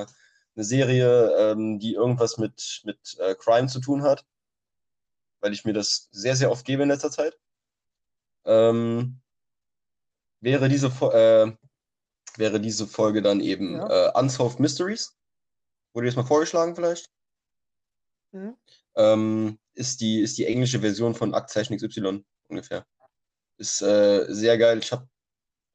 äh, 0.07 0.11
eine 0.55 0.65
Serie, 0.65 1.31
ähm, 1.37 1.79
die 1.79 1.93
irgendwas 1.93 2.37
mit, 2.37 2.81
mit 2.83 3.17
äh, 3.19 3.33
Crime 3.35 3.67
zu 3.67 3.79
tun 3.79 4.03
hat, 4.03 4.25
weil 5.39 5.53
ich 5.53 5.63
mir 5.65 5.73
das 5.73 6.09
sehr, 6.11 6.35
sehr 6.35 6.51
oft 6.51 6.65
gebe 6.65 6.83
in 6.83 6.89
letzter 6.89 7.11
Zeit. 7.11 7.37
Ähm, 8.49 9.21
wäre, 10.41 10.69
diese, 10.69 10.87
äh, 10.87 11.51
wäre 12.37 12.59
diese 12.59 12.87
Folge 12.87 13.21
dann 13.21 13.41
eben 13.41 13.75
Ja. 13.75 14.07
äh, 14.09 14.19
Unsolved 14.19 14.59
Mysteries. 14.59 15.15
Wurde 15.93 16.07
das 16.07 16.15
mal 16.15 16.23
vorgeschlagen 16.25 16.75
vielleicht? 16.75 17.09
Mhm. 18.31 18.55
ähm, 18.95 19.59
ist, 19.73 20.01
die, 20.01 20.19
ist 20.19 20.37
die 20.37 20.45
englische 20.45 20.79
Version 20.81 21.15
von 21.15 21.33
Aktzeichen 21.33 21.75
XY 21.77 22.23
ungefähr. 22.47 22.85
Ist 23.57 23.81
äh, 23.81 24.25
sehr 24.29 24.57
geil. 24.57 24.79
Ich 24.79 24.91
hab, 24.91 25.07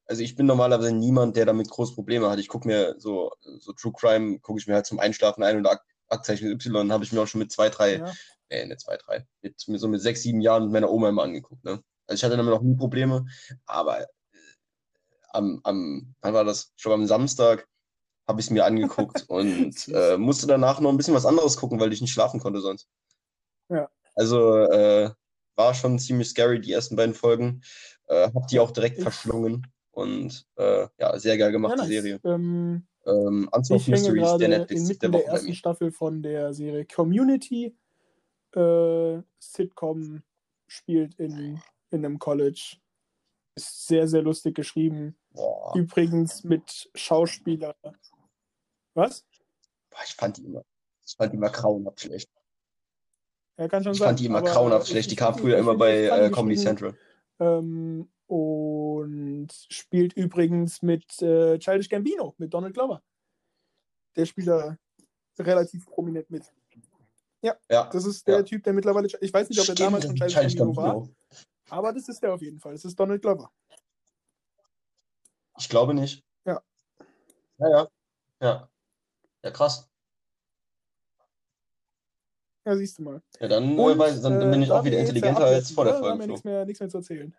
also 0.05 0.21
ich 0.21 0.35
bin 0.35 0.45
normalerweise 0.45 0.93
niemand, 0.93 1.35
der 1.35 1.45
damit 1.45 1.69
groß 1.69 1.95
Probleme 1.95 2.29
hat. 2.29 2.39
Ich 2.39 2.47
gucke 2.47 2.67
mir 2.67 2.95
so, 2.97 3.31
so 3.59 3.73
True 3.73 3.93
Crime, 3.97 4.39
gucke 4.39 4.59
ich 4.59 4.67
mir 4.67 4.75
halt 4.75 4.85
zum 4.85 4.99
Einschlafen 4.99 5.43
ein 5.43 5.57
und 5.57 5.67
Ak 5.67 5.83
Aktzeichen 6.07 6.49
Y 6.51 6.91
habe 6.91 7.03
ich 7.03 7.11
mir 7.11 7.21
auch 7.21 7.27
schon 7.27 7.39
mit 7.39 7.51
zwei, 7.51 7.69
drei, 7.69 7.97
Ja. 7.97 8.13
äh, 8.49 8.65
nicht 8.67 8.79
zwei, 8.81 8.95
drei, 8.97 9.25
mit, 9.41 9.67
mit 9.67 9.79
so 9.81 9.87
mit 9.87 10.01
sechs, 10.01 10.21
sieben 10.21 10.39
Jahren 10.39 10.63
mit 10.65 10.71
meiner 10.73 10.91
Oma 10.91 11.09
immer 11.09 11.23
angeguckt. 11.23 11.63
Ne? 11.63 11.83
Also 12.07 12.19
ich 12.19 12.23
hatte 12.23 12.37
damit 12.37 12.53
noch 12.53 12.61
nie 12.61 12.75
Probleme, 12.75 13.25
aber 13.65 14.01
äh, 14.01 14.05
am, 15.33 15.59
am, 15.63 16.15
wann 16.21 16.33
war 16.33 16.43
das? 16.43 16.71
Schon 16.75 16.91
am 16.93 17.07
Samstag 17.07 17.67
habe 18.27 18.39
ich 18.39 18.47
es 18.47 18.51
mir 18.51 18.65
angeguckt 18.65 19.25
und 19.27 19.87
äh, 19.89 20.17
musste 20.17 20.47
danach 20.47 20.79
noch 20.79 20.89
ein 20.89 20.97
bisschen 20.97 21.13
was 21.15 21.25
anderes 21.25 21.57
gucken, 21.57 21.79
weil 21.79 21.93
ich 21.93 22.01
nicht 22.01 22.13
schlafen 22.13 22.39
konnte 22.39 22.61
sonst. 22.61 22.87
Ja. 23.69 23.89
Also 24.15 24.55
äh, 24.55 25.11
war 25.55 25.73
schon 25.73 25.99
ziemlich 25.99 26.29
scary, 26.29 26.59
die 26.61 26.71
ersten 26.71 26.95
beiden 26.95 27.15
Folgen. 27.15 27.61
Äh, 28.07 28.31
hab 28.33 28.47
die 28.47 28.59
auch 28.59 28.71
direkt 28.71 29.01
verschlungen 29.01 29.65
und 29.91 30.45
äh, 30.57 30.87
ja, 30.99 31.17
sehr 31.17 31.37
geil 31.37 31.51
gemacht, 31.51 31.75
Ja, 31.77 31.85
die 31.85 31.93
nice. 31.93 32.03
Serie. 32.03 32.19
Ähm, 32.23 32.85
Ähm, 33.07 33.49
Unsolved 33.51 33.87
Mysteries, 33.87 34.37
der 34.37 34.47
Netflix 34.47 34.81
inmitten 34.81 35.11
der 35.11 35.21
der, 35.21 35.29
ersten. 35.29 35.53
Staffel 35.53 35.91
von 35.91 36.23
der 36.23 36.53
Serie 36.53 36.85
Community. 36.85 37.75
Äh, 38.55 39.21
Sitcom 39.39 40.23
spielt 40.67 41.13
in, 41.15 41.61
in 41.95 42.05
einem 42.05 42.19
College. 42.19 42.77
Ist 43.55 43.87
sehr, 43.87 44.07
sehr 44.07 44.21
lustig 44.21 44.55
geschrieben. 44.55 45.17
Boah, 45.31 45.73
Übrigens 45.75 46.43
mit 46.43 46.89
Schauspieler. 46.93 47.75
Was? 48.93 49.25
boah, 49.89 49.99
ich 50.05 50.13
fand 50.15 50.37
die 50.37 50.45
immer, 50.45 50.63
ich 51.05 51.15
fand 51.15 51.31
die 51.33 51.37
immer 51.37 51.49
grauenhaft 51.49 52.01
schlecht. 52.01 52.29
Ja, 53.57 53.67
kann 53.69 53.83
schon 53.83 53.93
Ich 53.93 53.99
sein. 53.99 54.09
fand 54.09 54.19
die 54.19 54.25
immer 54.25 54.41
grauenhaft 54.41 54.87
schlecht. 54.89 55.09
Die 55.11 55.15
kam 55.15 55.37
früher 55.37 55.57
immer 55.57 55.75
bei 55.75 56.03
äh, 56.05 56.29
Comedy. 56.29 56.59
Central. 56.59 56.97
Ähm, 57.39 58.09
und 58.27 59.49
spielt 59.69 60.13
übrigens 60.13 60.81
mit 60.81 61.21
äh, 61.21 61.57
Childish 61.59 61.87
Gambino, 61.89 62.33
mit 62.37 62.53
Donald 62.53 62.73
Glover. 62.73 63.01
Der 64.17 64.25
spielt 64.25 64.47
da 64.47 64.77
relativ 65.39 65.85
prominent 65.85 66.29
mit. 66.29 66.51
Ja, 67.41 67.55
Das 67.91 68.05
ist 68.05 68.27
der 68.27 68.37
Ja. 68.37 68.43
Typ, 68.43 68.63
der 68.63 68.73
mittlerweile. 68.73 69.07
Ich 69.21 69.31
weiß 69.33 69.47
nicht, 69.49 69.59
ob 69.61 69.69
er 69.69 69.75
damals 69.75 70.05
schon 70.05 70.15
Childish 70.15 70.33
Childish 70.33 70.55
Gambino 70.57 70.75
war, 70.81 70.93
Gambino. 70.93 71.15
Aber 71.69 71.93
das 71.93 72.07
ist 72.07 72.21
der 72.21 72.33
auf 72.33 72.41
jeden 72.41 72.59
Fall. 72.59 72.73
Das 72.73 72.85
ist 72.85 72.99
Donald 72.99 73.21
Glover. 73.21 73.51
Ich 75.57 75.69
glaube 75.69 75.93
nicht. 75.93 76.23
Ja. 76.45 76.61
Ja, 77.57 77.69
ja. 77.69 77.87
Ja, 78.41 78.69
ja 79.43 79.51
krass. 79.51 79.89
Ja, 82.65 82.75
siehst 82.75 82.97
du 82.97 83.03
mal. 83.03 83.21
Ja, 83.39 83.47
dann, 83.47 83.77
äh, 83.77 83.81
Und, 83.81 83.97
weiß, 83.99 84.21
dann, 84.21 84.39
dann 84.39 84.51
bin 84.51 84.61
ich 84.63 84.69
äh, 84.69 84.71
auch 84.71 84.83
wieder 84.83 84.97
intelligenter 84.97 85.45
als 85.45 85.71
vor 85.71 85.85
der 85.85 85.93
ne, 85.93 86.01
Da 86.01 86.09
haben 86.09 86.17
Folge. 86.17 86.23
wir 86.23 86.27
nichts 86.27 86.43
mehr, 86.43 86.65
nichts 86.65 86.79
mehr 86.79 86.89
zu 86.89 86.97
erzählen. 86.97 87.35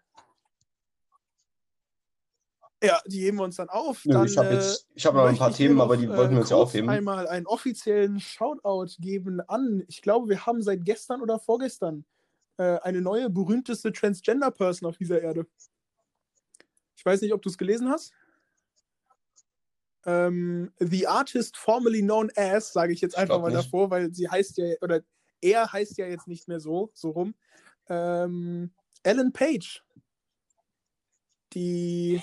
Ja, 2.83 3.01
die 3.07 3.21
heben 3.21 3.39
wir 3.39 3.45
uns 3.45 3.57
dann 3.57 3.69
auf. 3.69 4.05
Nö, 4.05 4.13
dann, 4.13 4.27
ich 4.27 4.37
habe 4.37 4.49
äh, 4.51 5.01
habe 5.01 5.17
noch 5.17 5.25
ein 5.25 5.37
paar 5.37 5.53
Themen, 5.53 5.77
noch, 5.77 5.85
aber 5.85 5.97
die 5.97 6.09
wollten 6.09 6.35
wir 6.35 6.41
uns 6.43 6.51
ja 6.51 6.57
aufheben. 6.57 6.89
einmal 6.91 7.27
einen 7.27 7.47
offiziellen 7.47 8.21
Shoutout 8.21 8.97
geben 8.99 9.41
an, 9.41 9.83
ich 9.89 10.03
glaube, 10.03 10.29
wir 10.29 10.47
haben 10.47 10.63
seit 10.63 10.85
gestern 10.85 11.23
oder 11.23 11.39
vorgestern 11.41 12.05
äh, 12.59 12.79
eine 12.81 13.01
neue 13.01 13.31
berühmteste 13.31 13.93
Transgender-Person 13.93 14.89
auf 14.89 14.97
dieser 14.97 15.21
Erde. 15.21 15.47
Ich 16.97 17.05
weiß 17.05 17.21
nicht, 17.21 17.33
ob 17.33 17.43
du 17.43 17.49
es 17.49 17.59
gelesen 17.59 17.89
hast. 17.91 18.13
Ähm, 20.05 20.73
the 20.79 21.07
artist 21.07 21.57
formerly 21.57 22.01
known 22.01 22.31
as, 22.37 22.73
sage 22.73 22.93
ich 22.93 23.01
jetzt 23.01 23.17
einfach 23.17 23.35
glaub 23.37 23.43
mal 23.43 23.53
nicht. 23.57 23.67
davor, 23.67 23.91
weil 23.91 24.15
sie 24.15 24.29
heißt 24.29 24.57
ja, 24.59 24.75
oder 24.81 25.03
er 25.41 25.73
heißt 25.73 25.99
ja 25.99 26.07
jetzt 26.07 26.29
nicht 26.29 26.47
mehr 26.49 26.61
so, 26.61 26.91
so 26.95 27.11
rum. 27.11 27.35
Ähm, 27.89 28.73
Ellen 29.03 29.33
Page. 29.33 29.83
Die, 31.53 32.23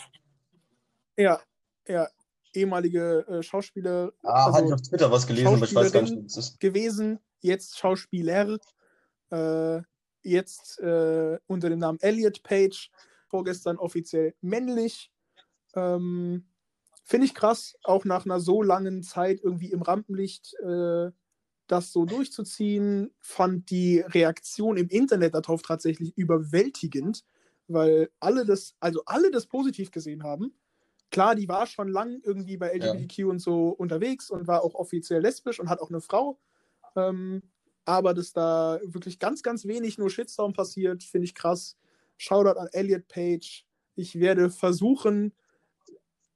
ja, 1.17 1.41
ja, 1.87 2.07
ehemalige 2.53 3.25
äh, 3.27 3.43
Schauspieler, 3.43 4.13
Ah, 4.23 4.45
also 4.45 4.57
hatte 4.57 4.67
ich 4.67 4.73
auf 4.73 4.81
Twitter 4.81 5.11
was 5.11 5.27
gelesen, 5.27 5.47
aber 5.47 5.65
ich 5.65 5.75
weiß 5.75 5.91
gar 5.91 6.01
nicht, 6.03 6.15
was 6.15 6.33
das 6.35 6.37
ist. 6.49 6.59
gewesen, 6.59 7.19
jetzt 7.41 7.77
Schauspieler, 7.77 8.57
äh, 9.31 9.81
jetzt 10.23 10.79
äh, 10.79 11.39
unter 11.47 11.69
dem 11.69 11.79
Namen 11.79 11.99
Elliot 12.01 12.43
Page, 12.43 12.91
vorgestern 13.27 13.77
offiziell 13.77 14.35
männlich. 14.41 15.11
Ähm, 15.75 16.45
Finde 17.05 17.25
ich 17.27 17.33
krass, 17.35 17.77
auch 17.83 18.05
nach 18.05 18.25
einer 18.25 18.39
so 18.39 18.61
langen 18.63 19.03
Zeit 19.03 19.41
irgendwie 19.43 19.71
im 19.71 19.81
Rampenlicht 19.81 20.55
äh, 20.63 21.11
das 21.67 21.91
so 21.93 22.05
durchzuziehen, 22.05 23.13
fand 23.21 23.69
die 23.71 23.99
Reaktion 24.01 24.77
im 24.77 24.89
Internet 24.89 25.35
darauf 25.35 25.61
tatsächlich 25.63 26.17
überwältigend, 26.17 27.25
weil 27.67 28.11
alle 28.19 28.45
das, 28.45 28.75
also 28.81 29.03
alle 29.05 29.31
das 29.31 29.47
positiv 29.47 29.91
gesehen 29.91 30.23
haben. 30.23 30.55
Klar, 31.11 31.35
die 31.35 31.47
war 31.47 31.67
schon 31.67 31.89
lang 31.89 32.21
irgendwie 32.23 32.57
bei 32.57 32.69
Ja. 32.79 32.93
LGBTQ 32.97 33.29
und 33.29 33.39
so 33.39 33.69
unterwegs 33.69 34.29
und 34.31 34.47
war 34.47 34.63
auch 34.63 34.75
offiziell 34.75 35.21
lesbisch 35.21 35.59
und 35.59 35.69
hat 35.69 35.81
auch 35.81 35.89
eine 35.89 36.01
Frau. 36.01 36.39
Ähm, 36.95 37.43
aber 37.85 38.13
dass 38.13 38.33
da 38.33 38.79
wirklich 38.83 39.19
ganz, 39.19 39.43
ganz 39.43 39.65
wenig 39.65 39.97
nur 39.97 40.09
Shitstorm 40.09 40.53
passiert, 40.53 41.03
finde 41.03 41.25
ich 41.25 41.35
krass. 41.35 41.77
Shoutout 42.17 42.59
an 42.59 42.69
Elliot 42.71 43.07
Page. 43.07 43.65
Ich 43.95 44.19
werde 44.19 44.49
versuchen, 44.49 45.33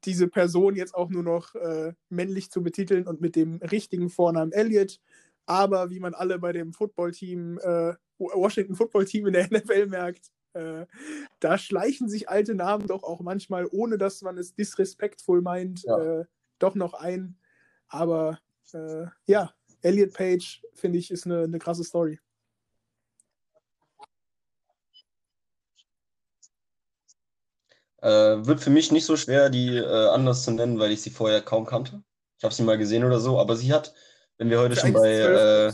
diese 0.05 0.27
Person 0.27 0.75
jetzt 0.75 0.95
auch 0.95 1.09
nur 1.09 1.23
noch 1.23 1.55
äh, 1.55 1.93
männlich 2.09 2.51
zu 2.51 2.61
betiteln 2.61 3.07
und 3.07 3.21
mit 3.21 3.35
dem 3.35 3.55
richtigen 3.57 4.09
Vornamen 4.09 4.51
Elliot. 4.51 4.99
Aber 5.45 5.89
wie 5.89 5.99
man 5.99 6.13
alle 6.13 6.39
bei 6.39 6.51
dem 6.51 6.73
Footballteam, 6.73 7.59
äh, 7.59 7.93
Washington 8.17 8.75
Football 8.75 9.05
Team 9.05 9.27
in 9.27 9.33
der 9.33 9.47
NFL 9.51 9.87
merkt, 9.87 10.31
äh, 10.53 10.85
da 11.39 11.57
schleichen 11.57 12.09
sich 12.09 12.29
alte 12.29 12.55
Namen 12.55 12.87
doch 12.87 13.03
auch 13.03 13.21
manchmal, 13.21 13.67
ohne 13.71 13.97
dass 13.97 14.21
man 14.21 14.37
es 14.37 14.55
disrespektvoll 14.55 15.41
meint, 15.41 15.83
ja. 15.83 16.19
äh, 16.21 16.25
doch 16.59 16.75
noch 16.75 16.93
ein. 16.93 17.37
Aber 17.87 18.39
äh, 18.73 19.05
ja, 19.25 19.53
Elliot 19.81 20.13
Page, 20.13 20.61
finde 20.73 20.99
ich, 20.99 21.11
ist 21.11 21.25
eine, 21.25 21.43
eine 21.43 21.59
krasse 21.59 21.83
Story. 21.83 22.19
Äh, 28.01 28.45
wird 28.45 28.61
für 28.61 28.69
mich 28.69 28.91
nicht 28.91 29.05
so 29.05 29.17
schwer, 29.17 29.49
die 29.49 29.75
äh, 29.75 30.09
anders 30.09 30.43
zu 30.43 30.51
nennen, 30.51 30.79
weil 30.79 30.91
ich 30.91 31.01
sie 31.01 31.09
vorher 31.09 31.41
kaum 31.41 31.65
kannte. 31.65 32.03
Ich 32.37 32.43
habe 32.43 32.53
sie 32.53 32.63
mal 32.63 32.77
gesehen 32.77 33.03
oder 33.03 33.19
so, 33.19 33.39
aber 33.39 33.55
sie 33.55 33.73
hat, 33.73 33.93
wenn 34.37 34.49
wir 34.49 34.59
heute 34.59 34.75
schon 34.75 34.93
bei, 34.93 35.09
äh, 35.09 35.73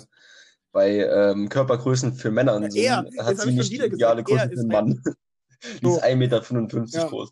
bei 0.71 0.99
ähm, 0.99 1.49
Körpergrößen 1.49 2.13
für 2.13 2.31
Männer 2.31 2.59
ja, 2.71 3.03
sind, 3.03 3.17
er, 3.17 3.25
hat 3.25 3.37
sie 3.39 3.51
nicht 3.51 3.71
die 3.71 3.77
ideale 3.77 4.23
Größe 4.23 4.49
für 4.49 4.59
einen 4.59 4.67
Mann. 4.69 5.03
die 5.81 5.87
ist 5.87 6.03
1,55 6.03 6.15
Meter 6.15 6.43
ja. 6.91 7.07
groß. 7.07 7.29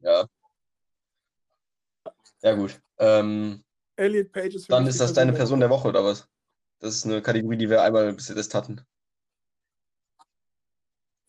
Ja. 0.00 0.26
Ja, 2.42 2.54
gut. 2.54 2.80
Ähm, 2.98 3.64
Elliot 3.96 4.32
Page 4.32 4.54
ist 4.54 4.70
Dann 4.70 4.86
ist 4.86 5.00
das 5.00 5.12
deine 5.12 5.32
Person 5.32 5.60
der 5.60 5.70
Woche 5.70 5.88
oder 5.88 6.04
was? 6.04 6.28
Das 6.78 6.94
ist 6.94 7.04
eine 7.04 7.20
Kategorie, 7.20 7.56
die 7.56 7.68
wir 7.68 7.82
einmal 7.82 8.12
bis 8.12 8.28
jetzt 8.28 8.54
hatten. 8.54 8.80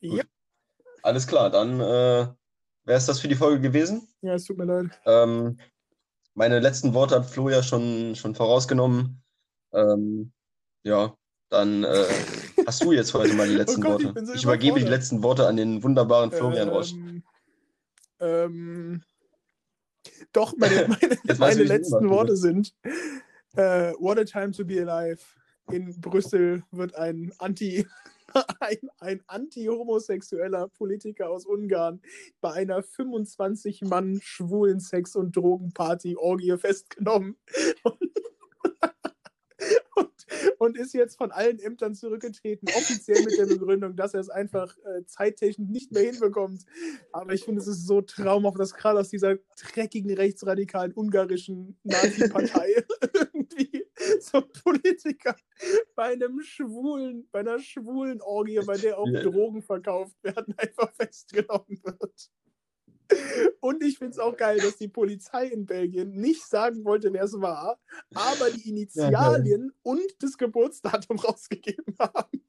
Ja. 0.02 0.24
Alles 1.02 1.28
klar, 1.28 1.50
dann 1.50 1.80
äh, 1.80 2.28
wäre 2.84 2.98
es 2.98 3.06
das 3.06 3.20
für 3.20 3.28
die 3.28 3.36
Folge 3.36 3.62
gewesen. 3.62 4.08
Ja, 4.22 4.36
es 4.36 4.46
tut 4.46 4.58
mir 4.58 4.66
leid. 4.66 5.00
Ähm, 5.06 5.58
meine 6.36 6.60
letzten 6.60 6.94
Worte 6.94 7.16
hat 7.16 7.26
Flo 7.26 7.50
ja 7.50 7.64
schon, 7.64 8.16
schon 8.16 8.36
vorausgenommen. 8.36 9.22
Ähm, 9.74 10.32
ja, 10.84 11.16
dann 11.50 11.84
äh, 11.84 12.06
hast 12.66 12.84
du 12.84 12.92
jetzt 12.92 13.14
heute 13.14 13.34
mal 13.34 13.48
die 13.48 13.56
oh 13.56 13.58
letzten 13.58 13.86
oh 13.86 13.90
Gott, 13.90 14.04
Worte. 14.04 14.20
Ich, 14.20 14.28
so 14.28 14.34
ich 14.34 14.44
übergebe 14.44 14.80
die 14.80 14.86
letzten 14.86 15.24
Worte 15.24 15.48
an 15.48 15.58
den 15.58 15.84
wunderbaren 15.84 16.32
Florian 16.32 16.68
ähm, 16.68 16.74
Rosch. 16.74 16.94
Ähm, 18.20 19.04
doch, 20.34 20.56
meine, 20.58 20.88
meine, 21.02 21.40
meine 21.40 21.64
letzten 21.64 22.10
Worte 22.10 22.36
sind: 22.38 22.74
uh, 23.58 23.94
What 24.00 24.20
a 24.20 24.24
time 24.24 24.52
to 24.52 24.66
be 24.66 24.82
alive. 24.82 25.22
In 25.72 26.00
Brüssel 26.02 26.64
wird 26.72 26.96
ein 26.96 27.32
Anti- 27.38 27.86
ein, 28.60 28.78
ein 29.00 29.24
anti-homosexueller 29.28 30.68
Politiker 30.70 31.30
aus 31.30 31.46
Ungarn 31.46 32.02
bei 32.42 32.54
einer 32.54 32.82
25-Mann-schwulen 32.82 34.80
Sex- 34.80 35.16
und 35.16 35.36
Drogenparty-Orgie 35.36 36.58
festgenommen. 36.58 37.38
Und, 37.84 38.00
und, 40.58 40.78
ist 40.78 40.94
jetzt 40.94 41.18
von 41.18 41.32
allen 41.32 41.60
Ämtern 41.60 41.96
zurückgetreten, 41.96 42.68
offiziell 42.70 43.24
mit 43.24 43.38
der 43.38 43.46
Begründung, 43.46 43.96
dass 43.96 44.14
er 44.14 44.22
es 44.22 44.30
einfach 44.30 44.76
äh, 44.78 45.06
zeittechnisch 45.06 45.70
nicht 45.70 45.92
mehr 45.92 46.04
hinbekommt. 46.04 46.66
Aber 47.12 47.34
ich 47.34 47.44
finde, 47.44 47.62
es 47.62 47.68
ist 47.68 47.86
so 47.88 48.02
traumhaft, 48.02 48.60
dass 48.60 48.74
gerade 48.74 49.00
aus 49.00 49.10
dieser 49.10 49.38
dreckigen, 49.74 50.14
rechtsradikalen 50.14 50.94
ungarischen 50.94 51.78
Nazi-Partei 51.84 52.84
irgendwie 53.14 53.86
so 54.20 54.42
Politiker 54.42 55.36
bei 55.96 56.14
einem 56.14 56.42
schwulen, 56.42 57.28
bei 57.32 57.40
einer 57.40 57.60
schwulen 57.60 58.22
Orgie, 58.22 58.60
bei 58.66 58.78
der 58.78 58.98
auch. 58.98 59.08
Drogen 59.10 59.62
verkauft 59.62 60.16
werden, 60.24 60.54
einfach 60.58 60.92
festgenommen 60.94 61.82
wird. 61.84 62.32
Und 63.60 63.84
ich 63.84 63.98
finde 63.98 64.14
es 64.14 64.20
auch 64.20 64.38
geil, 64.38 64.58
dass 64.58 64.78
die 64.78 64.88
Polizei 64.88 65.48
in 65.48 65.66
Belgien 65.66 66.12
nicht 66.12 66.46
sagen 66.46 66.86
wollte, 66.86 67.12
wer 67.14 67.24
es 67.24 67.40
war, 67.40 67.80
aber 68.14 68.52
die 68.52 68.70
Initialien 68.70 69.66
ja, 69.68 69.74
und 69.84 70.04
das 70.20 70.38
Geburtsdatum 70.38 71.20
rausgegeben 71.20 71.96
haben. 72.00 72.44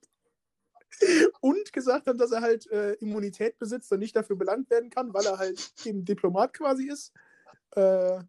Und 1.41 1.73
gesagt 1.73 2.09
haben, 2.09 2.19
dass 2.19 2.33
er 2.33 2.43
halt 2.43 2.71
äh, 2.71 2.93
Immunität 2.95 3.59
besitzt 3.59 3.91
und 3.91 4.01
nicht 4.01 4.15
dafür 4.15 4.37
belangt 4.37 4.69
werden 4.69 4.91
kann, 4.91 5.15
weil 5.15 5.25
er 5.25 5.39
halt 5.39 5.73
eben 5.85 6.05
Diplomat 6.05 6.53
quasi 6.53 6.89
ist. 6.89 7.13
Äh, 7.71 8.21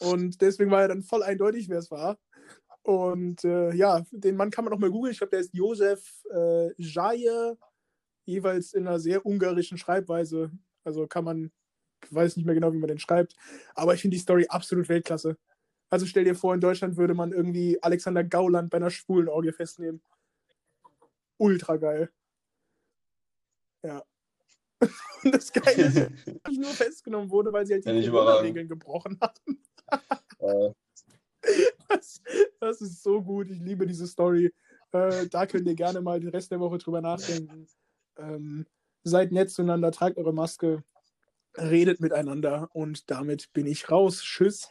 und 0.00 0.40
deswegen 0.40 0.70
war 0.70 0.82
er 0.82 0.88
dann 0.88 1.02
voll 1.02 1.22
eindeutig, 1.22 1.68
wer 1.68 1.78
es 1.78 1.90
war. 1.90 2.18
Und 2.82 3.44
äh, 3.44 3.74
ja, 3.74 4.04
den 4.12 4.36
Mann 4.36 4.50
kann 4.50 4.64
man 4.64 4.72
auch 4.72 4.78
mal 4.78 4.90
googeln. 4.90 5.12
Ich 5.12 5.18
glaube, 5.18 5.32
der 5.32 5.40
ist 5.40 5.52
Josef 5.52 6.24
äh, 6.32 6.70
Jaje, 6.76 7.58
jeweils 8.24 8.72
in 8.74 8.86
einer 8.86 9.00
sehr 9.00 9.26
ungarischen 9.26 9.76
Schreibweise. 9.76 10.50
Also 10.86 11.06
kann 11.06 11.24
man, 11.24 11.50
ich 12.04 12.14
weiß 12.14 12.36
nicht 12.36 12.46
mehr 12.46 12.54
genau, 12.54 12.72
wie 12.72 12.78
man 12.78 12.88
den 12.88 12.98
schreibt, 12.98 13.34
aber 13.74 13.94
ich 13.94 14.00
finde 14.00 14.14
die 14.14 14.22
Story 14.22 14.46
absolut 14.48 14.88
Weltklasse. 14.88 15.36
Also 15.90 16.06
stell 16.06 16.24
dir 16.24 16.34
vor, 16.34 16.54
in 16.54 16.60
Deutschland 16.60 16.96
würde 16.96 17.14
man 17.14 17.32
irgendwie 17.32 17.82
Alexander 17.82 18.24
Gauland 18.24 18.70
bei 18.70 18.76
einer 18.78 18.90
schwulen 18.90 19.28
Orgie 19.28 19.52
festnehmen. 19.52 20.00
Ultra 21.38 21.76
geil. 21.76 22.10
Ja. 23.82 24.02
Und 25.24 25.34
das 25.34 25.52
Geile 25.52 25.86
ist, 25.86 25.96
dass 26.42 26.52
ich 26.52 26.58
nur 26.58 26.70
festgenommen 26.70 27.30
wurde, 27.30 27.52
weil 27.52 27.66
sie 27.66 27.74
halt 27.74 27.84
die 27.84 28.08
Corona-Regeln 28.08 28.68
gebrochen 28.68 29.18
haben. 29.20 29.60
äh. 30.38 30.72
Das, 31.88 32.20
das, 32.58 32.80
ist 32.80 33.02
so 33.02 33.22
gut. 33.22 33.48
Ich 33.50 33.60
liebe 33.60 33.86
diese 33.86 34.06
Story. 34.06 34.52
Äh, 34.90 35.26
da 35.28 35.46
könnt 35.46 35.66
ihr 35.66 35.74
gerne 35.74 36.00
mal 36.00 36.18
den 36.18 36.30
Rest 36.30 36.50
der 36.50 36.58
Woche 36.58 36.78
drüber 36.78 37.00
nachdenken. 37.00 37.68
Ähm, 38.18 38.66
seid 39.08 39.32
nett 39.32 39.50
zueinander, 39.50 39.92
tragt 39.92 40.18
eure 40.18 40.32
Maske, 40.32 40.82
redet 41.56 42.00
miteinander 42.00 42.68
und 42.72 43.10
damit 43.10 43.52
bin 43.52 43.66
ich 43.66 43.90
raus. 43.90 44.22
Tschüss. 44.22 44.70